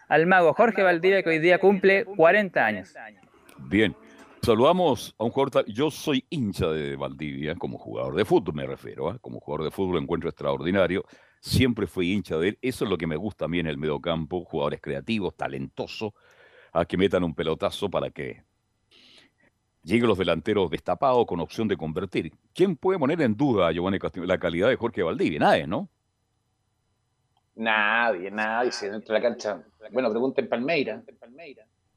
al 0.08 0.26
mago 0.26 0.54
Jorge 0.54 0.82
Valdivia, 0.82 1.22
que 1.24 1.30
hoy 1.30 1.38
día 1.40 1.58
cumple 1.58 2.04
40 2.04 2.64
años. 2.64 2.94
Bien. 3.58 3.94
Saludamos 4.44 5.14
a 5.18 5.24
un 5.24 5.30
jugador. 5.30 5.50
ta- 5.64 5.72
Yo 5.72 5.90
soy 5.90 6.24
hincha 6.28 6.66
de 6.68 6.96
Valdivia, 6.96 7.54
como 7.54 7.78
jugador 7.78 8.16
de 8.16 8.24
fútbol 8.24 8.54
me 8.56 8.66
refiero. 8.66 9.08
¿ah? 9.10 9.18
Como 9.20 9.38
jugador 9.38 9.64
de 9.66 9.70
fútbol 9.70 9.94
lo 9.94 10.00
encuentro 10.00 10.28
extraordinario. 10.28 11.04
Siempre 11.42 11.88
fui 11.88 12.12
hincha 12.12 12.38
de 12.38 12.50
él. 12.50 12.58
Eso 12.62 12.84
es 12.84 12.90
lo 12.90 12.96
que 12.96 13.08
me 13.08 13.16
gusta 13.16 13.46
a 13.46 13.48
mí 13.48 13.58
en 13.58 13.66
el 13.66 13.76
mediocampo. 13.76 14.44
Jugadores 14.44 14.80
creativos, 14.80 15.36
talentosos, 15.36 16.12
a 16.72 16.84
que 16.84 16.96
metan 16.96 17.24
un 17.24 17.34
pelotazo 17.34 17.90
para 17.90 18.10
que 18.10 18.44
lleguen 19.82 20.06
los 20.06 20.16
delanteros 20.16 20.70
destapados 20.70 21.26
con 21.26 21.40
opción 21.40 21.66
de 21.66 21.76
convertir. 21.76 22.32
¿Quién 22.54 22.76
puede 22.76 23.00
poner 23.00 23.20
en 23.22 23.36
duda, 23.36 23.72
Giovanni 23.72 23.98
Castillo, 23.98 24.24
la 24.24 24.38
calidad 24.38 24.68
de 24.68 24.76
Jorge 24.76 25.02
Valdivia? 25.02 25.40
Nadie, 25.40 25.66
¿no? 25.66 25.88
Nadie, 27.56 28.30
nadie. 28.30 28.70
Si 28.70 28.86
dentro 28.86 29.12
de 29.12 29.20
la 29.20 29.28
cancha. 29.28 29.60
Bueno, 29.90 30.10
pregunten 30.10 30.48
Palmeira. 30.48 31.02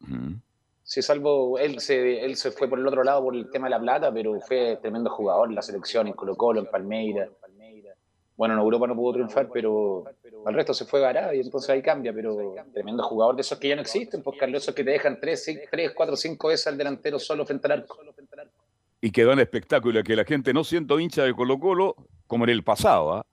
Ujú. 0.02 0.39
Sí, 0.82 1.04
salvo 1.04 1.60
él 1.60 1.80
se, 1.80 2.26
él 2.26 2.36
se 2.36 2.50
fue 2.50 2.68
por 2.68 2.80
el 2.80 2.88
otro 2.88 3.04
lado 3.04 3.24
por 3.24 3.36
el 3.36 3.48
tema 3.52 3.68
de 3.68 3.72
la 3.72 3.80
plata, 3.80 4.12
pero 4.12 4.39
fue 4.41 4.80
tremendo 4.82 5.12
jugador 5.12 5.50
en 5.50 5.56
la 5.56 5.62
selección, 5.62 6.08
en 6.08 6.14
Colo 6.14 6.36
Colo, 6.36 6.62
en 6.62 6.66
Palmeira. 6.66 7.30
Bueno, 8.38 8.55
en 8.55 8.59
Europa 8.59 8.88
no 8.88 8.95
pudo 8.95 9.13
triunfar, 9.13 9.49
pero 9.51 10.03
al 10.45 10.53
resto 10.53 10.73
se 10.73 10.86
fue 10.86 10.99
Gará 10.99 11.33
y 11.33 11.39
entonces 11.39 11.69
ahí 11.69 11.81
cambia, 11.81 12.11
pero 12.13 12.53
tremendo 12.73 13.01
jugador 13.03 13.36
de 13.36 13.41
esos 13.41 13.57
que 13.57 13.69
ya 13.69 13.75
no 13.75 13.81
existen, 13.81 14.21
pues 14.21 14.38
Carlos, 14.38 14.61
esos 14.61 14.75
que 14.75 14.83
te 14.83 14.91
dejan 14.91 15.19
3, 15.19 15.61
3 15.71 15.91
4, 15.95 16.15
5 16.15 16.47
veces 16.49 16.67
al 16.67 16.77
delantero 16.77 17.17
solo 17.17 17.45
frente 17.45 17.67
al 17.67 17.79
arco. 17.79 17.97
y 18.99 19.11
que 19.11 19.23
dan 19.23 19.39
espectáculo 19.39 20.03
que 20.03 20.15
la 20.15 20.25
gente 20.25 20.53
no 20.53 20.63
siendo 20.63 20.99
hincha 20.99 21.23
de 21.23 21.33
Colo 21.33 21.59
Colo 21.59 21.95
como 22.27 22.43
en 22.43 22.49
el 22.49 22.63
pasado. 22.63 23.13
¿ah? 23.13 23.25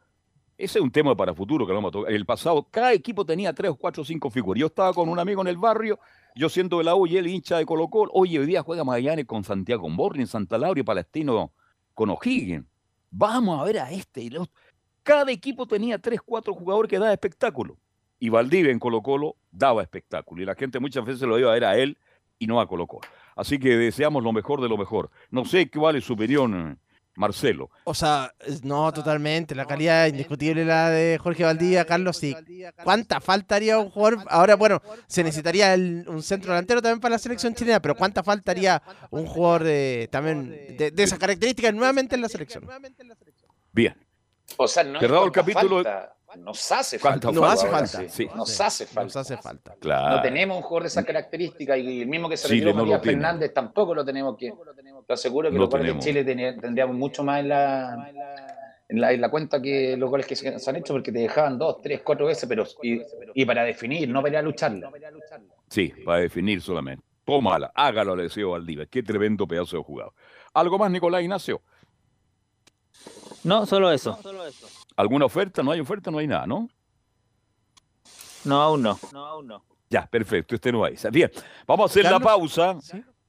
Ese 0.56 0.78
es 0.78 0.84
un 0.84 0.92
tema 0.92 1.16
para 1.16 1.34
futuro 1.34 1.66
que 1.66 1.72
lo 1.72 1.78
vamos 1.78 1.88
a 1.88 1.92
tocar. 1.92 2.10
En 2.10 2.16
el 2.16 2.26
pasado, 2.26 2.68
cada 2.70 2.92
equipo 2.92 3.26
tenía 3.26 3.52
tres, 3.52 3.72
cuatro, 3.76 4.04
cinco 4.04 4.30
figuras. 4.30 4.60
Yo 4.60 4.66
estaba 4.66 4.92
con 4.92 5.08
un 5.08 5.18
amigo 5.18 5.40
en 5.42 5.48
el 5.48 5.56
barrio, 5.56 5.98
yo 6.36 6.48
siendo 6.48 6.78
de 6.78 6.84
la 6.84 6.94
U 6.94 7.08
y 7.08 7.16
él 7.16 7.26
hincha 7.26 7.58
de 7.58 7.66
Colo 7.66 7.88
Colo. 7.88 8.12
Oye, 8.14 8.38
hoy 8.38 8.46
día 8.46 8.62
juega 8.62 8.84
Magallanes 8.84 9.26
con 9.26 9.42
Santiago 9.42 9.88
Morni, 9.88 10.22
en 10.22 10.28
Santa 10.28 10.58
Laura 10.58 10.78
y 10.78 10.84
Palestino 10.84 11.52
con 11.94 12.10
O'Higgins. 12.10 12.64
Vamos 13.10 13.60
a 13.60 13.64
ver 13.64 13.80
a 13.80 13.90
este 13.90 14.20
y 14.22 14.30
los... 14.30 14.48
Cada 15.02 15.30
equipo 15.32 15.66
tenía 15.66 15.98
tres, 15.98 16.20
cuatro 16.24 16.54
jugadores 16.54 16.88
que 16.88 16.98
daban 16.98 17.12
espectáculo. 17.12 17.76
Y 18.18 18.28
Valdivia 18.28 18.70
en 18.70 18.78
Colo 18.78 19.02
Colo 19.02 19.36
daba 19.50 19.82
espectáculo. 19.82 20.42
Y 20.42 20.46
la 20.46 20.54
gente 20.54 20.78
muchas 20.78 21.04
veces 21.04 21.22
lo 21.22 21.38
iba 21.38 21.50
a 21.50 21.54
ver 21.54 21.64
a 21.64 21.76
él 21.76 21.98
y 22.38 22.46
no 22.46 22.60
a 22.60 22.68
Colo 22.68 22.86
Colo. 22.86 23.08
Así 23.34 23.58
que 23.58 23.76
deseamos 23.76 24.22
lo 24.22 24.32
mejor 24.32 24.60
de 24.60 24.68
lo 24.68 24.76
mejor. 24.76 25.10
No 25.30 25.44
sé 25.44 25.68
cuál 25.70 25.96
es 25.96 26.04
su 26.04 26.12
opinión, 26.12 26.78
Marcelo. 27.16 27.70
O 27.84 27.94
sea, 27.94 28.32
no, 28.62 28.92
totalmente. 28.92 29.54
La 29.56 29.64
calidad 29.66 30.06
indiscutible 30.06 30.64
la 30.64 30.90
de 30.90 31.18
Jorge 31.18 31.42
Valdivia, 31.42 31.84
Carlos. 31.84 32.16
Sí. 32.18 32.34
¿Cuánta 32.84 33.20
falta 33.20 33.56
haría 33.56 33.78
un 33.78 33.90
jugador? 33.90 34.24
Ahora, 34.28 34.54
bueno, 34.54 34.80
se 35.08 35.24
necesitaría 35.24 35.74
el- 35.74 36.04
un 36.08 36.22
centro 36.22 36.52
delantero 36.52 36.80
también 36.80 37.00
para 37.00 37.14
la 37.14 37.18
selección 37.18 37.54
chilena, 37.54 37.80
pero 37.80 37.96
¿cuánta 37.96 38.22
falta 38.22 38.52
haría 38.52 38.80
un 39.10 39.26
jugador 39.26 39.64
de, 39.64 40.08
también 40.12 40.48
de, 40.78 40.90
de 40.92 41.02
esas 41.02 41.18
características 41.18 41.74
nuevamente 41.74 42.14
en 42.14 42.20
la 42.22 42.28
selección? 42.28 42.64
Bien. 43.72 43.94
O 44.56 44.68
sea, 44.68 44.84
no 44.84 45.00
Cerrado 45.00 45.24
el 45.26 45.32
capítulo- 45.32 45.82
falta, 45.82 46.14
nos 46.38 46.72
hace 46.72 46.98
¿Cuánta 46.98 47.30
falta. 47.32 47.76
Hace 47.76 48.08
sí. 48.08 48.26
Nos 48.34 48.48
Sí. 48.50 48.62
hace 48.62 48.86
falta. 48.86 49.02
Nos 49.04 49.16
hace 49.16 49.36
falta. 49.36 49.74
Claro. 49.78 50.16
No 50.16 50.22
tenemos 50.22 50.56
un 50.56 50.62
jugador 50.62 50.82
de 50.84 50.88
esas 50.88 51.04
características 51.04 51.78
y 51.78 52.00
el 52.02 52.08
mismo 52.08 52.28
que 52.28 52.36
se 52.38 52.48
Chile 52.48 52.60
retiró 52.60 52.74
no 52.76 52.82
Matías 52.84 53.02
tiene. 53.02 53.18
Fernández 53.18 53.52
tampoco 53.52 53.94
lo 53.94 54.04
tenemos 54.04 54.36
que. 54.38 54.52
Te 55.06 55.12
aseguro 55.12 55.48
que 55.50 55.54
No 55.56 55.62
los 55.62 55.70
goles 55.70 55.84
tenemos. 55.86 56.04
de 56.04 56.10
Chile 56.34 56.54
tendríamos 56.60 56.96
mucho 56.96 57.22
más 57.22 57.40
en 57.40 57.48
la, 57.50 58.10
en 58.88 59.00
la, 59.00 59.12
en 59.12 59.20
la 59.20 59.30
cuenta 59.30 59.60
que 59.60 59.96
los 59.96 60.08
goles 60.08 60.26
que 60.26 60.36
se, 60.36 60.48
han 60.70 60.76
hecho 60.76 60.94
porque 60.94 61.12
te 61.12 61.18
dejaban 61.18 61.58
dos, 61.58 61.80
tres, 61.82 62.00
cuatro 62.02 62.26
veces, 62.26 62.48
pero 62.48 62.64
y, 62.82 63.02
y 63.34 63.44
para 63.44 63.64
definir, 63.64 64.08
no 64.08 64.22
para 64.22 64.40
lucharla. 64.40 64.90
Sí, 65.68 65.92
para 66.04 66.20
definir 66.20 66.60
solamente. 66.62 67.04
Tómala, 67.24 67.70
hágalo, 67.74 68.16
le 68.16 68.24
deseo 68.24 68.50
Valdivia. 68.50 68.86
Qué 68.86 69.02
tremendo 69.02 69.46
pedazo 69.46 69.76
de 69.76 69.82
jugador. 69.82 70.12
¿Algo 70.54 70.78
más, 70.78 70.90
Nicolás 70.90 71.22
Ignacio? 71.22 71.62
No, 73.44 73.66
solo 73.66 73.90
eso. 73.90 74.18
¿Alguna 74.96 75.24
oferta? 75.24 75.62
No 75.62 75.72
hay 75.72 75.80
oferta, 75.80 76.10
no 76.10 76.18
hay 76.18 76.26
nada, 76.26 76.46
¿no? 76.46 76.68
No, 78.44 78.60
aún 78.60 78.82
no. 78.82 78.98
No, 79.12 79.24
aún 79.24 79.46
no. 79.46 79.64
Ya, 79.88 80.06
perfecto, 80.06 80.54
este 80.54 80.72
no 80.72 80.84
hay. 80.84 80.96
Bien, 81.10 81.30
vamos 81.66 81.90
a 81.90 81.92
hacer 81.92 82.10
la 82.10 82.18
pausa. 82.20 82.78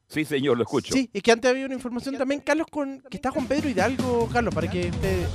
¿Sí? 0.08 0.26
señor, 0.26 0.58
lo 0.58 0.64
escucho. 0.64 0.94
Sí, 0.94 1.10
es 1.12 1.24
que 1.24 1.32
antes 1.32 1.50
había 1.50 1.66
una 1.66 1.76
información 1.76 2.16
también, 2.18 2.42
Carlos, 2.42 2.68
con 2.70 3.02
que 3.10 3.18
está 3.18 3.32
Juan 3.32 3.48
Pedro 3.48 3.68
Hidalgo, 3.68 4.30
Carlos, 4.32 4.54
para 4.54 4.70
que 4.70 4.90
usted 4.90 5.28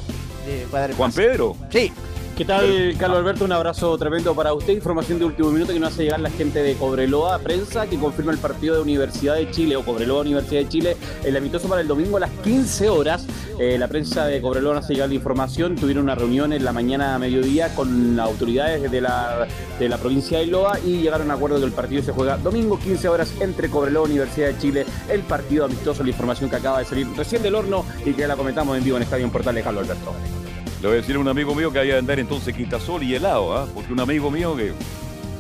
le 0.47 0.67
pueda 0.67 0.81
dar 0.83 0.91
el 0.91 0.97
¿Juan. 0.97 1.13
Pedro? 1.13 1.57
Sí. 1.71 1.93
¿Qué 2.39 2.45
tal, 2.45 2.95
Carlos 2.97 3.19
Alberto? 3.19 3.45
Un 3.45 3.51
abrazo 3.51 3.99
tremendo 3.99 4.33
para 4.33 4.55
usted. 4.55 4.73
Información 4.73 5.19
de 5.19 5.25
último 5.25 5.51
minuto 5.51 5.73
que 5.73 5.81
nos 5.81 5.93
hace 5.93 6.05
llegar 6.05 6.21
la 6.21 6.31
gente 6.31 6.63
de 6.63 6.77
Cobreloa 6.77 7.41
Prensa, 7.41 7.89
que 7.89 7.99
confirma 7.99 8.31
el 8.31 8.39
partido 8.39 8.77
de 8.77 8.83
Universidad 8.83 9.35
de 9.35 9.51
Chile 9.51 9.75
o 9.75 9.85
Cobreloa 9.85 10.21
Universidad 10.21 10.61
de 10.61 10.69
Chile, 10.69 10.97
el 11.25 11.37
amistoso 11.37 11.69
para 11.69 11.81
el 11.81 11.89
domingo 11.89 12.17
a 12.17 12.21
las 12.21 12.31
15 12.31 12.91
horas. 12.91 13.27
Eh, 13.59 13.77
la 13.77 13.89
prensa 13.89 14.27
de 14.27 14.41
Cobreloa 14.41 14.75
nos 14.75 14.85
hace 14.85 14.95
llegar 14.95 15.09
la 15.09 15.17
información. 15.17 15.75
Tuvieron 15.75 16.05
una 16.05 16.15
reunión 16.15 16.53
en 16.53 16.65
la 16.65 16.73
mañana 16.73 17.17
a 17.17 17.19
mediodía 17.19 17.75
con 17.75 18.21
autoridades 18.21 18.89
de 18.89 19.01
la, 19.01 19.49
de 19.81 19.89
la 19.89 19.97
provincia 19.97 20.39
de 20.39 20.47
Loa 20.47 20.79
y 20.79 21.01
llegaron 21.01 21.33
a 21.33 21.35
acuerdo 21.35 21.59
que 21.59 21.65
el 21.65 21.73
partido 21.73 22.05
se 22.05 22.13
juega 22.13 22.37
domingo 22.37 22.79
15 22.79 23.09
horas 23.09 23.35
entre 23.41 23.69
Cobreloa 23.69 24.05
Universidad 24.05 24.47
de 24.47 24.59
Chile. 24.59 24.87
El 25.11 25.23
partido 25.23 25.65
amistoso, 25.65 26.05
la 26.05 26.11
información 26.11 26.49
que 26.49 26.55
acaba 26.55 26.79
de 26.79 26.85
salir 26.85 27.09
recién 27.17 27.43
del 27.43 27.57
horno 27.57 27.85
y 28.07 28.13
que 28.13 28.29
la 28.29 28.37
comentamos 28.37 28.79
en 28.79 28.85
vivo 28.85 28.97
en 28.97 29.03
Estadio 29.03 29.25
en 29.25 29.33
Portales, 29.33 29.65
Carlos 29.65 29.83
Alberto. 29.83 30.48
Le 30.81 30.87
voy 30.87 30.97
a 30.97 31.01
decir 31.01 31.17
a 31.17 31.19
un 31.19 31.29
amigo 31.29 31.55
mío 31.55 31.73
que 31.73 31.81
había 31.81 31.95
de 31.95 31.99
andar 31.99 32.21
entonces 32.21 32.55
quitasol 32.55 33.03
y 33.03 33.15
helado, 33.15 33.57
¿ah? 33.57 33.67
porque 33.75 33.93
un 33.93 34.01
amigo 34.01 34.31
mío 34.31 34.57
que 34.57 34.73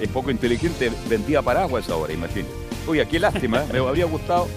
es 0.01 0.09
poco 0.09 0.30
inteligente 0.30 0.91
vendía 1.09 1.43
paraguas 1.43 1.84
a 1.84 1.86
esa 1.86 1.97
hora, 1.97 2.12
imagínate. 2.12 2.53
Oye, 2.89 3.07
qué 3.07 3.20
lástima, 3.20 3.64
me 3.72 3.78
habría 3.78 4.07
gustado. 4.07 4.49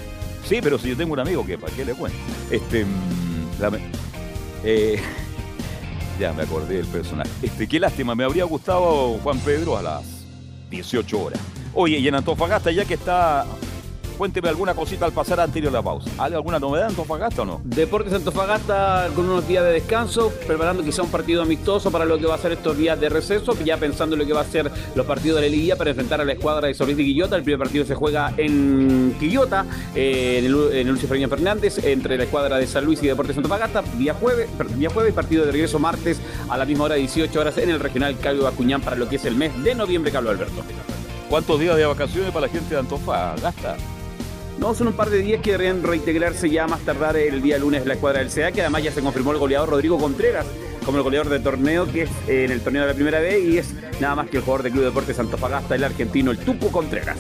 Sí, 0.44 0.60
pero 0.62 0.80
si 0.80 0.90
yo 0.90 0.98
tengo 0.98 1.14
un 1.14 1.20
amigo 1.20 1.46
que, 1.46 1.58
¿para 1.58 1.74
qué 1.76 1.86
le 1.86 1.94
cuento? 1.94 2.18
Este, 2.50 2.86
mm, 2.86 3.76
eh, 4.64 5.00
ya 6.20 6.34
me 6.34 6.44
acordé 6.44 6.78
del 6.78 6.88
personaje. 6.88 7.30
Este, 7.44 7.68
qué 7.68 7.80
lástima, 7.80 8.16
me 8.16 8.24
habría 8.24 8.46
gustado 8.46 9.20
Juan 9.24 9.40
Pedro 9.40 9.78
a 9.78 9.84
las 9.84 10.04
18 10.72 11.22
horas. 11.22 11.40
Oye, 11.74 12.00
y 12.00 12.08
en 12.08 12.16
Antofagasta, 12.16 12.72
ya 12.72 12.86
que 12.86 12.96
está, 12.96 13.46
cuénteme 14.22 14.50
alguna 14.50 14.76
cosita 14.76 15.08
al 15.08 15.14
pasar 15.14 15.40
anterior 15.40 15.72
a 15.74 15.78
la 15.78 15.82
pausa. 15.82 16.12
¿Hay 16.20 16.32
alguna 16.32 16.60
novedad 16.60 16.86
en 16.86 16.90
Antofagasta 16.92 17.42
o 17.42 17.46
no? 17.46 17.60
Deportes 17.64 18.14
Antofagasta 18.14 19.10
con 19.16 19.26
unos 19.26 19.48
días 19.48 19.64
de 19.64 19.72
descanso, 19.72 20.32
preparando 20.46 20.84
quizá 20.84 21.02
un 21.02 21.10
partido 21.10 21.42
amistoso 21.42 21.90
para 21.90 22.06
lo 22.06 22.20
que 22.20 22.28
va 22.28 22.36
a 22.36 22.38
ser 22.38 22.52
estos 22.52 22.78
días 22.78 23.00
de 23.00 23.10
receso, 23.10 23.58
ya 23.66 23.78
pensando 23.78 24.14
en 24.14 24.20
lo 24.20 24.28
que 24.28 24.34
va 24.34 24.42
a 24.42 24.46
ser 24.46 24.70
los 24.94 25.08
partidos 25.08 25.42
de 25.42 25.48
la 25.48 25.52
liguilla 25.52 25.76
para 25.76 25.90
enfrentar 25.90 26.22
a 26.22 26.26
la 26.26 26.34
escuadra 26.34 26.68
de 26.68 26.76
Solís 26.76 26.98
de 26.98 27.04
Quillota. 27.04 27.36
El 27.36 27.42
primer 27.42 27.58
partido 27.58 27.84
se 27.84 27.96
juega 27.96 28.32
en 28.38 29.16
Quillota, 29.20 29.66
eh, 29.96 30.36
en 30.38 30.46
el, 30.46 30.72
en 30.72 30.88
Lucio 30.90 31.08
Fernández, 31.08 31.84
entre 31.84 32.16
la 32.16 32.26
escuadra 32.26 32.60
de 32.60 32.68
San 32.68 32.86
Luis 32.86 33.02
y 33.02 33.08
Deportes 33.08 33.36
Antofagasta, 33.36 33.82
día 33.98 34.14
jueves, 34.14 34.48
día 34.78 34.92
jueves, 34.92 35.16
partido 35.16 35.48
de 35.48 35.52
regreso 35.52 35.80
martes 35.80 36.22
a 36.48 36.58
la 36.58 36.66
misma 36.66 36.84
hora, 36.84 36.94
18 36.94 37.40
horas, 37.40 37.58
en 37.58 37.72
el 37.72 37.80
regional 37.80 38.16
Calvo 38.20 38.46
Acuñán 38.46 38.82
para 38.82 38.98
lo 38.98 39.10
que 39.10 39.16
es 39.16 39.26
el 39.26 39.34
mes 39.34 39.64
de 39.64 39.74
noviembre, 39.74 40.12
Carlos 40.12 40.36
Alberto. 40.36 40.62
¿Cuántos 41.28 41.60
días 41.60 41.76
de 41.76 41.88
vacaciones 41.88 42.30
para 42.32 42.46
la 42.46 42.54
gente 42.54 42.76
de 42.76 42.82
Antofagasta? 42.82 43.78
No, 44.60 44.74
son 44.76 44.88
un 44.88 44.94
par 44.94 45.10
de 45.10 45.20
días 45.20 45.42
que 45.42 45.52
deberían 45.52 45.82
reintegrarse 45.82 46.50
ya 46.50 46.68
más 46.68 46.82
tardar 46.82 47.18
el 47.18 47.42
día 47.42 47.58
lunes 47.58 47.86
la 47.86 47.96
escuadra 47.96 48.20
del 48.20 48.30
CEA, 48.30 48.52
que 48.52 48.62
además 48.62 48.84
ya 48.84 48.92
se 48.92 49.02
confirmó 49.02 49.32
el 49.32 49.40
goleador 49.40 49.70
Rodrigo 49.70 49.98
Contreras 49.98 50.46
como 50.86 50.98
el 50.98 51.04
goleador 51.04 51.30
del 51.30 51.44
torneo, 51.44 51.92
que 51.92 52.04
es 52.04 52.10
eh, 52.28 52.46
en 52.46 52.52
el 52.52 52.62
torneo 52.62 52.84
de 52.84 52.90
la 52.90 52.94
primera 52.94 53.20
vez 53.20 53.44
y 53.44 53.58
es 53.58 53.74
nada 54.00 54.16
más 54.16 54.30
que 54.30 54.38
el 54.38 54.44
jugador 54.44 54.64
del 54.64 54.72
Club 54.72 54.86
Deportes 54.86 55.20
Antofagasta, 55.20 55.76
el 55.76 55.84
argentino, 55.84 56.32
el 56.32 56.38
Tuco 56.38 56.70
Contreras. 56.70 57.18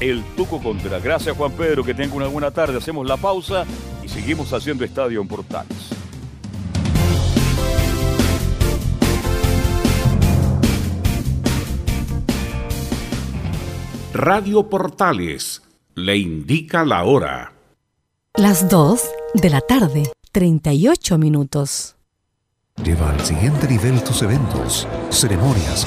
El 0.00 0.22
Tuco 0.36 0.62
Contreras. 0.62 1.02
Gracias 1.02 1.36
Juan 1.36 1.52
Pedro, 1.52 1.84
que 1.84 1.94
tenga 1.94 2.14
una 2.14 2.26
buena 2.26 2.50
tarde. 2.50 2.76
Hacemos 2.78 3.06
la 3.06 3.16
pausa 3.16 3.64
y 4.02 4.08
seguimos 4.08 4.52
haciendo 4.52 4.84
estadio 4.84 5.20
en 5.20 5.28
Portales. 5.28 5.90
Radio 14.12 14.68
Portales 14.68 15.62
le 15.94 16.16
indica 16.16 16.84
la 16.84 17.04
hora. 17.04 17.52
Las 18.34 18.68
2 18.68 19.02
de 19.34 19.50
la 19.50 19.60
tarde, 19.60 20.10
38 20.32 21.18
minutos. 21.18 21.96
Lleva 22.82 23.10
al 23.10 23.20
siguiente 23.20 23.68
nivel 23.68 24.02
tus 24.02 24.22
eventos, 24.22 24.88
ceremonias, 25.10 25.86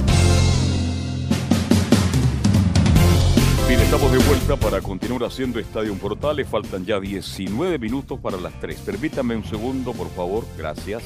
Bien, 3.71 3.83
estamos 3.83 4.11
de 4.11 4.17
vuelta 4.27 4.57
para 4.57 4.81
continuar 4.81 5.23
haciendo 5.23 5.57
Estadio 5.57 5.95
Portales. 5.95 6.45
Faltan 6.45 6.83
ya 6.83 6.99
19 6.99 7.79
minutos 7.79 8.19
para 8.19 8.35
las 8.35 8.59
3. 8.59 8.81
Permítanme 8.81 9.33
un 9.33 9.45
segundo, 9.45 9.93
por 9.93 10.09
favor. 10.09 10.43
Gracias. 10.57 11.01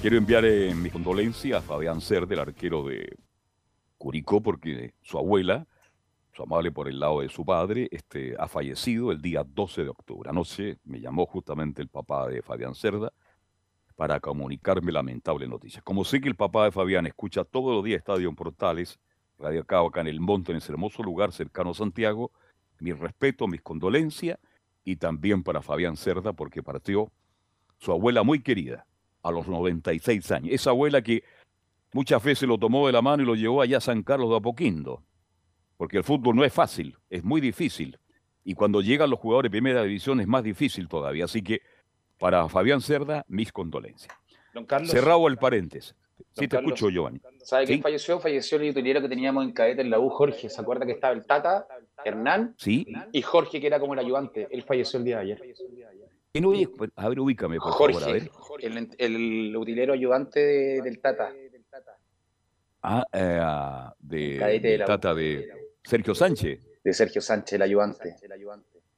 Quiero 0.00 0.16
enviar 0.16 0.44
eh, 0.44 0.76
mi 0.76 0.90
condolencia 0.90 1.58
a 1.58 1.60
Fabián 1.60 2.00
Cer, 2.00 2.28
del 2.28 2.38
arquero 2.38 2.84
de 2.84 3.16
Curicó, 3.96 4.40
porque 4.40 4.94
su 5.02 5.18
abuela, 5.18 5.66
su 6.32 6.44
amable 6.44 6.70
por 6.70 6.86
el 6.86 7.00
lado 7.00 7.20
de 7.20 7.30
su 7.30 7.44
padre, 7.44 7.88
este, 7.90 8.36
ha 8.38 8.46
fallecido 8.46 9.10
el 9.10 9.20
día 9.20 9.42
12 9.44 9.82
de 9.82 9.88
octubre. 9.88 10.30
Anoche 10.30 10.78
me 10.84 11.00
llamó 11.00 11.26
justamente 11.26 11.82
el 11.82 11.88
papá 11.88 12.28
de 12.28 12.42
Fabián 12.42 12.76
Cerda 12.76 13.12
para 13.96 14.20
comunicarme 14.20 14.92
lamentable 14.92 15.48
noticia. 15.48 15.82
Como 15.82 16.04
sé 16.04 16.20
que 16.20 16.28
el 16.28 16.36
papá 16.36 16.66
de 16.66 16.70
Fabián 16.70 17.06
escucha 17.06 17.42
todos 17.42 17.74
los 17.74 17.84
días 17.84 17.98
Estadio 17.98 18.32
Portales, 18.36 19.00
radicado 19.38 19.86
acá 19.86 20.00
en 20.00 20.08
el 20.08 20.20
monte, 20.20 20.52
en 20.52 20.58
ese 20.58 20.72
hermoso 20.72 21.02
lugar 21.02 21.32
cercano 21.32 21.70
a 21.70 21.74
Santiago, 21.74 22.32
mi 22.80 22.92
respeto, 22.92 23.46
mis 23.46 23.62
condolencias 23.62 24.38
y 24.84 24.96
también 24.96 25.42
para 25.42 25.62
Fabián 25.62 25.96
Cerda 25.96 26.32
porque 26.32 26.62
partió 26.62 27.10
su 27.78 27.92
abuela 27.92 28.22
muy 28.22 28.40
querida 28.40 28.86
a 29.22 29.30
los 29.30 29.46
96 29.46 30.30
años. 30.32 30.52
Esa 30.52 30.70
abuela 30.70 31.02
que 31.02 31.22
muchas 31.92 32.22
veces 32.22 32.48
lo 32.48 32.58
tomó 32.58 32.86
de 32.86 32.92
la 32.92 33.02
mano 33.02 33.22
y 33.22 33.26
lo 33.26 33.34
llevó 33.34 33.62
allá 33.62 33.78
a 33.78 33.80
San 33.80 34.02
Carlos 34.02 34.30
de 34.30 34.36
Apoquindo. 34.36 35.02
Porque 35.76 35.98
el 35.98 36.04
fútbol 36.04 36.34
no 36.34 36.44
es 36.44 36.52
fácil, 36.52 36.96
es 37.08 37.22
muy 37.22 37.40
difícil. 37.40 37.98
Y 38.44 38.54
cuando 38.54 38.80
llegan 38.80 39.10
los 39.10 39.20
jugadores 39.20 39.50
de 39.50 39.56
primera 39.56 39.82
división 39.82 40.20
es 40.20 40.26
más 40.26 40.42
difícil 40.42 40.88
todavía. 40.88 41.26
Así 41.26 41.42
que 41.42 41.60
para 42.18 42.48
Fabián 42.48 42.80
Cerda, 42.80 43.24
mis 43.28 43.52
condolencias. 43.52 44.12
Don 44.54 44.64
Carlos. 44.64 44.90
Cerrado 44.90 45.28
el 45.28 45.36
paréntesis. 45.36 45.94
Sí, 46.32 46.46
te 46.46 46.48
Carlos, 46.48 46.72
escucho, 46.74 46.90
Giovanni. 46.90 47.20
¿Sabe 47.42 47.66
quién 47.66 47.78
Sí. 47.78 47.82
falleció? 47.82 48.20
Falleció 48.20 48.58
el 48.58 48.70
utilero 48.70 49.00
que 49.00 49.08
teníamos 49.08 49.44
en 49.44 49.52
cadete 49.52 49.82
en 49.82 49.90
la 49.90 49.98
U, 49.98 50.08
Jorge. 50.10 50.48
¿Se 50.48 50.60
acuerda 50.60 50.86
que 50.86 50.92
estaba 50.92 51.12
el 51.14 51.24
Tata, 51.26 51.66
Hernán 52.04 52.54
Sí. 52.58 52.86
y 53.12 53.22
Jorge, 53.22 53.60
que 53.60 53.66
era 53.66 53.80
como 53.80 53.94
el 53.94 53.98
ayudante? 54.00 54.46
Él 54.50 54.62
falleció 54.62 54.98
el 54.98 55.04
día 55.04 55.16
de 55.16 55.22
ayer. 55.22 55.42
¿Quién 56.32 56.44
A 56.96 57.08
ver, 57.08 57.20
ubícame, 57.20 57.56
por 57.58 57.72
favor, 57.72 57.90
a 57.90 57.94
Jorge, 57.94 58.12
ver. 58.12 58.30
el, 58.76 58.90
el 58.98 59.56
utilero 59.56 59.92
ayudante 59.94 60.40
de- 60.40 60.82
del 60.82 61.00
Tata. 61.00 61.32
Ah, 62.82 63.04
eh, 63.12 63.38
ah, 63.42 63.94
de, 63.98 64.36
Cadete 64.38 64.68
de 64.68 64.78
del. 64.78 64.86
Tata 64.86 65.14
de 65.14 65.48
Sergio 65.82 66.14
Sánchez, 66.14 66.60
De 66.84 66.92
Sergio 66.92 67.20
Sánchez, 67.20 67.54
el 67.54 67.62
ayudante. 67.62 68.14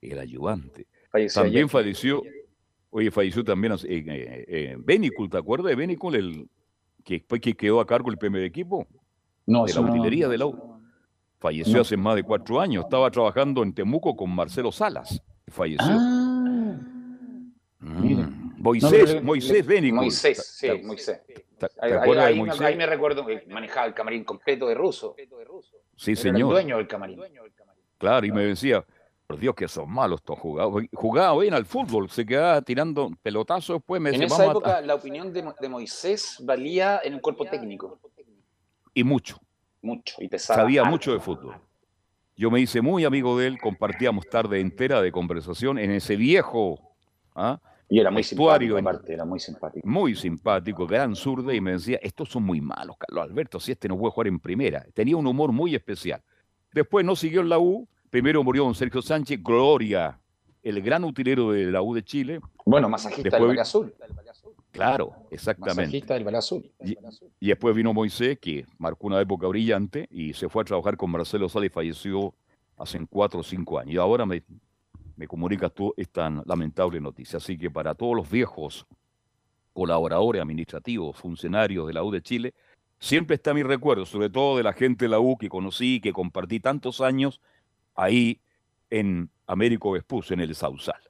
el 0.02 0.18
ayudante. 0.18 0.86
Falleció 1.10 1.42
También 1.42 1.62
ayer. 1.64 1.70
falleció, 1.70 2.22
oye, 2.90 3.10
falleció 3.10 3.42
también 3.42 3.72
eh, 3.72 4.44
eh, 4.46 4.76
Benicul, 4.78 5.30
¿te 5.30 5.38
acuerdas 5.38 5.70
de 5.70 5.76
Benicul, 5.76 6.14
el 6.14 6.48
que 7.10 7.14
después 7.14 7.40
que 7.40 7.56
quedó 7.56 7.80
a 7.80 7.86
cargo 7.86 8.08
el 8.10 8.18
PM 8.18 8.38
de 8.38 8.46
equipo? 8.46 8.86
No, 9.46 9.64
de 9.64 9.74
la 9.74 9.80
no- 9.80 9.90
utilería 9.90 10.28
de 10.28 10.38
la 10.38 10.46
U. 10.46 10.80
Falleció 11.40 11.74
No. 11.74 11.80
hace 11.80 11.96
más 11.96 12.14
de 12.14 12.22
cuatro 12.22 12.60
años. 12.60 12.84
Estaba 12.84 13.10
trabajando 13.10 13.64
en 13.64 13.72
Temuco 13.74 14.14
con 14.14 14.30
Marcelo 14.30 14.70
Salas. 14.70 15.20
Falleció. 15.48 15.86
Ah, 15.90 16.76
Mm. 17.80 18.60
Moisés, 18.62 19.14
No, 19.16 19.22
Moisés 19.22 19.66
Benicul. 19.66 19.96
Moisés, 20.02 20.54
sí, 20.56 20.66
¿Te- 20.68 20.82
Moisés. 20.84 21.20
¿Te, 21.26 21.34
te 21.34 21.66
Ahí, 21.80 21.92
acuerdas 21.92 22.26
ahí- 22.26 22.34
de 22.34 22.34
ahí 22.34 22.34
me- 22.34 22.46
Moisés? 22.46 22.60
ahí 22.66 22.76
me 22.76 22.86
recuerdo 22.86 23.26
que 23.26 23.44
manejaba 23.48 23.86
el 23.86 23.94
camarín 23.94 24.22
completo 24.22 24.68
de 24.68 24.74
ruso. 24.74 25.16
Sí, 25.96 26.12
Era 26.12 26.20
el 26.20 26.22
señor. 26.34 26.50
dueño 26.52 26.76
del 26.76 26.86
camarín. 26.86 27.18
Claro, 27.98 28.24
y 28.26 28.30
me 28.30 28.44
decía, 28.44 28.84
por 29.30 29.38
Dios 29.38 29.54
que 29.54 29.68
son 29.68 29.88
malos 29.88 30.20
estos 30.20 30.38
jugadores. 30.40 30.88
Jugaba 30.92 31.40
bien 31.40 31.54
al 31.54 31.64
fútbol, 31.64 32.10
se 32.10 32.26
quedaba 32.26 32.60
tirando 32.62 33.10
pelotazos, 33.22 33.76
después 33.76 34.00
me 34.00 34.10
En 34.10 34.20
decía, 34.20 34.26
esa 34.26 34.42
a- 34.42 34.50
época, 34.50 34.80
la 34.80 34.96
opinión 34.96 35.32
de, 35.32 35.42
Mo- 35.44 35.54
de 35.60 35.68
Moisés 35.68 36.38
valía 36.44 37.00
en 37.04 37.14
el 37.14 37.20
cuerpo 37.20 37.44
técnico. 37.48 38.00
Y 38.92 39.04
mucho. 39.04 39.38
Mucho, 39.82 40.16
y 40.18 40.26
pesaba. 40.26 40.62
Sabía 40.62 40.82
mucho 40.82 41.12
de 41.12 41.20
fútbol. 41.20 41.54
Yo 42.36 42.50
me 42.50 42.58
hice 42.58 42.80
muy 42.80 43.04
amigo 43.04 43.38
de 43.38 43.46
él, 43.46 43.58
compartíamos 43.60 44.26
tarde 44.28 44.58
entera 44.60 45.00
de 45.00 45.12
conversación 45.12 45.78
en 45.78 45.92
ese 45.92 46.16
viejo 46.16 46.80
¿ah? 47.36 47.60
Y 47.88 48.00
era 48.00 48.10
muy 48.10 48.24
simpático, 48.24 48.78
en- 48.78 48.86
aparte, 48.88 49.12
era 49.12 49.24
muy 49.24 49.38
simpático. 49.38 49.86
muy 49.88 50.16
simpático, 50.16 50.86
gran 50.88 51.14
zurda, 51.14 51.54
y 51.54 51.60
me 51.60 51.72
decía, 51.72 51.98
estos 52.02 52.30
son 52.30 52.42
muy 52.42 52.60
malos, 52.60 52.96
Carlos 52.98 53.24
Alberto, 53.24 53.60
si 53.60 53.70
este 53.72 53.86
no 53.88 53.96
puede 53.96 54.10
jugar 54.12 54.26
en 54.26 54.40
primera. 54.40 54.84
Tenía 54.92 55.16
un 55.16 55.26
humor 55.28 55.52
muy 55.52 55.74
especial. 55.76 56.20
Después 56.72 57.04
no 57.06 57.14
siguió 57.14 57.42
en 57.42 57.48
la 57.48 57.58
U, 57.60 57.86
primero 58.10 58.44
murió 58.44 58.64
don 58.64 58.74
Sergio 58.74 59.00
Sánchez, 59.00 59.42
Gloria, 59.42 60.20
el 60.62 60.82
gran 60.82 61.04
utilero 61.04 61.52
de 61.52 61.66
la 61.66 61.80
U 61.80 61.94
de 61.94 62.02
Chile. 62.02 62.40
Bueno, 62.66 62.88
masajista 62.88 63.22
del 63.22 63.30
Después 63.30 63.48
Valle 63.48 63.60
Azul. 63.60 63.94
Claro, 64.72 65.14
exactamente. 65.30 65.82
Masajista 65.82 66.14
del 66.14 66.24
Valle 66.24 66.36
Azul. 66.36 66.70
Y, 66.84 66.96
y 67.40 67.48
después 67.48 67.74
vino 67.74 67.94
Moisés, 67.94 68.38
que 68.38 68.66
marcó 68.78 69.06
una 69.06 69.20
época 69.20 69.46
brillante, 69.46 70.06
y 70.10 70.32
se 70.32 70.48
fue 70.48 70.62
a 70.62 70.64
trabajar 70.64 70.96
con 70.96 71.10
Marcelo 71.10 71.48
Sala 71.48 71.66
y 71.66 71.70
falleció 71.70 72.34
hace 72.76 73.04
cuatro 73.08 73.40
o 73.40 73.42
cinco 73.42 73.78
años. 73.78 73.94
Y 73.94 73.96
ahora 73.96 74.26
me, 74.26 74.42
me 75.16 75.26
comunicas 75.26 75.72
tú 75.72 75.92
esta 75.96 76.30
lamentable 76.46 77.00
noticia. 77.00 77.38
Así 77.38 77.58
que 77.58 77.70
para 77.70 77.94
todos 77.94 78.14
los 78.14 78.30
viejos 78.30 78.86
colaboradores 79.72 80.42
administrativos, 80.42 81.16
funcionarios 81.16 81.86
de 81.86 81.92
la 81.92 82.04
U 82.04 82.10
de 82.10 82.22
Chile, 82.22 82.54
siempre 82.98 83.36
está 83.36 83.54
mi 83.54 83.62
recuerdo, 83.62 84.04
sobre 84.04 84.30
todo 84.30 84.56
de 84.56 84.62
la 84.62 84.72
gente 84.72 85.06
de 85.06 85.08
la 85.08 85.20
U 85.20 85.36
que 85.38 85.48
conocí, 85.48 86.00
que 86.00 86.12
compartí 86.12 86.60
tantos 86.60 87.00
años 87.00 87.40
ahí 88.02 88.40
en 88.90 89.30
Américo 89.46 89.92
Vespucio, 89.92 90.34
en 90.34 90.40
el 90.40 90.54
Sausal. 90.54 91.00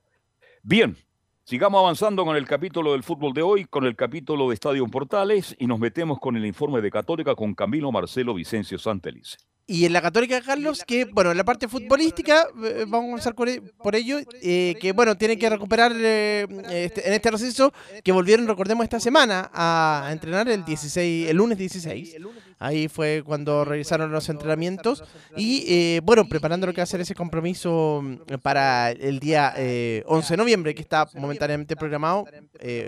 Bien, 0.62 0.96
sigamos 1.44 1.78
avanzando 1.80 2.24
con 2.24 2.36
el 2.36 2.46
capítulo 2.46 2.92
del 2.92 3.02
fútbol 3.02 3.32
de 3.32 3.42
hoy, 3.42 3.64
con 3.64 3.84
el 3.84 3.96
capítulo 3.96 4.48
de 4.48 4.54
Estadio 4.54 4.86
Portales 4.86 5.54
y 5.58 5.66
nos 5.66 5.78
metemos 5.78 6.18
con 6.18 6.36
el 6.36 6.44
informe 6.44 6.80
de 6.80 6.90
Católica 6.90 7.34
con 7.34 7.54
Camilo 7.54 7.90
Marcelo 7.92 8.34
Vicencio 8.34 8.78
Santelice. 8.78 9.38
Y 9.66 9.84
en 9.84 9.92
la 9.92 10.02
Católica, 10.02 10.40
Carlos, 10.42 10.82
que, 10.84 11.04
bueno, 11.04 11.30
en 11.30 11.36
la 11.36 11.44
parte 11.44 11.68
futbolística, 11.68 12.48
eh, 12.64 12.84
vamos 12.88 13.24
a 13.24 13.32
comenzar 13.32 13.48
e- 13.48 13.72
por 13.80 13.94
ello, 13.94 14.18
eh, 14.42 14.74
que, 14.80 14.90
bueno, 14.90 15.16
tienen 15.16 15.38
que 15.38 15.48
recuperar 15.48 15.92
eh, 15.96 16.44
este- 16.70 17.06
en 17.06 17.14
este 17.14 17.30
receso, 17.30 17.72
que 18.02 18.10
volvieron, 18.10 18.48
recordemos, 18.48 18.82
esta 18.82 18.98
semana 18.98 19.48
a 19.54 20.08
entrenar 20.10 20.48
el 20.48 20.64
16, 20.64 21.28
el 21.30 21.36
lunes 21.36 21.56
16. 21.56 22.16
Ahí 22.62 22.88
fue 22.88 23.22
cuando 23.24 23.64
realizaron 23.64 24.12
los 24.12 24.28
entrenamientos 24.28 25.02
y, 25.34 25.64
eh, 25.66 26.00
bueno, 26.04 26.28
preparando 26.28 26.66
lo 26.66 26.74
que 26.74 26.80
va 26.80 26.84
a 26.84 26.86
ser 26.86 27.00
ese 27.00 27.14
compromiso 27.14 28.00
mm, 28.04 28.34
para 28.42 28.90
el 28.90 29.18
día 29.18 29.54
eh, 29.56 30.02
11 30.06 30.34
de 30.34 30.36
noviembre, 30.36 30.74
que 30.74 30.82
está 30.82 31.08
momentáneamente 31.14 31.74
programado, 31.74 32.26
eh, 32.58 32.86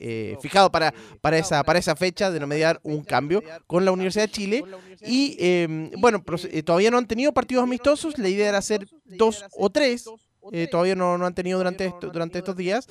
eh, 0.00 0.36
fijado 0.40 0.70
para, 0.72 0.94
para, 1.20 1.36
esa, 1.38 1.62
para 1.64 1.78
esa 1.78 1.94
fecha 1.96 2.30
de 2.30 2.40
no 2.40 2.46
mediar 2.46 2.80
un 2.82 3.04
cambio 3.04 3.42
con 3.66 3.84
la 3.84 3.92
Universidad 3.92 4.24
de 4.24 4.32
Chile. 4.32 4.64
Y 5.06 5.36
eh, 5.38 5.90
bueno, 5.98 6.24
proce- 6.24 6.48
eh, 6.50 6.62
todavía 6.62 6.90
no 6.90 6.98
han 6.98 7.06
tenido 7.06 7.32
partidos 7.32 7.62
amistosos, 7.64 8.16
la 8.18 8.28
idea 8.28 8.48
era 8.48 8.58
hacer 8.58 8.88
dos 9.04 9.44
o 9.52 9.68
tres. 9.70 10.06
Eh, 10.52 10.68
todavía 10.70 10.94
no, 10.94 11.18
no 11.18 11.26
han 11.26 11.34
tenido 11.34 11.58
durante, 11.58 11.86
esto- 11.86 12.10
durante 12.10 12.38
estos 12.38 12.56
días, 12.56 12.88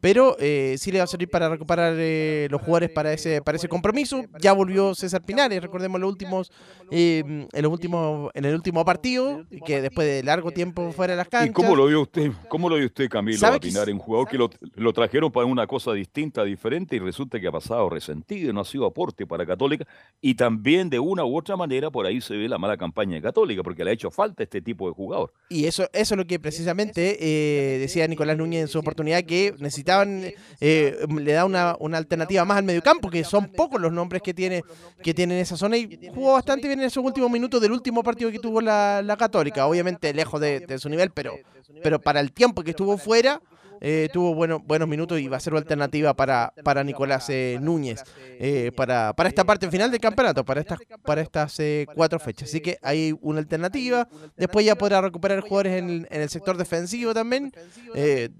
pero 0.00 0.36
eh, 0.38 0.76
sí 0.78 0.92
le 0.92 0.98
va 0.98 1.04
a 1.04 1.06
servir 1.08 1.28
para 1.30 1.48
recuperar 1.48 1.94
eh, 1.96 2.48
los 2.50 2.60
jugadores 2.60 2.90
para 2.90 3.12
ese, 3.12 3.42
para 3.42 3.56
ese 3.56 3.68
compromiso. 3.68 4.22
Ya 4.40 4.52
volvió 4.52 4.94
César 4.94 5.22
Pinares, 5.24 5.60
recordemos 5.62 6.00
los 6.00 6.10
últimos, 6.10 6.52
eh, 6.90 7.22
en 7.52 7.62
los 7.62 7.72
últimos, 7.72 8.30
en 8.34 8.44
el 8.44 8.54
último 8.54 8.84
partido, 8.84 9.44
que 9.66 9.80
después 9.82 10.06
de 10.06 10.22
largo 10.22 10.50
tiempo 10.50 10.92
fuera 10.92 11.12
de 11.12 11.16
las 11.18 11.28
canchas. 11.28 11.50
¿Y 11.50 11.52
cómo 11.52 11.74
lo 11.76 11.86
vio 11.86 12.02
usted, 12.02 12.30
cómo 12.48 12.68
lo 12.68 12.76
vio 12.76 12.86
usted, 12.86 13.08
Camilo, 13.08 13.38
¿Sabe 13.38 13.56
a 13.56 13.60
que 13.60 13.68
Pinar, 13.68 13.88
un 13.90 13.98
jugador 13.98 14.28
que 14.28 14.38
lo, 14.38 14.50
lo 14.74 14.92
trajeron 14.92 15.30
para 15.32 15.46
una 15.46 15.66
cosa 15.66 15.92
distinta, 15.92 16.44
diferente, 16.44 16.96
y 16.96 16.98
resulta 16.98 17.40
que 17.40 17.46
ha 17.46 17.52
pasado 17.52 17.88
resentido 17.90 18.50
y 18.50 18.52
no 18.52 18.60
ha 18.60 18.64
sido 18.64 18.86
aporte 18.86 19.26
para 19.26 19.46
Católica, 19.46 19.86
y 20.20 20.34
también 20.34 20.90
de 20.90 20.98
una 20.98 21.24
u 21.24 21.36
otra 21.36 21.56
manera 21.56 21.90
por 21.90 22.06
ahí 22.06 22.20
se 22.20 22.36
ve 22.36 22.48
la 22.48 22.58
mala 22.58 22.76
campaña 22.76 23.14
de 23.16 23.22
Católica, 23.22 23.62
porque 23.62 23.84
le 23.84 23.90
ha 23.90 23.94
hecho 23.94 24.10
falta 24.10 24.42
este 24.42 24.60
tipo 24.60 24.88
de 24.88 24.94
jugador. 24.94 25.32
Y 25.48 25.66
eso, 25.66 25.84
eso 25.92 26.14
es 26.14 26.18
lo 26.18 26.26
que 26.26 26.38
precisamente 26.38 26.97
eh, 27.00 27.78
decía 27.78 28.06
Nicolás 28.06 28.36
Núñez 28.36 28.62
en 28.62 28.68
su 28.68 28.78
oportunidad, 28.78 29.24
que 29.24 29.54
necesitaban, 29.58 30.24
eh, 30.60 31.06
le 31.20 31.32
da 31.32 31.44
una, 31.44 31.76
una 31.78 31.98
alternativa 31.98 32.44
más 32.44 32.58
al 32.58 32.64
mediocampo, 32.64 33.10
que 33.10 33.24
son 33.24 33.46
pocos 33.46 33.80
los 33.80 33.92
nombres 33.92 34.22
que 34.22 34.34
tiene, 34.34 34.62
que 35.02 35.14
tiene 35.14 35.34
en 35.34 35.40
esa 35.40 35.56
zona, 35.56 35.76
y 35.76 36.10
jugó 36.14 36.34
bastante 36.34 36.68
bien 36.68 36.80
en 36.80 36.86
esos 36.86 37.04
últimos 37.04 37.30
minutos 37.30 37.60
del 37.60 37.72
último 37.72 38.02
partido 38.02 38.30
que 38.30 38.38
tuvo 38.38 38.60
la, 38.60 39.02
la 39.02 39.16
Católica, 39.16 39.66
obviamente 39.66 40.12
lejos 40.12 40.40
de, 40.40 40.60
de 40.60 40.78
su 40.78 40.88
nivel, 40.88 41.10
pero, 41.10 41.34
pero 41.82 42.00
para 42.00 42.20
el 42.20 42.32
tiempo 42.32 42.62
que 42.62 42.70
estuvo 42.70 42.98
fuera, 42.98 43.40
eh, 43.80 44.08
tuvo 44.12 44.34
bueno, 44.34 44.60
buenos 44.60 44.88
minutos 44.88 45.20
y 45.20 45.28
va 45.28 45.36
a 45.36 45.40
ser 45.40 45.52
una 45.52 45.60
alternativa 45.60 46.14
para, 46.14 46.52
para 46.64 46.82
Nicolás 46.84 47.28
eh, 47.30 47.58
Núñez 47.60 48.02
eh, 48.38 48.72
para, 48.76 49.12
para 49.12 49.28
esta 49.28 49.44
parte 49.44 49.70
final 49.70 49.90
del 49.90 50.00
campeonato, 50.00 50.44
para 50.44 50.60
estas, 50.60 50.78
para 51.04 51.20
estas 51.20 51.58
eh, 51.60 51.86
cuatro 51.94 52.18
fechas. 52.18 52.48
Así 52.48 52.60
que 52.60 52.78
hay 52.82 53.14
una 53.20 53.40
alternativa. 53.40 54.08
Después 54.36 54.64
ya 54.64 54.74
podrá 54.76 55.00
recuperar 55.00 55.40
jugadores 55.40 55.74
en, 55.78 55.90
el- 55.90 56.08
en 56.10 56.22
el 56.22 56.28
sector 56.28 56.56
defensivo 56.56 57.12
también, 57.14 57.52
eh, 57.94 58.30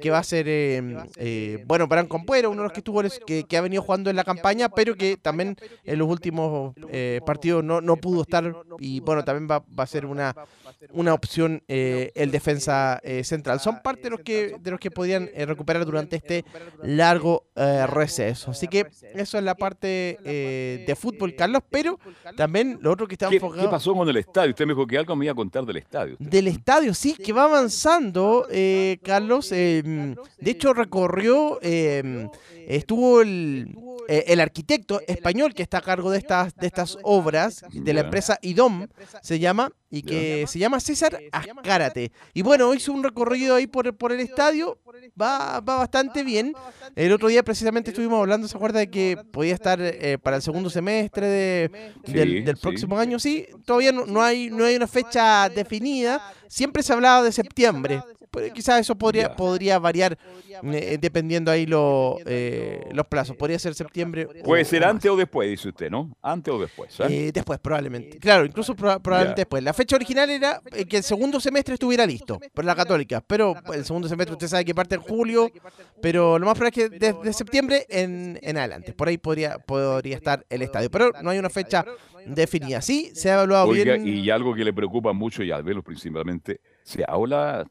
que 0.00 0.10
va 0.10 0.18
a 0.18 0.24
ser, 0.24 0.46
bueno, 1.66 1.86
Bran 1.86 2.06
Compuero, 2.06 2.50
uno 2.50 2.62
de 2.62 2.64
los 2.64 2.72
que, 2.72 2.80
estuvo, 2.80 3.02
que, 3.26 3.44
que 3.44 3.56
ha 3.56 3.60
venido 3.60 3.82
jugando 3.82 4.10
en 4.10 4.16
la 4.16 4.24
campaña, 4.24 4.68
pero 4.68 4.94
que 4.96 5.16
también 5.16 5.56
en 5.84 5.98
los 5.98 6.08
últimos 6.08 6.74
partidos 7.24 7.62
no, 7.64 7.80
no 7.80 7.96
pudo 7.96 8.22
estar 8.22 8.54
y 8.78 9.00
bueno, 9.00 9.24
también 9.24 9.48
va, 9.50 9.64
va 9.78 9.84
a 9.84 9.86
ser 9.86 10.06
una, 10.06 10.34
una 10.92 11.14
opción 11.14 11.62
eh, 11.68 12.12
el 12.14 12.30
defensa 12.30 13.00
central. 13.22 13.60
Son 13.60 13.80
parte 13.82 14.02
de 14.04 14.10
los 14.10 14.20
que, 14.20 14.56
de 14.60 14.70
los 14.70 14.80
que 14.80 14.83
podían 14.90 15.30
eh, 15.34 15.46
recuperar 15.46 15.84
durante 15.84 16.16
este 16.16 16.44
largo 16.82 17.46
eh, 17.56 17.86
receso. 17.86 18.50
Así 18.50 18.68
que 18.68 18.86
eso 19.14 19.38
es 19.38 19.44
la 19.44 19.54
parte 19.54 20.18
eh, 20.24 20.84
de 20.86 20.96
fútbol, 20.96 21.34
Carlos, 21.34 21.62
pero 21.70 21.98
también 22.36 22.78
lo 22.80 22.92
otro 22.92 23.06
que 23.06 23.14
está 23.14 23.28
¿Qué, 23.28 23.36
enfocado 23.36 23.62
qué 23.62 23.68
pasó 23.68 23.94
con 23.94 24.08
el 24.08 24.16
estadio? 24.16 24.50
Usted 24.50 24.66
me 24.66 24.72
dijo 24.74 24.86
que 24.86 24.98
algo 24.98 25.16
me 25.16 25.24
iba 25.26 25.32
a 25.32 25.36
contar 25.36 25.64
del 25.64 25.76
estadio. 25.78 26.16
del 26.18 26.48
estadio, 26.48 26.94
sí, 26.94 27.14
que 27.14 27.32
va 27.32 27.44
avanzando, 27.44 28.46
eh, 28.50 28.98
Carlos. 29.02 29.50
eh, 29.52 29.82
de 29.84 30.50
hecho, 30.50 30.72
recorrió, 30.74 31.58
eh, 31.62 32.28
estuvo 32.68 33.20
el, 33.20 33.74
eh, 34.08 34.24
el 34.28 34.40
arquitecto 34.40 35.00
español 35.06 35.54
que 35.54 35.62
está 35.62 35.78
a 35.78 35.82
cargo 35.82 36.10
de 36.10 36.18
estas, 36.18 36.54
de 36.56 36.66
estas 36.66 36.98
obras, 37.02 37.64
de 37.72 37.92
la 37.94 38.02
empresa 38.02 38.38
IDOM, 38.42 38.86
se 39.22 39.38
llama, 39.38 39.70
y 39.94 40.02
que 40.02 40.44
se 40.48 40.58
llama 40.58 40.80
César 40.80 41.18
Azcárate. 41.30 42.10
Y 42.32 42.42
bueno, 42.42 42.74
hizo 42.74 42.92
un 42.92 43.04
recorrido 43.04 43.54
ahí 43.54 43.68
por, 43.68 43.96
por 43.96 44.10
el 44.10 44.18
estadio, 44.20 44.78
va, 45.20 45.60
va 45.60 45.76
bastante 45.76 46.24
bien. 46.24 46.52
El 46.96 47.12
otro 47.12 47.28
día 47.28 47.44
precisamente 47.44 47.90
estuvimos 47.90 48.18
hablando, 48.18 48.48
¿se 48.48 48.56
acuerda 48.56 48.80
de 48.80 48.90
que 48.90 49.16
podía 49.30 49.54
estar 49.54 49.78
eh, 49.80 50.18
para 50.20 50.36
el 50.36 50.42
segundo 50.42 50.68
semestre 50.68 51.28
de, 51.28 51.92
del, 52.06 52.44
del 52.44 52.56
sí. 52.56 52.62
próximo 52.62 52.98
año? 52.98 53.20
Sí, 53.20 53.46
todavía 53.64 53.92
no, 53.92 54.04
no 54.04 54.20
hay, 54.20 54.50
no 54.50 54.64
hay 54.64 54.74
una 54.74 54.88
fecha 54.88 55.48
definida. 55.48 56.32
Siempre 56.48 56.82
se 56.82 56.92
hablaba 56.92 57.22
de 57.22 57.32
septiembre, 57.32 58.02
quizás 58.54 58.80
eso 58.80 58.96
podría, 58.96 59.34
podría 59.34 59.78
variar 59.78 60.18
eh, 60.62 60.98
dependiendo 61.00 61.50
ahí 61.50 61.66
lo, 61.66 62.18
eh, 62.26 62.88
los 62.92 63.06
plazos. 63.06 63.36
Podría 63.36 63.58
ser 63.58 63.74
septiembre. 63.74 64.26
Puede 64.44 64.64
ser 64.64 64.84
antes 64.84 65.10
o 65.10 65.16
después, 65.16 65.48
dice 65.48 65.68
usted, 65.68 65.90
¿no? 65.90 66.16
Antes 66.22 66.52
o 66.52 66.58
después. 66.58 66.94
¿eh? 67.00 67.30
después, 67.32 67.58
probablemente. 67.58 68.18
Claro, 68.18 68.44
incluso 68.44 68.74
probablemente 68.74 69.42
después. 69.42 69.62
La 69.62 69.72
fecha 69.72 69.96
original 69.96 70.30
era 70.30 70.60
que 70.88 70.96
el 70.96 71.02
segundo 71.02 71.40
semestre 71.40 71.74
estuviera 71.74 72.06
listo 72.06 72.40
por 72.52 72.64
la 72.64 72.74
Católica, 72.74 73.22
pero 73.26 73.54
el 73.72 73.84
segundo 73.84 74.08
semestre 74.08 74.32
usted 74.32 74.48
sabe 74.48 74.64
que 74.64 74.74
parte 74.74 74.94
en 74.94 75.00
julio, 75.00 75.50
pero 76.00 76.38
lo 76.38 76.46
más 76.46 76.56
probable 76.56 76.82
es 76.84 76.90
que 76.90 76.98
desde 76.98 77.32
septiembre 77.32 77.86
en, 77.88 78.38
en 78.42 78.56
adelante. 78.56 78.92
Por 78.92 79.08
ahí 79.08 79.18
podría, 79.18 79.58
podría 79.58 80.16
estar 80.16 80.44
el 80.48 80.62
estadio, 80.62 80.90
pero 80.90 81.12
no 81.22 81.30
hay 81.30 81.38
una 81.38 81.50
fecha 81.50 81.84
definida. 82.26 82.80
Sí, 82.80 83.10
se 83.14 83.30
ha 83.30 83.34
evaluado 83.34 83.70
bien. 83.70 84.06
Y 84.06 84.30
algo 84.30 84.54
que 84.54 84.64
le 84.64 84.72
preocupa 84.72 85.12
mucho, 85.12 85.42
y 85.42 85.50
al 85.50 85.62
verlo 85.62 85.82
principalmente, 85.82 86.60
se 86.84 87.04
habla, 87.08 87.66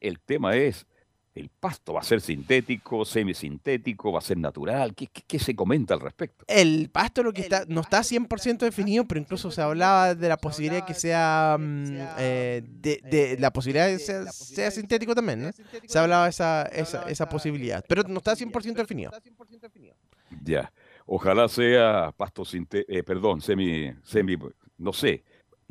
el 0.00 0.20
tema 0.20 0.54
es 0.54 0.86
el 1.34 1.48
pasto 1.48 1.94
va 1.94 2.00
a 2.00 2.04
ser 2.04 2.20
sintético, 2.20 3.06
semisintético, 3.06 4.12
va 4.12 4.18
a 4.18 4.22
ser 4.22 4.36
natural. 4.36 4.94
¿Qué, 4.94 5.06
qué, 5.06 5.38
se 5.38 5.56
comenta 5.56 5.94
al 5.94 6.00
respecto? 6.00 6.44
El 6.46 6.90
pasto 6.90 7.22
lo 7.22 7.32
que 7.32 7.40
está 7.40 7.64
no 7.68 7.80
está 7.80 8.00
100% 8.00 8.58
definido, 8.58 9.06
pero 9.06 9.18
incluso 9.18 9.50
se 9.50 9.62
hablaba 9.62 10.14
de 10.14 10.28
la 10.28 10.36
posibilidad 10.36 10.84
que 10.84 10.92
sea 10.92 11.56
mm, 11.58 11.84
eh, 12.18 12.62
de, 12.66 13.36
la 13.40 13.50
posibilidad 13.50 13.86
de 13.86 13.96
que 13.96 14.30
sea, 14.30 14.70
sintético 14.70 15.14
también, 15.14 15.42
¿no? 15.42 15.50
Se 15.86 15.98
hablaba 15.98 16.28
esa, 16.28 16.64
esa, 16.64 17.08
esa 17.08 17.28
posibilidad, 17.28 17.82
pero 17.88 18.02
no 18.02 18.18
está 18.18 18.34
100% 18.34 18.74
definido. 18.74 19.10
Ya. 20.42 20.70
Ojalá 21.06 21.48
sea 21.48 22.12
pasto 22.14 22.44
sintético, 22.44 22.92
eh, 22.92 23.02
perdón, 23.02 23.40
semi 23.40 23.90
semi 24.04 24.36
no 24.76 24.92
sé. 24.92 25.24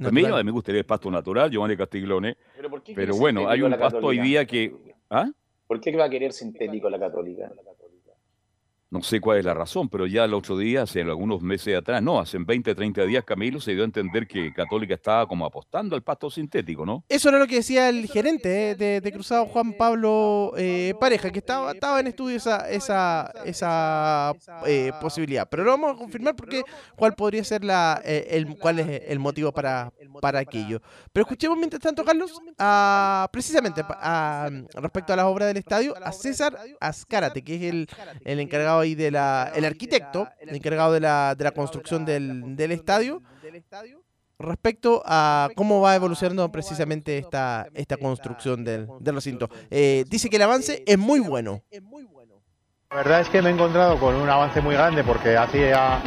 A 0.03 0.11
mí 0.11 0.23
me 0.23 0.51
gustaría 0.51 0.79
el 0.79 0.85
pasto 0.85 1.11
natural, 1.11 1.51
Giovanni 1.51 1.77
Castiglione. 1.77 2.37
Pero, 2.55 2.69
pero 2.95 3.15
bueno, 3.15 3.47
hay 3.49 3.61
un 3.61 3.71
pasto 3.73 3.99
hoy 3.99 4.19
día 4.19 4.45
que 4.45 4.73
¿Ah? 5.11 5.29
¿Por 5.67 5.81
qué 5.81 5.95
va 5.95 6.05
a 6.05 6.09
querer 6.09 6.31
sintético 6.31 6.89
la 6.89 6.97
católica? 6.97 7.51
No 8.91 9.01
sé 9.01 9.21
cuál 9.21 9.37
es 9.37 9.45
la 9.45 9.53
razón, 9.53 9.87
pero 9.87 10.05
ya 10.05 10.25
el 10.25 10.33
otro 10.33 10.57
día, 10.57 10.81
hace 10.81 10.99
algunos 10.99 11.41
meses 11.41 11.77
atrás, 11.77 12.03
no, 12.03 12.19
hace 12.19 12.37
20, 12.37 12.75
30 12.75 13.05
días, 13.05 13.23
Camilo 13.23 13.61
se 13.61 13.71
dio 13.71 13.83
a 13.83 13.85
entender 13.85 14.27
que 14.27 14.51
Católica 14.51 14.95
estaba 14.95 15.25
como 15.25 15.45
apostando 15.45 15.95
al 15.95 16.03
pasto 16.03 16.29
sintético, 16.29 16.85
¿no? 16.85 17.05
Eso 17.07 17.29
era 17.29 17.39
lo 17.39 17.47
que 17.47 17.55
decía 17.55 17.87
el 17.87 18.05
gerente 18.07 18.71
eh, 18.71 18.99
de, 18.99 19.11
Cruzado, 19.13 19.45
Juan 19.45 19.77
Pablo 19.77 20.51
eh, 20.57 20.93
Pareja, 20.99 21.29
que 21.29 21.39
estaba, 21.39 21.71
estaba 21.71 22.01
en 22.01 22.07
estudio 22.07 22.35
esa, 22.35 22.69
esa, 22.69 23.31
esa 23.45 24.33
eh, 24.67 24.91
posibilidad. 24.99 25.47
Pero 25.49 25.63
lo 25.63 25.71
vamos 25.71 25.95
a 25.95 25.97
confirmar 25.97 26.35
porque 26.35 26.61
cuál 26.97 27.13
podría 27.13 27.45
ser 27.45 27.63
la, 27.63 28.01
el, 28.03 28.57
cuál 28.57 28.79
es 28.79 29.03
el 29.07 29.19
motivo 29.19 29.53
para, 29.53 29.93
para 30.19 30.39
aquello. 30.39 30.81
Pero 31.13 31.23
escuchemos 31.23 31.57
mientras 31.57 31.81
tanto, 31.81 32.03
Carlos, 32.03 32.41
precisamente 33.31 33.85
respecto 34.73 35.13
a 35.13 35.15
las 35.15 35.25
obras 35.27 35.47
del 35.47 35.57
estadio, 35.57 35.95
a 36.03 36.11
César 36.11 36.57
Azcárate, 36.81 37.41
que 37.41 37.55
es 37.55 37.61
el, 37.61 37.87
el 38.25 38.41
encargado 38.41 38.80
ahí 38.81 38.95
de 38.95 39.11
la, 39.11 39.51
el 39.55 39.65
arquitecto, 39.65 40.27
encargado 40.41 40.93
de 40.93 40.99
la, 40.99 41.35
de 41.35 41.43
la 41.43 41.51
construcción 41.51 42.03
del, 42.05 42.55
del 42.55 42.71
estadio, 42.71 43.21
respecto 44.37 45.03
a 45.05 45.49
cómo 45.55 45.81
va 45.81 45.95
evolucionando 45.95 46.51
precisamente 46.51 47.17
esta, 47.17 47.67
esta 47.73 47.97
construcción 47.97 48.63
del, 48.63 48.87
del 48.99 49.15
recinto. 49.15 49.49
Eh, 49.69 50.03
dice 50.09 50.29
que 50.29 50.37
el 50.37 50.41
avance 50.41 50.83
es 50.85 50.97
muy 50.97 51.19
bueno. 51.19 51.61
La 52.89 52.97
verdad 52.97 53.21
es 53.21 53.29
que 53.29 53.41
me 53.41 53.49
he 53.49 53.53
encontrado 53.53 53.97
con 53.99 54.15
un 54.15 54.29
avance 54.29 54.59
muy 54.59 54.73
grande 54.75 55.03
porque 55.03 55.37
hacía 55.37 56.01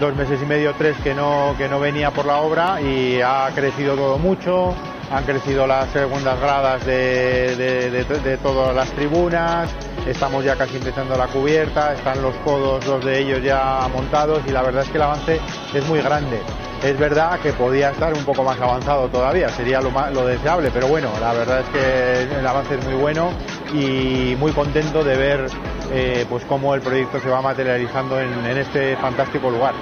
dos 0.00 0.16
meses 0.16 0.40
y 0.42 0.46
medio, 0.46 0.74
tres 0.76 0.96
que 1.04 1.14
no, 1.14 1.54
que 1.56 1.68
no 1.68 1.78
venía 1.78 2.10
por 2.10 2.26
la 2.26 2.38
obra 2.38 2.80
y 2.80 3.20
ha 3.20 3.52
crecido 3.54 3.94
todo 3.94 4.18
mucho, 4.18 4.74
han 5.10 5.24
crecido 5.24 5.66
las 5.66 5.88
segundas 5.90 6.38
gradas 6.40 6.84
de, 6.84 8.38
todas 8.42 8.74
las 8.74 8.90
tribunas, 8.92 9.70
estamos 10.06 10.44
ya 10.44 10.56
casi 10.56 10.76
empezando 10.76 11.16
la 11.16 11.26
cubierta, 11.26 11.94
están 11.94 12.22
los 12.22 12.34
codos, 12.36 12.84
dos 12.84 13.04
de 13.04 13.20
ellos 13.20 13.42
ya 13.42 13.88
montados. 13.92 14.42
Y 14.46 14.50
la 14.50 14.62
verdad 14.62 14.82
es 14.82 14.88
que 14.90 14.96
el 14.96 15.02
avance 15.02 15.40
es 15.72 15.86
muy 15.86 16.00
grande. 16.00 16.40
Es 16.82 16.98
verdad 16.98 17.38
que 17.40 17.52
podía 17.52 17.90
estar 17.90 18.12
un 18.12 18.24
poco 18.24 18.42
más 18.42 18.60
avanzado 18.60 19.08
todavía, 19.08 19.48
sería 19.48 19.80
lo 19.80 20.26
deseable, 20.26 20.70
pero 20.70 20.86
bueno, 20.88 21.08
la 21.18 21.32
verdad 21.32 21.60
es 21.60 21.68
que 21.68 22.38
el 22.38 22.46
avance 22.46 22.74
es 22.74 22.84
muy 22.84 22.94
bueno. 22.94 23.30
Y 23.72 24.36
muy 24.38 24.52
contento 24.52 25.02
de 25.02 25.16
ver 25.16 25.46
eh, 25.90 26.24
pues 26.28 26.44
cómo 26.44 26.74
el 26.74 26.80
proyecto 26.80 27.18
se 27.18 27.28
va 27.28 27.42
materializando 27.42 28.20
en 28.20 28.56
este 28.56 28.96
fantástico 28.96 29.50
lugar. 29.50 29.74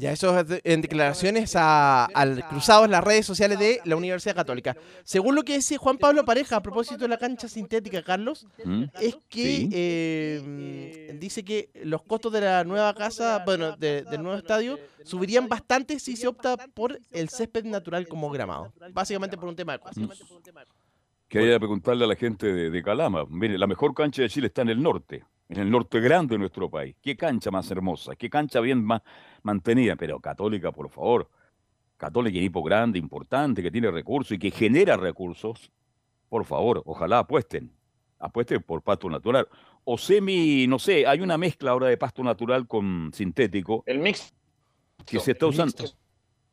Ya, 0.00 0.12
eso 0.12 0.38
es 0.38 0.62
en 0.64 0.80
declaraciones 0.80 1.54
al 1.56 2.42
cruzado 2.48 2.86
en 2.86 2.90
las 2.90 3.04
redes 3.04 3.26
sociales 3.26 3.58
de 3.58 3.80
la 3.84 3.96
Universidad 3.96 4.34
Católica. 4.34 4.74
Según 5.04 5.34
lo 5.34 5.42
que 5.42 5.56
dice 5.56 5.76
Juan 5.76 5.98
Pablo 5.98 6.24
Pareja 6.24 6.56
a 6.56 6.62
propósito 6.62 7.00
de 7.00 7.08
la 7.08 7.18
cancha 7.18 7.48
sintética, 7.48 8.02
Carlos, 8.02 8.46
¿Mm? 8.64 8.84
es 8.98 9.18
que 9.28 9.68
eh, 9.70 11.16
dice 11.20 11.44
que 11.44 11.68
los 11.84 12.02
costos 12.02 12.32
de 12.32 12.40
la 12.40 12.64
nueva 12.64 12.94
casa, 12.94 13.42
bueno, 13.44 13.76
del 13.76 14.22
nuevo 14.22 14.38
estadio, 14.38 14.78
subirían 15.04 15.48
bastante 15.48 15.98
si 15.98 16.16
se 16.16 16.26
opta 16.26 16.56
por 16.72 16.98
el 17.10 17.28
césped 17.28 17.64
natural 17.66 18.08
como 18.08 18.30
gramado. 18.30 18.72
Básicamente 18.92 19.36
por 19.36 19.50
un 19.50 19.56
tema 19.56 19.74
de 19.74 19.80
costos. 19.80 20.24
Quería 21.28 21.58
preguntarle 21.58 22.04
a 22.06 22.08
la 22.08 22.16
gente 22.16 22.50
de, 22.50 22.70
de 22.70 22.82
Calama. 22.82 23.26
Mire, 23.28 23.58
la 23.58 23.66
mejor 23.66 23.92
cancha 23.92 24.22
de 24.22 24.30
Chile 24.30 24.46
está 24.46 24.62
en 24.62 24.70
el 24.70 24.82
norte 24.82 25.24
en 25.50 25.58
el 25.58 25.70
norte 25.70 26.00
grande 26.00 26.36
de 26.36 26.38
nuestro 26.38 26.70
país. 26.70 26.94
Qué 27.02 27.16
cancha 27.16 27.50
más 27.50 27.68
hermosa, 27.70 28.14
qué 28.14 28.30
cancha 28.30 28.60
bien 28.60 28.84
más 28.84 29.02
mantenida, 29.42 29.96
pero 29.96 30.20
católica, 30.20 30.72
por 30.72 30.90
favor. 30.90 31.28
Católica, 31.96 32.38
equipo 32.38 32.62
grande, 32.62 32.98
importante, 32.98 33.62
que 33.62 33.70
tiene 33.70 33.90
recursos 33.90 34.32
y 34.32 34.38
que 34.38 34.50
genera 34.50 34.96
recursos. 34.96 35.70
Por 36.28 36.44
favor, 36.44 36.82
ojalá 36.86 37.18
apuesten. 37.20 37.72
Apuesten 38.18 38.62
por 38.62 38.82
pasto 38.82 39.08
natural. 39.10 39.48
O 39.84 39.98
semi, 39.98 40.66
no 40.66 40.78
sé, 40.78 41.06
hay 41.06 41.20
una 41.20 41.36
mezcla 41.36 41.70
ahora 41.72 41.88
de 41.88 41.96
pasto 41.96 42.22
natural 42.22 42.66
con 42.66 43.10
sintético. 43.12 43.82
El 43.86 43.98
mix. 43.98 44.32
Que 45.06 45.18
se 45.18 45.32
está 45.32 45.46
usando. 45.46 45.74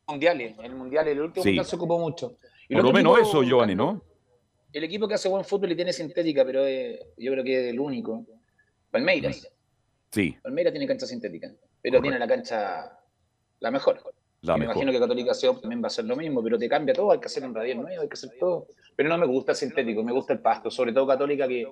Mundiales, 0.07 0.55
el 0.63 0.73
mundial, 0.73 1.07
el 1.07 1.21
último 1.21 1.43
mundial 1.43 1.65
se 1.65 1.75
ocupó 1.75 1.99
mucho. 1.99 2.37
por 2.69 2.83
lo 2.83 2.93
menos 2.93 3.19
eso, 3.19 3.43
Giovanni, 3.43 3.75
¿no? 3.75 4.01
El 4.71 4.83
equipo 4.83 5.07
que 5.07 5.15
hace 5.15 5.27
buen 5.27 5.43
fútbol 5.43 5.71
y 5.71 5.75
tiene 5.75 5.91
sintética, 5.91 6.45
pero 6.45 6.65
yo 7.17 7.31
creo 7.31 7.43
que 7.43 7.67
es 7.67 7.73
el 7.73 7.79
único. 7.79 8.25
Palmeiras. 8.89 9.49
Sí. 10.11 10.35
Palmeiras 10.41 10.73
tiene 10.73 10.87
cancha 10.87 11.05
sintética, 11.05 11.51
pero 11.91 12.01
tiene 12.01 12.19
la 12.19 12.27
cancha 12.27 12.97
la 13.59 13.71
mejor. 13.71 14.01
La 14.41 14.55
me 14.55 14.65
imagino 14.65 14.91
que 14.91 14.99
Católica 14.99 15.33
SEO 15.33 15.59
también 15.59 15.81
va 15.81 15.87
a 15.87 15.89
ser 15.89 16.05
lo 16.05 16.15
mismo, 16.15 16.43
pero 16.43 16.57
te 16.57 16.69
cambia 16.69 16.93
todo, 16.93 17.11
hay 17.11 17.19
que 17.19 17.25
hacer 17.25 17.43
un 17.43 17.55
radial 17.55 17.81
nuevo, 17.81 18.01
hay 18.01 18.07
que 18.07 18.13
hacer 18.13 18.31
todo. 18.39 18.67
Pero 18.95 19.09
no 19.09 19.17
me 19.17 19.25
gusta 19.25 19.53
el 19.53 19.57
sintético, 19.57 20.03
me 20.03 20.11
gusta 20.11 20.33
el 20.33 20.39
pasto, 20.39 20.69
sobre 20.69 20.93
todo 20.93 21.07
Católica, 21.07 21.47
que 21.47 21.67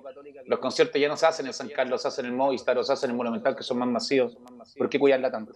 los 0.46 0.58
conciertos 0.58 1.00
ya 1.00 1.08
no 1.08 1.16
se 1.16 1.26
hacen 1.26 1.46
en 1.46 1.52
San 1.52 1.68
Carlos, 1.68 2.02
se 2.02 2.08
hacen 2.08 2.26
en 2.26 2.32
el 2.32 2.36
Movistar, 2.36 2.82
se 2.84 2.92
hacen 2.92 3.10
en 3.10 3.14
el 3.14 3.16
Monumental, 3.16 3.54
que 3.54 3.62
son 3.62 3.78
más 3.78 3.88
masivos. 3.88 4.36
¿Por 4.76 4.88
qué 4.88 4.98
cuidarla 4.98 5.30
tanto? 5.30 5.52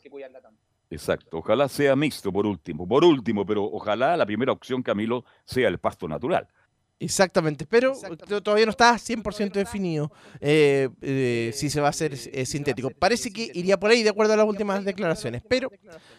Exacto, 0.89 1.39
ojalá 1.39 1.69
sea 1.69 1.95
mixto 1.95 2.33
por 2.33 2.47
último, 2.47 2.87
por 2.87 3.05
último, 3.05 3.45
pero 3.47 3.65
ojalá 3.65 4.17
la 4.17 4.27
primera 4.27 4.53
opción, 4.53 4.83
Camilo, 4.83 5.25
sea 5.45 5.69
el 5.69 5.79
pasto 5.79 6.09
natural. 6.09 6.49
Exactamente, 7.03 7.65
pero 7.67 7.95
todavía 8.43 8.67
no 8.67 8.73
está 8.73 8.95
100% 8.95 9.53
definido 9.53 10.13
eh, 10.39 10.91
eh, 11.01 11.51
si 11.55 11.71
se 11.71 11.81
va 11.81 11.87
a 11.87 11.91
hacer 11.91 12.13
eh, 12.13 12.45
sintético. 12.45 12.91
Parece 12.91 13.33
que 13.33 13.51
iría 13.55 13.81
por 13.81 13.91
ahí 13.91 14.03
de 14.03 14.11
acuerdo 14.11 14.35
a 14.35 14.37
las 14.37 14.47
últimas 14.47 14.85
declaraciones, 14.85 15.43
pero 15.49 15.73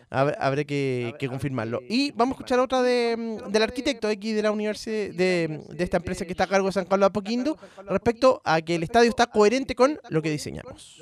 habrá 0.10 0.64
que, 0.64 1.14
confirmarlo. 1.30 1.82
Y 1.88 2.10
vamos 2.14 2.34
a 2.34 2.36
escuchar 2.38 2.60
otra 2.60 2.82
de, 2.82 3.16
mm, 3.16 3.52
del 3.52 3.62
arquitecto 3.62 4.08
aquí 4.08 4.34
de 4.34 4.42
la 4.42 4.52
universidad, 4.52 5.14
de, 5.14 5.62
de, 5.70 5.84
esta 5.84 5.98
empresa 5.98 6.26
que 6.26 6.32
está 6.32 6.46
a 6.46 6.48
cargo 6.48 6.66
de 6.66 6.74
San 6.74 6.86
Carlos 6.86 7.10
Apoquindo, 7.10 7.60
respecto 7.88 8.42
a 8.44 8.60
que 8.64 8.74
el 8.74 8.82
estadio 8.82 9.12
está 9.12 9.28
coherente 9.28 9.76
con 9.76 10.00
lo 10.10 10.20
que 10.24 10.32
diseñamos. 10.32 11.00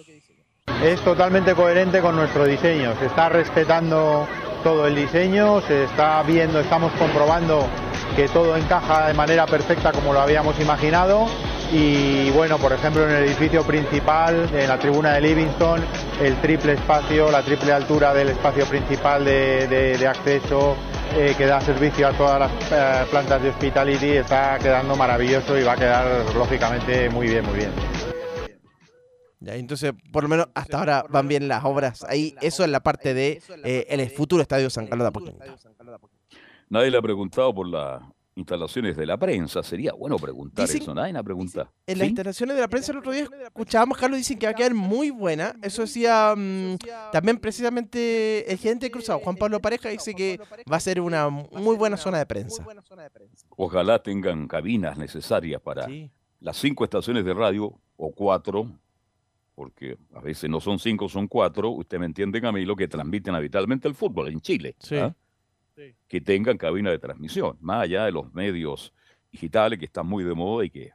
Es 0.83 1.01
totalmente 1.01 1.53
coherente 1.55 1.99
con 1.99 2.15
nuestro 2.15 2.45
diseño, 2.45 2.93
se 2.99 3.07
está 3.07 3.27
respetando 3.27 4.25
todo 4.63 4.87
el 4.87 4.95
diseño, 4.95 5.59
se 5.61 5.83
está 5.83 6.23
viendo, 6.23 6.61
estamos 6.61 6.93
comprobando 6.93 7.67
que 8.15 8.29
todo 8.29 8.55
encaja 8.55 9.07
de 9.07 9.13
manera 9.13 9.45
perfecta 9.45 9.91
como 9.91 10.13
lo 10.13 10.21
habíamos 10.21 10.57
imaginado 10.59 11.27
y 11.73 12.29
bueno, 12.31 12.57
por 12.57 12.71
ejemplo 12.71 13.03
en 13.03 13.11
el 13.13 13.25
edificio 13.25 13.63
principal, 13.63 14.49
en 14.53 14.69
la 14.69 14.79
tribuna 14.79 15.13
de 15.13 15.21
Livingston, 15.21 15.81
el 16.21 16.37
triple 16.37 16.73
espacio, 16.73 17.29
la 17.29 17.41
triple 17.41 17.73
altura 17.73 18.13
del 18.13 18.29
espacio 18.29 18.65
principal 18.65 19.25
de, 19.25 20.07
acceso 20.07 20.77
eh, 21.17 21.35
que 21.37 21.45
da 21.45 21.59
servicio 21.59 22.07
a 22.07 22.13
todas 22.13 22.39
las 22.39 22.51
eh, 22.71 23.05
plantas 23.11 23.41
de 23.41 23.49
hospitality 23.49 24.11
está 24.11 24.57
quedando 24.57 24.95
maravilloso 24.95 25.57
y 25.57 25.63
va 25.63 25.73
a 25.73 25.77
quedar 25.77 26.05
lógicamente 26.35 27.09
muy 27.09 27.27
bien, 27.27 27.45
muy 27.45 27.57
bien. 27.57 27.98
Ya, 29.41 29.55
entonces, 29.55 29.93
por 30.11 30.23
lo 30.23 30.29
menos 30.29 30.47
hasta 30.53 30.79
ahora 30.79 31.05
van 31.09 31.27
bien 31.27 31.47
las 31.47 31.63
obras 31.63 32.03
ahí. 32.03 32.35
Eso 32.41 32.63
es 32.63 32.69
la 32.69 32.81
parte 32.81 33.13
de 33.13 33.41
eh, 33.63 33.85
el 33.89 34.09
futuro 34.09 34.41
estadio 34.41 34.69
San 34.69 34.87
Carlos 34.87 35.05
de 35.05 35.07
Apoquindo. 35.07 35.45
Nadie 36.69 36.91
le 36.91 36.97
ha 36.97 37.01
preguntado 37.01 37.53
por 37.53 37.67
la 37.67 38.01
instalaciones 38.39 38.97
de 38.97 39.05
la 39.05 39.17
prensa. 39.17 39.61
Sería 39.61 39.93
bueno 39.93 40.17
preguntar 40.17 40.65
Dicen- 40.67 40.81
eso. 40.81 40.95
Nadie 40.95 41.13
la 41.13 41.23
pregunta. 41.23 41.71
En 41.85 41.99
las 41.99 42.07
instalaciones 42.07 42.55
de 42.55 42.61
la 42.61 42.67
prensa 42.67 42.91
el 42.91 42.99
otro 42.99 43.11
día 43.11 43.27
escuchábamos, 43.45 43.97
Carlos, 43.97 44.17
dicen 44.17 44.39
que 44.39 44.47
va 44.47 44.51
a 44.51 44.55
quedar 44.55 44.73
muy 44.73 45.11
buena. 45.11 45.55
Eso 45.61 45.81
decía 45.83 46.33
mm, 46.35 46.77
también 47.11 47.37
precisamente 47.37 48.51
el 48.51 48.57
gerente 48.57 48.87
de 48.87 48.91
Cruzado, 48.91 49.19
Juan 49.19 49.35
Pablo 49.35 49.59
Pareja, 49.59 49.89
dice 49.89 50.13
que 50.13 50.39
va 50.71 50.77
a 50.77 50.79
ser 50.79 51.01
una 51.01 51.29
muy 51.29 51.75
buena 51.75 51.97
zona 51.97 52.19
de 52.19 52.25
prensa. 52.25 52.65
Ojalá 53.55 54.01
tengan 54.01 54.47
cabinas 54.47 54.97
necesarias 54.97 55.61
para 55.61 55.87
las 56.39 56.57
cinco 56.57 56.83
estaciones 56.83 57.25
de 57.25 57.33
radio 57.33 57.77
o 57.97 58.11
cuatro, 58.11 58.71
porque 59.59 59.97
a 60.15 60.21
veces 60.21 60.49
no 60.49 60.61
son 60.61 60.79
cinco, 60.79 61.09
son 61.09 61.27
cuatro. 61.27 61.71
Usted 61.71 61.99
me 61.99 62.05
entiende, 62.05 62.39
Camilo, 62.39 62.77
que 62.77 62.87
transmiten 62.87 63.35
habitualmente 63.35 63.89
el 63.89 63.93
fútbol 63.93 64.29
en 64.29 64.39
Chile. 64.39 64.77
Sí. 64.79 64.95
¿ah? 64.95 65.13
Que 66.07 66.21
tengan 66.21 66.57
cabina 66.57 66.91
de 66.91 66.97
transmisión, 66.97 67.57
más 67.59 67.83
allá 67.83 68.05
de 68.05 68.13
los 68.13 68.33
medios 68.33 68.93
digitales 69.29 69.77
que 69.77 69.83
están 69.83 70.07
muy 70.07 70.23
de 70.23 70.33
moda 70.33 70.63
y 70.63 70.69
que 70.69 70.93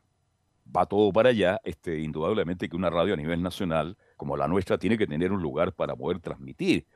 va 0.75 0.87
todo 0.87 1.13
para 1.13 1.29
allá. 1.29 1.61
Este, 1.63 2.01
indudablemente 2.01 2.67
que 2.67 2.75
una 2.75 2.89
radio 2.89 3.13
a 3.13 3.19
nivel 3.19 3.43
nacional 3.43 3.99
como 4.17 4.35
la 4.35 4.49
nuestra 4.49 4.79
tiene 4.79 4.97
que 4.97 5.07
tener 5.07 5.31
un 5.31 5.43
lugar 5.43 5.75
para 5.75 5.95
poder 5.95 6.21
transmitir 6.21 6.87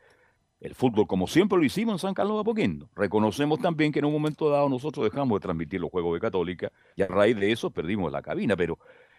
el 0.61 0.74
fútbol 0.74 1.07
como 1.07 1.27
siempre 1.27 1.59
lo 1.59 1.65
hicimos 1.65 1.97
en 1.97 1.99
San 1.99 2.15
Carlos 2.15 2.36
de 2.36 2.40
Apoquindo. 2.40 2.89
Reconocemos 2.97 3.61
también 3.61 3.93
que 3.93 3.99
en 3.99 4.07
un 4.07 4.12
momento 4.15 4.49
dado 4.49 4.70
nosotros 4.70 5.05
dejamos 5.05 5.39
de 5.39 5.43
transmitir 5.43 5.82
los 5.82 5.90
juegos 5.90 6.15
de 6.15 6.20
Católica 6.20 6.73
y 6.97 7.03
a 7.03 7.07
raíz 7.09 7.36
de 7.36 7.53
eso 7.53 7.70
perdimos 7.70 8.11
la 8.11 8.23
cabina, 8.23 8.57
pero 8.57 8.78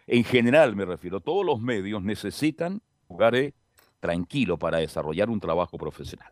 en 0.10 0.24
general 0.24 0.76
me 0.76 0.86
refiero, 0.86 1.20
todos 1.20 1.46
los 1.46 1.62
medios 1.62 2.02
necesitan 2.02 2.82
lugares 3.10 3.54
tranquilos 4.00 4.58
para 4.58 4.78
desarrollar 4.78 5.30
un 5.30 5.40
trabajo 5.40 5.78
profesional. 5.78 6.32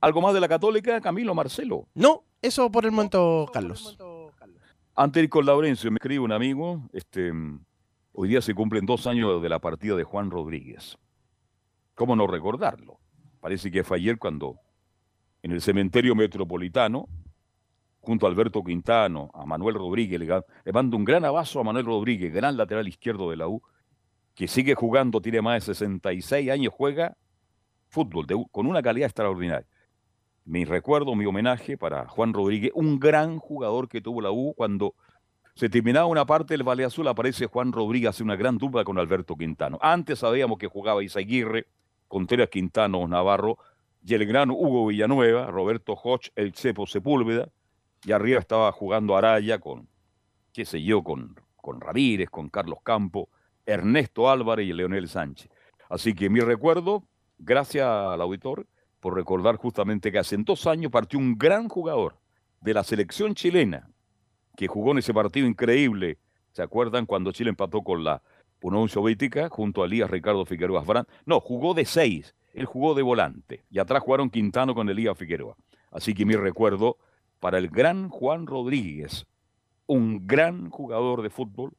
¿Algo 0.00 0.20
más 0.20 0.34
de 0.34 0.40
la 0.40 0.48
Católica, 0.48 1.00
Camilo 1.00 1.34
Marcelo? 1.34 1.88
No, 1.94 2.24
eso 2.42 2.70
por 2.70 2.84
el 2.84 2.92
momento, 2.92 3.48
Carlos. 3.52 3.96
Antes 4.94 5.20
de 5.20 5.24
ir 5.24 5.30
con 5.30 5.46
Laurencio, 5.46 5.90
me 5.90 5.96
escribe 5.96 6.20
un 6.20 6.32
amigo, 6.32 6.82
este, 6.92 7.32
hoy 8.12 8.28
día 8.28 8.42
se 8.42 8.54
cumplen 8.54 8.84
dos 8.86 9.06
años 9.06 9.42
de 9.42 9.48
la 9.48 9.58
partida 9.58 9.96
de 9.96 10.04
Juan 10.04 10.30
Rodríguez. 10.30 10.98
¿Cómo 11.94 12.14
no 12.16 12.26
recordarlo? 12.26 12.98
Parece 13.40 13.70
que 13.70 13.82
fue 13.82 13.96
ayer 13.96 14.18
cuando 14.18 14.58
en 15.42 15.52
el 15.52 15.62
cementerio 15.62 16.14
metropolitano, 16.14 17.08
junto 18.06 18.24
a 18.24 18.30
Alberto 18.30 18.62
Quintano, 18.62 19.32
a 19.34 19.44
Manuel 19.44 19.74
Rodríguez, 19.74 20.20
le, 20.20 20.26
le 20.26 20.72
mando 20.72 20.96
un 20.96 21.04
gran 21.04 21.24
abrazo 21.24 21.58
a 21.58 21.64
Manuel 21.64 21.86
Rodríguez, 21.86 22.32
gran 22.32 22.56
lateral 22.56 22.86
izquierdo 22.86 23.30
de 23.30 23.36
la 23.36 23.48
U, 23.48 23.60
que 24.32 24.46
sigue 24.46 24.76
jugando, 24.76 25.20
tiene 25.20 25.42
más 25.42 25.66
de 25.66 25.74
66 25.74 26.50
años, 26.50 26.72
juega 26.72 27.16
fútbol 27.88 28.26
con 28.52 28.68
una 28.68 28.80
calidad 28.80 29.06
extraordinaria. 29.06 29.66
Mi 30.44 30.64
recuerdo, 30.64 31.16
mi 31.16 31.26
homenaje 31.26 31.76
para 31.76 32.06
Juan 32.06 32.32
Rodríguez, 32.32 32.70
un 32.76 33.00
gran 33.00 33.38
jugador 33.38 33.88
que 33.88 34.00
tuvo 34.00 34.20
la 34.20 34.30
U 34.30 34.54
cuando 34.56 34.94
se 35.56 35.68
terminaba 35.68 36.06
una 36.06 36.26
parte 36.26 36.54
del 36.54 36.62
Valle 36.62 36.84
Azul, 36.84 37.08
aparece 37.08 37.46
Juan 37.46 37.72
Rodríguez, 37.72 38.10
hace 38.10 38.22
una 38.22 38.36
gran 38.36 38.56
dupla 38.56 38.84
con 38.84 38.98
Alberto 38.98 39.34
Quintano. 39.34 39.78
Antes 39.82 40.20
sabíamos 40.20 40.58
que 40.58 40.68
jugaba 40.68 41.02
Isaguirre, 41.02 41.66
Contreras 42.06 42.50
Quintano 42.50 43.08
Navarro, 43.08 43.58
y 44.04 44.14
el 44.14 44.26
gran 44.26 44.52
Hugo 44.52 44.86
Villanueva, 44.86 45.46
Roberto 45.46 45.94
Hoch, 45.94 46.28
el 46.36 46.54
Cepo 46.54 46.86
Sepúlveda, 46.86 47.48
y 48.06 48.12
arriba 48.12 48.38
estaba 48.38 48.70
jugando 48.70 49.16
Araya 49.16 49.58
con, 49.58 49.88
qué 50.52 50.64
sé 50.64 50.80
yo, 50.80 51.02
con, 51.02 51.34
con 51.56 51.80
Ramírez, 51.80 52.30
con 52.30 52.48
Carlos 52.48 52.78
Campo, 52.84 53.28
Ernesto 53.66 54.30
Álvarez 54.30 54.68
y 54.68 54.72
Leonel 54.72 55.08
Sánchez. 55.08 55.50
Así 55.90 56.14
que 56.14 56.30
mi 56.30 56.38
recuerdo, 56.38 57.02
gracias 57.36 57.84
al 57.84 58.20
auditor, 58.20 58.66
por 59.00 59.16
recordar 59.16 59.56
justamente 59.56 60.12
que 60.12 60.20
hace 60.20 60.36
dos 60.38 60.68
años 60.68 60.92
partió 60.92 61.18
un 61.18 61.36
gran 61.36 61.68
jugador 61.68 62.16
de 62.60 62.74
la 62.74 62.84
selección 62.84 63.34
chilena, 63.34 63.90
que 64.56 64.68
jugó 64.68 64.92
en 64.92 64.98
ese 64.98 65.12
partido 65.12 65.48
increíble. 65.48 66.18
¿Se 66.52 66.62
acuerdan 66.62 67.06
cuando 67.06 67.32
Chile 67.32 67.50
empató 67.50 67.82
con 67.82 68.04
la 68.04 68.22
Unión 68.62 68.88
Soviética 68.88 69.48
junto 69.48 69.82
a 69.82 69.86
Elías 69.86 70.10
Ricardo 70.10 70.46
Figueroa 70.46 70.82
Brand? 70.82 71.08
No, 71.24 71.40
jugó 71.40 71.74
de 71.74 71.84
seis. 71.84 72.36
Él 72.52 72.66
jugó 72.66 72.94
de 72.94 73.02
volante. 73.02 73.64
Y 73.68 73.80
atrás 73.80 74.02
jugaron 74.02 74.30
Quintano 74.30 74.74
con 74.74 74.88
Elías 74.88 75.18
Figueroa. 75.18 75.56
Así 75.90 76.14
que 76.14 76.24
mi 76.24 76.34
recuerdo 76.34 76.98
para 77.40 77.58
el 77.58 77.68
gran 77.68 78.08
Juan 78.08 78.46
Rodríguez, 78.46 79.26
un 79.86 80.26
gran 80.26 80.70
jugador 80.70 81.22
de 81.22 81.30
fútbol 81.30 81.72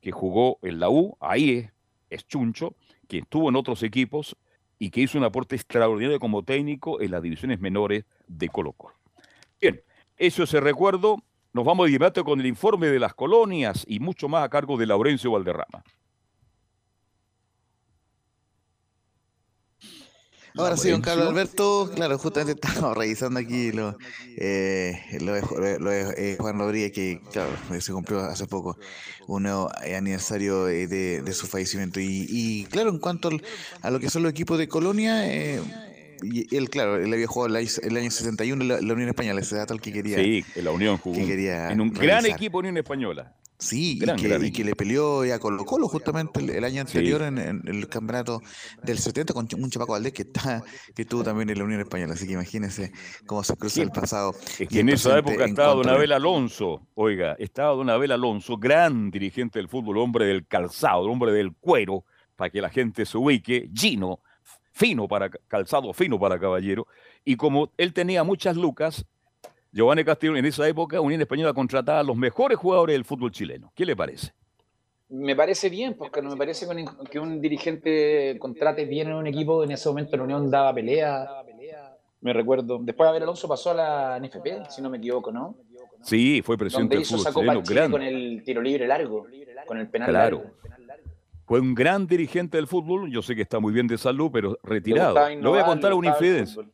que 0.00 0.12
jugó 0.12 0.58
en 0.62 0.80
la 0.80 0.90
U, 0.90 1.16
ahí 1.20 1.50
es, 1.50 1.72
es 2.10 2.26
Chuncho, 2.26 2.74
que 3.08 3.18
estuvo 3.18 3.48
en 3.48 3.56
otros 3.56 3.82
equipos 3.82 4.36
y 4.78 4.90
que 4.90 5.00
hizo 5.00 5.18
un 5.18 5.24
aporte 5.24 5.56
extraordinario 5.56 6.20
como 6.20 6.42
técnico 6.42 7.00
en 7.00 7.10
las 7.10 7.22
divisiones 7.22 7.60
menores 7.60 8.04
de 8.26 8.48
Colo 8.48 8.72
Colo. 8.72 8.94
Bien, 9.60 9.80
eso 10.16 10.44
es 10.44 10.54
el 10.54 10.62
recuerdo. 10.62 11.22
Nos 11.52 11.64
vamos 11.64 11.86
de 11.86 11.92
inmediato 11.92 12.24
con 12.24 12.40
el 12.40 12.46
informe 12.46 12.88
de 12.88 12.98
las 12.98 13.14
colonias 13.14 13.84
y 13.88 13.98
mucho 13.98 14.28
más 14.28 14.44
a 14.44 14.48
cargo 14.48 14.76
de 14.76 14.86
Laurencio 14.86 15.32
Valderrama. 15.32 15.82
Ahora 20.58 20.76
sí, 20.76 20.90
don 20.90 21.00
Carlos. 21.00 21.28
Alberto, 21.28 21.90
claro, 21.94 22.18
justamente 22.18 22.52
estamos 22.68 22.96
revisando 22.96 23.40
aquí 23.40 23.72
lo, 23.72 23.96
eh, 24.36 25.00
lo 25.20 25.32
de, 25.34 25.42
Ju- 25.42 25.78
lo 25.78 25.90
de, 25.90 26.14
eh, 26.16 26.36
Juan 26.38 26.58
Rodríguez, 26.58 26.92
que 26.92 27.20
claro, 27.32 27.50
se 27.80 27.92
cumplió 27.92 28.20
hace 28.20 28.46
poco 28.46 28.78
un 29.26 29.44
nuevo 29.44 29.70
eh, 29.84 29.96
aniversario 29.96 30.68
eh, 30.68 30.86
de, 30.86 31.22
de 31.22 31.32
su 31.32 31.46
fallecimiento. 31.46 32.00
Y, 32.00 32.26
y, 32.28 32.64
claro, 32.66 32.90
en 32.90 32.98
cuanto 32.98 33.28
al- 33.28 33.42
a 33.82 33.90
lo 33.90 34.00
que 34.00 34.10
son 34.10 34.22
los 34.22 34.30
equipos 34.32 34.58
de 34.58 34.68
Colonia, 34.68 35.32
eh, 35.32 35.60
y 36.22 36.52
él, 36.56 36.68
claro, 36.68 36.96
él 36.96 37.12
había 37.12 37.28
jugado 37.28 37.56
el 37.56 37.68
el 37.82 37.96
año 37.96 38.10
61 38.10 38.62
en 38.62 38.68
la, 38.68 38.80
la 38.80 38.92
Unión 38.94 39.08
Española, 39.08 39.40
ese 39.40 39.54
dato 39.54 39.72
el 39.72 39.80
que 39.80 39.92
quería. 39.92 40.16
Sí, 40.18 40.44
en 40.56 40.64
la 40.64 40.72
Unión 40.72 40.98
jugó. 40.98 41.16
que 41.16 41.24
quería 41.26 41.70
En 41.70 41.80
un 41.80 41.90
gran 41.92 42.26
equipo 42.26 42.58
Unión 42.58 42.76
Española. 42.76 43.34
Sí, 43.60 43.98
Gran, 43.98 44.16
y, 44.18 44.22
que, 44.22 44.28
gran 44.28 44.44
y 44.44 44.52
que 44.52 44.62
le 44.62 44.76
peleó 44.76 45.24
ya 45.24 45.40
Colo 45.40 45.64
Colo 45.64 45.88
justamente 45.88 46.38
el, 46.40 46.50
el 46.50 46.62
año 46.64 46.74
Sí. 46.74 46.78
anterior 46.98 47.22
en, 47.22 47.38
en 47.38 47.62
el 47.66 47.88
campeonato 47.88 48.40
del 48.84 48.98
70 48.98 49.34
con 49.34 49.48
un 49.56 49.68
Chapaco 49.70 49.92
Valdés 49.92 50.12
que 50.12 50.22
está 50.22 50.62
que 50.94 51.02
estuvo 51.02 51.24
también 51.24 51.50
en 51.50 51.58
la 51.58 51.64
Unión 51.64 51.80
Española, 51.80 52.14
así 52.14 52.26
que 52.28 52.34
imagínense 52.34 52.92
cómo 53.26 53.42
se 53.42 53.56
cruza 53.56 53.74
Sí. 53.74 53.80
el 53.80 53.90
pasado. 53.90 54.32
Es 54.40 54.60
y 54.60 54.66
que 54.68 54.80
en 54.80 54.90
esa 54.90 55.18
época 55.18 55.44
estaba 55.44 55.74
Don 55.74 55.88
a- 55.88 55.94
Abel 55.94 56.12
Alonso, 56.12 56.86
oiga, 56.94 57.34
estaba 57.40 57.74
Don 57.74 57.90
Abel 57.90 58.12
Alonso, 58.12 58.56
gran 58.58 59.10
dirigente 59.10 59.58
del 59.58 59.68
fútbol, 59.68 59.98
hombre 59.98 60.24
del 60.26 60.46
calzado, 60.46 61.02
hombre 61.10 61.32
del 61.32 61.52
cuero, 61.54 62.04
para 62.36 62.50
que 62.50 62.60
la 62.62 62.70
gente 62.70 63.04
se 63.06 63.18
ubique, 63.18 63.68
Gino, 63.74 64.20
fino 64.70 65.08
para 65.08 65.30
ca- 65.30 65.40
calzado, 65.48 65.92
fino 65.92 66.20
para 66.20 66.38
caballero, 66.38 66.86
y 67.24 67.34
como 67.34 67.72
él 67.76 67.92
tenía 67.92 68.22
muchas 68.22 68.56
lucas, 68.56 69.04
Giovanni 69.78 70.02
Castillo 70.02 70.34
en 70.34 70.44
esa 70.44 70.66
época, 70.66 71.00
Unión 71.00 71.20
Española 71.20 71.52
contrataba 71.52 72.00
a 72.00 72.02
los 72.02 72.16
mejores 72.16 72.58
jugadores 72.58 72.94
del 72.94 73.04
fútbol 73.04 73.30
chileno. 73.30 73.70
¿Qué 73.76 73.86
le 73.86 73.94
parece? 73.94 74.32
Me 75.08 75.36
parece 75.36 75.68
bien, 75.68 75.94
porque 75.94 76.20
no 76.20 76.30
me 76.30 76.36
parece 76.36 76.66
que 77.08 77.20
un, 77.20 77.40
dirigente 77.40 78.36
contrate 78.40 78.86
bien 78.86 79.06
en 79.06 79.14
un 79.14 79.28
equipo. 79.28 79.62
En 79.62 79.70
ese 79.70 79.88
momento 79.88 80.16
la 80.16 80.24
Unión 80.24 80.50
daba 80.50 80.74
pelea. 80.74 81.28
Me 82.20 82.32
recuerdo. 82.32 82.80
Después 82.82 83.06
de 83.06 83.10
haber 83.10 83.22
Alonso 83.22 83.46
pasó 83.46 83.70
a 83.70 83.74
la 83.74 84.18
NFP, 84.18 84.68
si 84.68 84.82
no 84.82 84.90
me 84.90 84.98
equivoco, 84.98 85.30
¿no? 85.30 85.54
Sí, 86.02 86.42
fue 86.42 86.58
presidente 86.58 86.96
Donde 86.96 87.08
del 87.08 87.16
fútbol 87.16 87.32
Copa 87.32 87.62
chileno, 87.62 87.90
con 87.92 88.02
el 88.02 88.42
tiro 88.44 88.60
libre 88.60 88.84
largo, 88.88 89.28
con 89.64 89.78
el 89.78 89.88
penal 89.88 90.08
Claro. 90.08 90.38
largo. 90.38 90.54
Fue 91.46 91.60
un 91.60 91.76
gran 91.76 92.08
dirigente 92.08 92.56
del 92.56 92.66
fútbol, 92.66 93.12
yo 93.12 93.22
sé 93.22 93.36
que 93.36 93.42
está 93.42 93.60
muy 93.60 93.72
bien 93.72 93.86
de 93.86 93.96
salud, 93.96 94.28
pero 94.32 94.58
retirado. 94.64 95.14
Le 95.14 95.20
voy 95.20 95.30
a 95.30 95.32
innovar, 95.34 95.64
contar 95.66 95.94
una 95.94 96.08
infidencia. 96.08 96.64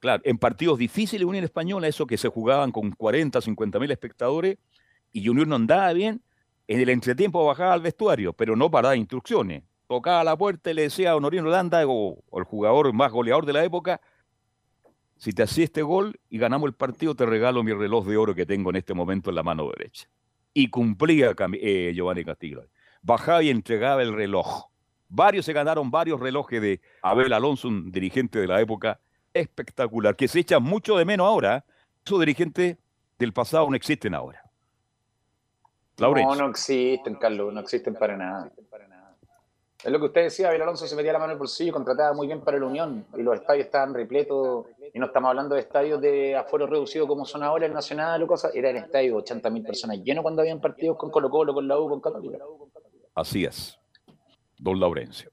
Claro, 0.00 0.22
en 0.24 0.38
partidos 0.38 0.78
difíciles 0.78 1.26
Unión 1.26 1.44
Española, 1.44 1.88
eso 1.88 2.06
que 2.06 2.16
se 2.16 2.28
jugaban 2.28 2.70
con 2.70 2.92
40, 2.92 3.40
50 3.40 3.78
mil 3.78 3.90
espectadores, 3.90 4.58
y 5.12 5.28
Unión 5.28 5.48
no 5.48 5.56
andaba 5.56 5.92
bien, 5.92 6.22
en 6.68 6.80
el 6.80 6.88
entretiempo 6.90 7.44
bajaba 7.44 7.72
al 7.72 7.80
vestuario, 7.80 8.32
pero 8.32 8.54
no 8.54 8.70
para 8.70 8.88
dar 8.88 8.96
instrucciones. 8.96 9.64
Tocaba 9.88 10.22
la 10.22 10.36
puerta 10.36 10.70
y 10.70 10.74
le 10.74 10.82
decía 10.82 11.12
a 11.12 11.16
Honorino 11.16 11.48
Holanda, 11.48 11.82
o, 11.86 12.22
el 12.32 12.44
jugador 12.44 12.92
más 12.92 13.10
goleador 13.10 13.46
de 13.46 13.54
la 13.54 13.64
época, 13.64 14.00
si 15.16 15.32
te 15.32 15.42
hacía 15.42 15.64
este 15.64 15.82
gol 15.82 16.20
y 16.28 16.38
ganamos 16.38 16.68
el 16.68 16.74
partido, 16.74 17.14
te 17.14 17.26
regalo 17.26 17.64
mi 17.64 17.72
reloj 17.72 18.06
de 18.06 18.16
oro 18.16 18.34
que 18.34 18.46
tengo 18.46 18.70
en 18.70 18.76
este 18.76 18.94
momento 18.94 19.30
en 19.30 19.36
la 19.36 19.42
mano 19.42 19.68
derecha. 19.76 20.08
Y 20.54 20.68
cumplía 20.68 21.34
eh, 21.54 21.92
Giovanni 21.94 22.24
Castillo. 22.24 22.64
Bajaba 23.02 23.42
y 23.42 23.50
entregaba 23.50 24.02
el 24.02 24.12
reloj. 24.12 24.66
Varios 25.08 25.46
se 25.46 25.54
ganaron 25.54 25.90
varios 25.90 26.20
relojes 26.20 26.60
de 26.60 26.80
Abel 27.02 27.32
Alonso, 27.32 27.66
un 27.66 27.90
dirigente 27.90 28.38
de 28.38 28.46
la 28.46 28.60
época 28.60 29.00
espectacular, 29.34 30.16
que 30.16 30.28
se 30.28 30.40
echa 30.40 30.58
mucho 30.58 30.96
de 30.96 31.04
menos 31.04 31.26
ahora. 31.26 31.64
Esos 32.04 32.20
dirigentes 32.20 32.76
del 33.18 33.32
pasado 33.32 33.68
no 33.68 33.76
existen 33.76 34.14
ahora. 34.14 34.42
Laurencio. 35.98 36.34
No, 36.36 36.42
no 36.44 36.50
existen, 36.50 37.16
Carlos, 37.16 37.52
no 37.52 37.60
existen 37.60 37.94
para 37.94 38.16
nada. 38.16 38.50
Es 39.84 39.92
lo 39.92 40.00
que 40.00 40.06
usted 40.06 40.22
decía, 40.24 40.48
Abel 40.48 40.62
Alonso 40.62 40.88
se 40.88 40.96
metía 40.96 41.12
la 41.12 41.20
mano 41.20 41.30
en 41.30 41.36
el 41.36 41.38
bolsillo 41.38 41.70
y 41.70 41.72
contrataba 41.72 42.12
muy 42.12 42.26
bien 42.26 42.40
para 42.40 42.58
la 42.58 42.66
Unión. 42.66 43.06
Y 43.16 43.22
los 43.22 43.36
estadios 43.36 43.66
estaban 43.66 43.94
repletos. 43.94 44.66
Y 44.92 44.98
no 44.98 45.06
estamos 45.06 45.28
hablando 45.28 45.54
de 45.54 45.60
estadios 45.60 46.00
de 46.00 46.34
aforo 46.34 46.66
reducido 46.66 47.06
como 47.06 47.24
son 47.24 47.44
ahora 47.44 47.66
el 47.66 47.72
Nacional 47.72 48.20
o 48.22 48.26
cosas. 48.26 48.52
Era 48.56 48.70
el 48.70 48.76
estadio 48.76 49.12
de 49.12 49.18
80 49.18 49.50
mil 49.50 49.62
personas 49.62 49.98
lleno 50.02 50.22
cuando 50.22 50.42
habían 50.42 50.60
partidos 50.60 50.96
con 50.96 51.10
Colo 51.10 51.30
Colo, 51.30 51.54
con 51.54 51.68
la 51.68 51.78
U, 51.78 51.88
con 51.88 52.00
Católica. 52.00 52.38
Así 53.14 53.44
es. 53.44 53.78
Don 54.58 54.80
Laurencio. 54.80 55.30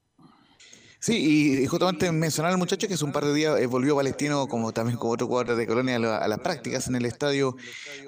Sí, 1.06 1.60
y, 1.62 1.68
justamente 1.68 2.12
mencionar 2.12 2.52
al 2.52 2.58
muchacho 2.58 2.88
que 2.88 2.96
hace 2.96 3.06
un 3.06 3.12
par 3.12 3.26
de 3.26 3.32
días 3.32 3.60
eh, 3.60 3.68
volvió 3.68 3.96
Palestino, 3.96 4.48
como 4.48 4.72
también 4.74 4.98
como 4.98 5.14
otro 5.14 5.28
cuadro 5.28 5.56
de 5.56 5.68
Colonia, 5.68 5.98
a, 5.98 6.28
las 6.28 6.40
prácticas 6.40 6.88
en 6.88 6.96
el 6.96 7.06
estadio 7.06 7.56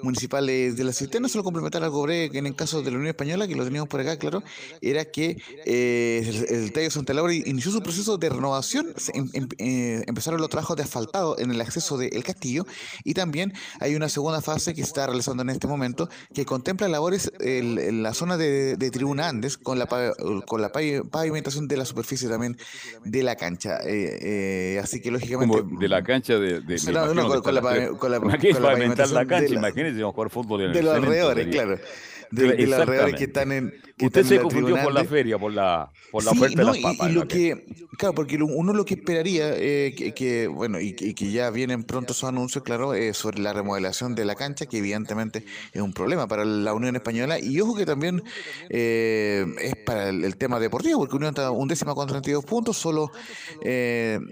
municipal 0.02 0.44
de, 0.44 0.74
la 0.82 0.92
Cisterna. 0.92 1.28
Solo 1.28 1.44
complementar 1.44 1.84
algo 1.84 2.02
breve, 2.02 2.28
que 2.28 2.38
en 2.38 2.48
el 2.48 2.56
caso 2.56 2.82
de 2.82 2.90
la 2.90 2.96
Unión 2.96 3.10
Española, 3.10 3.46
que 3.46 3.54
lo 3.54 3.62
teníamos 3.62 3.88
por 3.88 4.00
acá, 4.00 4.16
claro, 4.16 4.42
era 4.80 5.04
que 5.04 5.40
eh, 5.64 6.24
el, 6.26 6.64
Estadio 6.64 6.90
Santa 6.90 7.14
Laura 7.14 7.32
inició 7.32 7.70
su 7.70 7.80
proceso 7.84 8.18
de 8.18 8.30
renovación. 8.30 8.92
Em, 9.14 9.30
em, 9.32 9.48
eh, 9.58 10.02
empezaron 10.08 10.40
los 10.40 10.50
trabajos 10.50 10.76
de 10.76 10.82
asfaltado 10.82 11.38
en 11.38 11.52
el 11.52 11.60
acceso 11.60 11.98
del 11.98 12.24
castillo 12.24 12.66
y 13.04 13.14
también 13.14 13.52
hay 13.78 13.94
una 13.94 14.08
segunda 14.08 14.40
fase 14.40 14.74
que 14.74 14.82
se 14.82 14.88
está 14.88 15.06
realizando 15.06 15.44
en 15.44 15.50
este 15.50 15.68
momento 15.68 16.08
que 16.34 16.44
contempla 16.44 16.88
labores 16.88 17.30
en, 17.38 18.02
la 18.02 18.12
zona 18.12 18.36
de, 18.36 18.90
Tribuna 18.90 19.28
Andes 19.28 19.56
con 19.56 19.78
la 19.78 19.86
pavimentación 19.86 21.68
de 21.68 21.76
la 21.76 21.84
superficie 21.84 22.28
también 22.28 22.58
de 23.04 23.22
la 23.22 23.36
cancha. 23.36 23.78
Eh, 23.84 24.18
eh, 24.74 24.80
así 24.82 25.00
que 25.00 25.10
lógicamente. 25.10 25.62
de 25.78 25.88
la 25.88 26.02
cancha 26.02 26.38
de. 26.38 26.60
de 26.60 26.92
no, 26.92 27.14
no, 27.14 27.42
con, 27.42 27.54
la, 27.54 27.60
con 27.96 28.10
la, 28.10 28.20
pavimentación 28.60 29.14
la 29.14 29.26
cancha, 29.26 29.54
imagínense, 29.54 30.00
vamos 30.00 30.12
a 30.12 30.14
jugar 30.14 30.30
fútbol 30.30 30.62
en 30.62 30.72
De 30.72 30.82
los 30.82 30.94
alrededores, 30.94 31.46
claro. 31.48 31.78
De, 32.30 32.56
de 32.56 32.66
los 32.66 32.80
alrededores 32.80 33.14
que 33.14 33.24
están 33.24 33.52
en 33.52 33.72
Usted 34.00 34.24
se 34.24 34.40
confundió 34.40 34.76
por 34.82 34.92
la 34.92 35.04
feria, 35.04 35.38
por 35.38 35.52
la, 35.52 35.90
por 36.10 36.24
la 36.24 36.30
oferta 36.30 36.60
de 36.60 36.64
las 36.64 36.78
papas. 36.78 37.10
Y, 37.10 37.12
lo 37.12 37.26
que, 37.26 37.66
claro, 37.96 38.14
porque 38.14 38.36
uno 38.36 38.72
lo 38.72 38.84
que 38.84 38.94
esperaría, 38.94 39.50
eh, 39.56 40.12
que, 40.14 40.46
bueno, 40.46 40.78
y 40.80 40.92
que, 40.92 41.30
ya 41.30 41.50
vienen 41.50 41.84
pronto 41.84 42.12
esos 42.12 42.28
anuncios, 42.28 42.62
claro, 42.62 42.94
eh, 42.94 43.12
sobre 43.12 43.40
la 43.40 43.52
remodelación 43.52 44.14
de 44.14 44.24
la 44.24 44.34
cancha, 44.34 44.66
que 44.66 44.78
evidentemente 44.78 45.44
es 45.72 45.82
un 45.82 45.92
problema 45.92 46.28
para 46.28 46.44
la 46.44 46.74
Unión 46.74 46.94
Española. 46.94 47.38
Y 47.40 47.60
ojo 47.60 47.74
que 47.74 47.86
también 47.86 48.22
eh, 48.70 49.46
es 49.60 49.74
para 49.76 50.10
el, 50.10 50.36
tema 50.36 50.60
deportivo, 50.60 51.00
porque 51.00 51.16
Unión 51.16 51.30
está 51.30 51.50
un 51.50 51.66
décima 51.66 51.94
con 51.94 52.06
32 52.06 52.44
puntos, 52.44 52.76
solo 52.76 53.10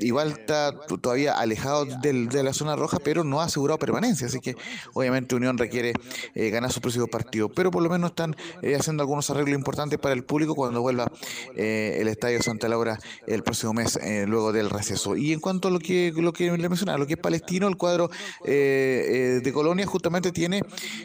igual 0.00 0.28
está 0.30 0.72
todavía 1.00 1.32
alejado 1.32 1.86
de 1.86 2.42
la 2.42 2.52
zona 2.52 2.76
roja, 2.76 2.98
pero 3.02 3.24
no 3.24 3.40
ha 3.40 3.44
asegurado 3.44 3.78
permanencia. 3.78 4.28
Así 4.28 4.40
que 4.40 4.54
obviamente 4.92 5.34
Unión 5.34 5.58
requiere 5.58 5.92
ganar 6.34 6.70
su 6.70 6.80
próximo 6.80 7.08
partido. 7.08 7.48
Pero 7.48 7.70
por 7.70 7.82
lo 7.86 7.92
menos 7.92 8.10
están 8.10 8.36
haciendo 8.78 9.02
algunos 9.02 9.30
arreglos 9.30 9.56
importante 9.56 9.98
para 9.98 10.14
el 10.14 10.24
público 10.24 10.54
cuando 10.54 10.80
vuelva 10.80 11.10
eh, 11.54 11.98
el 12.00 12.08
Estadio 12.08 12.42
Santa 12.42 12.68
Laura 12.68 12.98
el 13.26 13.42
próximo 13.42 13.72
mes, 13.72 13.96
eh, 13.96 14.24
luego 14.26 14.52
del 14.52 14.70
receso. 14.70 15.16
Y 15.16 15.32
en 15.32 15.40
cuanto 15.40 15.68
a 15.68 15.70
lo 15.70 15.78
que, 15.78 16.12
lo 16.16 16.32
que 16.32 16.50
le 16.50 16.68
mencionaba, 16.68 16.98
lo 16.98 17.06
que 17.06 17.14
es 17.14 17.18
palestino, 17.18 17.68
el 17.68 17.76
cuadro 17.76 18.10
eh, 18.44 19.40
de 19.42 19.52
Colonia 19.52 19.86
justamente 19.86 20.32
tiene 20.32 20.62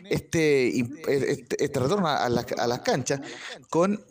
este, 0.10 0.80
este, 1.08 1.64
este 1.64 1.80
retorno 1.80 2.08
a, 2.08 2.30
las 2.30 2.80
canchas 2.82 3.22
con, 3.70 4.03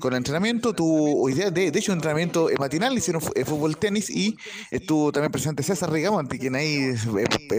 con 0.00 0.14
entrenamiento. 0.14 0.74
Hoy 0.78 1.34
día, 1.34 1.50
de, 1.50 1.70
de 1.70 1.78
hecho, 1.78 1.92
entrenamiento 1.92 2.48
matinal, 2.58 2.96
hicieron 2.96 3.20
fútbol 3.20 3.76
tenis 3.76 4.10
y 4.10 4.36
estuvo 4.70 5.12
también 5.12 5.32
presente 5.32 5.62
César 5.62 5.90
Rigamonti, 5.90 6.38
quien 6.38 6.54
ahí 6.54 6.94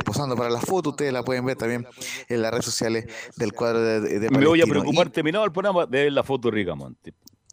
posando 0.06 0.36
para 0.36 0.50
la 0.50 0.60
foto, 0.60 0.92
ustedes 0.92 1.14
la 1.14 1.24
pueden 1.24 1.46
ver 1.46 1.58
también 1.58 1.88
en 2.28 2.42
las 2.42 2.52
redes 2.52 2.66
sociales 2.66 3.06
del 3.36 3.54
cuadro 3.54 3.82
de, 3.82 4.20
de 4.20 4.21
Me 4.30 4.46
voy 4.46 4.62
a 4.62 4.66
preocupar, 4.66 5.10
terminado 5.10 5.46
el 5.46 5.52
programa, 5.52 5.86
de 5.86 6.04
ver 6.04 6.14
la 6.14 6.24
foto 6.24 6.50
de 6.50 6.58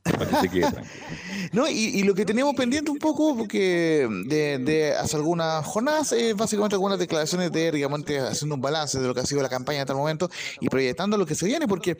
Rigamonti. 0.08 0.60
no, 1.52 1.68
y, 1.68 2.02
lo 2.02 2.14
que 2.14 2.24
teníamos 2.24 2.54
pendiente 2.54 2.90
un 2.90 2.98
poco, 2.98 3.36
porque 3.36 4.08
de, 4.26 4.94
hace 4.98 5.16
algunas 5.16 5.64
jornadas, 5.64 6.12
eh, 6.12 6.34
básicamente 6.34 6.74
algunas 6.74 6.98
declaraciones 6.98 7.52
de 7.52 7.70
Rigamonte 7.70 8.18
haciendo 8.18 8.54
un 8.54 8.60
balance 8.60 8.98
de 8.98 9.06
lo 9.06 9.14
que 9.14 9.20
ha 9.20 9.26
sido 9.26 9.42
la 9.42 9.48
campaña 9.48 9.80
hasta 9.80 9.92
el 9.92 9.98
momento 9.98 10.30
y 10.60 10.68
proyectando 10.68 11.16
lo 11.16 11.26
que 11.26 11.34
se 11.34 11.46
viene, 11.46 11.66
porque 11.68 11.96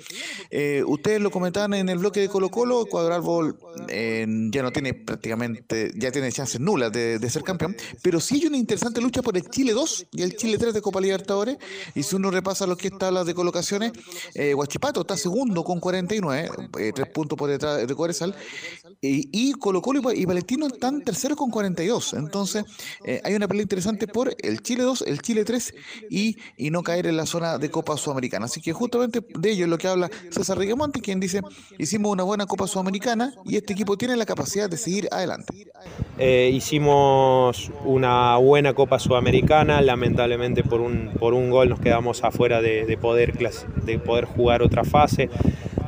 eh, 0.51 0.82
ustedes 0.86 1.20
lo 1.20 1.30
comentaban 1.30 1.74
en 1.74 1.89
el 1.89 1.98
bloque 1.98 2.20
de 2.20 2.28
Colo 2.28 2.51
Colo, 2.51 2.86
Cuadro 2.86 3.56
eh, 3.89 4.26
ya 4.51 4.62
no 4.62 4.70
tiene 4.72 4.94
prácticamente, 4.94 5.93
ya 5.97 6.10
tiene 6.10 6.30
chances 6.32 6.60
nulas 6.60 6.93
de, 6.93 7.28
ser 7.28 7.43
campeón, 7.43 7.76
pero 8.01 8.20
sí 8.20 8.36
hay 8.36 8.47
una 8.47 8.56
interesante 8.56 9.02
lucha 9.02 9.20
por 9.20 9.36
el 9.36 9.48
Chile 9.51 9.72
2 9.72 10.06
y 10.12 10.22
el 10.22 10.35
Chile 10.36 10.56
3 10.56 10.72
de 10.72 10.80
Copa 10.80 11.01
Libertadores, 11.01 11.59
y 11.94 12.02
si 12.02 12.16
uno 12.16 12.30
repasa 12.30 12.66
lo 12.66 12.76
que 12.76 12.89
está 12.89 13.10
las 13.10 13.26
de 13.26 13.35
colocaciones, 13.35 13.93
Huachipato 14.55 15.02
está 15.02 15.16
segundo 15.16 15.62
con 15.62 15.78
49, 15.78 16.51
tres 16.94 17.09
puntos 17.09 17.36
por 17.36 17.51
detrás 17.51 17.86
de 17.86 17.94
Coresal, 17.99 18.35
y, 19.01 19.29
y 19.33 19.53
Colo 19.55 19.83
Colo 19.83 20.01
y 20.12 20.27
Palestino 20.27 20.66
están 20.66 21.03
terceros 21.03 21.37
con 21.37 21.51
42. 21.51 22.15
Entonces, 22.15 22.65
eh, 23.05 23.20
hay 23.25 23.35
una 23.35 23.49
pelea 23.49 23.62
interesante 23.62 24.07
por 24.07 24.35
el 24.41 24.62
Chile 24.62 24.85
2, 24.85 25.03
el 25.07 25.20
Chile 25.20 25.45
3 25.45 25.75
y, 26.11 26.37
y 26.57 26.70
no 26.70 26.83
caer 26.83 27.07
en 27.07 27.16
la 27.16 27.27
zona 27.27 27.59
de 27.59 27.70
Copa 27.70 27.97
Sudamericana. 27.97 28.47
Así 28.47 28.61
que 28.61 28.73
justamente 28.73 29.20
de 29.20 29.51
ello 29.51 29.65
es 29.65 29.70
lo 29.70 29.79
que 29.79 29.89
habla 29.89 30.11
César 30.31 30.59
Rigamonti, 30.59 31.01
quien 31.01 31.20
dice, 31.20 31.41
hicimos 31.79 32.12
una 32.12 32.23
buena 32.23 32.47
Copa 32.47 32.66
Sudamericana 32.66 33.35
y 33.45 33.57
este 33.57 33.73
equipo 33.73 33.97
tiene 33.97 34.16
la 34.16 34.27
capacidad 34.27 34.70
de 34.70 34.77
seguir 34.77 35.09
adelante. 35.11 35.69
Eh, 36.19 36.51
hicimos 36.53 37.70
una 37.85 38.37
buena 38.37 38.75
Copa 38.75 38.99
Sudamericana, 38.99 39.81
lamentablemente 39.83 40.62
por 40.62 40.81
un, 40.81 41.11
por 41.19 41.35
un 41.35 41.51
gol 41.51 41.69
nos 41.69 41.81
quedamos 41.81 42.23
afuera 42.23 42.61
de, 42.61 42.87
de 42.87 42.97
poder, 42.97 43.37
de 43.85 43.99
poder 43.99 44.25
jugar 44.25 44.62
otra 44.62 44.85
fase. 44.85 45.29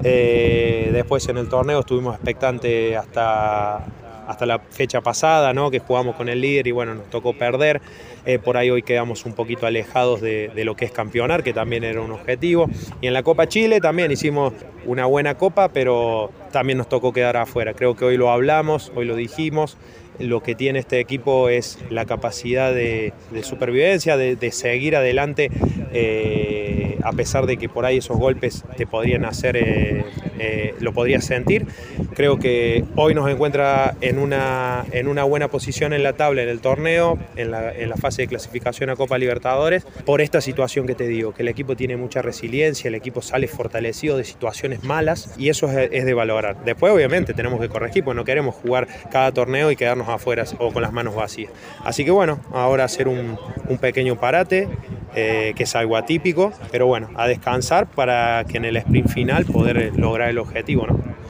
Eh, 0.02 0.90
después 0.92 1.28
en 1.28 1.38
el 1.38 1.48
torneo 1.48 1.80
estuvimos 1.80 2.14
expectantes 2.14 2.96
hasta, 2.96 3.84
hasta 4.26 4.46
la 4.46 4.58
fecha 4.58 5.00
pasada, 5.00 5.52
¿no? 5.52 5.70
que 5.70 5.80
jugamos 5.80 6.14
con 6.14 6.28
el 6.28 6.40
líder 6.40 6.66
y 6.68 6.70
bueno, 6.70 6.94
nos 6.94 7.10
tocó 7.10 7.32
perder. 7.32 7.80
Eh, 8.26 8.38
por 8.38 8.56
ahí 8.56 8.70
hoy 8.70 8.82
quedamos 8.82 9.24
un 9.24 9.32
poquito 9.32 9.66
alejados 9.66 10.20
de, 10.20 10.52
lo 10.64 10.76
que 10.76 10.84
es 10.84 10.92
campeonar, 10.92 11.42
que 11.42 11.52
también 11.52 11.84
era 11.84 12.00
un 12.00 12.12
objetivo. 12.12 12.68
Y 13.00 13.06
en 13.06 13.14
la 13.14 13.22
Copa 13.22 13.48
Chile 13.48 13.80
también 13.80 14.12
hicimos 14.12 14.52
una 14.84 15.06
buena 15.06 15.36
copa, 15.36 15.68
pero 15.68 16.30
también 16.52 16.78
nos 16.78 16.88
tocó 16.88 17.12
quedar 17.12 17.36
afuera. 17.36 17.74
Creo 17.74 17.96
que 17.96 18.04
hoy 18.04 18.16
lo 18.16 18.30
hablamos, 18.30 18.92
hoy 18.94 19.06
lo 19.06 19.16
dijimos. 19.16 19.76
Lo 20.20 20.42
que 20.42 20.54
tiene 20.54 20.78
este 20.78 21.00
equipo 21.00 21.48
es 21.48 21.78
la 21.90 22.04
capacidad 22.04 22.72
de, 22.72 23.12
supervivencia, 23.42 24.16
de, 24.16 24.52
seguir 24.52 24.96
adelante. 24.96 25.50
Eh, 25.92 26.90
a 27.02 27.12
pesar 27.12 27.46
de 27.46 27.56
que 27.56 27.68
por 27.68 27.86
ahí 27.86 27.98
esos 27.98 28.18
golpes 28.18 28.64
te 28.76 28.86
podrían 28.86 29.24
hacer, 29.24 29.56
eh, 29.56 30.04
eh, 30.38 30.74
lo 30.80 30.92
podrías 30.92 31.24
sentir. 31.24 31.66
Creo 32.14 32.38
que 32.38 32.84
hoy 32.96 33.14
nos 33.14 33.30
encuentra 33.30 33.96
en 34.00 34.18
una, 34.18 34.84
en 34.92 35.08
una 35.08 35.24
buena 35.24 35.48
posición 35.48 35.92
en 35.92 36.02
la 36.02 36.14
tabla, 36.14 36.42
en 36.42 36.48
el 36.48 36.60
torneo, 36.60 37.18
en 37.36 37.50
la, 37.50 37.72
fase 38.00 38.22
de 38.22 38.28
clasificación 38.28 38.88
a 38.88 38.96
Copa 38.96 39.18
Libertadores, 39.18 39.84
por 40.06 40.20
esta 40.20 40.40
situación 40.40 40.86
que 40.86 40.94
te 40.94 41.06
digo, 41.06 41.34
que 41.34 41.42
el 41.42 41.48
equipo 41.48 41.76
tiene 41.76 41.96
mucha 41.96 42.22
resiliencia, 42.22 42.88
el 42.88 42.94
equipo 42.94 43.20
sale 43.20 43.46
fortalecido 43.46 44.16
de 44.16 44.24
situaciones 44.24 44.84
malas 44.84 45.34
y 45.36 45.50
eso 45.50 45.70
es, 45.70 45.90
es 45.92 46.06
de 46.06 46.14
valorar. 46.14 46.64
Después 46.64 46.92
obviamente 46.92 47.34
tenemos 47.34 47.60
que 47.60 47.68
corregir, 47.68 48.04
porque 48.04 48.16
no 48.16 48.24
queremos 48.24 48.54
jugar 48.54 48.88
cada 49.10 49.32
torneo 49.32 49.70
y 49.70 49.76
quedarnos 49.76 50.08
afuera 50.12 50.44
o 50.58 50.72
con 50.72 50.82
las 50.82 50.92
manos 50.92 51.14
vacías. 51.14 51.52
Así 51.84 52.04
que 52.04 52.10
bueno, 52.10 52.40
ahora 52.52 52.84
hacer 52.84 53.08
un, 53.08 53.38
pequeño 53.80 54.16
parate, 54.16 54.68
eh, 55.14 55.52
que 55.56 55.62
es 55.62 55.76
algo 55.76 55.96
atípico, 55.96 56.52
pero 56.70 56.86
bueno, 56.86 57.08
a 57.16 57.26
descansar 57.26 57.86
para 57.90 58.44
que 58.44 58.58
en 58.58 58.64
el 58.64 58.76
sprint 58.76 59.08
final 59.08 59.44
poder 59.44 59.92
lograr 59.96 60.28
el 60.28 60.38
objetivo, 60.38 60.86
¿no? 60.86 61.29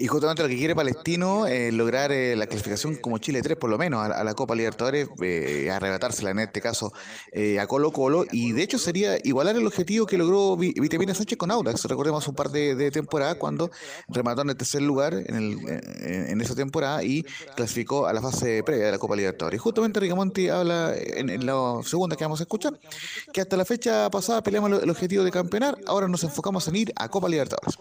Y 0.00 0.06
justamente 0.06 0.44
lo 0.44 0.48
que 0.48 0.56
quiere 0.56 0.76
Palestino 0.76 1.48
es 1.48 1.74
lograr 1.74 2.12
eh, 2.12 2.36
la 2.36 2.46
clasificación 2.46 2.94
como 2.94 3.18
Chile 3.18 3.42
3 3.42 3.56
por 3.56 3.68
lo 3.68 3.78
menos 3.78 4.08
a, 4.08 4.22
la 4.22 4.34
Copa 4.34 4.54
Libertadores, 4.54 5.08
eh, 5.20 5.72
arrebatársela 5.72 6.30
en 6.30 6.38
este 6.38 6.60
caso 6.60 6.92
eh, 7.32 7.58
a 7.58 7.66
Colo 7.66 7.90
Colo, 7.90 8.24
y 8.30 8.52
de 8.52 8.62
hecho 8.62 8.78
sería 8.78 9.18
igualar 9.24 9.56
el 9.56 9.66
objetivo 9.66 10.06
que 10.06 10.16
logró 10.16 10.56
Vitamina 10.56 11.14
Sánchez 11.14 11.36
con 11.36 11.50
Audax, 11.50 11.84
recordemos 11.86 12.28
un 12.28 12.36
par 12.36 12.50
de, 12.50 12.76
de 12.76 12.92
temporadas 12.92 13.38
cuando 13.38 13.72
remató 14.06 14.42
en 14.42 14.50
el 14.50 14.56
tercer 14.56 14.82
lugar 14.82 15.14
en, 15.14 15.34
el, 15.34 15.58
en, 15.68 16.40
esa 16.40 16.54
temporada 16.54 17.02
y 17.02 17.24
clasificó 17.56 18.06
a 18.06 18.12
la 18.12 18.22
fase 18.22 18.62
previa 18.62 18.86
de 18.86 18.92
la 18.92 18.98
Copa 19.00 19.16
Libertadores. 19.16 19.58
Y 19.58 19.60
justamente 19.60 19.98
Rigamonti 19.98 20.48
habla 20.48 20.94
en, 20.96 21.44
la 21.44 21.80
segunda 21.84 22.14
que 22.14 22.22
vamos 22.22 22.38
a 22.38 22.44
escuchar, 22.44 22.78
que 23.32 23.40
hasta 23.40 23.56
la 23.56 23.64
fecha 23.64 24.08
pasada 24.10 24.44
peleamos 24.44 24.80
el 24.80 24.90
objetivo 24.90 25.24
de 25.24 25.32
campeonar, 25.32 25.76
ahora 25.88 26.06
nos 26.06 26.22
enfocamos 26.22 26.68
en 26.68 26.76
ir 26.76 26.92
a 26.94 27.08
Copa 27.08 27.28
Libertadores. 27.28 27.76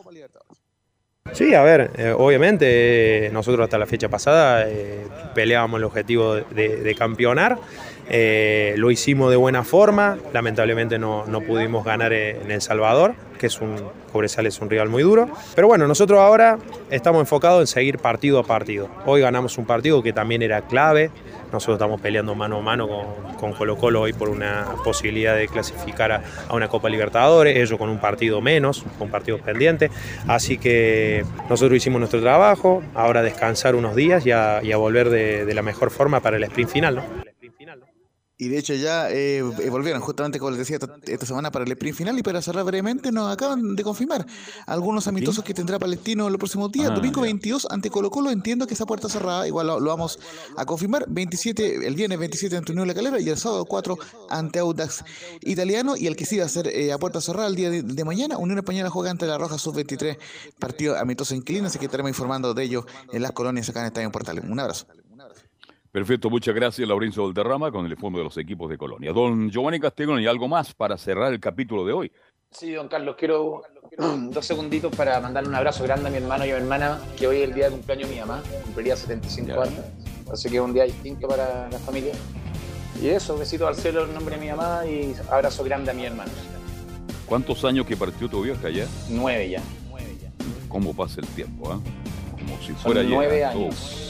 Sí, 1.33 1.53
a 1.53 1.61
ver, 1.61 1.91
eh, 1.97 2.13
obviamente 2.15 3.27
eh, 3.27 3.29
nosotros 3.31 3.63
hasta 3.65 3.77
la 3.77 3.85
fecha 3.85 4.09
pasada 4.09 4.67
eh, 4.67 5.05
peleábamos 5.35 5.79
el 5.79 5.83
objetivo 5.83 6.35
de, 6.35 6.95
campeonar, 6.97 7.57
lo 8.09 8.91
hicimos 8.91 9.29
de 9.31 9.37
buena 9.37 9.63
forma, 9.63 10.17
lamentablemente 10.33 10.97
no, 10.99 11.25
no, 11.25 11.41
pudimos 11.41 11.83
ganar 11.83 12.13
en 12.13 12.49
El 12.51 12.61
Salvador, 12.61 13.15
que 13.37 13.47
es 13.47 13.59
un, 13.61 13.75
Cobresal 14.11 14.45
es 14.45 14.59
un 14.61 14.69
rival 14.69 14.89
muy 14.89 15.03
duro, 15.03 15.29
pero 15.55 15.67
bueno, 15.67 15.87
nosotros 15.87 16.19
ahora 16.19 16.57
estamos 16.89 17.19
enfocados 17.19 17.61
en 17.61 17.67
seguir 17.67 17.99
partido 17.99 18.39
a 18.39 18.43
partido. 18.43 18.89
Hoy 19.05 19.21
ganamos 19.21 19.57
un 19.57 19.65
partido 19.65 20.01
que 20.01 20.13
también 20.13 20.41
era 20.41 20.61
clave, 20.61 21.11
nosotros 21.51 21.75
estamos 21.75 22.01
peleando 22.01 22.35
mano 22.35 22.57
a 22.57 22.61
mano 22.61 22.87
con, 23.37 23.53
Colo 23.53 23.77
Colo 23.77 24.01
hoy 24.01 24.13
por 24.13 24.29
una 24.29 24.65
posibilidad 24.83 25.35
de 25.35 25.47
clasificar 25.47 26.11
a, 26.11 26.23
una 26.53 26.67
Copa 26.67 26.89
Libertadores, 26.89 27.55
ellos 27.55 27.77
con 27.77 27.89
un 27.89 27.99
partido 27.99 28.41
menos, 28.41 28.83
con 28.97 29.09
partidos 29.09 29.41
pendientes. 29.41 29.91
Así 30.27 30.57
que 30.57 31.23
nosotros 31.49 31.77
hicimos 31.77 31.99
nuestro 31.99 32.21
trabajo, 32.21 32.83
ahora 32.95 33.21
descansar 33.21 33.75
unos 33.75 33.95
días 33.95 34.25
y 34.25 34.31
a, 34.31 34.61
volver 34.77 35.09
de, 35.09 35.53
la 35.53 35.61
mejor 35.61 35.89
forma 35.89 36.19
para 36.19 36.37
el 36.37 36.43
sprint 36.43 36.69
final. 36.69 37.03
Y 38.39 38.49
de 38.49 38.59
hecho 38.59 38.75
ya 38.75 39.09
eh, 39.09 39.39
eh, 39.39 39.69
volvieron 39.71 39.99
justamente, 39.99 40.37
como 40.37 40.51
les 40.51 40.59
decía, 40.59 40.77
esta, 40.77 40.95
esta 41.07 41.25
semana 41.25 41.51
para 41.51 41.65
el 41.65 41.71
sprint 41.71 41.97
final 41.97 42.19
y 42.19 42.21
para 42.21 42.39
cerrar 42.39 42.65
brevemente 42.65 43.11
nos 43.11 43.33
acaban 43.33 43.75
de 43.75 43.83
confirmar 43.83 44.27
algunos 44.67 45.07
amistosos 45.07 45.43
que 45.43 45.55
tendrá 45.55 45.79
Palestino 45.79 46.29
los 46.29 46.37
próximos 46.37 46.71
días. 46.71 46.91
Ah, 46.91 46.93
Domingo 46.93 47.21
ya. 47.21 47.23
22 47.23 47.67
ante 47.71 47.89
Colo 47.89 48.11
Colo, 48.11 48.29
entiendo 48.29 48.67
que 48.67 48.75
esa 48.75 48.85
puerta 48.85 49.09
cerrada, 49.09 49.47
igual 49.47 49.65
lo, 49.65 49.79
lo 49.79 49.89
vamos 49.89 50.19
a 50.55 50.65
confirmar. 50.65 51.05
27, 51.07 51.87
el 51.87 51.95
viernes 51.95 52.19
27 52.19 52.57
ante 52.57 52.73
Unión 52.73 52.87
La 52.87 52.93
Calera 52.93 53.19
y 53.19 53.27
el 53.27 53.37
sábado 53.37 53.65
4 53.65 53.97
ante 54.29 54.59
Audax 54.59 55.03
Italiano 55.41 55.97
y 55.97 56.05
el 56.05 56.15
que 56.15 56.25
sí 56.25 56.37
va 56.37 56.45
a 56.45 56.49
ser 56.49 56.67
eh, 56.67 56.93
a 56.93 56.99
puerta 56.99 57.19
cerrada 57.21 57.47
el 57.47 57.55
día 57.55 57.71
de, 57.71 57.81
de 57.81 58.05
mañana, 58.05 58.37
Unión 58.37 58.59
Española 58.59 58.91
juega 58.91 59.09
ante 59.09 59.25
la 59.25 59.39
Roja 59.39 59.57
Sub-23, 59.57 60.17
partido 60.59 60.95
amistoso 60.95 61.33
en 61.33 61.41
Quilín, 61.41 61.65
así 61.65 61.79
que 61.79 61.85
estaremos 61.85 62.11
informando 62.11 62.53
de 62.53 62.63
ello 62.63 62.85
en 63.11 63.23
las 63.23 63.31
colonias 63.31 63.67
acá 63.69 63.79
en 63.79 63.87
Estadio 63.87 64.11
Portales. 64.11 64.43
Un 64.43 64.59
abrazo. 64.59 64.85
Perfecto, 65.97 66.29
muchas 66.29 66.53
gracias, 66.53 66.87
Laurencio 66.87 67.23
Valderrama, 67.23 67.71
con 67.71 67.83
el 67.83 67.91
informe 67.91 68.19
de 68.19 68.25
los 68.25 68.37
equipos 68.37 68.69
de 68.69 68.77
Colonia. 68.77 69.11
Don 69.11 69.49
Giovanni 69.49 69.79
Castellón, 69.79 70.21
¿y 70.21 70.27
algo 70.27 70.47
más 70.47 70.71
para 70.75 70.95
cerrar 70.95 71.33
el 71.33 71.39
capítulo 71.39 71.83
de 71.87 71.91
hoy? 71.91 72.11
Sí, 72.51 72.71
don 72.73 72.87
Carlos, 72.87 73.15
quiero 73.17 73.63
dos 73.97 74.45
segunditos 74.45 74.95
para 74.95 75.19
mandarle 75.19 75.49
un 75.49 75.55
abrazo 75.55 75.83
grande 75.85 76.09
a 76.09 76.11
mi 76.11 76.17
hermano 76.17 76.45
y 76.45 76.51
a 76.51 76.55
mi 76.57 76.61
hermana, 76.61 76.99
que 77.17 77.25
hoy 77.25 77.37
es 77.37 77.49
el 77.49 77.55
día 77.55 77.65
de 77.65 77.71
cumpleaños 77.71 78.09
de 78.09 78.13
mi 78.13 78.21
mamá, 78.21 78.43
cumpliría 78.63 78.95
75 78.95 79.47
Ya. 79.47 79.59
años, 79.63 79.85
así 80.31 80.49
que 80.51 80.57
es 80.57 80.61
un 80.61 80.71
día 80.71 80.83
distinto 80.83 81.27
para 81.27 81.67
la 81.67 81.79
familia. 81.79 82.13
Y 83.01 83.07
eso, 83.07 83.35
besitos 83.35 83.67
al 83.67 83.73
cielo 83.75 84.05
en 84.05 84.13
nombre 84.13 84.35
de 84.35 84.41
mi 84.41 84.51
mamá 84.51 84.85
y 84.85 85.15
abrazo 85.31 85.63
grande 85.63 85.89
a 85.89 85.95
mi 85.95 86.05
hermano. 86.05 86.31
¿Cuántos 87.25 87.65
años 87.65 87.87
que 87.87 87.97
partió 87.97 88.29
tu 88.29 88.43
vieja 88.43 88.69
ya? 88.69 88.85
Nueve 89.09 89.49
ya. 89.49 89.63
¿Cómo 90.69 90.95
pasa 90.95 91.21
el 91.21 91.27
tiempo, 91.29 91.71
ah? 91.71 91.79
Como 92.33 92.55
si 92.59 92.67
Son 92.67 92.75
fuera 92.75 93.01
nueve 93.01 93.43
años. 93.43 94.06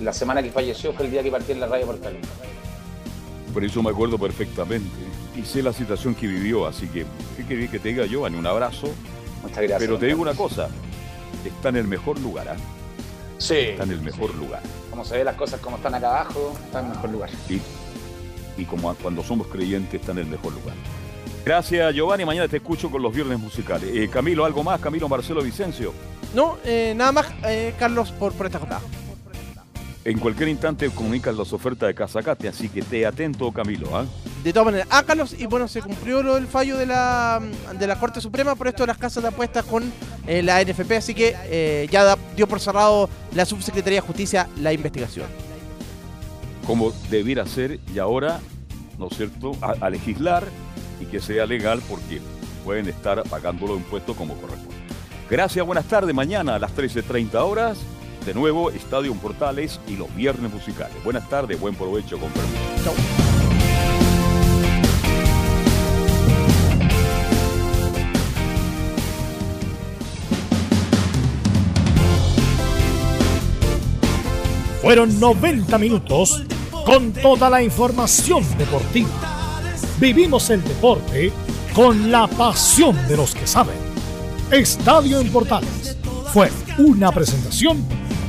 La 0.00 0.12
semana 0.12 0.42
que 0.42 0.50
falleció 0.50 0.92
fue 0.92 1.06
el 1.06 1.12
día 1.12 1.22
que 1.22 1.30
partí 1.30 1.52
en 1.52 1.60
la 1.60 1.66
radio 1.66 1.86
Portales. 1.86 2.20
Por 3.52 3.64
eso 3.64 3.82
me 3.82 3.90
acuerdo 3.90 4.18
perfectamente. 4.18 4.88
Y 5.36 5.42
sé 5.42 5.62
la 5.62 5.72
situación 5.72 6.14
que 6.14 6.26
vivió, 6.26 6.66
así 6.66 6.88
que, 6.88 7.04
¿qué 7.36 7.46
quería 7.46 7.70
que 7.70 7.78
te 7.78 7.88
diga, 7.88 8.06
Giovanni? 8.06 8.36
Un 8.36 8.46
abrazo. 8.46 8.88
Muchas 9.42 9.58
gracias. 9.58 9.78
Pero 9.80 9.98
te 9.98 10.06
digo 10.06 10.22
una 10.22 10.34
cosa, 10.34 10.68
está 11.44 11.68
en 11.68 11.76
el 11.76 11.86
mejor 11.86 12.18
lugar, 12.20 12.48
¿ah? 12.48 12.56
Sí. 13.38 13.54
Está 13.54 13.84
en 13.84 13.92
el 13.92 14.02
mejor 14.02 14.34
lugar. 14.34 14.62
Como 14.90 15.04
se 15.04 15.16
ve 15.16 15.24
las 15.24 15.36
cosas 15.36 15.60
como 15.60 15.76
están 15.76 15.94
acá 15.94 16.08
abajo, 16.08 16.54
está 16.64 16.80
en 16.80 16.86
el 16.86 16.92
mejor 16.92 17.10
lugar. 17.10 17.30
Y, 17.48 17.60
y 18.60 18.64
como 18.64 18.92
cuando 18.96 19.22
somos 19.22 19.46
creyentes, 19.46 20.00
está 20.00 20.12
en 20.12 20.18
el 20.18 20.26
mejor 20.26 20.52
lugar. 20.54 20.74
Gracias, 21.44 21.94
Giovanni. 21.94 22.24
Mañana 22.24 22.48
te 22.48 22.56
escucho 22.56 22.90
con 22.90 23.00
los 23.00 23.14
viernes 23.14 23.38
musicales. 23.38 23.90
Eh, 23.94 24.08
Camilo, 24.08 24.44
¿algo 24.44 24.64
más? 24.64 24.80
Camilo 24.80 25.08
Marcelo 25.08 25.40
Vicencio. 25.40 25.94
No, 26.34 26.58
eh, 26.64 26.94
nada 26.96 27.12
más, 27.12 27.26
eh, 27.44 27.74
Carlos, 27.78 28.10
por, 28.10 28.32
por 28.32 28.46
esta 28.46 28.58
jornada. 28.58 28.82
En 30.08 30.18
cualquier 30.18 30.48
instante 30.48 30.88
comunican 30.88 31.36
las 31.36 31.52
ofertas 31.52 31.86
de 31.86 31.94
Casacate, 31.94 32.48
así 32.48 32.70
que 32.70 32.80
te 32.80 33.04
atento, 33.04 33.52
Camilo. 33.52 33.94
¿ah? 33.94 34.06
De 34.42 34.54
todas 34.54 34.64
maneras, 34.72 34.88
Carlos, 35.06 35.34
y 35.38 35.44
bueno, 35.44 35.68
se 35.68 35.82
cumplió 35.82 36.22
lo 36.22 36.36
del 36.36 36.46
fallo 36.46 36.78
de 36.78 36.86
la, 36.86 37.42
de 37.78 37.86
la 37.86 38.00
Corte 38.00 38.22
Suprema 38.22 38.54
por 38.54 38.68
esto 38.68 38.84
de 38.84 38.86
las 38.86 38.96
casas 38.96 39.22
de 39.22 39.28
apuestas 39.28 39.66
con 39.66 39.92
eh, 40.26 40.42
la 40.42 40.62
NFP, 40.64 40.92
así 40.92 41.14
que 41.14 41.36
eh, 41.50 41.88
ya 41.90 42.04
da- 42.04 42.18
dio 42.34 42.46
por 42.46 42.58
cerrado 42.58 43.10
la 43.34 43.44
Subsecretaría 43.44 44.00
de 44.00 44.06
Justicia 44.06 44.48
la 44.56 44.72
investigación. 44.72 45.26
Como 46.66 46.90
debiera 47.10 47.44
ser, 47.44 47.78
y 47.94 47.98
ahora, 47.98 48.40
¿no 48.98 49.08
es 49.08 49.16
cierto?, 49.18 49.52
a, 49.60 49.74
a 49.84 49.90
legislar 49.90 50.44
y 51.02 51.04
que 51.04 51.20
sea 51.20 51.44
legal 51.44 51.82
porque 51.86 52.22
pueden 52.64 52.88
estar 52.88 53.22
pagando 53.24 53.66
los 53.66 53.76
impuestos 53.76 54.16
como 54.16 54.32
corresponde. 54.40 54.74
Gracias, 55.28 55.66
buenas 55.66 55.84
tardes. 55.84 56.14
Mañana 56.14 56.54
a 56.54 56.58
las 56.58 56.74
13.30 56.74 57.34
horas, 57.42 57.76
de 58.28 58.34
nuevo, 58.34 58.70
Estadio 58.70 59.14
Portales 59.14 59.80
y 59.88 59.96
los 59.96 60.14
viernes 60.14 60.52
musicales. 60.52 61.02
Buenas 61.02 61.26
tardes, 61.30 61.58
buen 61.58 61.74
provecho, 61.74 62.18
con 62.18 62.30
permiso. 62.30 62.92
Fueron 74.82 75.18
90 75.18 75.78
minutos 75.78 76.44
con 76.84 77.14
toda 77.14 77.48
la 77.48 77.62
información 77.62 78.44
deportiva. 78.58 79.08
Vivimos 79.98 80.50
el 80.50 80.62
deporte 80.62 81.32
con 81.74 82.12
la 82.12 82.26
pasión 82.26 82.94
de 83.08 83.16
los 83.16 83.34
que 83.34 83.46
saben. 83.46 83.76
Estadio 84.50 85.18
en 85.18 85.32
Portales 85.32 85.96
fue 86.30 86.50
una 86.76 87.10
presentación 87.10 88.07